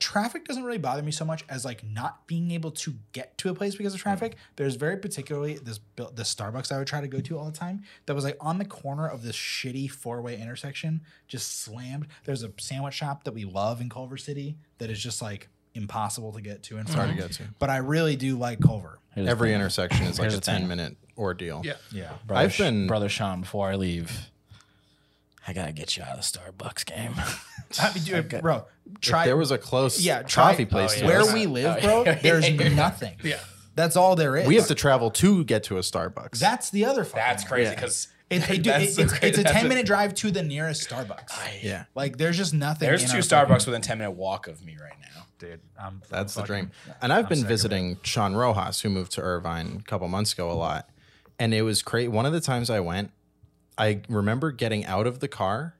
traffic 0.00 0.46
doesn't 0.46 0.64
really 0.64 0.78
bother 0.78 1.02
me 1.02 1.12
so 1.12 1.24
much 1.24 1.44
as 1.48 1.64
like 1.64 1.84
not 1.84 2.26
being 2.26 2.50
able 2.50 2.72
to 2.72 2.94
get 3.12 3.36
to 3.38 3.50
a 3.50 3.54
place 3.54 3.76
because 3.76 3.94
of 3.94 4.00
traffic. 4.00 4.32
Mm. 4.32 4.38
There's 4.56 4.74
very 4.74 4.96
particularly 4.96 5.58
this 5.58 5.78
the 5.94 6.22
Starbucks 6.22 6.72
I 6.72 6.78
would 6.78 6.88
try 6.88 7.00
to 7.00 7.08
go 7.08 7.20
to 7.20 7.38
all 7.38 7.44
the 7.44 7.56
time 7.56 7.84
that 8.06 8.14
was 8.14 8.24
like 8.24 8.36
on 8.40 8.58
the 8.58 8.64
corner 8.64 9.06
of 9.06 9.22
this 9.22 9.36
shitty 9.36 9.90
four 9.90 10.22
way 10.22 10.40
intersection, 10.40 11.02
just 11.28 11.60
slammed. 11.60 12.08
There's 12.24 12.42
a 12.42 12.50
sandwich 12.58 12.94
shop 12.94 13.24
that 13.24 13.34
we 13.34 13.44
love 13.44 13.80
in 13.80 13.88
Culver 13.88 14.16
City 14.16 14.56
that 14.78 14.90
is 14.90 15.00
just 15.00 15.22
like 15.22 15.48
impossible 15.74 16.32
to 16.32 16.40
get 16.40 16.62
to 16.64 16.76
and 16.78 16.88
hard 16.88 17.08
to 17.10 17.14
from. 17.16 17.22
get 17.22 17.32
to. 17.36 17.42
But 17.58 17.70
I 17.70 17.78
really 17.78 18.16
do 18.16 18.36
like 18.36 18.60
Culver. 18.60 18.98
Here's 19.14 19.26
the 19.26 19.30
Every 19.30 19.48
thing. 19.50 19.56
intersection 19.56 20.06
is 20.06 20.18
like 20.18 20.24
Here's 20.26 20.34
a 20.34 20.36
the 20.40 20.42
thing. 20.46 20.58
ten 20.60 20.68
minute 20.68 20.96
ordeal. 21.18 21.62
Yeah. 21.64 21.74
Yeah. 21.92 22.12
Brother 22.26 22.42
I've 22.44 22.52
Sh- 22.54 22.58
been- 22.58 22.86
brother 22.86 23.08
Shawn. 23.08 23.40
Before 23.42 23.68
I 23.70 23.74
leave, 23.76 24.30
I 25.46 25.52
gotta 25.52 25.72
get 25.72 25.96
you 25.96 26.02
out 26.02 26.18
of 26.18 26.32
the 26.32 26.38
Starbucks 26.38 26.84
game. 26.86 27.14
I 27.80 27.94
mean, 27.94 28.04
dude, 28.04 28.40
bro, 28.42 28.66
try. 29.00 29.20
If 29.22 29.26
there 29.26 29.36
was 29.36 29.50
a 29.50 29.58
close 29.58 30.00
yeah, 30.00 30.22
try, 30.22 30.52
coffee 30.52 30.64
place. 30.66 30.92
Oh, 30.92 30.94
to 30.94 31.00
yeah. 31.02 31.06
where 31.06 31.20
us, 31.20 31.32
we 31.32 31.46
live, 31.46 31.80
bro. 31.82 32.04
There's 32.04 32.50
nothing. 32.74 33.16
Yeah. 33.22 33.38
that's 33.74 33.96
all 33.96 34.16
there 34.16 34.36
is. 34.36 34.46
we 34.46 34.56
have 34.56 34.66
to 34.68 34.74
travel 34.74 35.10
to 35.12 35.44
get 35.44 35.64
to 35.64 35.76
a 35.76 35.80
Starbucks. 35.80 36.38
That's 36.38 36.70
the 36.70 36.84
other. 36.84 37.04
fucking 37.04 37.16
That's 37.18 37.42
one. 37.44 37.48
crazy 37.50 37.70
Yeah. 37.70 37.74
because 37.76 38.08
It, 38.30 38.48
it- 38.48 38.62
dude, 38.62 38.66
it- 38.68 38.98
it's, 38.98 38.98
it's 39.22 39.38
a 39.38 39.44
ten 39.44 39.68
minute 39.68 39.84
drive 39.86 40.14
to 40.14 40.30
the 40.30 40.42
nearest 40.42 40.88
Starbucks. 40.88 41.62
yeah. 41.62 41.84
Like 41.94 42.16
there's 42.16 42.36
just 42.36 42.54
nothing. 42.54 42.88
there's 42.88 43.10
two 43.10 43.18
Starbucks 43.18 43.48
fucking- 43.48 43.66
within 43.66 43.82
ten 43.82 43.98
minute 43.98 44.12
walk 44.12 44.46
of 44.46 44.64
me 44.64 44.76
right 44.80 44.92
now. 45.00 45.26
dude. 45.38 45.60
I'm, 45.80 46.00
That's 46.08 46.34
the 46.34 46.42
dream. 46.42 46.70
And 47.02 47.12
I've 47.12 47.28
been 47.28 47.38
sick 47.38 47.44
of 47.46 47.50
it. 47.50 47.54
visiting 47.54 47.98
Sean 48.02 48.34
Rojas, 48.34 48.80
who 48.82 48.88
moved 48.90 49.12
to 49.12 49.20
Irvine 49.22 49.78
a 49.80 49.82
couple 49.84 50.06
months 50.08 50.32
ago, 50.32 50.50
a 50.50 50.54
lot. 50.54 50.88
And 51.38 51.52
it 51.54 51.62
was 51.62 51.82
great. 51.82 52.08
One 52.12 52.26
of 52.26 52.32
the 52.32 52.40
times 52.40 52.68
I 52.70 52.80
went, 52.80 53.10
I 53.78 54.02
remember 54.08 54.52
getting 54.52 54.84
out 54.84 55.06
of 55.06 55.20
the 55.20 55.28
car 55.28 55.74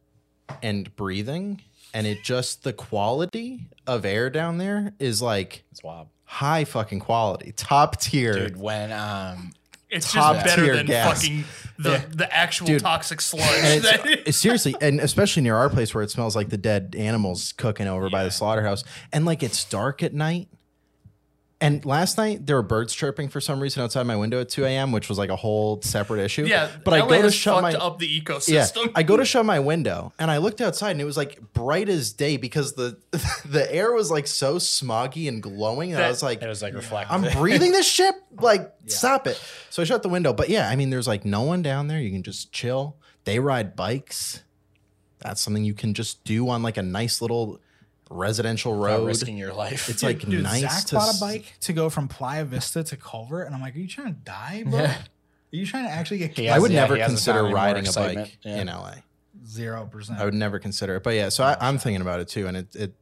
and 0.62 0.94
breathing, 0.96 1.60
and 1.92 2.06
it 2.06 2.24
just 2.24 2.64
the 2.64 2.72
quality 2.72 3.68
of 3.86 4.04
air 4.04 4.30
down 4.30 4.58
there 4.58 4.94
is 4.98 5.20
like 5.20 5.64
It's 5.70 5.82
wild. 5.82 6.08
high 6.24 6.64
fucking 6.64 7.00
quality, 7.00 7.52
top 7.52 8.00
tier. 8.00 8.32
Dude, 8.32 8.56
when 8.58 8.90
um 8.92 9.52
It's 9.90 10.12
just 10.12 10.44
better 10.44 10.76
than 10.76 10.86
gas. 10.86 11.22
fucking 11.22 11.44
the, 11.78 12.04
the 12.14 12.32
actual 12.34 12.66
Dude. 12.66 12.82
toxic 12.82 13.20
sludge. 13.20 13.48
And 13.62 13.84
it's, 13.84 13.86
uh, 13.92 14.16
it's 14.26 14.38
seriously, 14.38 14.74
and 14.80 15.00
especially 15.00 15.42
near 15.42 15.56
our 15.56 15.70
place 15.70 15.94
where 15.94 16.04
it 16.04 16.10
smells 16.10 16.36
like 16.36 16.50
the 16.50 16.58
dead 16.58 16.94
animals 16.96 17.52
cooking 17.52 17.86
over 17.86 18.10
by 18.10 18.24
the 18.24 18.30
slaughterhouse, 18.30 18.84
and 19.12 19.24
like 19.24 19.42
it's 19.42 19.64
dark 19.64 20.02
at 20.02 20.12
night. 20.14 20.48
And 21.62 21.84
last 21.84 22.16
night 22.16 22.46
there 22.46 22.56
were 22.56 22.62
birds 22.62 22.94
chirping 22.94 23.28
for 23.28 23.38
some 23.38 23.60
reason 23.60 23.82
outside 23.82 24.04
my 24.04 24.16
window 24.16 24.40
at 24.40 24.48
2 24.48 24.64
a.m., 24.64 24.92
which 24.92 25.10
was 25.10 25.18
like 25.18 25.28
a 25.28 25.36
whole 25.36 25.82
separate 25.82 26.22
issue. 26.22 26.46
yeah, 26.46 26.70
but 26.84 26.94
I 26.94 27.00
LA 27.00 27.06
go 27.08 27.22
to 27.22 27.30
shut 27.30 27.60
my 27.60 27.74
up 27.74 27.98
the 27.98 28.08
ecosystem. 28.08 28.48
yeah, 28.48 28.62
ecosystem. 28.62 28.92
I 28.94 29.02
go 29.02 29.16
to 29.18 29.24
shut 29.26 29.44
my 29.44 29.60
window 29.60 30.14
and 30.18 30.30
I 30.30 30.38
looked 30.38 30.62
outside 30.62 30.92
and 30.92 31.02
it 31.02 31.04
was 31.04 31.18
like 31.18 31.38
bright 31.52 31.90
as 31.90 32.12
day 32.12 32.38
because 32.38 32.72
the 32.72 32.98
the 33.44 33.68
air 33.74 33.92
was 33.92 34.10
like 34.10 34.26
so 34.26 34.56
smoggy 34.56 35.28
and 35.28 35.42
glowing, 35.42 35.92
and 35.92 36.02
I 36.02 36.08
was 36.08 36.22
like, 36.22 36.40
it 36.40 36.48
was 36.48 36.62
like 36.62 36.72
reflective. 36.74 37.24
I'm 37.24 37.30
breathing 37.38 37.72
this 37.72 37.86
shit. 37.86 38.14
Like, 38.38 38.72
stop 38.86 39.26
it. 39.26 39.38
So 39.68 39.82
I 39.82 39.84
shut 39.84 40.02
the 40.02 40.08
window. 40.08 40.32
But 40.32 40.48
yeah, 40.48 40.68
I 40.68 40.76
mean, 40.76 40.88
there's 40.88 41.08
like 41.08 41.26
no 41.26 41.42
one 41.42 41.60
down 41.60 41.88
there. 41.88 42.00
You 42.00 42.10
can 42.10 42.22
just 42.22 42.52
chill. 42.52 42.96
They 43.24 43.38
ride 43.38 43.76
bikes. 43.76 44.42
That's 45.18 45.42
something 45.42 45.64
you 45.64 45.74
can 45.74 45.92
just 45.92 46.24
do 46.24 46.48
on 46.48 46.62
like 46.62 46.78
a 46.78 46.82
nice 46.82 47.20
little 47.20 47.60
residential 48.10 48.74
Not 48.76 48.84
road. 48.84 49.06
risking 49.06 49.38
your 49.38 49.52
life. 49.54 49.88
It's 49.88 50.02
like 50.02 50.20
Dude, 50.20 50.42
nice 50.42 50.60
Zach 50.62 50.84
to 50.86 50.94
bought 50.96 51.08
s- 51.08 51.16
a 51.18 51.24
bike 51.24 51.54
to 51.60 51.72
go 51.72 51.88
from 51.88 52.08
Playa 52.08 52.44
Vista 52.44 52.82
to 52.84 52.96
Culver, 52.96 53.42
and 53.42 53.54
I'm 53.54 53.60
like, 53.62 53.74
"Are 53.76 53.78
you 53.78 53.88
trying 53.88 54.14
to 54.14 54.20
die, 54.20 54.64
bro? 54.66 54.80
Yeah. 54.80 54.96
Are 55.52 55.56
you 55.56 55.64
trying 55.66 55.84
to 55.86 55.90
actually 55.90 56.18
get 56.18 56.36
He 56.36 56.48
I 56.48 56.54
has- 56.54 56.62
would 56.62 56.70
yeah, 56.72 56.80
never 56.80 56.94
he 56.96 57.00
has 57.00 57.10
a 57.10 57.14
consider 57.14 57.38
family, 57.38 57.50
more 57.50 57.56
riding 57.56 57.84
a 57.84 57.88
excitement. 57.88 58.26
bike 58.28 58.38
Yeah. 58.42 58.60
in 58.60 58.66
LA. 58.68 58.94
zero 59.46 59.86
percent?" 59.86 60.20
I 60.20 60.24
would 60.24 60.34
never 60.34 60.58
consider 60.58 60.96
it. 60.96 61.02
But 61.02 61.14
yeah, 61.14 61.28
so 61.30 61.44
I, 61.44 61.56
I'm 61.60 61.78
thinking 61.78 62.02
about 62.02 62.20
it 62.20 62.28
too, 62.28 62.46
and 62.46 62.56
it, 62.56 62.74
it 62.76 62.94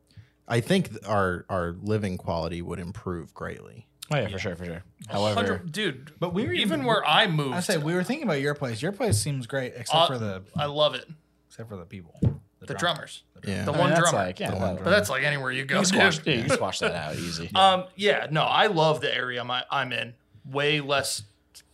I 0.47 0.61
think 0.61 0.91
our 1.07 1.45
our 1.49 1.75
living 1.83 2.17
quality 2.19 2.63
would 2.63 2.79
improve 2.79 3.35
greatly. 3.35 3.87
Oh 4.11 4.17
yeah, 4.17 4.29
for 4.29 4.39
sure, 4.39 4.57
for 4.57 4.65
sure. 4.65 4.83
However, 5.09 5.35
100 5.37 5.73
dude. 5.73 6.13
But 6.19 6.33
we 6.33 6.47
were 6.47 6.53
even 6.53 6.81
even- 6.81 6.87
where 6.87 7.05
I 7.07 7.27
moved. 7.27 7.55
I 7.55 7.61
say 7.61 7.77
we 7.77 7.93
were 7.95 8.03
thinking 8.05 8.25
about 8.27 8.41
your 8.41 8.55
place. 8.55 8.81
Your 8.81 8.93
place 8.93 9.19
seems 9.19 9.47
great, 9.47 9.73
except 9.77 9.95
uh, 9.95 10.07
for 10.07 10.19
the 10.19 10.43
I 10.57 10.65
love 10.67 10.95
it. 10.95 11.05
except 11.49 11.69
for 11.69 11.77
the 11.77 11.85
people, 11.85 12.19
The 12.61 12.75
drummers. 12.75 13.23
Yeah. 13.47 13.65
The 13.65 13.73
I 13.73 13.75
mean, 13.77 13.81
one 13.81 13.91
drummer. 14.01 14.19
like 14.19 14.41
yeah, 14.41 14.51
The 14.51 14.57
that- 14.57 14.61
one 14.61 14.77
but 14.83 14.91
that's 14.91 15.09
like 15.09 15.23
anywhere 15.23 15.53
you 15.53 15.65
go. 15.65 15.77
you 15.81 15.87
can 15.87 16.13
squash, 16.13 16.21
yeah, 16.27 16.35
you 16.43 16.49
squash 16.49 16.79
that 16.81 16.93
out 16.95 17.17
easy. 17.17 17.51
Um, 17.55 17.85
yeah, 17.97 18.27
no, 18.31 18.43
I 18.43 18.67
love 18.67 19.01
the 19.01 19.15
area 19.15 19.41
I'm, 19.41 19.63
I'm 19.71 19.93
in. 19.93 20.15
Way 20.51 20.81
less, 20.81 21.23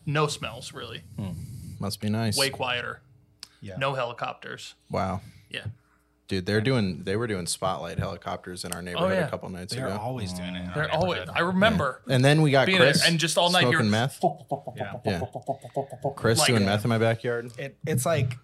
no 0.04 0.26
smells 0.26 0.72
really. 0.74 1.02
Must 1.80 2.00
be 2.00 2.08
nice. 2.10 2.36
Way 2.38 2.50
quieter. 2.50 3.00
Yeah. 3.60 3.76
No 3.78 3.94
helicopters. 3.94 4.74
Wow. 4.90 5.20
Yeah. 5.50 5.64
Dude, 6.26 6.46
they're 6.46 6.62
doing 6.62 7.02
they 7.04 7.16
were 7.16 7.26
doing 7.26 7.46
spotlight 7.46 7.98
helicopters 7.98 8.64
in 8.64 8.72
our 8.72 8.78
oh, 8.78 8.82
neighborhood 8.82 9.12
Oh, 9.12 9.14
yeah. 9.14 9.26
a 9.26 9.30
couple 9.30 9.50
nights 9.50 9.74
ago. 9.74 9.82
They're 9.82 9.94
ago. 9.94 10.02
always 10.02 10.32
doing 10.32 10.54
it. 10.54 10.64
in 10.64 10.70
They're 10.74 10.90
always. 10.90 11.28
I 11.28 11.40
remember 11.40 12.00
And 12.08 12.24
then 12.24 12.40
we 12.40 12.50
got 12.50 12.66
being 12.66 12.78
Chris 12.78 13.00
there 13.00 13.10
and 13.10 13.20
just 13.20 13.36
all 13.36 13.50
night 13.50 13.62
smoking 13.62 13.80
you're 13.80 13.82
meth. 13.82 14.22
Yeah. 14.76 14.94
Yeah. 15.04 15.20
Chris 16.16 16.38
Like 16.38 16.48
doing 16.48 16.62
a- 16.62 16.66
meth 16.66 16.84
in 16.84 16.88
my 16.88 16.98
backyard. 16.98 17.52
it, 17.58 17.76
it's 17.86 18.06
like 18.06 18.38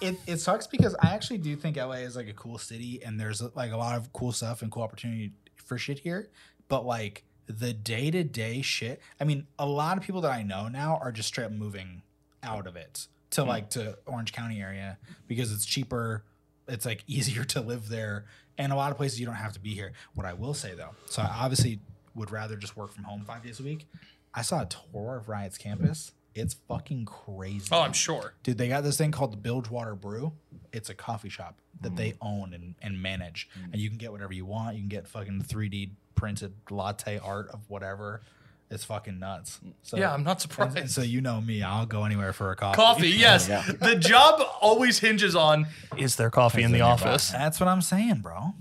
it, 0.00 0.16
it 0.26 0.38
sucks 0.38 0.66
because 0.66 0.94
I 1.00 1.10
actually 1.10 1.38
do 1.38 1.56
think 1.56 1.76
LA 1.76 1.92
is 1.92 2.16
like 2.16 2.28
a 2.28 2.32
cool 2.32 2.58
city 2.58 3.02
and 3.04 3.20
there's 3.20 3.42
like 3.54 3.72
a 3.72 3.76
lot 3.76 3.96
of 3.96 4.12
cool 4.12 4.32
stuff 4.32 4.62
and 4.62 4.70
cool 4.70 4.82
opportunity 4.82 5.32
for 5.56 5.76
shit 5.76 5.98
here. 5.98 6.30
But 6.68 6.86
like 6.86 7.24
the 7.46 7.72
day 7.72 8.10
to 8.10 8.24
day 8.24 8.62
shit, 8.62 9.00
I 9.20 9.24
mean, 9.24 9.46
a 9.58 9.66
lot 9.66 9.98
of 9.98 10.02
people 10.02 10.20
that 10.22 10.32
I 10.32 10.42
know 10.42 10.68
now 10.68 10.98
are 11.02 11.12
just 11.12 11.28
straight 11.28 11.44
up 11.44 11.52
moving 11.52 12.02
out 12.42 12.66
of 12.66 12.76
it 12.76 13.08
to 13.30 13.42
hmm. 13.42 13.48
like 13.48 13.70
to 13.70 13.98
Orange 14.06 14.32
County 14.32 14.60
area 14.60 14.98
because 15.26 15.52
it's 15.52 15.64
cheaper, 15.64 16.24
it's 16.70 16.86
like 16.86 17.04
easier 17.06 17.44
to 17.54 17.60
live 17.60 17.88
there, 17.88 18.26
and 18.58 18.72
a 18.72 18.76
lot 18.76 18.90
of 18.90 18.96
places 18.96 19.18
you 19.20 19.26
don't 19.26 19.34
have 19.36 19.52
to 19.54 19.60
be 19.60 19.74
here. 19.74 19.92
What 20.14 20.26
I 20.26 20.32
will 20.32 20.54
say 20.54 20.74
though, 20.74 20.94
so 21.06 21.22
I 21.22 21.26
obviously 21.40 21.80
would 22.14 22.30
rather 22.30 22.56
just 22.56 22.76
work 22.76 22.92
from 22.92 23.04
home 23.04 23.24
five 23.24 23.42
days 23.42 23.60
a 23.60 23.62
week. 23.62 23.86
I 24.34 24.42
saw 24.42 24.62
a 24.62 24.66
tour 24.66 25.16
of 25.16 25.28
Riot's 25.28 25.58
campus. 25.58 26.12
It's 26.34 26.54
fucking 26.68 27.06
crazy. 27.06 27.66
Oh, 27.72 27.80
I'm 27.80 27.92
sure. 27.92 28.34
Dude, 28.44 28.56
they 28.56 28.68
got 28.68 28.84
this 28.84 28.96
thing 28.96 29.10
called 29.10 29.32
the 29.32 29.36
Bilgewater 29.36 29.96
Brew. 29.96 30.32
It's 30.72 30.88
a 30.88 30.94
coffee 30.94 31.28
shop 31.28 31.58
that 31.80 31.96
they 31.96 32.12
Mm. 32.12 32.16
own 32.22 32.54
and, 32.54 32.74
and 32.80 33.02
manage. 33.02 33.48
And 33.72 33.76
you 33.80 33.88
can 33.88 33.98
get 33.98 34.12
whatever 34.12 34.32
you 34.32 34.44
want. 34.46 34.76
You 34.76 34.82
can 34.82 34.88
get 34.88 35.08
fucking 35.08 35.42
3D 35.42 35.90
printed 36.14 36.52
latte 36.70 37.18
art 37.18 37.48
of 37.48 37.68
whatever. 37.68 38.22
It's 38.70 38.84
fucking 38.84 39.18
nuts. 39.18 39.58
So, 39.82 39.96
Yeah, 39.96 40.14
I'm 40.14 40.22
not 40.22 40.40
surprised. 40.40 40.78
and 40.78 40.88
so 40.90 41.02
you 41.02 41.20
know 41.20 41.40
me, 41.40 41.62
I'll 41.62 41.86
go 41.86 42.04
anywhere 42.04 42.32
for 42.32 42.52
a 42.52 42.56
coffee. 42.56 42.76
Coffee, 42.76 43.08
yes. 43.18 43.46
The 43.48 43.96
job 43.96 44.40
always 44.60 45.00
hinges 45.00 45.34
on 45.34 45.66
is 45.98 46.14
there 46.16 46.30
coffee 46.30 46.62
in 46.62 46.70
the 46.70 46.78
nearby. 46.78 46.92
office? 46.92 47.30
That's 47.30 47.58
what 47.58 47.68
I'm 47.68 47.82
saying, 47.82 48.20
bro. 48.20 48.54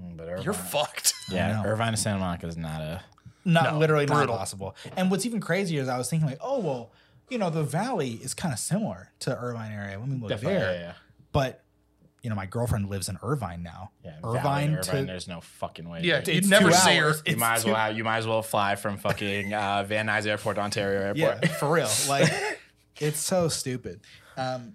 Mm, 0.00 0.16
But 0.16 0.28
Irvine, 0.28 0.44
You're 0.44 0.54
fucked. 0.54 1.12
Yeah. 1.30 1.62
Irvine 1.64 1.88
and 1.88 1.98
Santa 1.98 2.18
Monica 2.18 2.46
is 2.48 2.56
not 2.56 2.80
a. 2.80 3.02
Not 3.44 3.72
No, 3.74 3.78
literally 3.78 4.06
not 4.06 4.28
possible. 4.28 4.74
And 4.96 5.10
what's 5.10 5.24
even 5.24 5.40
crazier 5.40 5.80
is 5.80 5.88
I 5.88 5.96
was 5.96 6.10
thinking 6.10 6.28
like, 6.28 6.38
oh 6.42 6.58
well, 6.60 6.92
you 7.28 7.38
know, 7.38 7.50
the 7.50 7.62
valley 7.62 8.10
is 8.22 8.34
kind 8.34 8.52
of 8.52 8.58
similar 8.58 9.10
to 9.20 9.36
Irvine 9.38 9.72
area 9.72 9.98
when 9.98 10.10
we 10.10 10.16
moved 10.16 10.28
Definitely, 10.30 10.58
there. 10.58 10.72
yeah, 10.74 10.80
yeah. 10.80 10.92
But 11.32 11.62
you 12.22 12.30
know, 12.30 12.36
my 12.36 12.46
girlfriend 12.46 12.88
lives 12.90 13.08
in 13.08 13.18
Irvine 13.22 13.62
now. 13.62 13.90
Yeah, 14.04 14.20
Valley, 14.20 14.38
Irvine 14.38 14.74
Irvine, 14.76 15.00
to 15.00 15.04
there's 15.06 15.26
no 15.28 15.40
fucking 15.40 15.88
way. 15.88 16.00
Yeah, 16.02 16.20
dude. 16.20 16.34
you'd 16.34 16.38
It's 16.44 16.48
never 16.48 16.68
two 16.70 16.74
see 16.76 16.96
her. 16.96 17.06
hours. 17.06 17.22
You 17.26 17.36
might 17.36 17.54
as 17.56 17.64
two- 17.64 17.72
well. 17.72 17.96
You 17.96 18.04
might 18.04 18.18
as 18.18 18.26
well 18.26 18.42
fly 18.42 18.76
from 18.76 18.98
fucking 18.98 19.52
uh, 19.54 19.84
Van 19.84 20.06
Nuys 20.06 20.26
Airport 20.26 20.56
to 20.56 20.62
Ontario 20.62 21.00
Airport. 21.00 21.38
Yeah, 21.42 21.48
for 21.58 21.70
real. 21.72 21.88
Like 22.08 22.30
it's 22.98 23.20
so 23.20 23.48
stupid. 23.48 24.00
Um, 24.36 24.74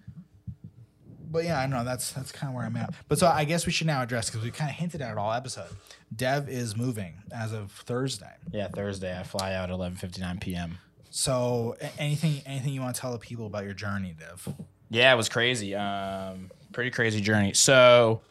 but 1.32 1.44
yeah, 1.44 1.60
I 1.60 1.66
know 1.68 1.84
that's 1.84 2.12
that's 2.14 2.32
kind 2.32 2.50
of 2.50 2.56
where 2.56 2.66
I'm 2.66 2.76
at. 2.78 2.94
But 3.08 3.20
so 3.20 3.28
I 3.28 3.44
guess 3.44 3.66
we 3.66 3.72
should 3.72 3.88
now 3.88 4.02
address 4.02 4.30
because 4.30 4.44
we 4.44 4.52
kind 4.52 4.70
of 4.70 4.76
hinted 4.76 5.02
at 5.02 5.12
it 5.12 5.18
all 5.18 5.34
episode. 5.34 5.70
Dev 6.16 6.48
is 6.48 6.78
moving 6.78 7.16
as 7.36 7.52
of 7.52 7.72
Thursday. 7.72 8.32
Yeah, 8.52 8.70
Thursday 8.70 9.18
I 9.20 9.24
fly 9.24 9.54
out 9.54 9.70
at 9.70 9.76
11:59 9.78 10.40
p.m. 10.42 10.78
So 11.10 11.76
anything 12.00 12.42
anything 12.46 12.74
you 12.74 12.82
want 12.82 12.96
to 12.96 13.02
tell 13.02 13.12
the 13.12 13.20
people 13.20 13.46
about 13.48 13.66
your 13.66 13.74
journey, 13.74 14.16
Dev? 14.18 14.48
Yeah, 14.90 15.12
it 15.14 15.16
was 15.18 15.30
crazy. 15.30 15.76
Um, 15.76 16.52
pretty 16.76 16.92
crazy 16.92 17.22
journey. 17.22 17.54
So, 17.54 18.22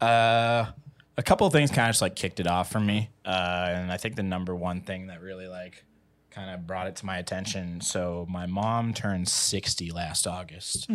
uh, 0.00 0.66
a 1.16 1.22
couple 1.22 1.46
of 1.46 1.52
things 1.52 1.70
kind 1.70 1.88
of 1.88 1.90
just 1.90 2.02
like 2.02 2.16
kicked 2.16 2.40
it 2.40 2.48
off 2.48 2.70
for 2.70 2.80
me, 2.80 3.10
uh, 3.24 3.68
and 3.68 3.92
I 3.92 3.96
think 3.96 4.16
the 4.16 4.24
number 4.24 4.54
one 4.56 4.80
thing 4.82 5.06
that 5.06 5.22
really 5.22 5.46
like 5.46 5.84
kind 6.30 6.50
of 6.50 6.66
brought 6.66 6.88
it 6.88 6.96
to 6.96 7.06
my 7.06 7.18
attention. 7.18 7.80
So, 7.80 8.26
my 8.28 8.46
mom 8.46 8.92
turned 8.92 9.28
60 9.28 9.92
last 9.92 10.26
August. 10.26 10.90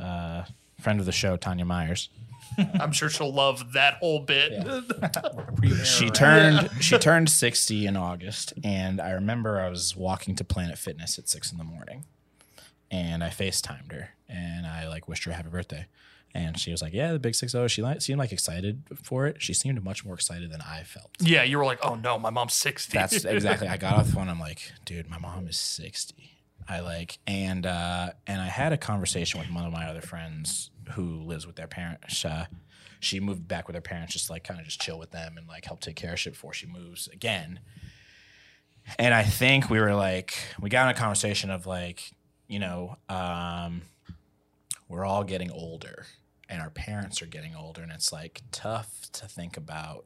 Uh, 0.00 0.44
friend 0.80 1.00
of 1.00 1.06
the 1.06 1.12
show, 1.12 1.36
Tanya 1.36 1.64
Myers. 1.64 2.08
I'm 2.80 2.92
sure 2.92 3.10
she'll 3.10 3.32
love 3.32 3.72
that 3.72 3.94
whole 3.94 4.20
bit. 4.20 4.52
she 5.84 6.10
turned 6.10 6.70
she 6.80 6.98
turned 6.98 7.30
60 7.30 7.86
in 7.86 7.96
august 7.96 8.52
and 8.62 9.00
i 9.00 9.12
remember 9.12 9.60
i 9.60 9.68
was 9.68 9.96
walking 9.96 10.34
to 10.36 10.44
planet 10.44 10.76
fitness 10.76 11.18
at 11.18 11.28
six 11.28 11.50
in 11.50 11.58
the 11.58 11.64
morning 11.64 12.04
and 12.94 13.22
i 13.24 13.28
facetimed 13.28 13.92
her 13.92 14.10
and 14.28 14.66
i 14.66 14.86
like 14.88 15.08
wished 15.08 15.24
her 15.24 15.30
a 15.30 15.34
happy 15.34 15.50
birthday. 15.50 15.86
And 16.36 16.58
she 16.58 16.72
was 16.72 16.82
like 16.82 16.92
yeah 16.92 17.12
the 17.12 17.20
big 17.20 17.36
six 17.36 17.54
oh 17.54 17.68
she 17.68 17.80
like, 17.80 18.02
seemed 18.02 18.18
like 18.18 18.32
excited 18.32 18.82
for 19.02 19.28
it. 19.28 19.40
She 19.40 19.54
seemed 19.54 19.84
much 19.84 20.04
more 20.04 20.14
excited 20.14 20.50
than 20.50 20.60
i 20.62 20.82
felt. 20.82 21.10
Yeah, 21.20 21.44
you 21.44 21.58
were 21.58 21.64
like, 21.64 21.78
oh 21.80 21.94
no, 21.94 22.18
my 22.18 22.30
mom's 22.30 22.54
60. 22.54 22.92
that's 22.92 23.24
exactly 23.36 23.68
i 23.68 23.76
got 23.76 23.94
off 23.96 24.06
the 24.06 24.12
phone 24.12 24.28
i'm 24.28 24.40
like 24.40 24.72
dude 24.84 25.08
my 25.08 25.18
mom 25.18 25.46
is 25.46 25.56
60 25.56 26.14
i 26.68 26.80
like 26.80 27.18
and 27.26 27.66
uh 27.66 28.10
and 28.26 28.40
i 28.40 28.46
had 28.46 28.72
a 28.72 28.76
conversation 28.76 29.38
with 29.38 29.48
one 29.52 29.64
of 29.64 29.72
my 29.72 29.86
other 29.86 30.00
friends 30.00 30.70
who 30.94 31.22
lives 31.22 31.46
with 31.46 31.56
their 31.56 31.68
parents 31.68 32.24
uh, 32.24 32.46
she 33.04 33.20
moved 33.20 33.46
back 33.46 33.68
with 33.68 33.74
her 33.74 33.82
parents 33.82 34.12
just 34.12 34.30
like 34.30 34.44
kind 34.44 34.58
of 34.58 34.66
just 34.66 34.80
chill 34.80 34.98
with 34.98 35.10
them 35.10 35.36
and 35.36 35.46
like 35.46 35.64
help 35.64 35.80
take 35.80 35.96
care 35.96 36.14
of 36.14 36.18
shit 36.18 36.32
before 36.32 36.52
she 36.52 36.66
moves 36.66 37.06
again. 37.08 37.60
And 38.98 39.14
i 39.14 39.22
think 39.22 39.70
we 39.70 39.78
were 39.80 39.94
like 39.94 40.34
we 40.60 40.68
got 40.68 40.84
in 40.88 40.96
a 40.96 40.98
conversation 40.98 41.50
of 41.50 41.66
like 41.66 42.12
you 42.48 42.58
know 42.58 42.96
um 43.08 43.82
we're 44.88 45.04
all 45.04 45.24
getting 45.24 45.50
older 45.50 46.06
and 46.48 46.60
our 46.60 46.70
parents 46.70 47.22
are 47.22 47.26
getting 47.26 47.54
older 47.54 47.82
and 47.82 47.90
it's 47.90 48.12
like 48.12 48.42
tough 48.52 49.06
to 49.12 49.26
think 49.26 49.56
about 49.56 50.04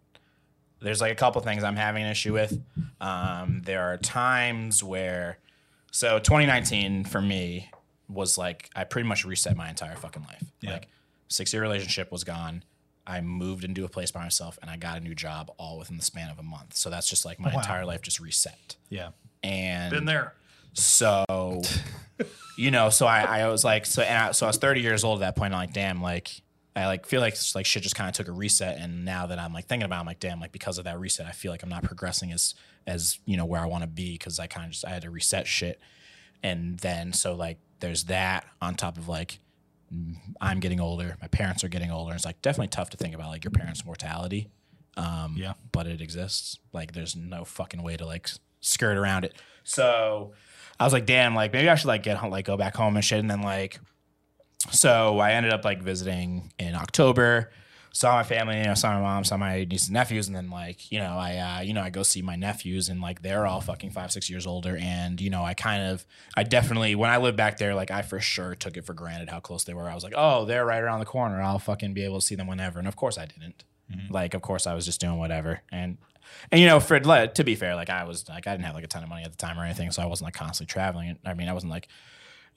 there's 0.80 1.01
like 1.01 1.11
a 1.11 1.16
couple 1.16 1.41
things 1.43 1.64
I'm 1.64 1.74
having 1.74 2.05
an 2.05 2.11
issue 2.12 2.32
with. 2.32 2.57
Um, 3.01 3.62
there 3.64 3.82
are 3.93 3.97
times 3.97 4.80
where, 4.80 5.39
so 5.91 6.20
2019 6.20 7.03
for 7.05 7.20
me 7.20 7.68
was 8.09 8.39
like 8.39 8.70
I 8.76 8.84
pretty 8.84 9.09
much 9.09 9.24
reset 9.24 9.57
my 9.57 9.68
entire 9.68 9.97
fucking 9.97 10.22
life. 10.22 10.45
Like 10.62 10.86
six 11.26 11.53
year 11.53 11.62
relationship 11.62 12.12
was 12.12 12.22
gone. 12.22 12.62
I 13.09 13.20
moved 13.22 13.64
into 13.64 13.84
a 13.84 13.89
place 13.89 14.12
by 14.12 14.22
myself 14.22 14.57
and 14.62 14.70
I 14.70 14.76
got 14.76 14.99
a 14.99 15.01
new 15.01 15.16
job 15.16 15.51
all 15.59 15.78
within 15.78 15.97
the 15.97 16.05
span 16.05 16.30
of 16.30 16.39
a 16.39 16.45
month. 16.45 16.76
So 16.76 16.91
that's 16.91 17.09
just 17.09 17.24
like 17.24 17.41
my 17.41 17.49
Wow. 17.51 17.57
entire 17.59 17.84
life 17.84 18.01
just 18.03 18.20
reset. 18.20 18.76
Yeah. 18.89 19.09
And 19.43 19.91
Been 19.91 20.05
there. 20.05 20.34
So, 20.79 21.24
you 22.57 22.70
know, 22.70 22.91
so 22.91 23.07
I, 23.07 23.41
I 23.43 23.49
was 23.49 23.64
like, 23.64 23.87
so, 23.87 24.03
and 24.03 24.16
I, 24.29 24.33
so 24.33 24.47
I 24.47 24.49
was 24.49 24.57
30 24.59 24.81
years 24.81 25.05
old 25.05 25.18
at 25.22 25.26
that 25.26 25.37
point. 25.37 25.53
I'm 25.55 25.61
like, 25.61 25.72
damn, 25.72 26.01
like, 26.03 26.43
I 26.76 26.87
like 26.87 27.07
feel 27.07 27.20
like 27.20 27.37
like 27.57 27.66
shit 27.66 27.83
just 27.83 27.97
kind 27.97 28.09
of 28.09 28.14
took 28.14 28.29
a 28.29 28.33
reset, 28.33 28.79
and 28.79 29.05
now 29.05 29.26
that 29.26 29.39
I'm 29.41 29.53
like 29.53 29.66
thinking 29.66 29.85
about, 29.85 29.97
it, 29.97 30.01
I'm 30.01 30.07
like, 30.07 30.20
damn, 30.20 30.39
like 30.41 30.53
because 30.53 30.79
of 30.79 30.85
that 30.85 31.01
reset, 31.01 31.26
I 31.26 31.33
feel 31.33 31.51
like 31.51 31.64
I'm 31.64 31.68
not 31.68 31.83
progressing 31.83 32.31
as 32.31 32.55
as 32.87 33.18
you 33.26 33.37
know 33.37 33.45
where 33.45 33.61
I 33.61 33.66
want 33.66 33.83
to 33.83 33.89
be 33.89 34.12
because 34.12 34.39
I 34.39 34.47
kind 34.47 34.66
of 34.66 34.72
just 34.72 34.85
I 34.87 34.91
had 34.91 35.03
to 35.03 35.11
reset 35.11 35.49
shit, 35.49 35.81
and 36.43 36.79
then 36.79 37.12
so 37.12 37.35
like 37.35 37.59
there's 37.81 38.05
that 38.05 38.47
on 38.62 38.76
top 38.76 38.97
of 38.97 39.09
like 39.09 39.41
I'm 40.41 40.61
getting 40.61 40.79
older, 40.81 41.16
my 41.20 41.26
parents 41.29 41.64
are 41.64 41.68
getting 41.68 41.91
older. 41.91 42.14
It's 42.14 42.24
like 42.24 42.43
definitely 42.43 42.68
tough 42.68 42.91
to 42.91 42.97
think 42.97 43.12
about 43.14 43.31
like 43.31 43.43
your 43.43 43.51
parents' 43.51 43.85
mortality. 43.85 44.49
Um, 44.97 45.35
Yeah. 45.37 45.55
but 45.72 45.87
it 45.89 46.01
exists. 46.01 46.59
Like 46.72 46.93
there's 46.93 47.16
no 47.16 47.45
fucking 47.45 47.83
way 47.83 47.97
to 47.97 48.05
like 48.07 48.29
skirt 48.61 48.97
around 48.97 49.24
it. 49.24 49.35
So 49.64 50.33
I 50.81 50.85
was 50.85 50.93
like, 50.93 51.07
damn, 51.07 51.35
like 51.35 51.53
maybe 51.53 51.68
I 51.68 51.74
should 51.74 51.89
like 51.89 52.03
get 52.03 52.16
home, 52.16 52.31
like 52.31 52.45
go 52.45 52.57
back 52.57 52.76
home 52.76 52.97
and 52.97 53.05
shit. 53.05 53.18
And 53.18 53.31
then 53.31 53.43
like, 53.43 53.81
so 54.70 55.18
I 55.18 55.33
ended 55.33 55.53
up 55.53 55.64
like 55.64 55.83
visiting 55.83 56.53
in 56.59 56.74
October, 56.74 57.51
saw 57.93 58.14
my 58.14 58.22
family, 58.22 58.59
you 58.59 58.64
know, 58.64 58.74
saw 58.74 58.95
my 58.95 59.01
mom, 59.01 59.24
saw 59.24 59.37
my 59.37 59.64
nieces 59.64 59.89
and 59.89 59.95
nephews, 59.95 60.29
and 60.29 60.37
then 60.37 60.51
like, 60.51 60.93
you 60.93 60.99
know, 60.99 61.16
I, 61.16 61.37
uh, 61.37 61.61
you 61.62 61.72
know, 61.72 61.83
I 61.83 61.91
go 61.91 62.03
see 62.03 62.22
my 62.22 62.37
nephews, 62.37 62.89
and 62.89 63.01
like 63.01 63.22
they're 63.22 63.47
all 63.47 63.61
fucking 63.61 63.91
five, 63.91 64.12
six 64.12 64.29
years 64.29 64.47
older, 64.47 64.76
and 64.81 65.20
you 65.20 65.31
know, 65.31 65.45
I 65.45 65.55
kind 65.55 65.83
of, 65.83 66.05
I 66.37 66.43
definitely, 66.45 66.95
when 66.95 67.11
I 67.11 67.16
lived 67.16 67.37
back 67.37 67.59
there, 67.59 67.74
like 67.74 67.91
I 67.91 68.03
for 68.03 68.20
sure 68.20 68.55
took 68.55 68.76
it 68.76 68.85
for 68.85 68.95
granted 68.95 69.31
how 69.31 69.41
close 69.41 69.64
they 69.64 69.74
were. 69.74 69.89
I 69.89 69.95
was 69.95 70.05
like, 70.05 70.14
oh, 70.16 70.45
they're 70.45 70.66
right 70.66 70.83
around 70.83 71.01
the 71.01 71.07
corner. 71.07 71.41
I'll 71.41 71.59
fucking 71.59 71.95
be 71.95 72.05
able 72.05 72.20
to 72.20 72.26
see 72.26 72.35
them 72.35 72.47
whenever, 72.47 72.79
and 72.79 72.87
of 72.87 72.97
course 72.97 73.18
I 73.18 73.26
didn't. 73.26 73.64
Like, 74.11 74.35
of 74.35 74.43
course 74.43 74.66
I 74.66 74.74
was 74.74 74.85
just 74.85 75.01
doing 75.01 75.16
whatever, 75.18 75.62
and 75.72 75.97
and 76.51 76.61
you 76.61 76.66
know, 76.66 76.81
for 76.81 76.99
like, 77.01 77.35
to 77.35 77.45
be 77.45 77.55
fair, 77.55 77.74
like 77.74 77.91
I 77.91 78.05
was 78.05 78.29
like 78.29 78.47
I 78.47 78.53
didn't 78.53 78.64
have 78.64 78.74
like 78.74 78.85
a 78.85 78.89
ton 78.89 79.03
of 79.03 79.09
money 79.09 79.24
at 79.24 79.31
the 79.31 79.37
time 79.37 79.59
or 79.59 79.64
anything, 79.64 79.91
so 79.91 80.03
I 80.03 80.07
wasn't 80.07 80.26
like 80.26 80.35
constantly 80.35 80.72
traveling. 80.72 81.18
I 81.24 81.35
mean, 81.35 81.49
I 81.49 81.53
wasn't 81.53 81.70
like 81.70 81.89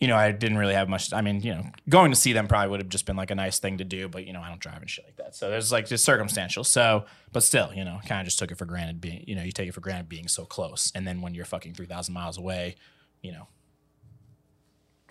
you 0.01 0.07
know, 0.07 0.17
I 0.17 0.31
didn't 0.31 0.57
really 0.57 0.73
have 0.73 0.89
much. 0.89 1.13
I 1.13 1.21
mean, 1.21 1.41
you 1.41 1.53
know, 1.53 1.63
going 1.87 2.11
to 2.11 2.17
see 2.17 2.33
them 2.33 2.47
probably 2.47 2.71
would 2.71 2.79
have 2.79 2.89
just 2.89 3.05
been 3.05 3.15
like 3.15 3.29
a 3.29 3.35
nice 3.35 3.59
thing 3.59 3.77
to 3.77 3.83
do, 3.83 4.09
but 4.09 4.25
you 4.25 4.33
know, 4.33 4.41
I 4.41 4.49
don't 4.49 4.59
drive 4.59 4.81
and 4.81 4.89
shit 4.89 5.05
like 5.05 5.17
that. 5.17 5.35
So 5.35 5.51
there's 5.51 5.71
like 5.71 5.85
just 5.85 6.03
circumstantial. 6.03 6.63
So, 6.63 7.05
but 7.31 7.43
still, 7.43 7.71
you 7.71 7.85
know, 7.85 7.99
kind 8.07 8.19
of 8.19 8.25
just 8.25 8.39
took 8.39 8.49
it 8.49 8.57
for 8.57 8.65
granted 8.65 8.99
being, 8.99 9.23
you 9.27 9.35
know, 9.35 9.43
you 9.43 9.51
take 9.51 9.69
it 9.69 9.73
for 9.73 9.79
granted 9.79 10.09
being 10.09 10.27
so 10.27 10.43
close. 10.43 10.91
And 10.95 11.07
then 11.07 11.21
when 11.21 11.35
you're 11.35 11.45
fucking 11.45 11.75
3,000 11.75 12.11
miles 12.15 12.39
away, 12.39 12.77
you 13.21 13.31
know, 13.31 13.47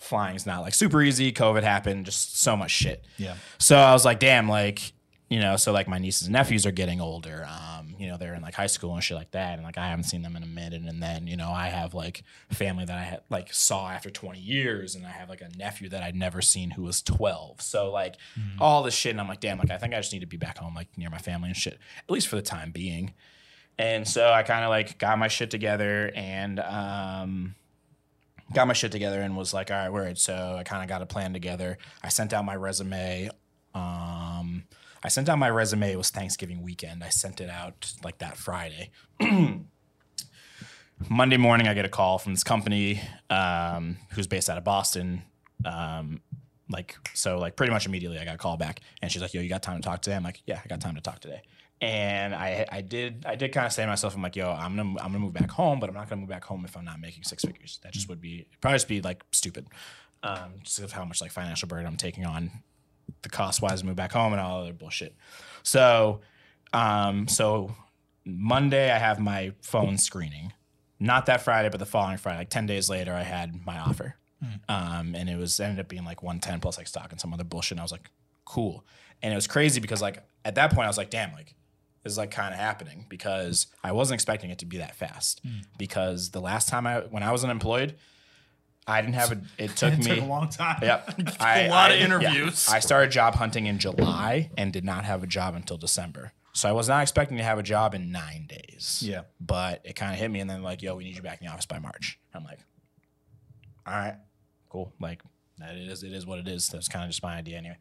flying's 0.01 0.45
not 0.45 0.63
like 0.63 0.75
super 0.75 1.01
easy. 1.01 1.31
COVID 1.31 1.63
happened, 1.63 2.05
just 2.05 2.41
so 2.41 2.57
much 2.57 2.73
shit. 2.73 3.05
Yeah. 3.17 3.37
So 3.59 3.77
I 3.77 3.93
was 3.93 4.05
like, 4.05 4.19
damn, 4.19 4.49
like, 4.49 4.93
you 5.31 5.39
know, 5.39 5.57
so 5.57 5.71
like 5.71 5.87
my 5.87 5.99
nieces 5.99 6.27
and 6.27 6.33
nephews 6.33 6.67
are 6.67 6.73
getting 6.73 7.01
older. 7.01 7.47
Um, 7.49 7.95
you 7.97 8.09
know, 8.09 8.17
they're 8.17 8.35
in 8.35 8.43
like 8.43 8.55
high 8.55 8.67
school 8.67 8.95
and 8.95 9.03
shit 9.03 9.17
like 9.17 9.31
that. 9.31 9.55
And 9.55 9.63
like 9.63 9.79
I 9.79 9.87
haven't 9.87 10.05
seen 10.05 10.23
them 10.23 10.35
in 10.35 10.43
a 10.43 10.47
minute. 10.47 10.83
And 10.83 11.01
then, 11.01 11.29
you 11.29 11.37
know, 11.37 11.51
I 11.51 11.69
have 11.69 11.95
like 11.95 12.25
family 12.51 12.85
that 12.85 12.99
I 12.99 13.03
had 13.03 13.21
like 13.31 13.55
saw 13.55 13.89
after 13.89 14.11
20 14.11 14.41
years. 14.41 14.97
And 14.97 15.07
I 15.07 15.11
have 15.11 15.29
like 15.29 15.41
a 15.41 15.49
nephew 15.57 15.89
that 15.91 16.03
I'd 16.03 16.17
never 16.17 16.43
seen 16.43 16.71
who 16.71 16.83
was 16.83 17.01
12. 17.01 17.63
So 17.63 17.93
like 17.93 18.17
all 18.59 18.83
this 18.83 18.95
shit. 18.95 19.13
And 19.13 19.21
I'm 19.21 19.29
like, 19.29 19.39
damn, 19.39 19.59
like 19.59 19.71
I 19.71 19.79
think 19.79 19.95
I 19.95 19.99
just 19.99 20.13
need 20.13 20.19
to 20.19 20.27
be 20.27 20.37
back 20.37 20.59
home, 20.59 20.75
like 20.75 20.89
near 20.99 21.11
my 21.11 21.19
family 21.19 21.49
and 21.49 21.57
shit, 21.57 21.75
at 21.75 22.11
least 22.11 22.27
for 22.27 22.35
the 22.35 22.43
time 22.43 22.73
being. 22.73 23.15
And 23.79 24.09
so 24.09 24.33
I 24.33 24.43
kind 24.43 24.65
of 24.65 24.71
like 24.71 24.99
got 24.99 25.17
my 25.17 25.29
shit 25.29 25.53
together 25.53 26.11
and 26.13 26.59
um 26.59 27.55
got 28.53 28.67
my 28.67 28.75
shit 28.75 28.91
together 28.91 29.21
and 29.21 29.37
was 29.37 29.55
like, 29.55 29.71
all 29.71 29.77
right, 29.77 29.93
word. 29.93 30.19
So 30.19 30.57
I 30.59 30.65
kind 30.65 30.83
of 30.83 30.89
got 30.89 31.03
a 31.03 31.07
plan 31.07 31.33
together. 31.33 31.79
I 32.03 32.09
sent 32.09 32.33
out 32.33 32.45
my 32.45 32.57
resume. 32.57 33.31
Um, 33.73 34.20
I 35.03 35.09
sent 35.09 35.29
out 35.29 35.39
my 35.39 35.49
resume. 35.49 35.91
It 35.91 35.97
was 35.97 36.11
Thanksgiving 36.11 36.63
weekend. 36.63 37.03
I 37.03 37.09
sent 37.09 37.41
it 37.41 37.49
out 37.49 37.93
like 38.05 38.19
that 38.19 38.37
Friday. 38.37 38.91
Monday 41.09 41.39
morning, 41.39 41.67
I 41.67 41.75
get 41.75 41.87
a 41.87 41.91
call 41.91 42.19
from 42.19 42.35
this 42.35 42.45
company 42.45 43.01
um, 43.31 43.97
who's 44.11 44.27
based 44.27 44.51
out 44.51 44.59
of 44.59 44.65
Boston. 44.65 45.23
Um, 45.65 46.21
like 46.69 46.97
so, 47.15 47.39
like 47.39 47.57
pretty 47.57 47.73
much 47.73 47.87
immediately, 47.87 48.19
I 48.19 48.25
got 48.25 48.35
a 48.35 48.39
call 48.39 48.59
back, 48.59 48.81
and 49.01 49.11
she's 49.11 49.23
like, 49.23 49.33
"Yo, 49.33 49.41
you 49.41 49.49
got 49.49 49.63
time 49.63 49.77
to 49.77 49.83
talk 49.83 50.03
today?" 50.03 50.17
I'm 50.17 50.23
like, 50.23 50.43
"Yeah, 50.47 50.61
I 50.63 50.69
got 50.69 50.81
time 50.81 50.95
to 50.95 51.01
talk 51.01 51.21
today." 51.21 51.43
And 51.81 52.35
I, 52.35 52.67
I 52.71 52.83
did, 52.83 53.25
I 53.27 53.37
did 53.37 53.53
kind 53.53 53.67
of 53.67 53.73
say 53.73 53.83
to 53.83 53.89
myself, 53.89 54.15
I'm 54.15 54.23
like, 54.23 54.37
"Yo, 54.37 54.51
I'm 54.51 54.77
gonna, 54.77 54.91
I'm 54.91 55.13
gonna 55.13 55.19
move 55.19 55.33
back 55.33 55.51
home, 55.51 55.81
but 55.81 55.89
I'm 55.89 55.95
not 55.95 56.09
gonna 56.09 56.21
move 56.21 56.29
back 56.29 56.45
home 56.45 56.65
if 56.67 56.77
I'm 56.77 56.85
not 56.85 57.01
making 57.01 57.25
six 57.25 57.43
figures. 57.43 57.81
That 57.83 57.93
just 57.93 58.09
would 58.09 58.21
be 58.21 58.47
probably 58.61 58.77
just 58.77 58.89
be 58.89 59.01
like 59.01 59.25
stupid, 59.33 59.67
um, 60.23 60.53
just 60.63 60.79
of 60.81 60.93
how 60.93 61.05
much 61.07 61.23
like 61.23 61.33
financial 61.33 61.67
burden 61.67 61.87
I'm 61.87 61.97
taking 61.97 62.27
on 62.27 62.51
the 63.23 63.29
cost 63.29 63.63
wise 63.63 63.83
move 63.85 63.97
back 63.97 64.13
home 64.13 64.33
and 64.33 64.41
all 64.41 64.63
other 64.63 64.73
bullshit. 64.73 65.15
So, 65.63 66.21
um, 66.73 67.29
so 67.29 67.75
Monday 68.25 68.91
I 68.91 68.99
have 68.99 69.19
my 69.19 69.53
phone 69.63 69.99
screening. 69.99 70.53
Not 70.99 71.27
that 71.27 71.41
Friday, 71.43 71.71
but 71.71 71.79
the 71.79 71.87
following 71.87 72.19
Friday, 72.19 72.39
like 72.39 72.51
ten 72.51 72.67
days 72.67 72.91
later, 72.91 73.15
I 73.15 73.23
had 73.23 73.65
my 73.65 73.79
offer, 73.79 74.17
um, 74.69 75.15
and 75.15 75.29
it 75.31 75.39
was 75.39 75.59
ended 75.59 75.81
up 75.81 75.89
being 75.89 76.05
like 76.05 76.23
one 76.23 76.41
ten 76.41 76.61
plus 76.61 76.77
like 76.77 76.87
stock 76.87 77.11
and 77.11 77.21
some 77.21 77.33
other 77.33 77.45
bullshit. 77.45 77.73
And 77.73 77.81
I 77.81 77.85
was 77.85 77.93
like, 77.93 78.11
cool. 78.45 78.85
And 79.23 79.33
it 79.33 79.37
was 79.37 79.47
crazy 79.47 79.81
because 79.81 80.03
like 80.03 80.23
at 80.45 80.57
that 80.57 80.73
point 80.75 80.85
I 80.85 80.89
was 80.89 80.99
like, 80.99 81.11
damn, 81.11 81.33
like 81.33 81.55
this 82.03 82.13
is 82.13 82.19
like 82.19 82.31
kind 82.31 82.53
of 82.53 82.61
happening 82.61 83.07
because 83.09 83.67
I 83.85 83.93
wasn't 83.93 84.15
expecting 84.17 84.51
it 84.51 84.59
to 84.59 84.67
be 84.67 84.79
that 84.79 84.95
fast. 84.95 85.41
Because 85.79 86.31
the 86.31 86.41
last 86.41 86.69
time 86.69 86.87
I 86.87 87.01
when 87.01 87.23
I 87.23 87.33
was 87.33 87.45
unemployed, 87.45 87.97
I 88.91 89.01
didn't 89.01 89.15
have 89.15 89.33
a. 89.33 89.41
It 89.59 89.71
took 89.77 89.93
It 89.95 89.99
me 89.99 90.17
took 90.17 90.21
a 90.21 90.27
long 90.27 90.49
time. 90.49 90.81
Yep. 90.83 91.19
A 91.41 91.69
lot 91.69 91.91
of 91.91 91.99
yeah. 91.99 92.05
interviews. 92.05 92.69
I 92.69 92.81
started 92.81 93.11
job 93.11 93.35
hunting 93.37 93.67
in 93.67 93.79
July 93.79 94.51
and 94.57 94.73
did 94.73 94.85
not 94.85 95.05
have 95.05 95.23
a 95.23 95.27
job 95.27 95.55
until 95.55 95.77
December. 95.77 96.33
So 96.53 96.69
I 96.69 96.73
was 96.73 96.89
not 96.89 97.03
expecting 97.03 97.37
to 97.37 97.45
have 97.45 97.59
a 97.59 97.63
job 97.63 97.95
in 97.95 98.11
nine 98.11 98.49
days. 98.49 99.03
Yeah. 99.07 99.23
But 99.41 99.83
it 99.85 99.95
kind 99.95 100.13
of 100.13 100.19
hit 100.19 100.31
me 100.31 100.41
and 100.41 100.51
then 100.51 100.63
like, 100.63 100.83
yo, 100.83 100.97
we 100.97 101.05
need 101.05 101.17
you 101.17 101.23
back 101.23 101.41
in 101.41 101.47
the 101.47 101.53
office 101.53 101.67
by 101.67 101.79
March. 101.79 102.19
I'm 102.35 102.45
like, 102.45 102.59
all 103.87 103.95
right, 103.95 104.17
cool. 104.69 104.93
Like 105.01 105.23
that 105.59 105.77
it 105.77 105.89
is 105.89 106.03
it 106.03 106.13
is 106.13 106.27
what 106.27 106.39
it 106.39 106.49
is. 106.49 106.69
That's 106.69 106.89
kind 106.89 107.05
of 107.05 107.11
just 107.11 107.23
my 107.23 107.37
idea 107.37 107.59
anyway. 107.59 107.77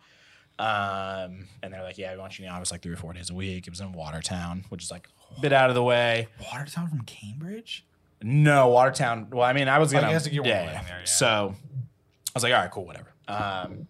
Um, 0.59 1.47
and 1.63 1.73
they're 1.73 1.83
like, 1.83 1.97
yeah, 1.97 2.11
we 2.13 2.19
want 2.19 2.37
you 2.37 2.45
in 2.45 2.51
the 2.51 2.55
office 2.55 2.71
like 2.71 2.81
three 2.81 2.91
or 2.91 2.97
four 2.97 3.13
days 3.13 3.29
a 3.29 3.33
week. 3.33 3.65
It 3.65 3.69
was 3.69 3.79
in 3.79 3.93
Watertown, 3.93 4.65
which 4.69 4.83
is 4.83 4.91
like 4.91 5.07
a 5.35 5.39
bit 5.39 5.53
out 5.53 5.69
of 5.69 5.75
the 5.75 5.83
way. 5.83 6.27
Watertown 6.51 6.89
from 6.89 7.01
Cambridge? 7.01 7.85
No, 8.21 8.67
Watertown. 8.69 9.27
Well, 9.31 9.43
I 9.47 9.53
mean, 9.53 9.67
I 9.67 9.79
was 9.79 9.93
Oh, 9.93 9.99
gonna. 10.01 10.19
think 10.19 10.33
you 10.35 10.41
weren't 10.41 10.49
yeah, 10.49 10.63
yeah. 10.71 10.83
there, 10.83 10.99
yeah. 10.99 11.05
So 11.05 11.55
I 11.55 12.31
was 12.33 12.43
like, 12.43 12.53
all 12.53 12.59
right, 12.59 12.71
cool, 12.71 12.85
whatever. 12.85 13.13
Um, 13.27 13.87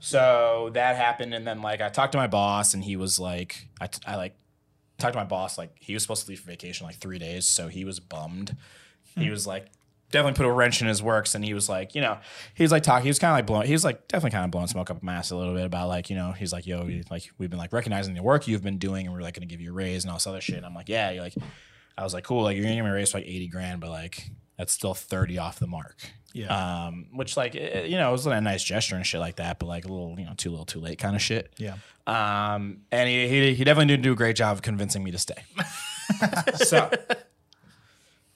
so 0.00 0.70
that 0.74 0.96
happened, 0.96 1.34
and 1.34 1.46
then 1.46 1.62
like 1.62 1.80
I 1.80 1.88
talked 1.88 2.12
to 2.12 2.18
my 2.18 2.26
boss, 2.26 2.74
and 2.74 2.82
he 2.84 2.96
was 2.96 3.18
like, 3.18 3.68
I, 3.80 3.86
t- 3.86 4.00
I 4.06 4.16
like 4.16 4.36
talked 4.98 5.12
to 5.14 5.18
my 5.18 5.24
boss, 5.24 5.56
like 5.58 5.70
he 5.80 5.94
was 5.94 6.02
supposed 6.02 6.24
to 6.24 6.28
leave 6.30 6.40
for 6.40 6.46
vacation 6.46 6.86
like 6.86 6.96
three 6.96 7.18
days, 7.18 7.46
so 7.46 7.68
he 7.68 7.84
was 7.84 8.00
bummed. 8.00 8.56
Hmm. 9.14 9.20
He 9.22 9.30
was 9.30 9.46
like. 9.46 9.66
Definitely 10.10 10.36
put 10.36 10.46
a 10.46 10.52
wrench 10.52 10.80
in 10.80 10.86
his 10.86 11.02
works, 11.02 11.34
and 11.34 11.44
he 11.44 11.54
was 11.54 11.68
like, 11.68 11.96
you 11.96 12.00
know, 12.00 12.18
he 12.54 12.62
was 12.62 12.70
like 12.70 12.84
talking. 12.84 13.02
He 13.02 13.08
was 13.08 13.18
kind 13.18 13.32
of 13.32 13.36
like 13.38 13.46
blowing. 13.46 13.66
He 13.66 13.72
was 13.72 13.84
like 13.84 14.06
definitely 14.06 14.30
kind 14.30 14.44
of 14.44 14.52
blowing 14.52 14.68
smoke 14.68 14.88
up 14.88 15.02
my 15.02 15.14
ass 15.14 15.32
a 15.32 15.36
little 15.36 15.54
bit 15.54 15.64
about 15.64 15.88
like, 15.88 16.08
you 16.08 16.14
know, 16.14 16.30
he's 16.30 16.52
like, 16.52 16.68
yo, 16.68 16.88
like 17.10 17.28
we've 17.36 17.50
been 17.50 17.58
like 17.58 17.72
recognizing 17.72 18.14
the 18.14 18.22
work 18.22 18.46
you've 18.46 18.62
been 18.62 18.78
doing, 18.78 19.06
and 19.06 19.14
we're 19.14 19.22
like 19.22 19.34
going 19.34 19.48
to 19.48 19.52
give 19.52 19.60
you 19.60 19.70
a 19.70 19.72
raise 19.74 20.04
and 20.04 20.12
all 20.12 20.16
this 20.18 20.28
other 20.28 20.40
shit. 20.40 20.58
And 20.58 20.66
I'm 20.66 20.74
like, 20.74 20.88
yeah, 20.88 21.10
you're 21.10 21.22
like, 21.24 21.34
I 21.96 22.02
was 22.02 22.14
like, 22.14 22.24
cool, 22.24 22.42
like 22.42 22.56
you're 22.56 22.64
gonna 22.64 22.76
give 22.76 22.84
me 22.84 22.90
a 22.90 22.94
raise 22.94 23.12
for 23.12 23.18
like 23.18 23.26
80 23.26 23.48
grand, 23.48 23.80
but 23.80 23.90
like 23.90 24.30
that's 24.58 24.72
still 24.72 24.94
30 24.94 25.38
off 25.38 25.58
the 25.58 25.66
mark. 25.66 25.96
Yeah. 26.32 26.86
Um, 26.86 27.06
which 27.12 27.36
like 27.36 27.54
it, 27.54 27.88
you 27.88 27.96
know, 27.96 28.08
it 28.08 28.12
was 28.12 28.26
a 28.26 28.40
nice 28.40 28.64
gesture 28.64 28.96
and 28.96 29.06
shit 29.06 29.20
like 29.20 29.36
that, 29.36 29.58
but 29.60 29.66
like 29.66 29.84
a 29.84 29.88
little, 29.88 30.18
you 30.18 30.26
know, 30.26 30.34
too 30.36 30.50
little, 30.50 30.66
too 30.66 30.80
late 30.80 30.98
kind 30.98 31.14
of 31.14 31.22
shit. 31.22 31.52
Yeah. 31.58 31.76
Um, 32.06 32.78
and 32.90 33.08
he, 33.08 33.28
he 33.28 33.54
he 33.54 33.64
definitely 33.64 33.86
didn't 33.86 34.02
do 34.02 34.12
a 34.12 34.16
great 34.16 34.36
job 34.36 34.56
of 34.56 34.62
convincing 34.62 35.04
me 35.04 35.12
to 35.12 35.18
stay. 35.18 35.42
so, 36.56 36.90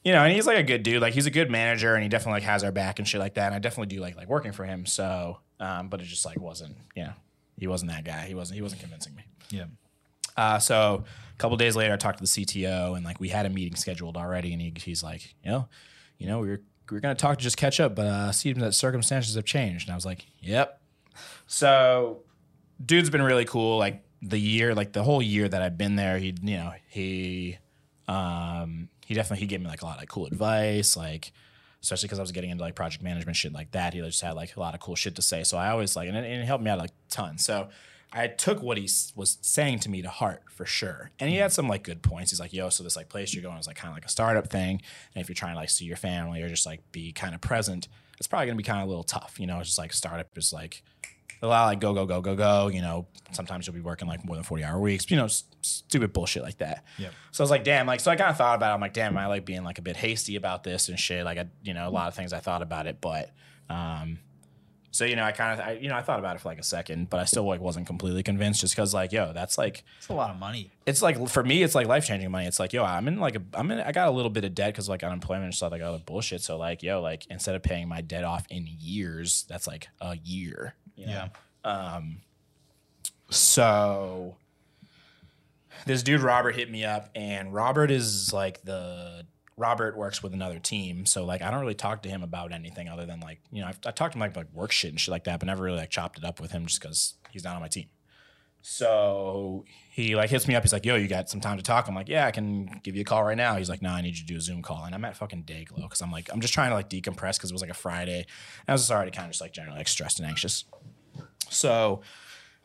you 0.05 0.13
know, 0.13 0.23
and 0.23 0.33
he's 0.33 0.47
like 0.47 0.59
a 0.59 0.63
good 0.63 0.85
dude. 0.85 1.03
Like 1.03 1.13
he's 1.13 1.27
a 1.27 1.31
good 1.31 1.51
manager, 1.51 1.95
and 1.95 2.03
he 2.03 2.09
definitely 2.09 2.41
like 2.41 2.45
has 2.45 2.63
our 2.63 2.73
back 2.73 3.01
and 3.01 3.07
shit 3.07 3.21
like 3.21 3.35
that. 3.35 3.47
And 3.47 3.55
I 3.55 3.59
definitely 3.59 3.95
do 3.95 4.01
like 4.01 4.17
like 4.17 4.29
working 4.29 4.53
for 4.53 4.65
him. 4.65 4.87
So, 4.87 5.41
um, 5.59 5.89
but 5.89 6.01
it 6.01 6.05
just 6.05 6.25
like 6.25 6.41
wasn't, 6.41 6.77
you 6.95 7.03
know, 7.03 7.13
he 7.59 7.67
wasn't 7.67 7.91
that 7.91 8.05
guy. 8.05 8.27
He 8.27 8.35
wasn't 8.35 8.57
he 8.57 8.63
wasn't 8.63 8.81
convincing 8.81 9.17
me. 9.17 9.25
Yeah. 9.51 9.65
Uh, 10.39 10.61
so 10.61 11.05
a 11.05 11.39
couple 11.39 11.57
days 11.57 11.75
later, 11.75 11.93
I 11.93 11.97
talked 11.97 12.19
to 12.19 12.23
the 12.23 12.29
CTO, 12.29 12.95
and 12.97 13.05
like 13.05 13.19
we 13.19 13.29
had 13.29 13.45
a 13.45 13.51
meeting 13.51 13.75
scheduled 13.75 14.17
already, 14.17 14.53
and 14.53 14.63
he, 14.63 14.73
he's 14.77 15.03
like, 15.03 15.35
you 15.43 15.51
know, 15.51 15.69
you 16.17 16.29
know, 16.29 16.39
we 16.39 16.49
were 16.49 16.63
we 16.89 16.95
were 16.95 17.01
gonna 17.01 17.17
talk 17.17 17.39
to 17.39 17.43
just 17.43 17.57
catch 17.57 17.81
up, 17.81 17.97
but 17.97 18.07
uh, 18.07 18.33
that 18.57 18.73
circumstances 18.73 19.35
have 19.35 19.45
changed. 19.45 19.89
And 19.89 19.93
I 19.93 19.97
was 19.97 20.07
like, 20.07 20.27
yep. 20.41 20.81
So, 21.49 22.21
dude's 22.85 23.11
been 23.11 23.23
really 23.23 23.47
cool. 23.47 23.79
Like 23.79 24.05
the 24.23 24.39
year, 24.39 24.77
like 24.77 24.93
the 24.93 25.03
whole 25.03 25.21
year 25.21 25.49
that 25.49 25.61
I've 25.61 25.77
been 25.77 25.97
there, 25.97 26.19
he, 26.19 26.33
you 26.41 26.57
know, 26.57 26.73
he, 26.89 27.59
um, 28.07 28.89
he 29.05 29.15
definitely 29.15 29.41
he 29.41 29.47
gave 29.47 29.61
me 29.61 29.67
like 29.67 29.83
a 29.83 29.87
lot 29.87 29.97
of 29.97 30.03
like, 30.03 30.09
cool 30.09 30.27
advice, 30.27 30.97
like 30.97 31.33
especially 31.83 32.07
because 32.07 32.19
I 32.19 32.23
was 32.23 32.33
getting 32.33 32.51
into 32.51 32.63
like 32.63 32.75
project 32.75 33.03
management 33.03 33.37
shit 33.37 33.53
like 33.53 33.73
that. 33.73 33.93
He 33.95 34.01
just 34.01 34.21
had 34.21 34.33
like 34.33 34.57
a 34.57 34.61
lot 34.61 34.75
of 34.75 34.81
cool 34.81 34.95
shit 34.95 35.17
to 35.17 35.23
say. 35.23 35.43
So 35.43 35.59
I 35.59 35.71
always 35.71 35.97
like, 35.97 36.09
and 36.09 36.17
it, 36.17 36.25
and 36.25 36.43
it 36.43 36.45
helped 36.45 36.63
me 36.63 36.71
out 36.71 36.79
like 36.79 36.91
a 36.91 37.11
ton. 37.11 37.39
So 37.39 37.69
I 38.13 38.27
took 38.27 38.63
what 38.63 38.79
he 38.79 38.89
was 39.17 39.39
saying 39.43 39.81
to 39.81 39.91
me 39.91 40.01
to 40.03 40.09
heart 40.09 40.43
for 40.51 40.65
sure. 40.65 41.11
And 41.21 41.29
he 41.29 41.37
had 41.37 41.53
some 41.53 41.69
like 41.69 41.83
good 41.83 42.03
points. 42.03 42.31
He's 42.31 42.41
like, 42.41 42.53
yo, 42.53 42.71
so 42.71 42.83
this 42.83 42.97
like 42.97 43.09
place 43.09 43.35
you're 43.35 43.43
going 43.43 43.59
is 43.59 43.67
like 43.67 43.77
kind 43.77 43.91
of 43.91 43.97
like 43.97 44.07
a 44.07 44.09
startup 44.09 44.49
thing. 44.49 44.81
And 45.15 45.21
if 45.23 45.29
you're 45.29 45.35
trying 45.35 45.55
to 45.55 45.59
like 45.61 45.71
see 45.71 45.85
your 45.85 45.97
family 45.97 46.43
or 46.43 46.49
just 46.49 46.65
like 46.65 46.81
be 46.91 47.13
kind 47.13 47.35
of 47.35 47.41
present, 47.41 47.89
it's 48.19 48.27
probably 48.27 48.47
gonna 48.47 48.57
be 48.57 48.63
kind 48.63 48.81
of 48.81 48.87
a 48.87 48.89
little 48.89 49.05
tough. 49.05 49.37
You 49.39 49.47
know, 49.47 49.59
it's 49.61 49.69
just 49.69 49.79
like 49.79 49.93
startup 49.93 50.27
is 50.39 50.53
like 50.53 50.83
a 51.43 51.47
lot 51.47 51.67
like 51.67 51.81
go, 51.81 51.93
go, 51.93 52.07
go, 52.07 52.21
go, 52.21 52.35
go. 52.35 52.69
You 52.69 52.81
know, 52.81 53.07
sometimes 53.33 53.67
you'll 53.67 53.75
be 53.75 53.81
working 53.81 54.09
like 54.09 54.25
more 54.25 54.37
than 54.37 54.43
40 54.43 54.65
hour 54.65 54.81
weeks, 54.81 55.09
you 55.11 55.17
know, 55.17 55.27
s- 55.27 55.45
stupid 55.61 56.13
bullshit 56.13 56.43
like 56.43 56.59
that. 56.59 56.85
Yep. 56.99 57.13
So 57.31 57.43
I 57.43 57.45
was 57.45 57.51
like, 57.51 57.63
damn, 57.63 57.87
like, 57.87 58.01
so 58.01 58.11
I 58.11 58.17
kind 58.17 58.31
of 58.31 58.37
thought 58.37 58.57
about 58.57 58.71
it. 58.73 58.75
I'm 58.75 58.81
like, 58.81 58.95
damn, 58.95 59.13
am 59.13 59.19
I 59.19 59.27
like 59.27 59.45
being 59.45 59.63
like 59.65 59.79
a 59.79 59.83
bit 59.83 59.97
hasty 59.97 60.35
about 60.37 60.65
this 60.65 60.89
and 60.89 60.99
shit? 60.99 61.25
Like, 61.25 61.39
I, 61.39 61.47
you 61.63 61.75
know, 61.75 61.87
a 61.87 61.91
lot 61.91 62.09
of 62.09 62.15
things 62.15 62.33
I 62.33 62.41
thought 62.41 62.63
about 62.63 62.87
it, 62.87 63.01
but, 63.01 63.31
um, 63.71 64.19
so, 64.91 65.05
you 65.05 65.17
know, 65.17 65.25
I 65.25 65.33
kind 65.33 65.61
of, 65.61 65.67
I, 65.67 65.73
you 65.73 65.89
know, 65.89 65.97
I 65.97 66.03
thought 66.03 66.19
about 66.19 66.37
it 66.37 66.41
for 66.41 66.49
like 66.49 66.59
a 66.59 66.63
second, 66.63 67.11
but 67.11 67.21
I 67.21 67.25
still 67.25 67.45
like 67.45 67.61
wasn't 67.61 67.87
completely 67.87 68.23
convinced 68.23 68.63
just 68.63 68.75
cause 68.75 68.95
like, 68.95 69.13
yo, 69.13 69.33
that's 69.33 69.59
like, 69.59 69.85
It's 69.99 70.09
a 70.09 70.15
lot 70.15 70.31
of 70.31 70.39
money. 70.39 70.71
it's 70.87 71.03
like, 71.03 71.29
for 71.29 71.45
me, 71.45 71.63
it's 71.63 71.75
like 71.75 71.87
life 71.87 72.07
changing 72.07 72.31
money. 72.31 72.47
It's 72.47 72.59
like, 72.59 72.73
yo, 72.73 72.85
I'm 72.85 73.07
in 73.07 73.21
like, 73.21 73.37
a, 73.37 73.43
I'm 73.55 73.71
in, 73.71 73.81
I 73.81 73.93
got 73.93 74.09
a 74.09 74.11
little 74.11 74.31
bit 74.31 74.45
of 74.45 74.55
debt 74.55 74.75
cause 74.75 74.89
like 74.89 75.03
unemployment 75.03 75.45
and 75.45 75.55
stuff 75.55 75.73
like 75.73 75.83
other 75.83 75.99
bullshit. 76.05 76.41
So 76.41 76.57
like, 76.57 76.83
yo, 76.83 77.03
like 77.03 77.27
instead 77.29 77.55
of 77.55 77.63
paying 77.63 77.87
my 77.89 78.01
debt 78.01 78.25
off 78.25 78.47
in 78.49 78.67
years, 78.67 79.45
that's 79.49 79.67
like 79.67 79.89
a 80.01 80.17
year. 80.17 80.75
You 80.97 81.07
know? 81.07 81.29
Yeah. 81.65 81.89
Um. 81.95 82.23
So 83.31 84.37
this 85.87 86.03
dude 86.03 86.23
Robert 86.23 86.55
hit 86.57 86.71
me 86.71 86.85
up, 86.85 87.11
and 87.15 87.53
Robert 87.53 87.91
is 87.91 88.33
like 88.33 88.63
the 88.63 89.27
Robert 89.59 89.97
works 89.97 90.23
with 90.23 90.33
another 90.33 90.59
team, 90.59 91.05
so 91.05 91.25
like 91.25 91.43
I 91.43 91.51
don't 91.51 91.61
really 91.61 91.75
talk 91.75 92.03
to 92.03 92.09
him 92.09 92.23
about 92.23 92.53
anything 92.53 92.89
other 92.89 93.07
than 93.07 93.21
like 93.21 93.41
you 93.51 93.61
know 93.61 93.69
I've, 93.69 93.79
I 93.85 93.91
talked 93.91 94.13
to 94.13 94.19
him 94.19 94.21
like 94.21 94.37
like 94.37 94.53
work 94.53 94.73
shit 94.73 94.91
and 94.91 95.01
shit 95.01 95.13
like 95.13 95.25
that, 95.25 95.41
but 95.41 95.47
never 95.47 95.65
really 95.65 95.79
like 95.79 95.91
chopped 95.91 96.19
it 96.19 96.25
up 96.25 96.41
with 96.41 96.53
him 96.53 96.67
just 96.67 96.81
because 96.81 97.15
he's 97.31 97.45
not 97.45 97.57
on 97.57 97.63
my 97.63 97.69
team. 97.69 97.89
So 98.61 99.65
he 99.91 100.17
like 100.17 100.31
hits 100.31 100.49
me 100.49 100.55
up. 100.55 100.63
He's 100.63 100.73
like, 100.73 100.85
"Yo, 100.85 100.97
you 100.97 101.09
got 101.09 101.31
some 101.31 101.41
time 101.41 101.57
to 101.57 101.63
talk?" 101.63 101.89
I'm 101.89 101.95
like, 101.95 102.09
"Yeah, 102.09 102.27
I 102.27 102.31
can 102.31 102.81
give 102.83 102.95
you 102.97 103.03
a 103.03 103.05
call 103.05 103.25
right 103.25 103.37
now." 103.37 103.57
He's 103.57 103.69
like, 103.69 103.83
"No, 103.83 103.91
I 103.91 104.01
need 104.01 104.17
you 104.17 104.23
to 104.23 104.27
do 104.27 104.37
a 104.37 104.41
Zoom 104.41 104.63
call." 104.63 104.85
And 104.85 104.95
I'm 104.95 105.05
at 105.05 105.17
fucking 105.17 105.45
Dayglow 105.45 105.83
because 105.83 106.01
I'm 106.01 106.11
like, 106.11 106.29
I'm 106.33 106.41
just 106.41 106.55
trying 106.55 106.71
to 106.71 106.75
like 106.75 106.91
decompress 106.91 107.37
because 107.37 107.51
it 107.51 107.55
was 107.55 107.63
like 107.63 107.71
a 107.71 107.75
Friday. 107.75 108.19
And 108.19 108.69
I 108.69 108.73
was 108.73 108.83
just 108.83 108.93
already 108.93 109.11
kind 109.11 109.27
of 109.27 109.33
just 109.33 109.41
like 109.41 109.53
generally 109.53 109.79
like 109.79 109.89
stressed 109.89 110.19
and 110.19 110.29
anxious. 110.29 110.65
So 111.51 112.03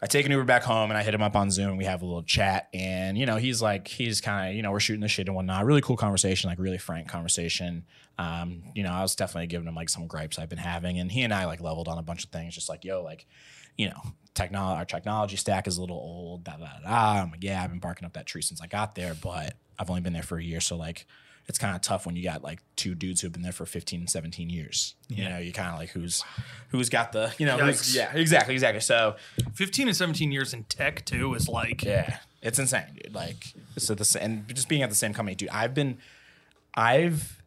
I 0.03 0.05
take 0.05 0.25
an 0.25 0.33
Uber 0.33 0.43
back 0.43 0.63
home 0.63 0.91
and 0.91 0.97
I 0.97 1.01
hit 1.01 1.13
him 1.13 1.21
up 1.21 1.33
on 1.33 1.49
Zoom. 1.49 1.77
We 1.77 1.85
have 1.85 2.01
a 2.01 2.05
little 2.05 2.23
chat, 2.23 2.67
and 2.73 3.17
you 3.17 3.25
know, 3.25 3.37
he's 3.37 3.61
like, 3.61 3.87
he's 3.87 4.19
kind 4.19 4.49
of, 4.49 4.55
you 4.55 4.61
know, 4.61 4.69
we're 4.69 4.81
shooting 4.81 4.99
the 4.99 5.07
shit 5.07 5.27
and 5.27 5.35
whatnot. 5.35 5.63
Really 5.63 5.79
cool 5.79 5.95
conversation, 5.95 6.49
like 6.49 6.59
really 6.59 6.77
frank 6.77 7.07
conversation. 7.07 7.85
Um, 8.19 8.63
you 8.75 8.83
know, 8.83 8.91
I 8.91 9.01
was 9.01 9.15
definitely 9.15 9.47
giving 9.47 9.65
him 9.65 9.75
like 9.75 9.87
some 9.87 10.05
gripes 10.07 10.37
I've 10.37 10.49
been 10.49 10.57
having, 10.57 10.99
and 10.99 11.09
he 11.09 11.21
and 11.21 11.33
I 11.33 11.45
like 11.45 11.61
leveled 11.61 11.87
on 11.87 11.97
a 11.97 12.01
bunch 12.01 12.25
of 12.25 12.31
things, 12.31 12.53
just 12.53 12.67
like, 12.67 12.83
yo, 12.83 13.01
like, 13.01 13.25
you 13.77 13.87
know, 13.87 14.01
technology, 14.33 14.77
our 14.77 14.83
technology 14.83 15.37
stack 15.37 15.67
is 15.67 15.77
a 15.77 15.81
little 15.81 15.95
old. 15.95 16.43
Da 16.43 16.57
da 16.57 16.65
da. 16.65 16.89
da. 16.89 17.21
I'm 17.21 17.31
like, 17.31 17.41
yeah, 17.41 17.63
I've 17.63 17.69
been 17.69 17.79
barking 17.79 18.05
up 18.05 18.11
that 18.13 18.25
tree 18.25 18.41
since 18.41 18.59
I 18.61 18.67
got 18.67 18.95
there, 18.95 19.15
but 19.15 19.55
I've 19.79 19.89
only 19.89 20.01
been 20.01 20.11
there 20.11 20.21
for 20.21 20.37
a 20.37 20.43
year, 20.43 20.59
so 20.59 20.75
like. 20.75 21.07
It's 21.47 21.57
kind 21.57 21.75
of 21.75 21.81
tough 21.81 22.05
when 22.05 22.15
you 22.15 22.23
got 22.23 22.43
like 22.43 22.59
two 22.75 22.95
dudes 22.95 23.21
who've 23.21 23.31
been 23.31 23.41
there 23.41 23.51
for 23.51 23.65
15, 23.65 24.07
17 24.07 24.49
years. 24.49 24.95
You 25.09 25.27
know, 25.27 25.37
you 25.37 25.51
kind 25.51 25.69
of 25.69 25.77
like 25.77 25.89
who's 25.89 26.23
who's 26.69 26.89
got 26.89 27.11
the, 27.11 27.33
you 27.37 27.45
know, 27.45 27.57
who's, 27.57 27.95
yeah, 27.95 28.11
exactly, 28.15 28.53
exactly. 28.53 28.79
So 28.79 29.15
15 29.53 29.89
and 29.89 29.97
17 29.97 30.31
years 30.31 30.53
in 30.53 30.63
tech 30.63 31.03
too 31.05 31.33
is 31.33 31.47
like 31.49 31.83
yeah, 31.83 32.17
it's 32.41 32.59
insane, 32.59 32.85
dude. 33.01 33.13
Like 33.13 33.53
so 33.77 33.93
the 33.93 34.17
and 34.21 34.47
just 34.53 34.69
being 34.69 34.83
at 34.83 34.89
the 34.89 34.95
same 34.95 35.13
company, 35.13 35.35
dude. 35.35 35.49
I've 35.49 35.73
been, 35.73 35.97
I've, 36.75 37.41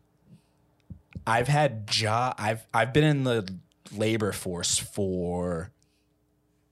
I've 1.26 1.49
had 1.49 1.86
job. 1.86 2.34
I've 2.38 2.66
I've 2.74 2.92
been 2.92 3.05
in 3.05 3.24
the 3.24 3.49
labor 3.92 4.32
force 4.32 4.78
for 4.78 5.70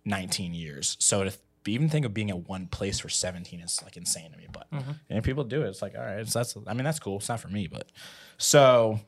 19 0.04 0.54
years. 0.54 0.96
So 1.00 1.24
to 1.24 1.32
even 1.72 1.88
think 1.88 2.04
of 2.04 2.12
being 2.12 2.30
at 2.30 2.48
one 2.48 2.66
place 2.66 3.00
for 3.00 3.08
17 3.08 3.60
is 3.60 3.80
like 3.82 3.96
insane 3.96 4.30
to 4.32 4.38
me. 4.38 4.46
But 4.52 4.66
and 5.08 5.24
people 5.24 5.44
do 5.44 5.62
it. 5.62 5.68
It's 5.68 5.82
like 5.82 5.94
all 5.96 6.04
right, 6.04 6.26
so 6.26 6.38
that's 6.38 6.56
I 6.66 6.74
mean 6.74 6.84
that's 6.84 6.98
cool. 6.98 7.18
It's 7.18 7.28
not 7.28 7.40
for 7.40 7.48
me, 7.48 7.66
but 7.66 7.90
so. 8.38 9.00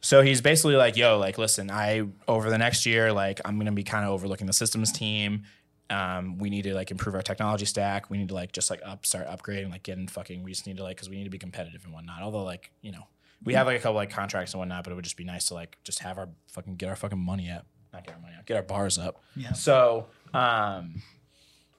So 0.00 0.22
he's 0.22 0.40
basically 0.40 0.76
like, 0.76 0.96
yo, 0.96 1.18
like, 1.18 1.38
listen, 1.38 1.72
I 1.72 2.04
over 2.28 2.50
the 2.50 2.58
next 2.58 2.86
year, 2.86 3.12
like, 3.12 3.40
I'm 3.44 3.58
gonna 3.58 3.72
be 3.72 3.82
kind 3.82 4.04
of 4.04 4.12
overlooking 4.12 4.46
the 4.46 4.52
systems 4.52 4.92
team. 4.92 5.42
Um, 5.90 6.38
we 6.38 6.50
need 6.50 6.62
to 6.62 6.74
like 6.74 6.90
improve 6.90 7.14
our 7.14 7.22
technology 7.22 7.64
stack. 7.64 8.10
We 8.10 8.18
need 8.18 8.28
to 8.28 8.34
like 8.34 8.52
just 8.52 8.70
like 8.70 8.80
up 8.84 9.06
start 9.06 9.26
upgrading, 9.26 9.70
like 9.70 9.82
getting 9.82 10.06
fucking. 10.06 10.44
We 10.44 10.52
just 10.52 10.66
need 10.66 10.76
to 10.76 10.82
like 10.82 10.96
because 10.96 11.08
we 11.08 11.16
need 11.16 11.24
to 11.24 11.30
be 11.30 11.38
competitive 11.38 11.84
and 11.84 11.92
whatnot. 11.92 12.22
Although 12.22 12.44
like 12.44 12.70
you 12.82 12.92
know 12.92 13.08
we 13.44 13.54
have 13.54 13.66
like 13.66 13.76
a 13.76 13.80
couple 13.80 13.94
like 13.94 14.10
contracts 14.10 14.52
and 14.52 14.58
whatnot, 14.58 14.84
but 14.84 14.92
it 14.92 14.96
would 14.96 15.04
just 15.04 15.16
be 15.16 15.24
nice 15.24 15.46
to 15.46 15.54
like 15.54 15.78
just 15.84 16.00
have 16.00 16.18
our 16.18 16.28
fucking 16.48 16.76
get 16.76 16.88
our 16.88 16.96
fucking 16.96 17.18
money 17.18 17.50
up, 17.50 17.66
not 17.92 18.04
get 18.04 18.14
our 18.14 18.20
money 18.20 18.34
up, 18.38 18.46
get 18.46 18.56
our 18.56 18.62
bars 18.62 18.98
up. 18.98 19.22
Yeah. 19.36 19.52
So 19.52 20.06
um, 20.34 21.02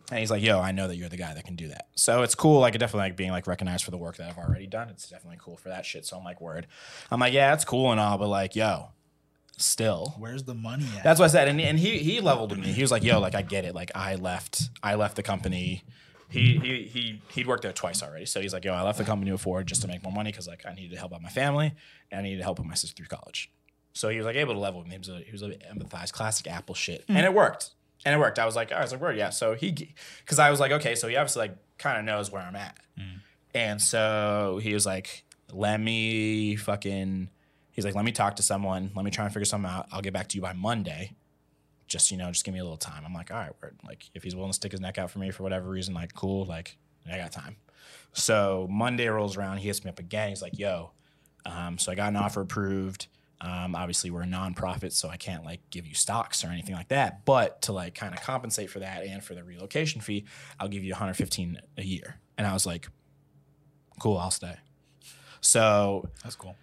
and 0.10 0.20
he's 0.20 0.32
like, 0.32 0.41
yo, 0.41 0.60
I 0.60 0.72
know 0.72 0.88
that 0.88 0.95
you're 0.95 1.10
the 1.10 1.18
guy 1.18 1.34
that 1.34 1.45
can 1.45 1.55
do 1.55 1.68
that. 1.68 1.88
So 1.95 2.24
it's 2.24 2.36
cool. 2.36 2.60
Like, 2.60 2.76
it 2.76 2.80
definitely 2.80 3.10
like 3.10 3.16
being 3.16 3.32
like 3.32 3.47
recognized 3.47 3.84
for 3.84 3.91
the 3.91 3.97
work 3.97 4.18
that 4.18 4.30
I've 4.30 4.38
already 4.38 4.68
done. 4.68 4.89
It's 4.89 5.07
definitely 5.07 5.38
cool 5.39 5.57
for 5.57 5.70
that 5.70 5.86
shit. 5.86 6.05
So 6.05 6.18
I'm 6.18 6.24
like, 6.24 6.41
word. 6.41 6.68
I'm 7.12 7.20
like, 7.20 7.34
yeah, 7.34 7.53
it's 7.53 7.66
cool 7.66 7.91
and 7.91 7.99
all, 7.99 8.18
but 8.18 8.28
like, 8.28 8.55
yo, 8.55 8.89
still. 9.57 10.16
Where's 10.18 10.43
the 10.43 10.55
money 10.55 10.88
at? 10.97 11.03
That's 11.03 11.20
what 11.20 11.26
I 11.26 11.30
said. 11.30 11.47
And, 11.47 11.62
and 11.62 11.80
he 11.80 11.99
he 11.99 12.22
leveled 12.22 12.51
with 12.51 12.60
me. 12.60 12.68
He 12.68 12.82
was 12.82 12.91
like, 12.91 13.03
yo, 13.03 13.20
like 13.20 13.36
I 13.36 13.41
get 13.41 13.66
it. 13.66 13.76
Like 13.76 13.91
I 13.95 14.16
left 14.16 14.70
I 14.82 14.95
left 14.95 15.16
the 15.16 15.24
company. 15.24 15.84
He 16.30 16.57
he 16.60 16.84
he 16.84 17.22
he'd 17.30 17.47
worked 17.47 17.64
there 17.64 17.74
twice 17.74 18.01
already. 18.01 18.26
So 18.26 18.41
he's 18.41 18.53
like, 18.53 18.66
yo, 18.66 18.74
I 18.74 18.82
left 18.82 18.97
the 18.97 19.03
company 19.03 19.32
before 19.32 19.64
just 19.64 19.82
to 19.82 19.88
make 19.88 20.03
more 20.03 20.14
money 20.14 20.32
because 20.32 20.47
like 20.47 20.66
I 20.66 20.74
needed 20.74 20.91
to 20.91 20.99
help 20.99 21.14
out 21.14 21.22
my 21.22 21.30
family 21.30 21.74
and 22.12 22.20
I 22.20 22.24
needed 22.24 22.38
to 22.38 22.43
help 22.43 22.60
out 22.60 22.66
my 22.66 22.76
sister 22.76 22.95
through 22.95 23.07
college. 23.07 23.51
So 23.93 24.10
he 24.10 24.18
was 24.18 24.26
like 24.26 24.36
able 24.36 24.53
to 24.53 24.60
level 24.60 24.80
with 24.80 24.88
me. 24.88 24.93
He 24.93 24.99
was, 24.99 25.10
a, 25.10 25.20
he 25.26 25.32
was 25.32 25.43
able 25.43 25.53
to 25.53 25.60
empathize, 25.66 26.14
classic 26.14 26.47
Apple 26.47 26.76
shit, 26.76 27.03
and 27.07 27.18
hmm. 27.18 27.24
it 27.24 27.34
worked. 27.34 27.72
And 28.06 28.16
it 28.16 28.18
worked. 28.18 28.39
I 28.39 28.45
was 28.45 28.56
like, 28.56 28.72
I 28.72 28.82
was 28.82 28.91
like, 28.91 29.02
word, 29.02 29.18
yeah. 29.18 29.30
So 29.30 29.56
he, 29.56 29.93
because 30.20 30.39
I 30.39 30.50
was 30.50 30.60
like, 30.60 30.72
okay, 30.72 30.95
so 30.95 31.08
he 31.08 31.16
obviously 31.18 31.41
like 31.41 31.58
kind 31.78 32.00
of 32.00 32.06
knows 32.06 32.32
where 32.32 32.41
I'm 32.41 32.56
at, 32.56 32.78
and 33.54 33.82
so 33.82 34.60
he 34.62 34.74
was 34.74 34.86
like, 34.86 35.26
let 35.52 35.80
me 35.80 36.56
fucking. 36.56 37.30
He's 37.72 37.86
like, 37.86 37.95
let 37.95 38.04
me 38.04 38.12
talk 38.12 38.36
to 38.38 38.43
someone. 38.43 38.91
Let 38.93 39.06
me 39.06 39.12
try 39.12 39.24
and 39.24 39.34
figure 39.34 39.45
something 39.45 39.70
out. 39.70 39.88
I'll 39.91 40.02
get 40.02 40.12
back 40.14 40.28
to 40.30 40.36
you 40.36 40.41
by 40.41 40.54
Monday. 40.54 41.14
Just 41.88 42.12
you 42.12 42.18
know, 42.18 42.30
just 42.30 42.43
give 42.45 42.54
me 42.54 42.60
a 42.60 42.64
little 42.64 42.78
time. 42.78 43.04
I'm 43.06 43.14
like, 43.14 43.32
all 43.32 43.38
right, 43.38 43.52
word. 43.62 43.78
Like 43.88 44.10
if 44.14 44.24
he's 44.24 44.36
willing 44.36 44.52
to 44.52 44.56
stick 44.56 44.72
his 44.72 44.82
neck 44.82 44.97
out 44.97 45.12
for 45.12 45.20
me 45.20 45.32
for 45.32 45.43
whatever 45.43 45.70
reason, 45.70 45.93
like 45.93 46.14
cool. 46.14 46.45
Like 46.45 46.78
I 47.12 47.18
got 47.18 47.32
time. 47.32 47.56
So 48.14 48.68
Monday 48.70 49.08
rolls 49.08 49.38
around. 49.38 49.58
He 49.58 49.68
hits 49.68 49.84
me 49.84 49.89
up 49.89 50.00
again. 50.00 50.30
He's 50.30 50.41
like, 50.41 50.58
yo. 50.58 50.91
Um, 51.45 51.78
so 51.78 51.91
I 51.91 51.95
got 51.95 52.10
an 52.10 52.18
offer 52.18 52.41
approved. 52.41 53.08
Um, 53.42 53.76
obviously, 53.76 54.12
we're 54.12 54.24
a 54.24 54.28
nonprofit, 54.28 54.92
so 54.92 55.10
I 55.10 55.18
can't 55.18 55.46
like 55.46 55.62
give 55.70 55.88
you 55.88 55.94
stocks 55.94 56.44
or 56.44 56.48
anything 56.48 56.76
like 56.76 56.90
that. 56.90 57.26
But 57.26 57.62
to 57.64 57.74
like 57.74 57.96
kind 57.96 58.14
of 58.14 58.22
compensate 58.22 58.70
for 58.70 58.80
that 58.80 59.04
and 59.04 59.24
for 59.24 59.34
the 59.34 59.44
relocation 59.44 60.02
fee, 60.02 60.26
I'll 60.60 60.68
give 60.68 60.84
you 60.84 60.92
115 60.92 61.60
a 61.78 61.84
year. 61.84 62.20
And 62.38 62.46
I 62.46 62.54
was 62.54 62.66
like, 62.66 62.88
cool, 64.00 64.18
I'll 64.18 64.32
stay. 64.32 64.56
So 65.42 66.10
That's 66.24 66.36
cool. 66.36 66.56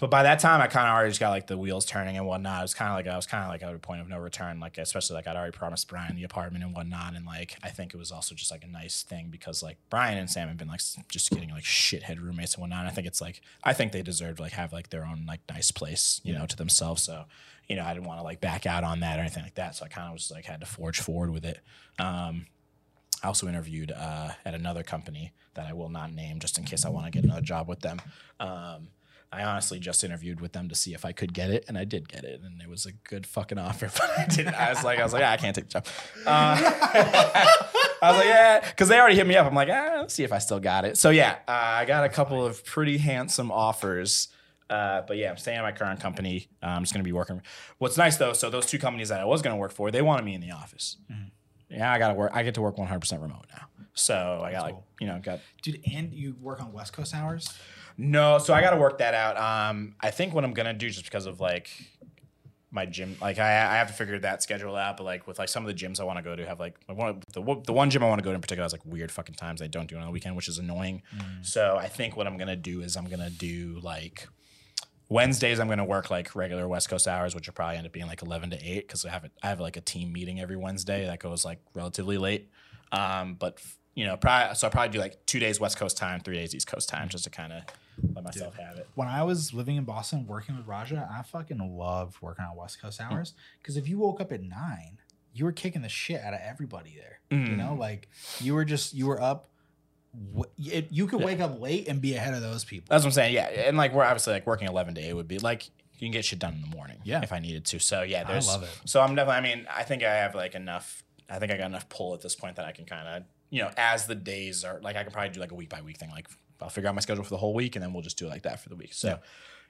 But 0.00 0.10
by 0.10 0.22
that 0.22 0.40
time, 0.40 0.60
I 0.60 0.66
kind 0.66 0.88
of 0.88 0.94
already 0.94 1.10
just 1.10 1.20
got 1.20 1.28
like 1.28 1.46
the 1.46 1.58
wheels 1.58 1.84
turning 1.84 2.16
and 2.16 2.26
whatnot. 2.26 2.60
It 2.60 2.62
was 2.62 2.74
kind 2.74 2.90
of 2.90 2.96
like 2.96 3.06
I 3.06 3.16
was 3.16 3.26
kind 3.26 3.44
of 3.44 3.50
like 3.50 3.62
at 3.62 3.74
a 3.74 3.78
point 3.78 4.00
of 4.00 4.08
no 4.08 4.18
return. 4.18 4.58
Like 4.58 4.78
especially 4.78 5.14
like 5.14 5.26
I'd 5.26 5.36
already 5.36 5.56
promised 5.56 5.88
Brian 5.88 6.16
the 6.16 6.24
apartment 6.24 6.64
and 6.64 6.74
whatnot, 6.74 7.14
and 7.14 7.26
like 7.26 7.56
I 7.62 7.68
think 7.68 7.92
it 7.92 7.98
was 7.98 8.10
also 8.10 8.34
just 8.34 8.50
like 8.50 8.64
a 8.64 8.68
nice 8.68 9.02
thing 9.02 9.28
because 9.30 9.62
like 9.62 9.76
Brian 9.90 10.16
and 10.16 10.30
Sam 10.30 10.48
have 10.48 10.56
been 10.56 10.68
like 10.68 10.80
just 11.08 11.30
getting 11.30 11.50
like 11.50 11.64
shithead 11.64 12.20
roommates 12.20 12.54
and 12.54 12.62
whatnot. 12.62 12.80
And 12.80 12.88
I 12.88 12.92
think 12.92 13.06
it's 13.06 13.20
like 13.20 13.42
I 13.62 13.74
think 13.74 13.92
they 13.92 14.02
deserve 14.02 14.36
to 14.36 14.42
like 14.42 14.52
have 14.52 14.72
like 14.72 14.88
their 14.88 15.04
own 15.04 15.26
like 15.28 15.40
nice 15.48 15.70
place, 15.70 16.20
you 16.24 16.32
know, 16.32 16.46
to 16.46 16.56
themselves. 16.56 17.02
So 17.02 17.26
you 17.68 17.76
know, 17.76 17.84
I 17.84 17.94
didn't 17.94 18.06
want 18.06 18.18
to 18.18 18.24
like 18.24 18.40
back 18.40 18.66
out 18.66 18.82
on 18.82 19.00
that 19.00 19.18
or 19.18 19.20
anything 19.20 19.44
like 19.44 19.54
that. 19.54 19.76
So 19.76 19.84
I 19.84 19.88
kind 19.88 20.08
of 20.08 20.14
was 20.14 20.32
like 20.34 20.46
had 20.46 20.60
to 20.60 20.66
forge 20.66 21.00
forward 21.00 21.30
with 21.30 21.44
it. 21.44 21.60
Um, 21.98 22.46
I 23.22 23.26
also 23.26 23.46
interviewed 23.48 23.92
uh, 23.92 24.30
at 24.44 24.54
another 24.54 24.82
company 24.82 25.32
that 25.54 25.66
I 25.66 25.72
will 25.72 25.88
not 25.88 26.12
name 26.12 26.40
just 26.40 26.58
in 26.58 26.64
case 26.64 26.84
I 26.84 26.88
want 26.88 27.06
to 27.06 27.12
get 27.12 27.24
another 27.24 27.42
job 27.42 27.68
with 27.68 27.80
them. 27.80 28.00
Um, 28.40 28.88
I 29.32 29.44
honestly 29.44 29.78
just 29.78 30.02
interviewed 30.02 30.40
with 30.40 30.52
them 30.52 30.68
to 30.68 30.74
see 30.74 30.92
if 30.92 31.04
I 31.04 31.12
could 31.12 31.32
get 31.32 31.50
it, 31.50 31.64
and 31.68 31.78
I 31.78 31.84
did 31.84 32.08
get 32.08 32.24
it, 32.24 32.40
and 32.42 32.60
it 32.60 32.68
was 32.68 32.84
a 32.84 32.92
good 32.92 33.26
fucking 33.26 33.58
offer. 33.58 33.88
But 34.00 34.10
I 34.18 34.26
didn't. 34.26 34.54
I 34.54 34.70
was 34.70 34.82
like, 34.82 34.98
I 34.98 35.04
was 35.04 35.12
like, 35.12 35.22
ah, 35.24 35.30
I 35.30 35.36
can't 35.36 35.54
take 35.54 35.66
the 35.68 35.70
job. 35.70 35.86
Uh, 36.26 36.56
I 38.02 38.10
was 38.10 38.16
like, 38.16 38.26
yeah, 38.26 38.60
because 38.68 38.88
they 38.88 38.98
already 38.98 39.14
hit 39.16 39.26
me 39.26 39.36
up. 39.36 39.46
I'm 39.46 39.54
like, 39.54 39.68
ah, 39.70 39.98
let's 40.00 40.14
see 40.14 40.24
if 40.24 40.32
I 40.32 40.38
still 40.38 40.58
got 40.58 40.84
it. 40.84 40.96
So 40.98 41.10
yeah, 41.10 41.38
uh, 41.46 41.52
I 41.52 41.84
got 41.84 42.04
a 42.04 42.08
couple 42.08 42.44
of 42.44 42.64
pretty 42.64 42.98
handsome 42.98 43.52
offers. 43.52 44.28
Uh, 44.68 45.02
but 45.06 45.16
yeah, 45.16 45.30
I'm 45.30 45.36
staying 45.36 45.58
at 45.58 45.62
my 45.62 45.72
current 45.72 46.00
company. 46.00 46.48
Uh, 46.62 46.66
I'm 46.66 46.82
just 46.82 46.92
gonna 46.92 47.04
be 47.04 47.12
working. 47.12 47.42
What's 47.78 47.96
nice 47.98 48.16
though, 48.16 48.32
so 48.32 48.50
those 48.50 48.66
two 48.66 48.78
companies 48.78 49.08
that 49.10 49.20
I 49.20 49.24
was 49.24 49.42
gonna 49.42 49.56
work 49.56 49.72
for, 49.72 49.90
they 49.90 50.02
wanted 50.02 50.24
me 50.24 50.34
in 50.34 50.40
the 50.40 50.52
office. 50.52 50.96
Yeah, 51.68 51.92
I 51.92 51.98
gotta 51.98 52.14
work. 52.14 52.32
I 52.34 52.42
get 52.42 52.54
to 52.54 52.62
work 52.62 52.78
100 52.78 52.98
percent 53.00 53.22
remote 53.22 53.46
now. 53.52 53.79
So 53.94 54.40
I 54.44 54.52
got 54.52 54.62
like, 54.62 54.74
cool. 54.74 54.86
you 55.00 55.06
know, 55.06 55.20
got 55.22 55.40
Dude, 55.62 55.80
and 55.92 56.12
you 56.12 56.36
work 56.40 56.60
on 56.62 56.72
West 56.72 56.92
Coast 56.92 57.14
hours? 57.14 57.52
no. 57.96 58.38
So 58.38 58.54
I 58.54 58.60
gotta 58.60 58.76
work 58.76 58.98
that 58.98 59.14
out. 59.14 59.36
Um, 59.36 59.94
I 60.00 60.10
think 60.10 60.32
what 60.34 60.44
I'm 60.44 60.52
gonna 60.54 60.72
do 60.74 60.88
just 60.88 61.04
because 61.04 61.26
of 61.26 61.40
like 61.40 61.70
my 62.72 62.86
gym, 62.86 63.16
like 63.20 63.38
I, 63.40 63.48
I 63.48 63.76
have 63.78 63.88
to 63.88 63.92
figure 63.92 64.18
that 64.20 64.42
schedule 64.44 64.76
out. 64.76 64.96
But 64.96 65.02
like 65.04 65.26
with 65.26 65.38
like 65.40 65.48
some 65.48 65.66
of 65.66 65.68
the 65.68 65.74
gyms 65.74 65.98
I 66.00 66.04
want 66.04 66.18
to 66.18 66.22
go 66.22 66.36
to 66.36 66.46
have 66.46 66.60
like 66.60 66.76
want 66.88 67.24
the 67.32 67.42
one- 67.42 67.62
the 67.66 67.72
one 67.72 67.90
gym 67.90 68.02
I 68.04 68.08
want 68.08 68.20
to 68.20 68.24
go 68.24 68.30
to 68.30 68.36
in 68.36 68.40
particular 68.40 68.64
has 68.64 68.72
like 68.72 68.86
weird 68.86 69.10
fucking 69.10 69.34
times. 69.34 69.60
I 69.60 69.66
don't 69.66 69.88
do 69.88 69.96
on 69.96 70.04
the 70.04 70.10
weekend, 70.10 70.36
which 70.36 70.48
is 70.48 70.58
annoying. 70.58 71.02
So 71.42 71.76
I 71.76 71.88
think 71.88 72.16
what 72.16 72.26
I'm 72.28 72.36
gonna 72.36 72.56
do 72.56 72.80
is 72.82 72.96
I'm 72.96 73.08
gonna 73.08 73.28
do 73.30 73.80
like 73.82 74.28
Wednesdays 75.08 75.58
I'm 75.58 75.68
gonna 75.68 75.84
work 75.84 76.10
like 76.10 76.34
regular 76.36 76.68
West 76.68 76.88
Coast 76.88 77.08
hours, 77.08 77.34
which 77.34 77.48
will 77.48 77.54
probably 77.54 77.76
end 77.76 77.86
up 77.86 77.92
being 77.92 78.06
like 78.06 78.22
11 78.22 78.50
to 78.50 78.56
8 78.56 78.86
because 78.86 79.04
I 79.04 79.10
have 79.10 79.24
a, 79.24 79.30
I 79.42 79.48
have 79.48 79.58
like 79.60 79.76
a 79.76 79.80
team 79.80 80.12
meeting 80.12 80.40
every 80.40 80.56
Wednesday 80.56 81.04
that 81.06 81.18
goes 81.18 81.44
like 81.44 81.58
relatively 81.74 82.16
late. 82.18 82.48
Um, 82.92 83.34
but 83.34 83.60
you 84.00 84.06
know, 84.06 84.16
probably 84.16 84.54
so 84.54 84.66
I 84.66 84.70
probably 84.70 84.88
do 84.88 84.98
like 84.98 85.26
two 85.26 85.38
days 85.38 85.60
West 85.60 85.76
Coast 85.76 85.98
time, 85.98 86.20
three 86.20 86.36
days 86.36 86.54
East 86.54 86.66
Coast 86.66 86.88
time, 86.88 87.10
just 87.10 87.24
to 87.24 87.30
kind 87.30 87.52
of 87.52 87.64
let 88.14 88.24
myself 88.24 88.56
have 88.56 88.78
it. 88.78 88.88
When 88.94 89.08
I 89.08 89.22
was 89.24 89.52
living 89.52 89.76
in 89.76 89.84
Boston 89.84 90.26
working 90.26 90.56
with 90.56 90.66
Raja, 90.66 91.06
I 91.12 91.20
fucking 91.20 91.58
loved 91.76 92.16
working 92.22 92.46
on 92.46 92.56
West 92.56 92.80
Coast 92.80 92.98
mm. 92.98 93.12
hours 93.12 93.34
because 93.60 93.76
if 93.76 93.86
you 93.86 93.98
woke 93.98 94.18
up 94.18 94.32
at 94.32 94.42
nine, 94.42 94.96
you 95.34 95.44
were 95.44 95.52
kicking 95.52 95.82
the 95.82 95.90
shit 95.90 96.22
out 96.22 96.32
of 96.32 96.40
everybody 96.42 96.96
there. 96.96 97.20
You 97.30 97.56
know, 97.56 97.74
mm. 97.74 97.78
like 97.78 98.08
you 98.40 98.54
were 98.54 98.64
just, 98.64 98.94
you 98.94 99.06
were 99.06 99.20
up. 99.20 99.50
it- 100.56 100.88
You 100.90 101.06
could 101.06 101.22
wake 101.22 101.40
up 101.40 101.60
late 101.60 101.86
and 101.86 102.00
be 102.00 102.14
ahead 102.14 102.32
of 102.32 102.40
those 102.40 102.64
people. 102.64 102.86
That's 102.88 103.04
what 103.04 103.08
I'm 103.08 103.12
saying. 103.12 103.34
Yeah, 103.34 103.48
and 103.48 103.76
like 103.76 103.92
we're 103.92 104.02
obviously 104.02 104.32
like 104.32 104.46
working 104.46 104.66
11 104.66 104.94
to 104.94 105.00
8 105.02 105.12
would 105.12 105.28
be 105.28 105.38
like 105.38 105.66
you 105.98 106.06
can 106.06 106.12
get 106.12 106.24
shit 106.24 106.38
done 106.38 106.54
in 106.54 106.62
the 106.62 106.74
morning. 106.74 107.00
Yeah. 107.04 107.20
if 107.22 107.34
I 107.34 107.38
needed 107.38 107.66
to. 107.66 107.78
So 107.80 108.00
yeah, 108.00 108.24
there's. 108.24 108.46
love 108.46 108.62
it. 108.62 108.70
So 108.86 109.02
I'm 109.02 109.14
definitely. 109.14 109.50
I 109.50 109.54
mean, 109.56 109.66
I 109.70 109.82
think 109.82 110.02
I 110.02 110.14
have 110.14 110.34
like 110.34 110.54
enough. 110.54 111.04
I 111.28 111.38
think 111.38 111.52
I 111.52 111.58
got 111.58 111.66
enough 111.66 111.88
pull 111.90 112.14
at 112.14 112.22
this 112.22 112.34
point 112.34 112.56
that 112.56 112.64
I 112.64 112.72
can 112.72 112.86
kind 112.86 113.06
of, 113.06 113.22
you 113.50 113.62
know, 113.62 113.70
as 113.76 114.06
the 114.06 114.14
days 114.14 114.64
are 114.64 114.80
like, 114.80 114.96
I 114.96 115.02
can 115.02 115.12
probably 115.12 115.30
do 115.30 115.40
like 115.40 115.52
a 115.52 115.54
week 115.54 115.68
by 115.68 115.82
week 115.82 115.98
thing. 115.98 116.10
Like 116.10 116.28
I'll 116.60 116.68
figure 116.70 116.88
out 116.88 116.94
my 116.94 117.00
schedule 117.00 117.24
for 117.24 117.30
the 117.30 117.36
whole 117.36 117.54
week, 117.54 117.76
and 117.76 117.82
then 117.82 117.92
we'll 117.92 118.02
just 118.02 118.18
do 118.18 118.26
it 118.26 118.30
like 118.30 118.42
that 118.42 118.60
for 118.60 118.68
the 118.68 118.76
week. 118.76 118.94
So 118.94 119.18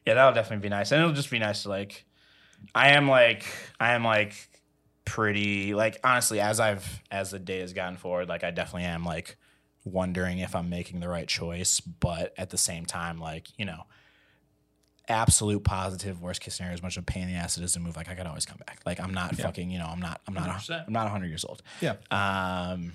yeah, 0.07 0.15
that'll 0.15 0.35
definitely 0.35 0.63
be 0.63 0.69
nice, 0.69 0.93
and 0.93 1.01
it'll 1.01 1.15
just 1.15 1.31
be 1.31 1.39
nice 1.39 1.63
to 1.65 1.69
like. 1.69 2.05
I 2.75 2.91
am 2.91 3.09
like 3.09 3.45
I 3.79 3.95
am 3.95 4.05
like 4.05 4.35
pretty 5.07 5.73
like 5.75 5.99
honestly 6.05 6.41
as 6.41 6.61
I've 6.61 7.03
as 7.11 7.31
the 7.31 7.39
day 7.39 7.61
has 7.61 7.73
gotten 7.73 7.97
forward, 7.97 8.29
like 8.29 8.45
I 8.45 8.51
definitely 8.51 8.85
am 8.85 9.05
like 9.05 9.39
wondering 9.85 10.41
if 10.41 10.55
I'm 10.55 10.69
making 10.69 11.01
the 11.01 11.09
right 11.09 11.27
choice, 11.27 11.81
but 11.81 12.35
at 12.37 12.51
the 12.51 12.59
same 12.59 12.85
time, 12.85 13.19
like 13.19 13.49
you 13.59 13.65
know, 13.65 13.85
absolute 15.09 15.65
positive 15.65 16.21
worst 16.21 16.41
case 16.41 16.55
scenario, 16.55 16.75
as 16.75 16.83
much 16.83 16.97
of 16.97 17.03
a 17.03 17.07
pain 17.07 17.25
in 17.25 17.29
the 17.31 17.35
ass 17.35 17.59
it 17.59 17.65
is 17.65 17.73
to 17.73 17.81
move, 17.81 17.97
like 17.97 18.09
I 18.09 18.15
could 18.15 18.27
always 18.27 18.47
come 18.47 18.59
back. 18.67 18.81
Like 18.87 19.01
I'm 19.01 19.13
not 19.13 19.35
fucking, 19.37 19.71
you 19.71 19.79
know, 19.79 19.87
I'm 19.87 20.01
not, 20.01 20.21
I'm 20.27 20.35
not, 20.35 20.49
100%. 20.49 20.87
I'm 20.87 20.93
not 20.93 21.05
100 21.05 21.27
years 21.27 21.45
old. 21.45 21.63
Yeah. 21.81 21.95
Um, 22.11 22.93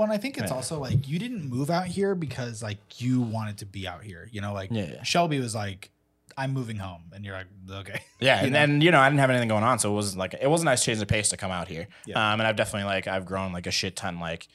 Well, 0.00 0.08
and 0.08 0.14
I 0.14 0.16
think 0.16 0.38
it's 0.38 0.50
also 0.50 0.78
like 0.80 1.06
you 1.06 1.18
didn't 1.18 1.44
move 1.46 1.68
out 1.68 1.84
here 1.86 2.14
because 2.14 2.62
like 2.62 3.02
you 3.02 3.20
wanted 3.20 3.58
to 3.58 3.66
be 3.66 3.86
out 3.86 4.02
here. 4.02 4.30
You 4.32 4.40
know, 4.40 4.54
like 4.54 4.70
Yeah, 4.72 4.92
yeah. 4.94 5.02
Shelby 5.02 5.38
was 5.40 5.54
like, 5.54 5.90
"I'm 6.38 6.54
moving 6.54 6.78
home," 6.78 7.02
and 7.12 7.22
you're 7.22 7.34
like, 7.34 7.48
"Okay." 7.70 8.00
Yeah, 8.18 8.42
and 8.42 8.54
then 8.54 8.80
you 8.80 8.92
know 8.92 8.98
I 8.98 9.10
didn't 9.10 9.20
have 9.20 9.28
anything 9.28 9.48
going 9.48 9.62
on, 9.62 9.78
so 9.78 9.92
it 9.92 9.94
wasn't 9.94 10.18
like 10.18 10.32
it 10.40 10.48
was 10.48 10.62
a 10.62 10.64
nice 10.64 10.82
change 10.82 11.02
of 11.02 11.08
pace 11.08 11.28
to 11.28 11.36
come 11.36 11.50
out 11.50 11.68
here. 11.68 11.86
Yeah. 12.06 12.14
Um, 12.32 12.40
and 12.40 12.46
I've 12.46 12.56
definitely 12.56 12.86
like 12.86 13.08
I've 13.08 13.26
grown 13.26 13.52
like 13.52 13.66
a 13.66 13.70
shit 13.70 13.94
ton, 13.94 14.20
like 14.20 14.48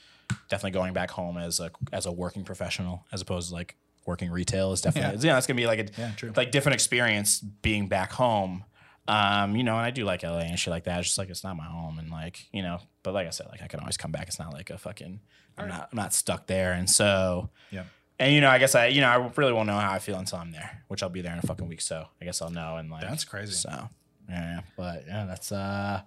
definitely 0.50 0.72
going 0.72 0.94
back 0.94 1.12
home 1.12 1.38
as 1.38 1.60
a 1.60 1.70
as 1.94 2.08
a 2.08 2.12
working 2.12 2.44
professional 2.44 3.06
as 3.12 3.22
opposed 3.22 3.50
to 3.50 3.54
like 3.54 3.76
working 4.08 4.32
retail 4.32 4.72
is 4.72 4.82
definitely 4.82 5.28
yeah, 5.28 5.36
that's 5.36 5.46
gonna 5.46 5.58
be 5.58 5.68
like 5.68 5.78
a 5.78 6.02
Yeah, 6.02 6.12
true. 6.16 6.34
like 6.36 6.50
different 6.50 6.74
experience 6.74 7.40
being 7.40 7.88
back 7.88 8.12
home. 8.14 8.64
Um, 9.08 9.56
you 9.56 9.64
know, 9.64 9.74
and 9.78 9.86
I 9.86 9.92
do 9.92 10.04
like 10.04 10.24
LA 10.24 10.40
and 10.40 10.58
shit 10.58 10.72
like 10.72 10.86
that. 10.86 11.00
It's 11.00 11.08
just 11.10 11.18
like 11.18 11.30
it's 11.30 11.44
not 11.44 11.56
my 11.56 11.66
home, 11.66 12.00
and 12.00 12.10
like 12.10 12.46
you 12.52 12.62
know, 12.64 12.80
but 13.04 13.14
like 13.14 13.28
I 13.28 13.30
said, 13.30 13.48
like 13.52 13.62
I 13.62 13.68
can 13.68 13.80
always 13.80 13.98
come 13.98 14.12
back. 14.12 14.28
It's 14.28 14.40
not 14.40 14.52
like 14.54 14.70
a 14.72 14.78
fucking 14.78 15.20
I'm 15.58 15.68
not 15.68 15.90
I'm 15.92 15.96
not 15.98 16.14
stuck 16.14 16.48
there, 16.48 16.74
and 16.74 16.90
so 16.90 17.50
Yeah. 17.72 17.84
and 18.20 18.34
you 18.34 18.42
know, 18.42 18.50
I 18.50 18.58
guess 18.58 18.74
I 18.74 18.88
you 18.88 19.02
know 19.02 19.08
I 19.10 19.32
really 19.36 19.54
won't 19.54 19.68
know 19.68 19.78
how 19.78 19.92
I 19.92 20.00
feel 20.00 20.18
until 20.18 20.40
I'm 20.40 20.52
there, 20.52 20.84
which 20.88 21.04
I'll 21.04 21.10
be 21.10 21.22
there 21.22 21.34
in 21.34 21.40
a 21.40 21.44
fucking 21.44 21.68
week. 21.68 21.82
So 21.82 22.06
I 22.22 22.26
guess 22.26 22.42
I'll 22.42 22.50
know 22.50 22.78
and 22.78 22.90
like 22.90 23.02
That's 23.04 23.26
crazy. 23.26 23.54
So 23.54 23.90
yeah, 24.28 24.62
but 24.76 25.04
yeah, 25.08 25.26
that's 25.26 25.52
uh, 25.52 26.02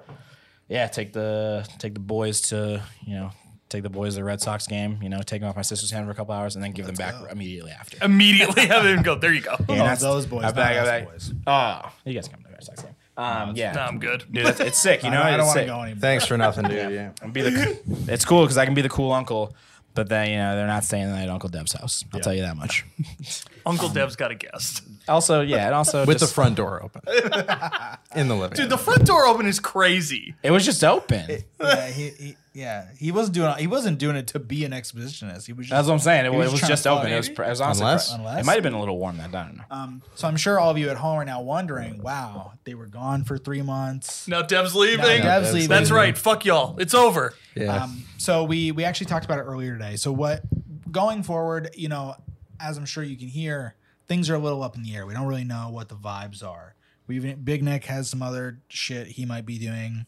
yeah, 0.68 0.88
take 0.88 1.12
the 1.12 1.66
take 1.78 1.94
the 1.94 2.00
boys 2.00 2.40
to 2.48 2.82
you 3.06 3.14
know 3.14 3.30
take 3.68 3.82
the 3.84 3.90
boys 3.90 4.14
to 4.14 4.20
the 4.20 4.24
Red 4.24 4.40
Sox 4.40 4.66
game. 4.66 4.98
You 5.02 5.08
know, 5.08 5.22
take 5.22 5.40
them 5.40 5.48
off 5.48 5.54
my 5.56 5.62
sister's 5.62 5.90
hand 5.92 6.04
for 6.06 6.10
a 6.10 6.14
couple 6.14 6.34
hours 6.34 6.56
and 6.56 6.64
then 6.64 6.72
give 6.72 6.86
them 6.86 6.94
back 6.96 7.14
immediately 7.30 7.70
after. 7.70 7.96
Immediately 8.04 8.66
have 8.66 8.82
them 8.82 9.02
go. 9.02 9.14
There 9.14 9.32
you 9.32 9.40
go. 9.42 9.52
Yeah, 9.60 9.64
Oh, 9.68 9.74
that's- 9.76 10.00
those 10.00 10.26
boys, 10.26 10.44
I'm 10.46 10.54
back, 10.54 10.76
I'm 10.78 10.84
back. 10.84 11.06
boys. 11.08 11.32
Oh, 11.46 11.82
you 12.04 12.12
guys 12.14 12.26
come 12.28 12.42
to 12.42 12.47
the 12.66 12.72
Red 12.76 12.84
game. 12.84 12.94
Um, 13.16 13.56
yeah, 13.56 13.72
No, 13.72 13.80
I'm 13.82 13.98
good. 13.98 14.24
dude, 14.30 14.46
it's, 14.46 14.60
it's 14.60 14.78
sick. 14.78 15.02
You 15.02 15.10
know, 15.10 15.20
I 15.20 15.32
don't, 15.36 15.40
it's 15.40 15.46
want 15.46 15.56
to 15.56 15.60
sick. 15.62 15.66
go 15.68 15.82
anymore. 15.82 16.00
Thanks 16.00 16.24
for 16.26 16.36
nothing, 16.36 16.64
dude. 16.68 16.92
Yeah. 16.92 17.10
And 17.22 17.32
be 17.32 17.42
the, 17.42 17.78
it's 18.08 18.24
cool 18.24 18.42
because 18.42 18.56
I 18.58 18.64
can 18.64 18.74
be 18.74 18.82
the 18.82 18.88
cool 18.88 19.12
uncle, 19.12 19.54
but 19.94 20.08
then 20.08 20.30
you 20.30 20.36
know 20.36 20.54
they're 20.54 20.66
not 20.68 20.84
staying 20.84 21.06
the 21.08 21.12
night 21.14 21.24
at 21.24 21.28
Uncle 21.30 21.48
Dev's 21.48 21.72
house. 21.72 22.04
I'll 22.14 22.20
tell 22.20 22.34
you 22.34 22.42
that 22.42 22.56
much. 22.56 22.84
Uncle 23.66 23.88
Dev's 23.88 24.14
got 24.16 24.30
a 24.30 24.34
guest. 24.36 24.82
Also, 25.08 25.40
yeah, 25.40 25.66
and 25.66 25.74
also 25.74 26.04
With 26.06 26.18
just, 26.20 26.30
the 26.30 26.34
front 26.34 26.54
door 26.56 26.82
open 26.82 27.02
in 28.14 28.28
the 28.28 28.34
living 28.36 28.50
Dude, 28.50 28.58
room. 28.60 28.68
the 28.68 28.78
front 28.78 29.04
door 29.06 29.24
open 29.26 29.46
is 29.46 29.58
crazy. 29.58 30.34
it 30.42 30.50
was 30.50 30.64
just 30.64 30.84
open. 30.84 31.42
yeah, 31.60 31.86
he, 31.88 32.08
he, 32.10 32.36
yeah, 32.58 32.86
he 32.98 33.12
wasn't 33.12 33.34
doing. 33.34 33.54
He 33.58 33.66
wasn't 33.66 33.98
doing 33.98 34.16
it 34.16 34.26
to 34.28 34.38
be 34.40 34.64
an 34.64 34.72
exhibitionist. 34.72 35.46
He 35.46 35.52
was 35.52 35.66
just. 35.66 35.70
That's 35.70 35.86
what 35.86 35.94
I'm 35.94 35.98
saying. 36.00 36.26
It, 36.26 36.32
He 36.32 36.36
was, 36.36 36.46
was 36.46 36.48
it 36.48 36.52
was 36.52 36.60
trying 36.60 36.68
just 36.70 36.82
to 36.82 36.88
fuck, 36.88 36.98
open. 37.00 37.12
It 37.12 37.16
was, 37.16 37.28
it 37.28 37.38
was 37.38 37.60
honestly 37.60 37.84
Unless- 37.84 38.10
pr- 38.10 38.18
Unless? 38.18 38.40
it 38.40 38.46
might 38.46 38.54
have 38.54 38.62
been 38.62 38.72
a 38.72 38.80
little 38.80 38.98
warm 38.98 39.16
that 39.18 39.30
day. 39.30 39.38
I 39.38 39.44
don't 39.44 39.56
know. 39.58 39.64
Um, 39.70 40.02
so 40.16 40.26
I'm 40.26 40.36
sure 40.36 40.58
all 40.58 40.70
of 40.70 40.78
you 40.78 40.90
at 40.90 40.96
home 40.96 41.18
are 41.18 41.24
now 41.24 41.40
wondering, 41.42 42.02
wow, 42.02 42.52
they 42.64 42.74
were 42.74 42.86
gone 42.86 43.22
for 43.24 43.38
three 43.38 43.62
months. 43.62 44.26
Now 44.26 44.42
Dev's 44.42 44.74
leaving. 44.74 44.98
Now 44.98 45.40
Dev's 45.40 45.52
leaving. 45.54 45.68
That's 45.68 45.90
right. 45.90 46.18
Fuck 46.18 46.44
y'all. 46.44 46.76
It's 46.78 46.94
over. 46.94 47.34
yeah. 47.54 47.84
Um, 47.84 48.02
so 48.18 48.42
we 48.44 48.72
we 48.72 48.84
actually 48.84 49.06
talked 49.06 49.24
about 49.24 49.38
it 49.38 49.42
earlier 49.42 49.72
today. 49.74 49.94
So 49.96 50.10
what 50.12 50.42
going 50.90 51.22
forward, 51.22 51.70
you 51.76 51.88
know, 51.88 52.16
as 52.60 52.76
I'm 52.76 52.86
sure 52.86 53.04
you 53.04 53.16
can 53.16 53.28
hear, 53.28 53.76
things 54.08 54.28
are 54.30 54.34
a 54.34 54.38
little 54.38 54.62
up 54.64 54.74
in 54.76 54.82
the 54.82 54.96
air. 54.96 55.06
We 55.06 55.14
don't 55.14 55.26
really 55.26 55.44
know 55.44 55.68
what 55.70 55.88
the 55.88 55.94
vibes 55.94 56.42
are. 56.42 56.74
We 57.06 57.16
even 57.16 57.40
Big 57.42 57.62
Nick 57.62 57.84
has 57.84 58.10
some 58.10 58.22
other 58.22 58.58
shit 58.68 59.06
he 59.06 59.24
might 59.24 59.46
be 59.46 59.58
doing 59.58 60.06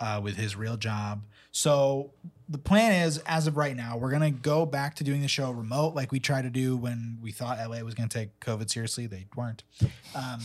uh, 0.00 0.20
with 0.22 0.36
his 0.36 0.56
real 0.56 0.76
job. 0.76 1.22
So 1.52 2.12
the 2.48 2.58
plan 2.58 3.06
is, 3.06 3.18
as 3.18 3.46
of 3.46 3.56
right 3.56 3.76
now, 3.76 3.96
we're 3.96 4.10
gonna 4.10 4.30
go 4.30 4.66
back 4.66 4.96
to 4.96 5.04
doing 5.04 5.20
the 5.20 5.28
show 5.28 5.50
remote, 5.50 5.94
like 5.94 6.10
we 6.10 6.18
tried 6.18 6.42
to 6.42 6.50
do 6.50 6.76
when 6.76 7.18
we 7.22 7.30
thought 7.30 7.58
LA 7.58 7.80
was 7.80 7.94
gonna 7.94 8.08
take 8.08 8.40
COVID 8.40 8.70
seriously. 8.70 9.06
They 9.06 9.26
weren't. 9.36 9.62
Um, 10.14 10.40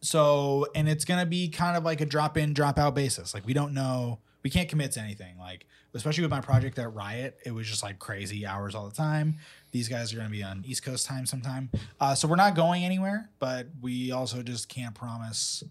so, 0.00 0.66
and 0.74 0.88
it's 0.88 1.04
gonna 1.04 1.26
be 1.26 1.48
kind 1.48 1.76
of 1.76 1.84
like 1.84 2.00
a 2.00 2.06
drop 2.06 2.36
in, 2.36 2.54
drop 2.54 2.78
out 2.78 2.94
basis. 2.94 3.34
Like 3.34 3.44
we 3.44 3.52
don't 3.52 3.74
know, 3.74 4.20
we 4.42 4.50
can't 4.50 4.68
commit 4.68 4.92
to 4.92 5.00
anything. 5.00 5.38
Like 5.38 5.66
especially 5.92 6.22
with 6.22 6.30
my 6.30 6.40
project 6.40 6.78
at 6.78 6.92
Riot, 6.94 7.38
it 7.44 7.50
was 7.52 7.66
just 7.66 7.82
like 7.82 7.98
crazy 7.98 8.46
hours 8.46 8.74
all 8.74 8.88
the 8.88 8.94
time. 8.94 9.38
These 9.72 9.88
guys 9.88 10.12
are 10.12 10.16
gonna 10.16 10.30
be 10.30 10.42
on 10.44 10.62
East 10.66 10.84
Coast 10.84 11.04
time 11.06 11.26
sometime, 11.26 11.70
uh, 12.00 12.14
so 12.14 12.28
we're 12.28 12.36
not 12.36 12.54
going 12.54 12.84
anywhere. 12.84 13.28
But 13.40 13.66
we 13.80 14.12
also 14.12 14.42
just 14.42 14.68
can't 14.68 14.94
promise. 14.94 15.64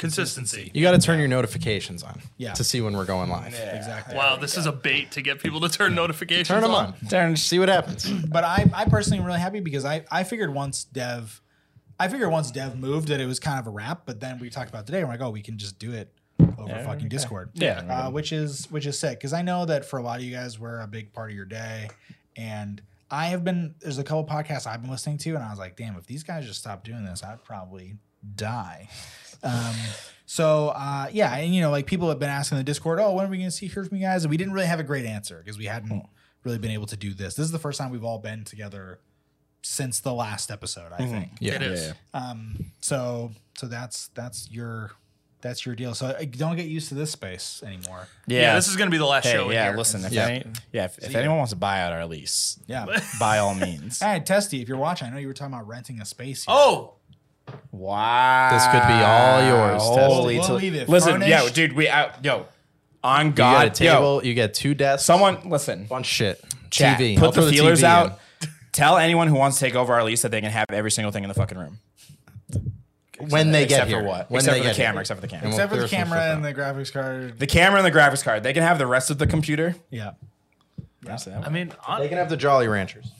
Consistency. 0.00 0.70
you 0.74 0.82
got 0.82 0.92
to 0.92 0.98
turn 0.98 1.18
your 1.18 1.28
notifications 1.28 2.02
on 2.02 2.20
Yeah. 2.36 2.54
to 2.54 2.64
see 2.64 2.80
when 2.80 2.96
we're 2.96 3.04
going 3.04 3.30
live. 3.30 3.54
Exactly. 3.54 4.16
Wow, 4.16 4.36
this 4.36 4.56
is 4.56 4.66
a 4.66 4.72
bait 4.72 5.12
to 5.12 5.22
get 5.22 5.40
people 5.40 5.60
to 5.60 5.68
turn 5.68 5.94
notifications 5.94 6.48
Turn 6.48 6.62
them 6.62 6.72
on. 6.72 6.94
Darren, 7.04 7.36
See 7.38 7.58
what 7.58 7.68
happens. 7.68 8.10
But 8.28 8.44
I, 8.44 8.68
I 8.74 8.84
personally 8.86 9.18
am 9.18 9.24
really 9.26 9.38
happy 9.40 9.60
because 9.60 9.84
I, 9.84 10.04
I 10.10 10.24
figured 10.24 10.52
once 10.54 10.84
Dev, 10.84 11.40
I 11.98 12.08
figured 12.08 12.30
once 12.30 12.50
Dev 12.50 12.78
moved 12.78 13.08
that 13.08 13.20
it 13.20 13.26
was 13.26 13.38
kind 13.38 13.58
of 13.60 13.66
a 13.66 13.70
wrap. 13.70 14.02
But 14.06 14.20
then 14.20 14.38
we 14.38 14.50
talked 14.50 14.70
about 14.70 14.86
today, 14.86 15.04
we're 15.04 15.10
like, 15.10 15.20
oh, 15.20 15.30
we 15.30 15.42
can 15.42 15.58
just 15.58 15.78
do 15.78 15.92
it 15.92 16.12
over 16.58 16.68
Yeah, 16.70 16.84
fucking 16.84 17.00
okay. 17.00 17.08
Discord. 17.08 17.50
Yeah. 17.54 17.80
uh, 18.06 18.10
which 18.10 18.32
is 18.32 18.70
which 18.70 18.86
is 18.86 18.98
sick 18.98 19.18
because 19.18 19.32
I 19.34 19.42
know 19.42 19.66
that 19.66 19.84
for 19.84 19.98
a 19.98 20.02
lot 20.02 20.18
of 20.18 20.24
you 20.24 20.32
guys, 20.34 20.58
we're 20.58 20.80
a 20.80 20.86
big 20.86 21.12
part 21.12 21.30
of 21.30 21.36
your 21.36 21.44
day, 21.44 21.90
and 22.36 22.80
I 23.10 23.26
have 23.26 23.44
been. 23.44 23.74
There's 23.80 23.98
a 23.98 24.04
couple 24.04 24.24
podcasts 24.24 24.66
I've 24.66 24.80
been 24.80 24.90
listening 24.90 25.18
to, 25.18 25.34
and 25.34 25.42
I 25.44 25.50
was 25.50 25.58
like, 25.58 25.76
damn, 25.76 25.96
if 25.96 26.06
these 26.06 26.22
guys 26.22 26.46
just 26.46 26.60
stopped 26.60 26.84
doing 26.86 27.04
this, 27.04 27.22
I'd 27.22 27.44
probably 27.44 27.96
die. 28.36 28.88
Um, 29.42 29.74
so 30.26 30.68
uh, 30.68 31.08
yeah, 31.12 31.34
and 31.36 31.54
you 31.54 31.60
know, 31.60 31.70
like 31.70 31.86
people 31.86 32.08
have 32.08 32.18
been 32.18 32.28
asking 32.30 32.58
the 32.58 32.64
Discord, 32.64 32.98
oh, 33.00 33.14
when 33.14 33.26
are 33.26 33.28
we 33.28 33.38
going 33.38 33.48
to 33.50 33.56
see 33.56 33.66
hear 33.66 33.84
from 33.84 33.96
you 33.98 34.04
guys? 34.04 34.24
And 34.24 34.30
we 34.30 34.36
didn't 34.36 34.52
really 34.52 34.66
have 34.66 34.80
a 34.80 34.84
great 34.84 35.06
answer 35.06 35.40
because 35.44 35.58
we 35.58 35.64
hadn't 35.66 36.04
really 36.44 36.58
been 36.58 36.70
able 36.70 36.86
to 36.86 36.96
do 36.96 37.12
this. 37.14 37.34
This 37.34 37.44
is 37.46 37.52
the 37.52 37.58
first 37.58 37.78
time 37.78 37.90
we've 37.90 38.04
all 38.04 38.18
been 38.18 38.44
together 38.44 39.00
since 39.62 40.00
the 40.00 40.12
last 40.14 40.50
episode, 40.50 40.92
I 40.92 40.98
think. 41.06 41.30
Yeah. 41.40 41.54
It 41.54 41.62
is. 41.62 41.92
Um, 42.14 42.66
so 42.80 43.32
so 43.58 43.66
that's 43.66 44.08
that's 44.14 44.50
your 44.50 44.92
that's 45.42 45.64
your 45.66 45.74
deal. 45.74 45.94
So 45.94 46.06
uh, 46.06 46.24
don't 46.30 46.56
get 46.56 46.66
used 46.66 46.90
to 46.90 46.94
this 46.94 47.10
space 47.10 47.62
anymore. 47.66 48.06
Yeah, 48.26 48.40
yeah, 48.40 48.54
this 48.56 48.68
is 48.68 48.76
gonna 48.76 48.90
be 48.90 48.98
the 48.98 49.06
last 49.06 49.24
Hey, 49.24 49.32
show. 49.32 49.50
yeah, 49.50 49.68
here. 49.68 49.76
listen, 49.76 50.04
if 50.04 50.12
Yeah. 50.12 50.26
any, 50.28 50.44
yeah, 50.72 50.84
if, 50.84 50.98
if 50.98 51.14
anyone 51.14 51.38
wants 51.38 51.50
to 51.52 51.56
buy 51.56 51.80
out 51.80 51.92
our 51.92 52.06
lease, 52.06 52.58
Yeah. 52.66 52.86
by 53.18 53.38
all 53.38 53.54
means. 53.54 54.00
All 54.02 54.08
right, 54.08 54.24
Testy, 54.24 54.60
if 54.62 54.68
you're 54.68 54.76
watching, 54.78 55.08
I 55.08 55.10
know 55.10 55.16
you 55.18 55.26
were 55.28 55.34
talking 55.34 55.54
about 55.54 55.66
renting 55.66 56.00
a 56.00 56.04
space. 56.04 56.44
Here. 56.44 56.54
Oh, 56.54 56.94
Wow, 57.72 58.50
This 58.52 58.64
could 58.66 58.86
be 58.86 59.02
all 59.02 59.42
yours, 59.46 59.82
oh, 59.84 60.14
Holy 60.14 60.38
We'll 60.38 60.46
to- 60.48 60.54
leave 60.54 60.74
it 60.74 60.88
Listen, 60.88 61.20
yo, 61.22 61.48
dude, 61.48 61.72
we 61.74 61.88
out, 61.88 62.24
yo, 62.24 62.46
on 63.02 63.26
You 63.28 63.32
God, 63.32 63.68
got 63.68 63.80
a 63.80 63.84
yo, 63.84 63.92
table. 63.94 64.24
You 64.26 64.34
get 64.34 64.54
two 64.54 64.74
desks. 64.74 65.04
someone, 65.06 65.48
listen, 65.48 65.86
bunch 65.86 66.06
of 66.06 66.10
shit. 66.10 66.44
chat, 66.70 66.98
TV. 66.98 67.16
put 67.18 67.36
I'll 67.38 67.44
the 67.44 67.50
feelers 67.52 67.80
TV 67.80 67.84
out. 67.84 68.06
in. 68.42 68.48
Tell 68.72 68.96
anyone 68.98 69.26
who 69.28 69.34
wants 69.34 69.58
to 69.58 69.64
take 69.64 69.74
over 69.74 69.92
our 69.94 70.04
lease 70.04 70.22
that 70.22 70.30
they 70.30 70.40
can 70.40 70.50
have 70.50 70.66
every 70.70 70.90
single 70.90 71.10
thing 71.12 71.24
in 71.24 71.28
the 71.28 71.34
fucking 71.34 71.58
room. 71.58 71.78
when 73.28 73.50
they 73.52 73.64
except 73.64 73.82
get 73.82 73.88
here. 73.88 74.00
for 74.00 74.06
what? 74.06 74.30
When 74.30 74.38
except 74.38 74.54
they 74.54 74.58
for 74.60 74.64
the 74.64 74.70
get 74.70 74.76
here. 74.76 74.86
camera. 74.86 75.00
Except 75.00 75.20
for 75.20 75.26
the 75.26 75.30
camera. 75.30 75.48
Except 75.48 75.70
for 75.70 75.76
we'll 75.78 75.86
the 75.88 75.90
camera 75.96 76.20
and 76.32 76.44
the 76.44 76.54
graphics 76.54 76.92
card. 76.92 77.38
the 77.38 77.46
camera 77.46 77.82
and 77.82 77.86
the 77.86 77.98
graphics 77.98 78.22
card. 78.24 78.42
They 78.42 78.52
can 78.52 78.62
have 78.62 78.78
the 78.78 78.86
rest 78.86 79.10
of 79.10 79.18
the 79.18 79.26
computer. 79.26 79.74
Yeah. 79.90 80.12
I 81.08 81.48
mean, 81.50 81.72
on, 81.86 82.00
They 82.00 82.08
can 82.08 82.18
have 82.18 82.28
the 82.28 82.36
Jolly 82.36 82.68
Ranchers. 82.68 83.10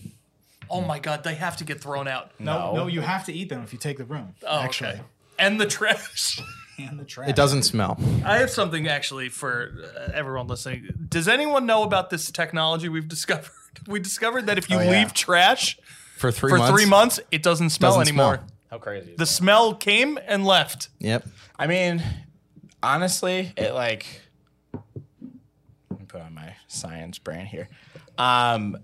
Oh 0.70 0.80
my 0.80 0.98
god, 0.98 1.24
they 1.24 1.34
have 1.34 1.56
to 1.58 1.64
get 1.64 1.80
thrown 1.80 2.06
out. 2.08 2.30
No, 2.38 2.58
No. 2.58 2.74
no, 2.74 2.86
you 2.86 3.00
have 3.00 3.24
to 3.26 3.32
eat 3.32 3.48
them 3.48 3.62
if 3.62 3.72
you 3.72 3.78
take 3.78 3.98
the 3.98 4.04
room. 4.04 4.34
Oh, 4.46 4.60
actually, 4.60 4.90
okay. 4.90 5.00
And 5.38 5.60
the 5.60 5.66
trash. 5.66 6.40
and 6.78 6.98
the 6.98 7.04
trash. 7.04 7.28
It 7.28 7.36
doesn't 7.36 7.64
smell. 7.64 7.98
I 8.24 8.38
have 8.38 8.50
something 8.50 8.88
actually 8.88 9.28
for 9.28 9.72
uh, 9.96 10.10
everyone 10.14 10.46
listening. 10.46 10.88
Does 11.08 11.28
anyone 11.28 11.66
know 11.66 11.82
about 11.82 12.10
this 12.10 12.30
technology 12.30 12.88
we've 12.88 13.08
discovered? 13.08 13.50
We 13.86 14.00
discovered 14.00 14.46
that 14.46 14.58
if 14.58 14.68
you 14.68 14.76
Oh, 14.78 14.80
yeah. 14.80 14.90
leave 14.90 15.14
trash 15.14 15.78
For 16.18 16.32
three 16.32 16.50
for 16.50 16.58
months. 16.58 16.72
three 16.72 16.86
months, 16.90 17.20
it 17.30 17.42
doesn't 17.42 17.70
smell 17.70 17.92
Doesn't 17.98 18.08
anymore. 18.08 18.36
smell. 18.38 18.46
How 18.72 18.78
crazy! 18.78 19.14
The 19.16 19.26
smell 19.26 19.74
came 19.74 20.18
and 20.26 20.44
left. 20.44 20.88
Yep. 20.98 21.26
I 21.58 21.66
mean, 21.68 22.02
honestly, 22.82 23.52
it 23.56 23.72
like 23.74 24.06
let 24.72 26.00
me 26.00 26.06
put 26.06 26.20
on 26.20 26.34
my 26.34 26.56
science 26.68 27.18
brain 27.18 27.46
here. 27.46 27.68
Um, 28.18 28.76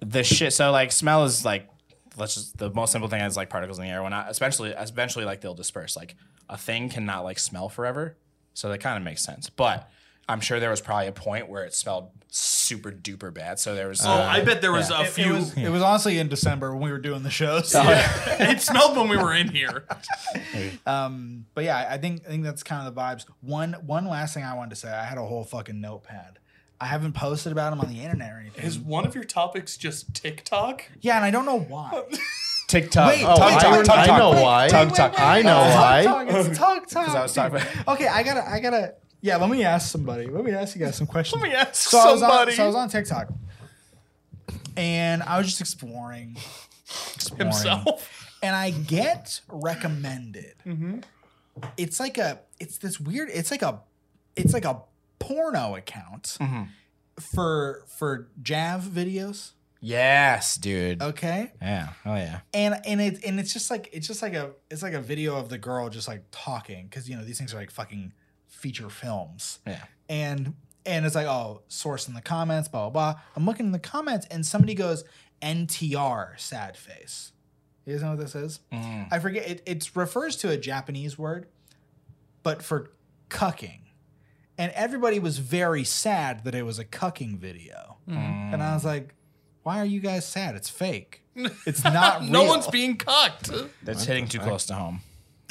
the 0.00 0.22
shit. 0.24 0.52
So 0.52 0.70
like, 0.70 0.92
smell 0.92 1.24
is 1.24 1.44
like 1.44 1.68
let's 2.16 2.34
just 2.34 2.58
the 2.58 2.70
most 2.70 2.92
simple 2.92 3.08
thing 3.08 3.22
is 3.22 3.36
like 3.36 3.50
particles 3.50 3.78
in 3.78 3.84
the 3.86 3.90
air. 3.90 4.02
When 4.02 4.12
I, 4.12 4.28
eventually, 4.28 4.70
eventually, 4.70 5.24
like 5.24 5.40
they'll 5.40 5.54
disperse. 5.54 5.96
Like 5.96 6.16
a 6.48 6.56
thing 6.58 6.88
cannot 6.88 7.24
like 7.24 7.38
smell 7.38 7.68
forever, 7.68 8.16
so 8.54 8.68
that 8.68 8.78
kind 8.78 8.96
of 8.96 9.02
makes 9.02 9.22
sense. 9.22 9.48
But 9.50 9.88
I'm 10.28 10.40
sure 10.40 10.60
there 10.60 10.70
was 10.70 10.80
probably 10.80 11.06
a 11.08 11.12
point 11.12 11.48
where 11.48 11.64
it 11.64 11.74
smelled 11.74 12.10
super 12.32 12.92
duper 12.92 13.32
bad. 13.34 13.58
So 13.58 13.74
there 13.74 13.88
was. 13.88 14.04
Oh, 14.04 14.10
I 14.10 14.42
bet 14.42 14.60
there 14.60 14.72
was 14.72 14.90
yeah. 14.90 14.98
a 15.00 15.02
It, 15.02 15.06
it 15.06 15.10
few. 15.12 15.32
was, 15.32 15.56
it 15.56 15.68
was 15.68 15.82
honestly 15.82 16.18
in 16.18 16.28
December 16.28 16.72
when 16.72 16.82
we 16.82 16.90
were 16.92 16.98
doing 16.98 17.22
the 17.22 17.30
shows. 17.30 17.72
it 17.76 18.60
smelled 18.60 18.96
when 18.96 19.08
we 19.08 19.16
were 19.16 19.32
in 19.34 19.48
here. 19.48 19.84
Um, 20.86 21.46
but 21.54 21.64
yeah, 21.64 21.86
I 21.88 21.98
think 21.98 22.22
I 22.26 22.28
think 22.28 22.42
that's 22.42 22.62
kind 22.62 22.86
of 22.86 22.92
the 22.94 23.00
vibes. 23.00 23.24
One 23.40 23.74
one 23.86 24.06
last 24.06 24.34
thing 24.34 24.42
I 24.42 24.54
wanted 24.54 24.70
to 24.70 24.76
say. 24.76 24.90
I 24.90 25.04
had 25.04 25.16
a 25.18 25.24
whole 25.24 25.44
fucking 25.44 25.80
notepad. 25.80 26.38
I 26.80 26.86
haven't 26.86 27.12
posted 27.12 27.52
about 27.52 27.70
them 27.70 27.80
on 27.80 27.92
the 27.92 28.00
internet 28.02 28.32
or 28.32 28.38
anything. 28.40 28.64
Is 28.64 28.78
one 28.78 29.06
of 29.06 29.14
your 29.14 29.24
topics 29.24 29.76
just 29.76 30.14
TikTok? 30.14 30.84
yeah, 31.00 31.16
and 31.16 31.24
I 31.24 31.30
don't 31.30 31.44
know 31.44 31.58
why. 31.60 32.04
TikTok. 32.68 33.08
Wait, 33.10 33.20
Tug 33.20 33.30
oh, 33.32 33.36
Talk, 33.36 33.52
I, 33.52 33.82
Tug 33.82 33.98
I 33.98 34.06
Talk. 34.06 34.18
know 34.18 34.42
why. 34.42 34.68
Tug 34.68 34.94
Talk. 34.94 35.14
I 35.20 35.42
know 35.42 35.58
why. 35.58 36.04
Talk, 36.04 36.26
it's 36.30 36.58
talk 36.58 36.86
talk. 36.86 37.08
I 37.08 37.22
was 37.22 37.34
talking 37.34 37.58
dude. 37.58 37.88
Okay, 37.88 38.06
I 38.06 38.22
gotta 38.22 38.48
I 38.48 38.60
gotta 38.60 38.94
Yeah, 39.20 39.36
let 39.36 39.50
me 39.50 39.64
ask 39.64 39.90
somebody. 39.90 40.26
Let 40.26 40.44
me 40.44 40.52
ask 40.52 40.76
you 40.76 40.84
guys 40.84 40.96
some 40.96 41.06
questions. 41.08 41.42
Let 41.42 41.50
me 41.50 41.54
ask 41.56 41.74
so 41.74 41.98
I 41.98 42.12
on- 42.12 42.18
somebody. 42.18 42.52
so 42.52 42.62
I 42.64 42.66
was 42.66 42.76
on 42.76 42.88
TikTok, 42.88 43.28
and 44.76 45.22
I 45.24 45.36
was 45.38 45.48
just 45.48 45.60
exploring, 45.60 46.36
exploring 47.14 47.46
Himself. 47.52 48.36
and 48.42 48.54
I 48.54 48.70
get 48.70 49.40
recommended. 49.48 50.54
Mm-hmm. 50.66 51.00
It's 51.76 51.98
like 52.00 52.16
a, 52.18 52.38
it's 52.58 52.78
this 52.78 52.98
weird. 53.00 53.28
It's 53.32 53.50
like 53.50 53.62
a, 53.62 53.80
it's 54.36 54.54
like 54.54 54.64
a 54.64 54.80
porno 55.20 55.76
account 55.76 56.36
mm-hmm. 56.40 56.62
for 57.20 57.84
for 57.86 58.28
Jav 58.42 58.82
videos. 58.82 59.52
Yes, 59.82 60.56
dude. 60.56 61.00
Okay, 61.00 61.52
Yeah. 61.62 61.90
Oh 62.04 62.14
yeah. 62.16 62.40
and 62.52 62.78
and 62.84 63.00
it 63.00 63.24
and 63.24 63.38
it's 63.38 63.52
just 63.52 63.70
like 63.70 63.88
it's 63.92 64.06
just 64.06 64.20
like 64.20 64.34
a 64.34 64.50
it's 64.70 64.82
like 64.82 64.94
a 64.94 65.00
video 65.00 65.36
of 65.36 65.48
the 65.48 65.58
girl 65.58 65.88
just 65.88 66.08
like 66.08 66.24
talking 66.32 66.86
because 66.86 67.08
you 67.08 67.16
know 67.16 67.24
these 67.24 67.38
things 67.38 67.54
are 67.54 67.56
like 67.56 67.70
fucking 67.70 68.12
feature 68.48 68.90
films 68.90 69.60
Yeah. 69.66 69.84
and 70.08 70.54
and 70.84 71.06
it's 71.06 71.14
like 71.14 71.26
oh 71.26 71.62
source 71.68 72.08
in 72.08 72.14
the 72.14 72.20
comments 72.20 72.68
blah 72.68 72.90
blah 72.90 73.12
blah 73.12 73.20
i'm 73.36 73.46
looking 73.46 73.66
in 73.66 73.72
the 73.72 73.78
comments 73.78 74.26
and 74.30 74.44
somebody 74.44 74.74
goes 74.74 75.04
ntr 75.40 76.38
sad 76.38 76.76
face 76.76 77.32
you 77.86 77.94
guys 77.94 78.02
know 78.02 78.10
what 78.10 78.18
this 78.18 78.34
is 78.34 78.60
mm. 78.72 79.06
i 79.10 79.18
forget 79.18 79.48
it 79.48 79.62
it 79.66 79.90
refers 79.94 80.36
to 80.36 80.50
a 80.50 80.56
japanese 80.56 81.18
word 81.18 81.46
but 82.42 82.62
for 82.62 82.90
cucking 83.28 83.80
and 84.60 84.70
everybody 84.72 85.18
was 85.18 85.38
very 85.38 85.82
sad 85.84 86.44
that 86.44 86.54
it 86.54 86.62
was 86.64 86.78
a 86.78 86.84
cucking 86.84 87.38
video 87.38 87.96
and 88.06 88.62
i 88.62 88.74
was 88.74 88.84
like 88.84 89.14
why 89.62 89.78
are 89.78 89.84
you 89.84 90.00
guys 90.00 90.26
sad 90.26 90.54
it's 90.54 90.68
fake 90.70 91.22
it's 91.66 91.82
not 92.00 92.22
No 92.24 92.40
real. 92.42 92.48
one's 92.48 92.66
being 92.66 92.96
cucked. 92.96 93.50
That's 93.82 94.04
hitting 94.04 94.26
too 94.28 94.40
close 94.40 94.66
to 94.66 94.74
home. 94.74 95.00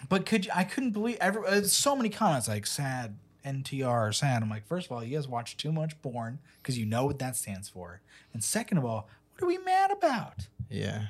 But 0.09 0.25
could 0.25 0.45
you, 0.45 0.51
I 0.53 0.63
couldn't 0.65 0.91
believe 0.91 1.17
every 1.21 1.45
uh, 1.47 1.63
so 1.63 1.95
many 1.95 2.09
comments 2.09 2.47
like 2.47 2.65
sad 2.67 3.15
NTR 3.45 4.13
sad. 4.13 4.43
I'm 4.43 4.49
like, 4.49 4.67
first 4.67 4.87
of 4.87 4.91
all, 4.91 5.03
you 5.03 5.15
guys 5.15 5.27
watch 5.27 5.55
too 5.57 5.71
much 5.71 5.99
porn 6.01 6.39
because 6.61 6.77
you 6.77 6.85
know 6.85 7.05
what 7.05 7.17
that 7.19 7.35
stands 7.37 7.69
for, 7.69 8.01
and 8.33 8.43
second 8.43 8.77
of 8.77 8.85
all, 8.85 9.07
what 9.33 9.43
are 9.43 9.47
we 9.47 9.57
mad 9.59 9.89
about? 9.89 10.47
Yeah. 10.69 11.05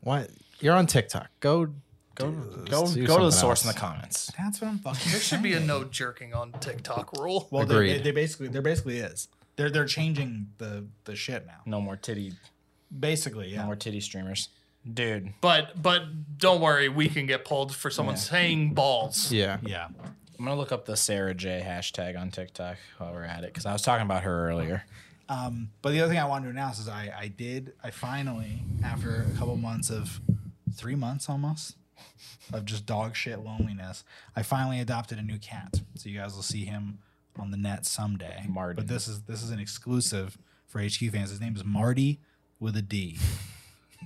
What? 0.00 0.30
You're 0.60 0.74
on 0.74 0.86
TikTok. 0.86 1.28
Go. 1.40 1.72
Go 2.16 2.30
do 2.30 2.64
go 2.70 2.86
go 3.06 3.18
to 3.18 3.24
the 3.26 3.30
source 3.30 3.62
in 3.62 3.68
the 3.68 3.74
comments. 3.74 4.32
That's 4.38 4.60
what 4.60 4.68
I'm 4.68 4.78
fucking. 4.78 5.12
There 5.12 5.20
should 5.20 5.42
be 5.42 5.52
a 5.52 5.60
no 5.60 5.84
jerking 5.84 6.32
on 6.32 6.52
TikTok 6.60 7.12
rule. 7.18 7.46
well, 7.50 7.66
they, 7.66 7.98
they 7.98 8.10
basically 8.10 8.48
there 8.48 8.62
basically 8.62 8.98
is. 8.98 9.28
They're 9.56 9.70
they're 9.70 9.84
changing 9.86 10.48
the 10.58 10.86
the 11.04 11.14
shit 11.14 11.46
now. 11.46 11.60
No 11.66 11.80
more 11.80 11.96
titty. 11.96 12.32
Basically, 12.98 13.48
yeah. 13.48 13.60
No 13.60 13.66
more 13.66 13.76
titty 13.76 14.00
streamers. 14.00 14.48
Dude. 14.90 15.34
But 15.42 15.80
but 15.80 16.38
don't 16.38 16.60
worry, 16.60 16.88
we 16.88 17.08
can 17.08 17.26
get 17.26 17.44
pulled 17.44 17.74
for 17.74 17.90
someone 17.90 18.16
saying 18.16 18.72
balls. 18.72 19.30
Yeah. 19.30 19.58
Yeah. 19.62 19.88
I'm 20.38 20.44
gonna 20.44 20.56
look 20.56 20.72
up 20.72 20.86
the 20.86 20.96
Sarah 20.96 21.34
J 21.34 21.62
hashtag 21.66 22.18
on 22.18 22.30
TikTok 22.30 22.78
while 22.98 23.12
we're 23.12 23.24
at 23.24 23.44
it 23.44 23.52
because 23.52 23.66
I 23.66 23.72
was 23.72 23.82
talking 23.82 24.04
about 24.04 24.22
her 24.22 24.48
earlier. 24.48 24.84
Um, 25.28 25.70
but 25.82 25.90
the 25.90 26.00
other 26.00 26.10
thing 26.10 26.20
I 26.20 26.26
wanted 26.26 26.44
to 26.44 26.50
announce 26.50 26.78
is 26.78 26.88
I, 26.88 27.12
I 27.18 27.28
did 27.28 27.72
I 27.82 27.90
finally 27.90 28.62
after 28.84 29.26
a 29.34 29.38
couple 29.38 29.56
months 29.56 29.90
of 29.90 30.20
three 30.74 30.94
months 30.94 31.28
almost 31.28 31.74
of 32.52 32.64
just 32.64 32.86
dog 32.86 33.16
shit 33.16 33.40
loneliness, 33.40 34.04
I 34.34 34.42
finally 34.42 34.80
adopted 34.80 35.18
a 35.18 35.22
new 35.22 35.38
cat. 35.38 35.80
So 35.96 36.08
you 36.08 36.18
guys 36.18 36.34
will 36.34 36.42
see 36.42 36.64
him 36.64 36.98
on 37.38 37.50
the 37.50 37.56
net 37.56 37.86
someday. 37.86 38.44
Martin. 38.48 38.76
But 38.76 38.88
this 38.88 39.08
is 39.08 39.22
this 39.22 39.42
is 39.42 39.50
an 39.50 39.58
exclusive 39.58 40.38
for 40.66 40.80
HQ 40.80 41.10
fans. 41.12 41.30
His 41.30 41.40
name 41.40 41.56
is 41.56 41.64
Marty 41.64 42.20
with 42.58 42.76
a 42.76 42.82
D. 42.82 43.18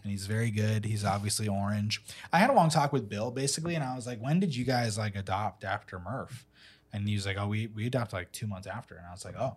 And 0.03 0.11
he's 0.11 0.27
very 0.27 0.51
good. 0.51 0.87
He's 0.87 1.05
obviously 1.05 1.47
orange. 1.47 2.03
I 2.33 2.39
had 2.39 2.49
a 2.49 2.55
long 2.55 2.71
talk 2.71 2.93
with 2.93 3.09
Bill 3.09 3.31
basically, 3.31 3.75
and 3.75 3.85
I 3.85 3.95
was 3.95 4.07
like, 4.07 4.19
"When 4.19 4.41
did 4.41 4.57
you 4.57 4.65
guys 4.65 4.97
like 4.97 5.15
adopt 5.15 5.63
after 5.63 5.99
Murph?" 5.99 6.47
And 6.93 7.07
he 7.07 7.15
was 7.15 7.27
like, 7.27 7.37
"Oh, 7.39 7.49
we 7.49 7.67
we 7.67 7.87
adopted 7.87 8.15
like 8.15 8.33
two 8.33 8.47
months 8.47 8.67
after." 8.67 8.95
And 8.95 9.05
I 9.07 9.13
was 9.13 9.25
like, 9.25 9.35
"Oh, 9.39 9.57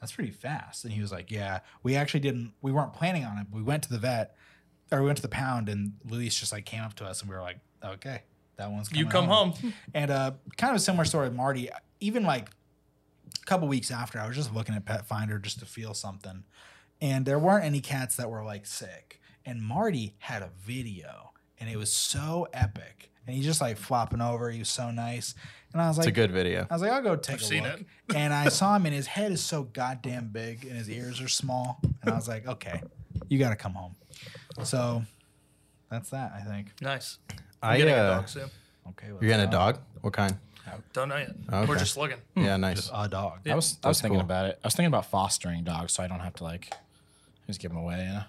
that's 0.00 0.12
pretty 0.12 0.30
fast. 0.30 0.84
And 0.84 0.92
he 0.92 1.00
was 1.00 1.12
like, 1.12 1.30
Yeah, 1.30 1.60
we 1.82 1.96
actually 1.96 2.20
didn't, 2.20 2.52
we 2.62 2.72
weren't 2.72 2.92
planning 2.92 3.24
on 3.24 3.38
it. 3.38 3.46
We 3.50 3.62
went 3.62 3.82
to 3.84 3.90
the 3.90 3.98
vet 3.98 4.36
or 4.92 5.00
we 5.00 5.06
went 5.06 5.16
to 5.18 5.22
the 5.22 5.28
pound 5.28 5.68
and 5.68 5.92
Luis 6.08 6.38
just 6.38 6.52
like 6.52 6.64
came 6.64 6.82
up 6.82 6.94
to 6.94 7.04
us 7.04 7.20
and 7.20 7.30
we 7.30 7.36
were 7.36 7.42
like, 7.42 7.58
Okay, 7.84 8.22
that 8.56 8.70
one's 8.70 8.90
You 8.92 9.06
coming 9.06 9.28
come 9.28 9.52
home. 9.52 9.72
And 9.94 10.10
uh, 10.10 10.32
kind 10.56 10.70
of 10.70 10.76
a 10.76 10.80
similar 10.80 11.04
story 11.04 11.28
with 11.28 11.36
Marty. 11.36 11.68
Even 12.00 12.24
like 12.24 12.48
a 13.42 13.44
couple 13.46 13.68
weeks 13.68 13.90
after, 13.90 14.18
I 14.18 14.26
was 14.26 14.36
just 14.36 14.54
looking 14.54 14.74
at 14.74 14.84
Pet 14.84 15.06
Finder 15.06 15.38
just 15.38 15.58
to 15.60 15.66
feel 15.66 15.94
something. 15.94 16.44
And 17.00 17.26
there 17.26 17.38
weren't 17.38 17.64
any 17.64 17.80
cats 17.80 18.16
that 18.16 18.30
were 18.30 18.42
like 18.44 18.66
sick. 18.66 19.20
And 19.44 19.62
Marty 19.62 20.14
had 20.18 20.42
a 20.42 20.50
video 20.64 21.30
and 21.60 21.70
it 21.70 21.76
was 21.76 21.92
so 21.92 22.48
epic. 22.52 23.10
And 23.26 23.34
he's 23.34 23.44
just 23.44 23.60
like 23.60 23.76
flopping 23.76 24.20
over. 24.20 24.50
He 24.50 24.58
was 24.60 24.68
so 24.68 24.90
nice. 24.90 25.34
And 25.72 25.82
I 25.82 25.88
was 25.88 25.98
like, 25.98 26.06
It's 26.06 26.16
a 26.16 26.20
good 26.20 26.30
video. 26.30 26.66
I 26.70 26.74
was 26.74 26.82
like, 26.82 26.92
I'll 26.92 27.02
go 27.02 27.16
take 27.16 27.34
I've 27.36 27.42
a 27.42 27.44
seen 27.44 27.62
look. 27.64 27.80
it. 27.80 27.86
And 28.14 28.32
I 28.32 28.48
saw 28.48 28.76
him, 28.76 28.86
and 28.86 28.94
his 29.00 29.08
head 29.08 29.32
is 29.32 29.42
so 29.42 29.64
goddamn 29.64 30.28
big, 30.28 30.64
and 30.64 30.76
his 30.76 30.88
ears 30.88 31.20
are 31.20 31.28
small. 31.28 31.80
And 32.02 32.12
I 32.12 32.14
was 32.14 32.28
like, 32.28 32.46
okay, 32.46 32.82
you 33.28 33.38
got 33.38 33.50
to 33.50 33.56
come 33.56 33.74
home. 33.74 33.94
So 34.62 35.02
that's 35.90 36.10
that. 36.10 36.32
I 36.34 36.40
think. 36.40 36.72
Nice. 36.80 37.18
I, 37.62 37.72
I'm 37.72 37.78
getting 37.78 37.94
a 37.94 37.98
uh, 37.98 38.16
dog 38.16 38.28
soon. 38.28 38.50
Okay, 38.90 39.08
You're 39.08 39.18
getting 39.20 39.46
a 39.46 39.50
dog? 39.50 39.78
What 40.00 40.12
kind? 40.12 40.36
Don't 40.92 41.08
know 41.08 41.16
yet. 41.16 41.30
Okay. 41.52 41.66
We're 41.68 41.78
just 41.78 41.96
looking. 41.96 42.18
Yeah, 42.36 42.56
nice. 42.56 42.90
A 42.92 43.08
dog. 43.08 43.40
I 43.48 43.54
was 43.54 43.78
I 43.82 43.88
was 43.88 43.98
That's 43.98 44.00
thinking 44.02 44.18
cool. 44.18 44.24
about 44.24 44.46
it. 44.46 44.58
I 44.62 44.66
was 44.66 44.74
thinking 44.74 44.88
about 44.88 45.06
fostering 45.06 45.64
dogs 45.64 45.92
so 45.92 46.02
I 46.02 46.08
don't 46.08 46.20
have 46.20 46.34
to 46.34 46.44
like 46.44 46.72
just 47.46 47.60
give 47.60 47.70
them 47.70 47.78
away. 47.80 48.00
You 48.00 48.14
know? 48.14 48.22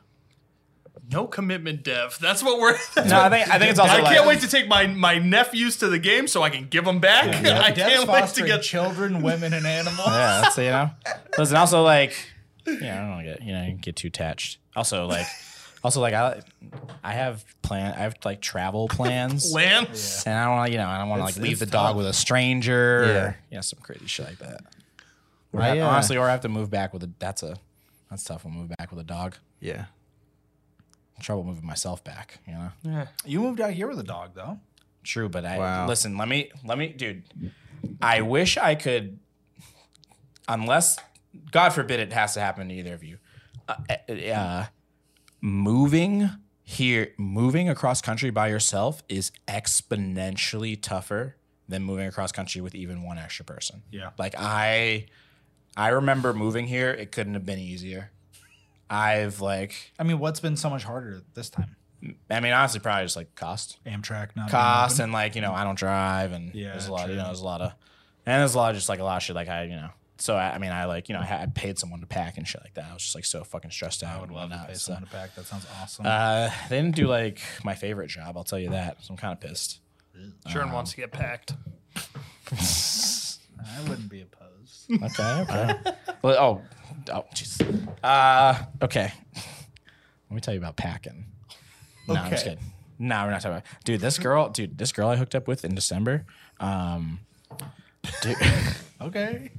No 1.11 1.27
commitment, 1.27 1.83
Dev. 1.83 2.17
That's 2.21 2.43
what 2.43 2.59
we're. 2.59 2.73
No, 3.07 3.21
I 3.21 3.29
think 3.29 3.49
I 3.49 3.57
think 3.59 3.71
it's 3.71 3.79
also 3.79 3.93
I 3.93 4.01
like 4.01 4.15
can't 4.15 4.27
wait 4.27 4.41
to 4.41 4.47
take 4.47 4.67
my 4.67 4.87
my 4.87 5.17
nephews 5.19 5.77
to 5.77 5.87
the 5.87 5.99
game 5.99 6.27
so 6.27 6.43
I 6.43 6.49
can 6.49 6.67
give 6.67 6.85
them 6.85 6.99
back. 6.99 7.25
I 7.45 7.71
Dev's 7.71 8.05
can't 8.05 8.09
wait 8.09 8.27
to 8.29 8.45
get. 8.45 8.61
children, 8.61 9.21
women, 9.21 9.53
and 9.53 9.65
animals. 9.65 10.07
yeah, 10.07 10.41
that's, 10.41 10.57
you 10.57 10.63
know. 10.65 10.89
Listen, 11.37 11.55
also 11.57 11.83
like, 11.83 12.13
yeah, 12.67 13.03
I 13.03 13.15
don't 13.15 13.23
get 13.23 13.41
you 13.41 13.53
know 13.53 13.77
get 13.81 13.95
too 13.95 14.07
attached. 14.07 14.59
Also 14.75 15.05
like, 15.07 15.25
also 15.83 16.01
like 16.01 16.13
I 16.13 16.41
I 17.03 17.13
have 17.13 17.43
plan 17.61 17.93
I 17.93 17.99
have 17.99 18.15
like 18.25 18.41
travel 18.41 18.87
plans. 18.91 19.51
Plans. 19.51 20.23
And 20.25 20.37
I 20.37 20.45
don't 20.45 20.55
want 20.55 20.67
to, 20.67 20.71
you 20.73 20.77
know, 20.77 20.87
I 20.87 20.97
don't 20.99 21.09
want 21.09 21.19
to 21.19 21.23
like 21.25 21.31
It's- 21.35 21.43
leave 21.43 21.51
it's 21.53 21.59
the 21.61 21.65
dog 21.67 21.89
tough. 21.91 21.97
with 21.97 22.07
a 22.07 22.13
stranger. 22.13 23.03
Yeah. 23.05 23.13
Or, 23.23 23.37
you 23.51 23.55
know, 23.57 23.61
some 23.61 23.79
crazy 23.81 24.05
shit 24.07 24.25
like 24.25 24.37
that. 24.39 24.61
Or 25.53 25.61
I, 25.61 25.77
I- 25.77 25.79
uh, 25.79 25.87
honestly, 25.89 26.17
or 26.17 26.27
I 26.27 26.31
have 26.31 26.41
to 26.41 26.49
move 26.49 26.69
back 26.69 26.93
with 26.93 27.03
a. 27.03 27.09
That's 27.19 27.41
a, 27.43 27.55
that's 28.09 28.23
tough. 28.23 28.43
We'll 28.45 28.53
move 28.53 28.69
back 28.77 28.91
with 28.91 28.99
a 28.99 29.03
dog. 29.05 29.35
Yeah. 29.59 29.85
Trouble 31.19 31.43
moving 31.45 31.65
myself 31.65 32.03
back. 32.03 32.39
You 32.45 32.53
know. 32.83 33.03
You 33.25 33.39
moved 33.41 33.59
out 33.59 33.71
here 33.71 33.87
with 33.87 33.97
a 33.99 34.03
dog, 34.03 34.31
though. 34.35 34.59
True, 35.03 35.29
but 35.29 35.45
I 35.45 35.57
Wow. 35.57 35.87
listen. 35.87 36.15
Let 36.17 36.27
me, 36.27 36.51
let 36.63 36.77
me, 36.77 36.89
dude. 36.89 37.23
I 38.01 38.21
wish 38.21 38.55
I 38.57 38.75
could, 38.75 39.17
unless 40.47 40.97
God 41.51 41.69
forbid 41.69 41.99
it 41.99 42.13
has 42.13 42.33
to 42.35 42.39
happen 42.39 42.67
to 42.69 42.73
either 42.73 42.93
of 42.93 43.03
you. 43.03 43.17
Uh, 43.67 43.75
uh, 44.33 44.65
moving 45.41 46.29
here, 46.63 47.13
moving 47.17 47.69
across 47.69 48.01
country 48.01 48.29
by 48.29 48.47
yourself 48.49 49.03
is 49.09 49.31
exponentially 49.47 50.81
tougher 50.81 51.35
than 51.67 51.83
moving 51.83 52.07
across 52.07 52.31
country 52.31 52.61
with 52.61 52.75
even 52.75 53.03
one 53.03 53.17
extra 53.17 53.45
person. 53.45 53.83
Yeah. 53.91 54.11
Like 54.17 54.35
I, 54.37 55.07
I 55.75 55.89
remember 55.89 56.33
moving 56.33 56.65
here. 56.67 56.89
It 56.91 57.11
couldn't 57.11 57.33
have 57.33 57.45
been 57.45 57.59
easier. 57.59 58.11
I've 58.89 59.41
like, 59.41 59.91
I 59.99 60.03
mean, 60.03 60.19
what's 60.19 60.39
been 60.39 60.55
so 60.55 60.69
much 60.69 60.83
harder 60.85 61.21
this 61.33 61.49
time? 61.49 61.75
I 62.29 62.39
mean, 62.39 62.53
honestly, 62.53 62.79
probably 62.79 63.03
just 63.05 63.15
like 63.17 63.33
cost 63.35 63.79
Amtrak 63.85 64.35
not 64.35 64.49
cost 64.51 64.99
and 64.99 65.11
like 65.11 65.35
you 65.35 65.41
know 65.41 65.51
I 65.51 65.63
don't 65.63 65.77
drive 65.77 66.31
and 66.31 66.53
Yeah, 66.53 66.71
there's 66.71 66.87
a 66.87 66.91
lot 66.93 67.05
true. 67.05 67.13
you 67.13 67.17
know 67.17 67.25
there's 67.25 67.41
a 67.41 67.45
lot 67.45 67.59
of 67.59 67.73
and 68.25 68.39
there's 68.39 68.53
a 68.53 68.57
lot 68.57 68.69
of 68.69 68.75
just 68.75 68.87
like 68.87 68.99
a 68.99 69.03
lot 69.03 69.17
of 69.17 69.23
shit 69.23 69.35
like 69.35 69.49
I 69.49 69.63
you 69.63 69.75
know 69.75 69.89
so 70.19 70.35
I, 70.35 70.51
I 70.53 70.57
mean 70.57 70.71
I 70.71 70.85
like 70.85 71.09
you 71.09 71.13
know 71.15 71.21
I, 71.21 71.25
had, 71.25 71.41
I 71.41 71.45
paid 71.47 71.77
someone 71.79 71.99
to 72.01 72.05
pack 72.07 72.37
and 72.37 72.47
shit 72.47 72.61
like 72.63 72.73
that 72.75 72.85
I 72.89 72.93
was 72.93 73.03
just 73.03 73.15
like 73.15 73.25
so 73.25 73.43
fucking 73.43 73.71
stressed 73.71 74.03
out 74.03 74.17
I 74.17 74.19
would 74.21 74.29
and 74.29 74.35
love 74.35 74.49
to 74.51 74.65
pay 74.67 74.73
so. 74.73 74.79
someone 74.93 75.03
to 75.03 75.09
pack. 75.09 75.35
That 75.35 75.45
sounds 75.45 75.65
awesome. 75.81 76.05
uh 76.07 76.49
they 76.69 76.81
didn't 76.81 76.95
do 76.95 77.07
like 77.07 77.39
my 77.63 77.75
favorite 77.75 78.07
job 78.07 78.37
I'll 78.37 78.43
tell 78.43 78.59
you 78.59 78.69
that 78.71 78.97
so 79.03 79.13
I'm 79.13 79.17
kind 79.17 79.33
of 79.33 79.39
pissed 79.41 79.79
Sharon 80.47 80.71
wants 80.71 80.91
to 80.91 80.97
get 80.97 81.11
packed. 81.11 81.53
I 82.51 83.81
wouldn't 83.89 84.09
be 84.09 84.21
opposed. 84.21 84.89
okay 85.03 85.41
okay 85.41 85.75
well, 86.21 86.37
oh 86.37 86.61
oh 87.13 87.25
jeez 87.33 87.61
uh 88.03 88.55
okay 88.81 89.11
let 90.29 90.35
me 90.35 90.39
tell 90.41 90.53
you 90.53 90.59
about 90.59 90.75
packing 90.77 91.25
no 92.07 92.15
I'm 92.15 92.29
just 92.31 92.45
Okay. 92.45 92.55
kidding 92.55 92.71
no 92.99 93.23
we're 93.25 93.31
not 93.31 93.41
talking 93.41 93.57
about 93.57 93.63
dude 93.83 93.99
this 94.01 94.17
girl 94.17 94.49
dude 94.49 94.77
this 94.77 94.91
girl 94.91 95.09
I 95.09 95.15
hooked 95.17 95.35
up 95.35 95.47
with 95.47 95.65
in 95.65 95.75
December 95.75 96.25
um 96.59 97.19
dude, 98.21 98.37
Okay. 99.01 99.51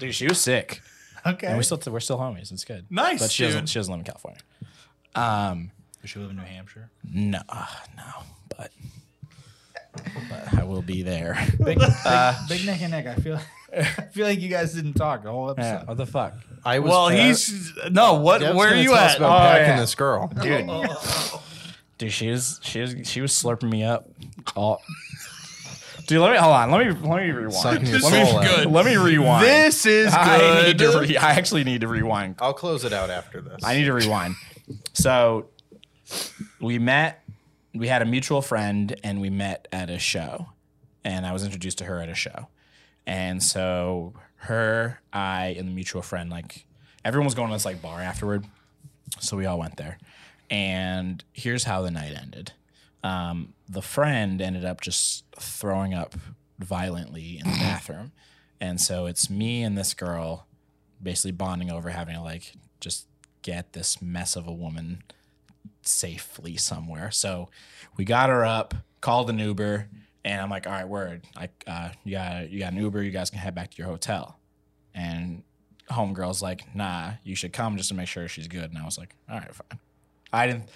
Dude 0.00 0.14
she 0.14 0.26
was 0.26 0.40
sick 0.40 0.80
Okay. 1.26 1.48
And 1.48 1.56
we 1.58 1.64
still 1.64 1.80
we're 1.88 2.00
still 2.00 2.16
homies. 2.16 2.52
It's 2.52 2.64
good. 2.64 2.86
Nice, 2.90 3.20
but 3.20 3.30
she 3.30 3.42
doesn't 3.44 3.66
she 3.66 3.78
doesn't 3.78 3.90
live 3.92 3.98
in 4.00 4.04
California. 4.06 4.40
Um, 5.14 5.72
Does 6.00 6.10
she 6.10 6.20
live 6.20 6.30
in 6.30 6.36
New 6.36 6.42
Hampshire? 6.42 6.90
no, 7.04 7.40
uh, 7.48 7.66
no, 7.96 8.04
but 8.56 8.70
but 10.30 10.54
I 10.58 10.62
will 10.64 10.80
be 10.80 11.02
there. 11.02 11.34
Big, 11.58 11.78
big, 11.78 11.90
big 12.48 12.64
Nick 12.66 12.80
and 12.82 12.92
neck. 12.92 13.06
I 13.08 13.16
feel, 13.16 13.40
I 13.76 13.82
feel 14.12 14.26
like 14.26 14.40
you 14.40 14.48
guys 14.48 14.72
didn't 14.72 14.94
talk 14.94 15.24
the 15.24 15.30
whole 15.32 15.52
Yeah, 15.58 15.64
episode. 15.80 15.88
what 15.88 15.96
the 15.96 16.06
fuck, 16.06 16.34
I 16.64 16.78
was. 16.78 16.88
Well, 16.88 17.04
uh, 17.06 17.10
he's 17.10 17.72
no. 17.90 18.14
What? 18.14 18.38
Dev's 18.40 18.56
where 18.56 18.72
are 18.72 18.76
you 18.76 18.90
tell 18.90 18.98
at? 18.98 19.16
About 19.18 19.36
Oh, 19.36 19.38
packing 19.50 19.66
yeah. 19.74 19.80
this 19.80 19.94
girl. 19.96 20.28
dude? 20.40 20.70
Dude, 21.98 22.12
she 22.12 22.30
was 22.30 22.60
she 22.62 22.80
was 22.80 22.94
she 23.04 23.20
was 23.20 23.32
slurping 23.32 23.70
me 23.70 23.82
up 23.82 24.08
all 24.54 24.80
Dude, 26.08 26.20
let 26.20 26.32
me 26.32 26.38
hold 26.38 26.54
on. 26.54 26.70
Let 26.70 26.86
me 26.86 26.92
let 27.08 27.22
me 27.22 27.30
rewind. 27.30 27.86
Your 27.86 27.98
This 28.00 28.04
is 28.04 28.12
out. 28.34 28.42
good. 28.42 28.66
Let 28.66 28.86
me 28.86 28.96
rewind. 28.96 29.44
This 29.44 29.84
is 29.86 30.12
I 30.16 30.62
need 30.66 30.78
good. 30.78 30.92
to 30.92 31.00
re- 31.00 31.16
I 31.18 31.32
actually 31.34 31.64
need 31.64 31.82
to 31.82 31.88
rewind. 31.88 32.36
I'll 32.40 32.54
close 32.54 32.82
it 32.84 32.92
out 32.94 33.10
after 33.10 33.40
this. 33.42 33.62
I 33.62 33.76
need 33.76 33.84
to 33.84 33.92
rewind. 33.92 34.34
So 34.94 35.50
we 36.60 36.78
met. 36.78 37.22
We 37.74 37.88
had 37.88 38.00
a 38.02 38.06
mutual 38.06 38.40
friend, 38.42 38.98
and 39.04 39.20
we 39.20 39.28
met 39.30 39.68
at 39.70 39.90
a 39.90 39.98
show, 39.98 40.48
and 41.04 41.26
I 41.26 41.32
was 41.32 41.44
introduced 41.44 41.78
to 41.78 41.84
her 41.84 42.00
at 42.00 42.08
a 42.08 42.14
show, 42.14 42.48
and 43.06 43.42
so 43.42 44.14
her, 44.36 45.00
I, 45.12 45.54
and 45.58 45.68
the 45.68 45.72
mutual 45.72 46.00
friend, 46.00 46.30
like 46.30 46.64
everyone 47.04 47.26
was 47.26 47.34
going 47.34 47.48
to 47.48 47.54
this 47.54 47.66
like 47.66 47.82
bar 47.82 48.00
afterward, 48.00 48.46
so 49.20 49.36
we 49.36 49.44
all 49.44 49.58
went 49.58 49.76
there, 49.76 49.98
and 50.50 51.22
here's 51.34 51.64
how 51.64 51.82
the 51.82 51.90
night 51.90 52.14
ended. 52.18 52.52
Um, 53.02 53.54
the 53.68 53.82
friend 53.82 54.40
ended 54.40 54.64
up 54.64 54.80
just 54.80 55.24
throwing 55.38 55.94
up 55.94 56.14
violently 56.58 57.38
in 57.38 57.50
the 57.50 57.58
bathroom, 57.60 58.12
and 58.60 58.80
so 58.80 59.06
it's 59.06 59.30
me 59.30 59.62
and 59.62 59.76
this 59.76 59.94
girl 59.94 60.46
basically 61.02 61.32
bonding 61.32 61.70
over 61.70 61.90
having 61.90 62.14
to 62.16 62.20
like 62.20 62.54
just 62.80 63.06
get 63.42 63.72
this 63.72 64.02
mess 64.02 64.36
of 64.36 64.46
a 64.46 64.52
woman 64.52 65.02
safely 65.82 66.56
somewhere. 66.56 67.10
So 67.10 67.48
we 67.96 68.04
got 68.04 68.30
her 68.30 68.44
up, 68.44 68.74
called 69.00 69.30
an 69.30 69.38
Uber, 69.38 69.88
and 70.24 70.40
I'm 70.40 70.50
like, 70.50 70.66
all 70.66 70.72
right, 70.72 70.88
word. 70.88 71.22
Like, 71.36 71.64
uh, 71.66 71.90
you 72.04 72.12
got 72.12 72.50
you 72.50 72.58
got 72.58 72.72
an 72.72 72.78
Uber, 72.78 73.02
you 73.02 73.10
guys 73.10 73.30
can 73.30 73.38
head 73.38 73.54
back 73.54 73.70
to 73.70 73.76
your 73.78 73.86
hotel. 73.86 74.38
And 74.94 75.42
homegirl's 75.90 76.42
like, 76.42 76.74
nah, 76.74 77.12
you 77.22 77.34
should 77.34 77.52
come 77.52 77.76
just 77.76 77.88
to 77.90 77.94
make 77.94 78.08
sure 78.08 78.28
she's 78.28 78.48
good. 78.48 78.70
And 78.70 78.78
I 78.78 78.84
was 78.84 78.98
like, 78.98 79.14
all 79.30 79.38
right, 79.38 79.54
fine. 79.54 79.78
I 80.32 80.46
didn't 80.46 80.68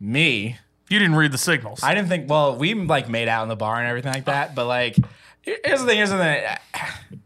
me, 0.00 0.58
You 0.90 0.98
didn't 0.98 1.14
read 1.14 1.30
the 1.30 1.38
signals. 1.38 1.82
I 1.84 1.94
didn't 1.94 2.08
think. 2.08 2.28
Well, 2.28 2.56
we 2.56 2.74
like 2.74 3.08
made 3.08 3.28
out 3.28 3.44
in 3.44 3.48
the 3.48 3.56
bar 3.56 3.78
and 3.78 3.88
everything 3.88 4.12
like 4.12 4.24
that. 4.24 4.56
But 4.56 4.66
like, 4.66 4.96
here's 5.40 5.80
the 5.80 5.86
thing. 5.86 5.96
Here's 5.96 6.10
the 6.10 6.18
thing. 6.18 6.42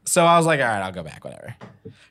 So 0.04 0.24
I 0.26 0.36
was 0.36 0.44
like, 0.44 0.60
all 0.60 0.66
right, 0.66 0.82
I'll 0.82 0.92
go 0.92 1.02
back, 1.02 1.24
whatever. 1.24 1.56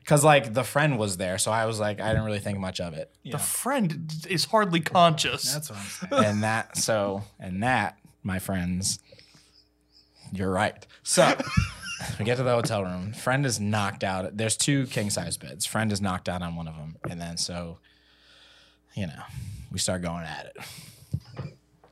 Because 0.00 0.24
like 0.24 0.52
the 0.52 0.64
friend 0.64 0.98
was 0.98 1.16
there, 1.16 1.38
so 1.38 1.52
I 1.52 1.66
was 1.66 1.78
like, 1.78 2.00
I 2.00 2.08
didn't 2.08 2.24
really 2.24 2.40
think 2.40 2.58
much 2.58 2.80
of 2.80 2.92
it. 2.94 3.14
the 3.24 3.38
friend 3.38 4.12
is 4.28 4.44
hardly 4.46 4.80
conscious. 4.80 5.54
That's 5.54 5.70
what 5.70 5.78
I'm 5.78 5.84
saying. 5.86 6.24
And 6.34 6.42
that, 6.42 6.76
so, 6.76 7.22
and 7.38 7.62
that, 7.62 7.98
my 8.22 8.38
friends, 8.40 8.98
you're 10.32 10.50
right. 10.50 10.86
So 11.04 11.34
we 12.18 12.24
get 12.24 12.36
to 12.36 12.42
the 12.42 12.50
hotel 12.50 12.82
room. 12.82 13.12
Friend 13.12 13.46
is 13.46 13.60
knocked 13.60 14.02
out. 14.04 14.36
There's 14.36 14.56
two 14.56 14.86
king 14.88 15.08
size 15.08 15.36
beds. 15.38 15.64
Friend 15.64 15.90
is 15.92 16.00
knocked 16.02 16.28
out 16.28 16.42
on 16.42 16.56
one 16.56 16.66
of 16.68 16.74
them, 16.74 16.96
and 17.08 17.20
then 17.20 17.36
so, 17.36 17.78
you 18.94 19.06
know, 19.06 19.22
we 19.70 19.78
start 19.78 20.02
going 20.02 20.24
at 20.24 20.46
it. 20.46 20.56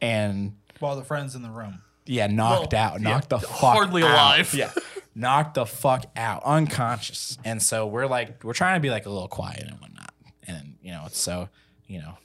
And 0.03 0.57
While 0.81 0.97
the 0.97 1.05
friend's 1.05 1.35
in 1.35 1.43
the 1.43 1.51
room. 1.51 1.81
Yeah, 2.05 2.27
knocked 2.27 2.73
Well, 2.73 2.83
out, 2.83 3.01
yeah, 3.01 3.09
knocked 3.09 3.31
the 3.31 3.39
fuck 3.39 3.49
hardly 3.77 4.03
out. 4.03 4.11
alive. 4.11 4.53
Yeah, 4.55 4.73
knocked 5.15 5.55
the 5.55 5.65
fuck 5.65 6.05
out, 6.17 6.43
unconscious. 6.45 7.39
And 7.45 7.63
so 7.63 7.87
we're 7.87 8.07
like, 8.09 8.43
we're 8.43 8.53
trying 8.55 8.75
to 8.77 8.81
be 8.81 8.91
like 8.91 9.07
a 9.07 9.11
little 9.11 9.29
quiet 9.29 9.63
and 9.63 9.79
whatnot. 9.81 10.13
And 10.49 10.75
you 10.83 10.91
know, 10.91 11.05
it's 11.07 11.19
so, 11.21 11.49
you 11.87 12.01
know, 12.01 12.19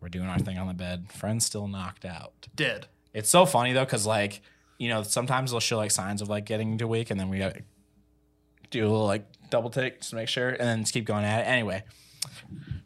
we're 0.00 0.08
doing 0.08 0.28
our 0.28 0.38
thing 0.38 0.56
on 0.56 0.68
the 0.68 0.74
bed. 0.74 1.06
Friend's 1.12 1.44
still 1.44 1.66
knocked 1.66 2.04
out. 2.04 2.32
Dead. 2.54 2.86
It's 3.12 3.28
so 3.28 3.44
funny 3.44 3.72
though, 3.72 3.84
because 3.84 4.06
like, 4.06 4.40
you 4.78 4.88
know, 4.88 5.02
sometimes 5.02 5.50
they'll 5.50 5.58
show 5.60 5.78
like 5.78 5.90
signs 5.90 6.22
of 6.22 6.28
like 6.28 6.46
getting 6.46 6.78
to 6.78 6.86
weak, 6.86 7.10
and 7.10 7.18
then 7.18 7.28
we 7.28 7.38
got 7.38 7.54
to 7.54 7.62
do 8.70 8.86
a 8.86 8.88
little 8.88 9.06
like 9.06 9.26
double 9.50 9.68
take 9.70 9.98
just 9.98 10.10
to 10.10 10.16
make 10.16 10.28
sure, 10.28 10.50
and 10.50 10.60
then 10.60 10.80
just 10.82 10.94
keep 10.94 11.04
going 11.04 11.24
at 11.24 11.40
it. 11.40 11.48
Anyway, 11.48 11.82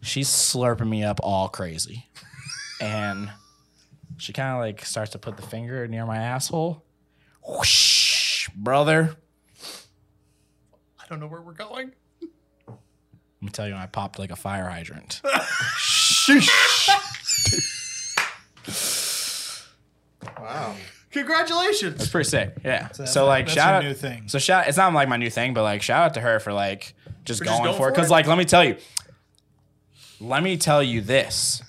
she's 0.01 0.29
slurping 0.29 0.89
me 0.89 1.05
up 1.05 1.21
all 1.23 1.49
crazy, 1.49 2.07
and 2.81 3.31
she 4.17 4.33
kind 4.33 4.55
of 4.55 4.61
like 4.61 4.85
starts 4.85 5.13
to 5.13 5.19
put 5.19 5.37
the 5.37 5.43
finger 5.43 5.87
near 5.87 6.07
my 6.07 6.17
asshole. 6.19 6.85
Whoosh, 7.47 8.49
brother. 8.55 9.17
I 10.99 11.05
don't 11.09 11.21
know 11.21 11.27
where 11.29 11.41
we're 11.41 11.53
going. 11.53 11.93
Let 12.69 13.43
me 13.43 13.51
tell 13.51 13.69
you, 13.69 13.75
I 13.75 13.87
popped 13.87 14.19
like 14.19 14.31
a 14.31 14.37
fire 14.37 14.69
hydrant. 14.69 15.21
Wow. 20.39 20.75
Congratulations. 21.11 22.01
It's 22.01 22.11
pretty 22.11 22.29
sick. 22.29 22.57
Yeah. 22.65 22.89
So, 22.91 23.05
that's- 23.05 23.17
like 23.17 23.47
that's 23.47 23.55
shout 23.55 23.69
your 23.69 23.77
out 23.77 23.85
new 23.85 23.95
thing. 23.95 24.29
So 24.29 24.39
shout 24.39 24.69
it's 24.69 24.77
not 24.77 24.93
like 24.93 25.09
my 25.09 25.17
new 25.17 25.31
thing, 25.31 25.55
but 25.55 25.63
like 25.63 25.83
shout 25.83 26.03
out 26.05 26.15
to 26.15 26.21
her 26.21 26.41
for 26.41 26.53
like 26.53 26.95
just 27.25 27.43
going 27.43 27.53
just 27.53 27.63
going 27.65 27.77
for 27.77 27.89
it. 27.89 27.95
Cause 27.95 28.11
like 28.11 28.27
let 28.27 28.37
me 28.37 28.45
tell 28.45 28.65
you, 28.65 28.77
let 30.21 30.43
me 30.43 30.57
tell 30.57 30.83
you 30.83 31.01
this. 31.01 31.63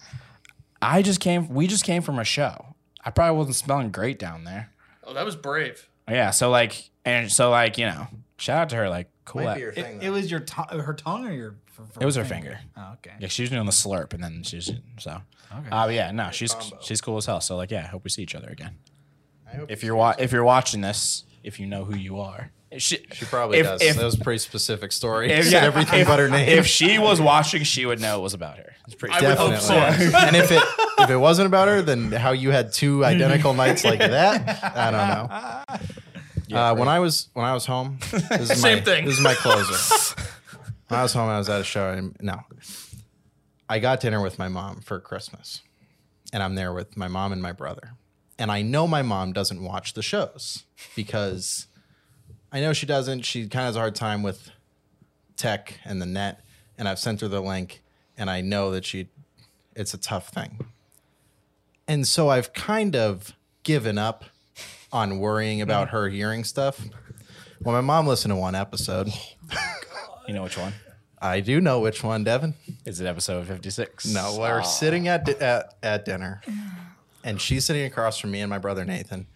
I 0.82 1.02
just 1.02 1.20
came 1.20 1.50
we 1.50 1.68
just 1.68 1.84
came 1.84 2.02
from 2.02 2.20
a 2.20 2.24
show. 2.24 2.76
I 3.04 3.10
probably 3.12 3.38
wasn't 3.38 3.56
smelling 3.56 3.92
great 3.92 4.20
down 4.20 4.44
there. 4.44 4.72
Oh, 5.04 5.14
that 5.14 5.26
was 5.26 5.36
brave. 5.36 5.90
Yeah. 6.10 6.32
So 6.32 6.50
like 6.50 6.90
and 7.06 7.32
so 7.32 7.50
like, 7.50 7.78
you 7.78 7.86
know, 7.86 8.08
shout 8.38 8.58
out 8.64 8.70
to 8.70 8.76
her, 8.78 8.90
like 8.90 9.10
cool. 9.26 9.44
Might 9.44 9.56
be 9.56 9.62
your 9.62 9.70
It, 9.72 9.76
thing. 9.76 10.02
it 10.02 10.10
was 10.10 10.30
your 10.30 10.42
tongue, 10.42 10.80
her 10.80 10.94
tongue, 10.94 11.26
or 11.26 11.32
your? 11.32 11.56
It 12.02 12.06
was 12.06 12.16
her 12.16 12.26
finger. 12.26 12.60
Oh, 12.76 12.94
okay. 12.94 13.16
yeah, 13.20 13.28
she 13.28 13.44
was 13.44 13.52
doing 13.52 13.66
the 13.66 13.72
slurp 13.72 14.14
and 14.14 14.24
then 14.24 14.42
she 14.44 14.56
was 14.58 14.72
so 15.00 15.22
Okay. 15.60 15.70
uh, 15.70 15.88
yeah, 15.90 16.12
no, 16.12 16.32
she's 16.32 16.54
combo. 16.54 16.78
she's 16.82 17.00
cool 17.02 17.18
as 17.18 17.26
hell. 17.28 17.40
So 17.40 17.56
like 17.56 17.72
yeah, 17.72 17.84
I 17.84 17.88
hope 17.88 18.04
we 18.04 18.10
see 18.10 18.24
each 18.24 18.36
other 18.36 18.50
again. 18.50 18.78
I 19.52 19.58
hope 19.58 19.72
If 19.72 19.84
you're 19.84 19.96
wa- 19.96 20.16
if 20.20 20.32
you're 20.32 20.44
watching 20.44 20.82
this, 20.82 21.24
if 21.44 21.60
you 21.60 21.68
know 21.68 21.86
who 21.86 21.96
you 21.96 22.20
are. 22.20 22.52
She, 22.78 22.98
she 23.14 23.26
probably 23.26 23.60
if- 23.60 23.66
does. 23.66 23.82
if- 23.82 23.96
that 23.96 24.04
was 24.06 24.16
a 24.16 24.24
pretty 24.24 24.40
specific 24.40 24.92
story. 24.92 25.32
If- 25.32 25.46
Said 25.50 25.54
yeah, 25.54 25.64
everything 25.68 26.02
if- 26.02 26.08
but 26.08 26.20
her 26.20 26.30
name. 26.30 26.48
If 26.50 26.68
she 26.68 27.00
was 27.00 27.20
watching, 27.22 27.64
she 27.64 27.86
would 27.86 28.00
know 28.00 28.20
it 28.20 28.22
was 28.22 28.34
about 28.34 28.58
her. 28.58 28.74
It's 28.86 28.96
pretty. 28.96 29.16
I 29.16 29.22
would 29.28 29.38
hope 29.38 29.52
Definitely. 29.52 30.06
so. 30.12 30.18
and 30.18 30.36
if 30.36 30.52
it 30.52 30.64
if 31.00 31.10
it 31.10 31.18
wasn't 31.18 31.48
about 31.48 31.68
her, 31.68 31.82
then 31.82 32.12
how 32.12 32.32
you 32.32 32.52
had 32.52 32.72
two 32.72 33.04
identical 33.14 33.54
nights 33.54 33.84
like 33.84 34.00
that, 34.00 34.64
I 34.76 34.92
don't 34.92 36.50
know. 36.52 36.58
uh, 36.58 36.76
when 36.76 36.88
I 36.88 37.00
was 37.00 37.28
when 37.34 37.46
I 37.46 37.54
was 37.54 37.66
home, 37.66 37.98
this 38.30 38.50
is 38.52 38.62
Same 38.62 38.78
my, 38.80 38.84
thing. 38.84 39.06
This 39.06 39.16
is 39.18 39.22
my 39.24 39.34
closer. 39.34 40.16
when 40.88 41.00
I 41.00 41.04
was 41.04 41.12
home, 41.14 41.30
I 41.30 41.38
was 41.38 41.50
at 41.50 41.60
a 41.62 41.64
show. 41.66 41.92
And, 41.92 42.16
no, 42.22 42.40
I 43.70 43.80
got 43.80 44.00
dinner 44.00 44.22
with 44.22 44.40
my 44.40 44.48
mom 44.48 44.80
for 44.82 45.00
Christmas, 45.02 45.62
and 46.32 46.42
I'm 46.42 46.56
there 46.56 46.72
with 46.74 46.96
my 46.96 47.10
mom 47.10 47.34
and 47.34 47.42
my 47.42 47.52
brother. 47.52 47.92
And 48.40 48.52
I 48.52 48.62
know 48.62 48.88
my 48.88 49.02
mom 49.02 49.34
doesn't 49.34 49.62
watch 49.64 49.94
the 49.94 50.04
shows 50.04 50.64
because 50.96 51.67
I 52.52 52.62
know 52.62 52.74
she 52.74 52.86
doesn't. 52.86 53.24
She 53.24 53.42
kind 53.48 53.64
of 53.64 53.68
has 53.68 53.76
a 53.76 53.80
hard 53.80 53.96
time 53.96 54.24
with 54.24 54.52
tech 55.36 55.80
and 55.86 56.02
the 56.02 56.06
net, 56.06 56.42
and 56.78 56.88
I've 56.88 57.00
sent 57.00 57.22
her 57.22 57.28
the 57.28 57.42
link, 57.42 57.82
and 58.18 58.30
I 58.30 58.42
know 58.42 58.72
that 58.72 58.86
she, 58.86 59.10
it's 59.76 59.94
a 59.94 59.98
tough 59.98 60.30
thing. 60.30 60.66
And 61.88 62.08
so 62.08 62.30
I've 62.30 62.54
kind 62.54 62.96
of 62.96 63.34
given 63.64 63.98
up 63.98 64.26
on 64.92 65.20
worrying 65.20 65.62
about 65.62 65.90
her 65.90 66.10
hearing 66.10 66.44
stuff. 66.44 66.82
Well, 67.62 67.76
my 67.76 67.82
mom 67.82 68.08
listened 68.08 68.32
to 68.32 68.36
one 68.36 68.56
episode. 68.56 69.10
You 70.28 70.34
know 70.34 70.44
which 70.44 70.58
one? 70.58 70.74
I 71.22 71.40
do 71.40 71.60
know 71.60 71.80
which 71.80 72.04
one, 72.04 72.24
Devin. 72.24 72.54
Is 72.86 73.02
it 73.02 73.08
episode 73.08 73.48
fifty 73.48 73.70
six? 73.70 74.06
No, 74.06 74.38
we're 74.40 74.64
sitting 74.64 75.08
at, 75.08 75.26
di- 75.26 75.40
at 75.40 75.74
at 75.82 76.06
dinner, 76.06 76.42
and 77.24 77.42
she's 77.42 77.66
sitting 77.66 77.86
across 77.86 78.20
from 78.20 78.32
me 78.32 78.42
and 78.42 78.50
my 78.50 78.60
brother 78.60 78.86
Nathan, 78.86 79.28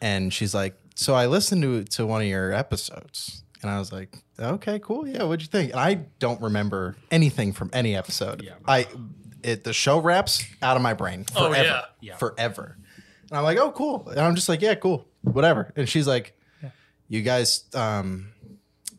and 0.00 0.32
she's 0.32 0.54
like, 0.54 0.76
"So 0.94 1.14
I 1.14 1.26
listened 1.26 1.62
to 1.62 1.84
to 1.84 2.06
one 2.06 2.22
of 2.22 2.26
your 2.28 2.52
episodes," 2.52 3.42
and 3.62 3.70
I 3.70 3.78
was 3.78 3.92
like, 3.92 4.16
"Okay, 4.38 4.78
cool, 4.78 5.06
yeah, 5.06 5.22
what'd 5.24 5.42
you 5.42 5.48
think?" 5.48 5.70
And 5.72 5.80
I 5.80 5.94
don't 6.18 6.40
remember 6.40 6.96
anything 7.10 7.52
from 7.52 7.70
any 7.72 7.96
episode. 7.96 8.42
Yeah. 8.42 8.52
I 8.66 8.86
it 9.42 9.64
the 9.64 9.72
show 9.72 9.98
wraps 10.00 10.44
out 10.62 10.76
of 10.76 10.82
my 10.82 10.94
brain 10.94 11.26
Oh, 11.36 11.48
forever, 11.48 11.64
yeah. 11.64 11.82
Yeah. 12.00 12.16
forever, 12.16 12.76
and 13.30 13.38
I'm 13.38 13.44
like, 13.44 13.58
"Oh, 13.58 13.72
cool," 13.72 14.08
and 14.08 14.20
I'm 14.20 14.34
just 14.34 14.48
like, 14.48 14.62
"Yeah, 14.62 14.74
cool, 14.74 15.06
whatever," 15.22 15.72
and 15.76 15.88
she's 15.88 16.06
like, 16.06 16.38
"You 17.08 17.22
guys." 17.22 17.64
um 17.74 18.30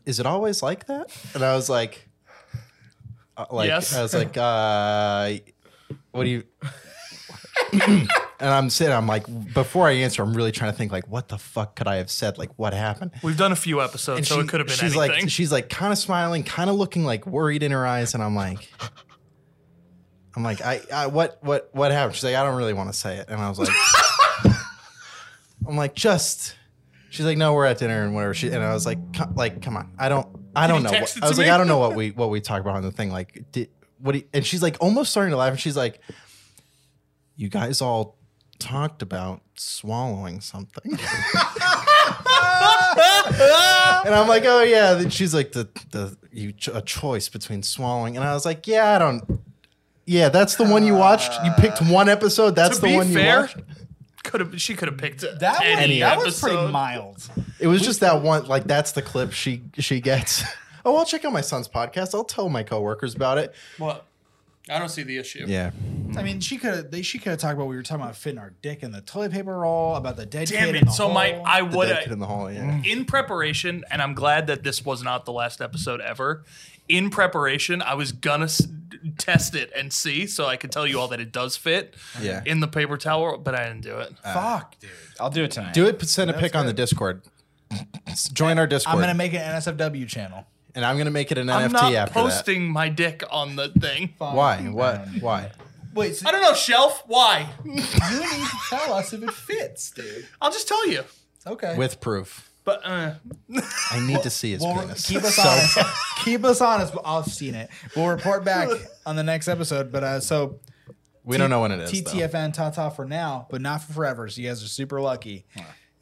is 0.05 0.19
it 0.19 0.27
always 0.27 0.61
like 0.61 0.85
that? 0.85 1.09
And 1.33 1.43
I 1.43 1.55
was 1.55 1.67
like, 1.67 2.07
uh, 3.37 3.47
like 3.49 3.67
Yes. 3.69 3.95
I 3.95 4.03
was 4.03 4.13
like, 4.13 4.37
uh, 4.37 5.33
what 6.11 6.25
do 6.25 6.29
you? 6.29 6.43
and 7.73 8.09
I'm 8.39 8.69
sitting, 8.69 8.93
I'm 8.93 9.07
like, 9.07 9.25
before 9.53 9.87
I 9.87 9.91
answer, 9.93 10.21
I'm 10.23 10.33
really 10.33 10.51
trying 10.51 10.71
to 10.71 10.77
think, 10.77 10.91
like, 10.91 11.07
what 11.07 11.27
the 11.29 11.37
fuck 11.37 11.75
could 11.75 11.87
I 11.87 11.95
have 11.97 12.09
said? 12.11 12.37
Like, 12.37 12.51
what 12.57 12.73
happened? 12.73 13.11
We've 13.23 13.37
done 13.37 13.51
a 13.51 13.55
few 13.55 13.81
episodes, 13.81 14.19
And 14.19 14.27
so 14.27 14.35
she- 14.35 14.41
it 14.41 14.47
could 14.49 14.59
have 14.59 14.67
been 14.67 14.75
she's 14.75 14.95
anything. 14.97 15.21
like, 15.21 15.29
she's 15.29 15.51
like, 15.51 15.69
kind 15.69 15.91
of 15.91 15.97
smiling, 15.97 16.43
kind 16.43 16.69
of 16.69 16.75
looking 16.75 17.03
like 17.05 17.25
worried 17.25 17.63
in 17.63 17.71
her 17.71 17.85
eyes, 17.85 18.13
and 18.13 18.23
I'm 18.23 18.35
like, 18.35 18.69
I'm 20.35 20.43
like, 20.43 20.61
I, 20.61 20.81
I, 20.93 21.07
what, 21.07 21.37
what, 21.41 21.69
what 21.73 21.91
happened? 21.91 22.15
She's 22.15 22.23
like, 22.25 22.35
I 22.35 22.43
don't 22.43 22.55
really 22.57 22.73
want 22.73 22.91
to 22.91 22.97
say 22.97 23.17
it, 23.17 23.29
and 23.29 23.39
I 23.41 23.49
was 23.49 23.59
like, 23.59 23.69
I'm 25.67 25.75
like, 25.77 25.95
just. 25.95 26.55
She's 27.09 27.25
like, 27.25 27.37
no, 27.37 27.53
we're 27.53 27.65
at 27.65 27.77
dinner 27.77 28.03
and 28.03 28.13
whatever. 28.13 28.33
She 28.33 28.49
and 28.49 28.61
I 28.61 28.73
was 28.73 28.85
like, 28.85 29.13
"Co- 29.13 29.31
like, 29.35 29.61
come 29.61 29.77
on, 29.77 29.93
I 29.97 30.09
don't, 30.09 30.27
I 30.53 30.67
don't 30.67 30.79
you 30.79 30.83
know. 30.83 30.89
text 30.89 31.15
What, 31.15 31.23
it 31.23 31.25
I 31.25 31.29
was 31.29 31.37
like, 31.37 31.47
me? 31.47 31.51
I 31.51 31.57
don't 31.57 31.67
know 31.67 31.77
what 31.77 31.95
we 31.95 32.11
what 32.11 32.29
we 32.29 32.41
talked 32.41 32.59
about 32.59 32.75
on 32.75 32.81
the 32.81 32.91
thing. 32.91 33.09
Like, 33.09 33.45
did 33.53 33.69
what? 33.99 34.11
Do 34.11 34.17
you, 34.17 34.25
and 34.33 34.45
she's 34.45 34.61
like, 34.61 34.75
almost 34.81 35.11
starting 35.11 35.31
to 35.31 35.37
laugh, 35.37 35.51
and 35.51 35.59
she's 35.59 35.77
like, 35.77 36.01
you 37.35 37.49
guys 37.49 37.81
all 37.81 38.17
talked 38.59 39.01
about 39.01 39.41
swallowing 39.55 40.41
something. 40.41 40.91
and 40.91 40.99
I'm 44.15 44.27
like, 44.27 44.43
oh 44.45 44.63
yeah. 44.63 44.93
Then 44.93 45.09
she's 45.09 45.33
like, 45.33 45.51
the 45.51 45.67
the 45.91 46.17
you 46.31 46.51
ch- 46.53 46.69
a 46.69 46.81
choice 46.81 47.29
between 47.29 47.63
swallowing, 47.63 48.15
and 48.17 48.25
I 48.25 48.33
was 48.33 48.45
like, 48.45 48.67
yeah, 48.67 48.95
I 48.95 48.99
don't. 48.99 49.39
Yeah, 50.05 50.29
that's 50.29 50.55
the 50.55 50.65
one 50.65 50.85
you 50.85 50.93
watched. 50.93 51.33
You 51.43 51.51
picked 51.57 51.81
one 51.81 52.09
episode. 52.09 52.55
That's 52.55 52.75
to 52.75 52.81
the 52.81 52.87
be 52.87 52.95
one 52.95 53.11
you 53.11 53.25
watched. 53.25 53.55
could 53.55 53.65
could 54.23 54.39
have. 54.41 54.61
She 54.61 54.75
could 54.75 54.87
have 54.87 54.97
picked 54.97 55.21
That 55.21 55.41
was, 55.41 55.61
any 55.61 55.99
that 55.99 56.17
was 56.19 56.39
pretty 56.39 56.71
mild. 56.71 57.27
It 57.59 57.67
was 57.67 57.81
just 57.81 58.01
that 58.01 58.21
one. 58.21 58.45
Like 58.45 58.65
that's 58.65 58.91
the 58.91 59.01
clip 59.01 59.31
she 59.31 59.63
she 59.79 59.99
gets. 60.01 60.43
Oh, 60.87 60.95
I'll 60.97 61.05
check 61.05 61.25
out 61.25 61.33
my 61.33 61.41
son's 61.41 61.67
podcast. 61.67 62.13
I'll 62.13 62.23
tell 62.23 62.47
my 62.47 62.61
coworkers 62.61 63.15
about 63.15 63.39
it. 63.39 63.55
What? 63.79 64.05
I 64.69 64.79
don't 64.79 64.89
see 64.89 65.03
the 65.03 65.17
issue. 65.17 65.45
Yeah. 65.47 65.71
I 66.17 66.23
mean, 66.23 66.39
she 66.39 66.57
could 66.57 66.73
have. 66.73 66.91
They 66.91 67.01
she 67.01 67.19
could 67.19 67.31
have 67.31 67.39
talked 67.39 67.53
about 67.55 67.67
we 67.67 67.75
were 67.75 67.83
talking 67.83 68.03
about 68.03 68.15
fitting 68.15 68.39
our 68.39 68.53
dick 68.61 68.83
in 68.83 68.91
the 68.91 69.01
toilet 69.01 69.31
paper 69.31 69.57
roll, 69.59 69.95
about 69.95 70.15
the 70.17 70.25
dead 70.25 70.47
Damn 70.47 70.67
kid. 70.67 70.75
it! 70.75 70.79
In 70.81 70.85
the 70.85 70.91
So 70.91 71.09
my. 71.09 71.41
I 71.45 71.61
The 71.67 71.77
would 71.77 71.87
dead 71.89 72.03
kid 72.05 72.13
in 72.13 72.19
the 72.19 72.25
hall. 72.25 72.49
Yeah. 72.51 72.81
in 72.85 73.05
preparation, 73.05 73.83
and 73.91 74.01
I'm 74.01 74.13
glad 74.13 74.47
that 74.47 74.63
this 74.63 74.83
was 74.85 75.03
not 75.03 75.25
the 75.25 75.33
last 75.33 75.61
episode 75.61 75.99
ever. 76.01 76.43
In 76.87 77.09
preparation, 77.09 77.81
I 77.81 77.95
was 77.95 78.11
gonna 78.11 78.45
s- 78.45 78.67
test 79.17 79.55
it 79.55 79.71
and 79.75 79.91
see, 79.91 80.25
so 80.27 80.45
I 80.45 80.55
could 80.55 80.71
tell 80.71 80.85
you 80.87 80.99
all 80.99 81.07
that 81.09 81.19
it 81.19 81.31
does 81.31 81.57
fit 81.57 81.95
Yeah. 82.21 82.41
in 82.45 82.59
the 82.59 82.67
paper 82.67 82.95
towel, 82.97 83.37
but 83.37 83.55
I 83.55 83.63
didn't 83.67 83.81
do 83.81 83.97
it. 83.97 84.13
Uh, 84.23 84.33
fuck, 84.33 84.79
dude. 84.79 84.91
I'll 85.19 85.29
do 85.31 85.43
it 85.43 85.51
tonight. 85.51 85.73
Do 85.73 85.85
it. 85.87 86.01
Send 86.07 86.29
a 86.29 86.33
pic 86.33 86.55
on 86.55 86.65
the. 86.65 86.73
Discord. 86.73 87.21
Join 88.33 88.57
our 88.59 88.67
Discord, 88.67 88.95
I'm 88.95 89.01
gonna 89.01 89.13
make 89.15 89.33
an 89.33 89.41
NSFW 89.41 90.07
channel. 90.07 90.45
And 90.75 90.85
I'm 90.85 90.97
gonna 90.97 91.11
make 91.11 91.31
it 91.31 91.37
an 91.37 91.49
I'm 91.49 91.69
NFT 91.69 91.73
not 91.73 91.93
after 91.93 92.13
posting 92.13 92.69
my 92.71 92.89
dick 92.89 93.23
on 93.31 93.55
the 93.55 93.69
thing. 93.69 94.13
that. 94.19 94.33
Why? 94.35 94.57
What? 94.63 95.07
Why? 95.19 95.51
Wait, 95.93 96.15
so 96.17 96.27
I 96.27 96.31
don't 96.31 96.41
know, 96.41 96.53
shelf. 96.53 97.03
Why? 97.07 97.47
you 97.65 97.71
need 97.71 97.81
to 97.81 98.57
tell 98.69 98.93
us 98.93 99.13
if 99.13 99.23
it 99.23 99.31
fits, 99.31 99.91
dude. 99.91 100.27
I'll 100.41 100.51
just 100.51 100.67
tell 100.67 100.87
you. 100.89 101.03
Okay. 101.47 101.75
With 101.77 102.01
proof. 102.01 102.49
But 102.65 102.81
uh, 102.83 103.13
I 103.91 103.99
need 104.05 104.23
to 104.23 104.29
see 104.31 104.51
his 104.51 104.61
Well, 104.61 104.79
penis. 104.81 105.07
keep 105.07 105.23
us 105.23 105.35
So- 105.35 105.43
honest. 105.47 105.77
keep 106.23 106.43
us 106.43 106.59
honest. 106.61 106.93
I've 107.05 107.27
seen 107.27 107.53
it. 107.55 107.69
We'll 107.95 108.07
report 108.07 108.43
back 108.43 108.67
on 109.05 109.15
the 109.15 109.23
next 109.23 109.47
episode. 109.47 109.91
But 109.91 110.03
uh, 110.03 110.19
so 110.19 110.59
We 111.23 111.37
don't 111.37 111.51
know 111.51 111.61
when 111.61 111.71
it 111.71 111.79
is. 111.81 111.91
though. 112.03 112.11
TTFN 112.11 112.53
ta 112.53 112.71
ta 112.71 112.89
for 112.89 113.05
now, 113.05 113.45
but 113.51 113.61
not 113.61 113.83
for 113.83 113.93
forever. 113.93 114.27
So 114.27 114.41
you 114.41 114.49
guys 114.49 114.63
are 114.63 114.67
super 114.67 114.99
lucky. 114.99 115.45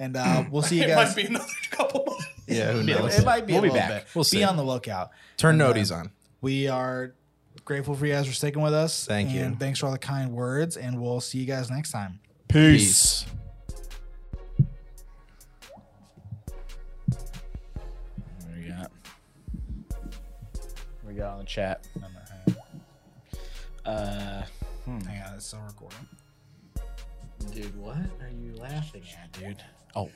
And 0.03 0.17
uh, 0.17 0.43
we'll 0.51 0.61
see 0.63 0.81
you 0.81 0.87
guys. 0.87 0.89
it 0.89 0.95
guys. 0.95 1.07
might 1.07 1.15
be 1.23 1.27
another 1.29 1.45
couple 1.71 2.03
months. 2.05 2.27
Yeah, 2.47 2.71
who 2.73 2.79
It, 2.79 2.83
knows? 2.85 3.17
it 3.19 3.25
might 3.25 3.45
be. 3.47 3.53
We'll 3.53 3.63
a 3.63 3.67
be 3.67 3.73
back. 3.73 3.89
Bit. 3.89 4.07
We'll 4.15 4.23
see. 4.25 4.39
be 4.39 4.43
on 4.43 4.57
the 4.57 4.63
lookout. 4.63 5.11
Turn 5.37 5.55
And, 5.55 5.61
uh, 5.61 5.73
noties 5.73 5.95
on. 5.95 6.11
We 6.41 6.67
are 6.67 7.13
grateful 7.63 7.95
for 7.95 8.05
you 8.05 8.11
guys 8.13 8.27
for 8.27 8.33
sticking 8.33 8.61
with 8.61 8.73
us. 8.73 9.05
Thank 9.05 9.29
you. 9.31 9.41
And 9.41 9.57
thanks 9.57 9.79
for 9.79 9.85
all 9.85 9.91
the 9.93 9.97
kind 9.97 10.33
words. 10.33 10.75
And 10.75 11.01
we'll 11.01 11.21
see 11.21 11.37
you 11.39 11.45
guys 11.45 11.69
next 11.71 11.91
time. 11.91 12.19
Peace. 12.49 13.25
What 17.07 18.55
do 18.55 18.59
we 18.61 18.67
got? 18.67 18.91
We 21.07 21.13
got 21.13 21.31
on 21.33 21.39
the 21.39 21.45
chat? 21.45 21.87
Uh, 23.85 24.43
Hang 24.85 25.23
on, 25.27 25.33
it's 25.35 25.45
still 25.47 25.59
recording. 25.67 26.07
dude, 27.53 27.77
what 27.77 27.97
are 27.97 28.29
you 28.41 28.53
laughing 28.55 29.03
at, 29.21 29.31
dude? 29.33 29.63
Oh, 29.95 30.09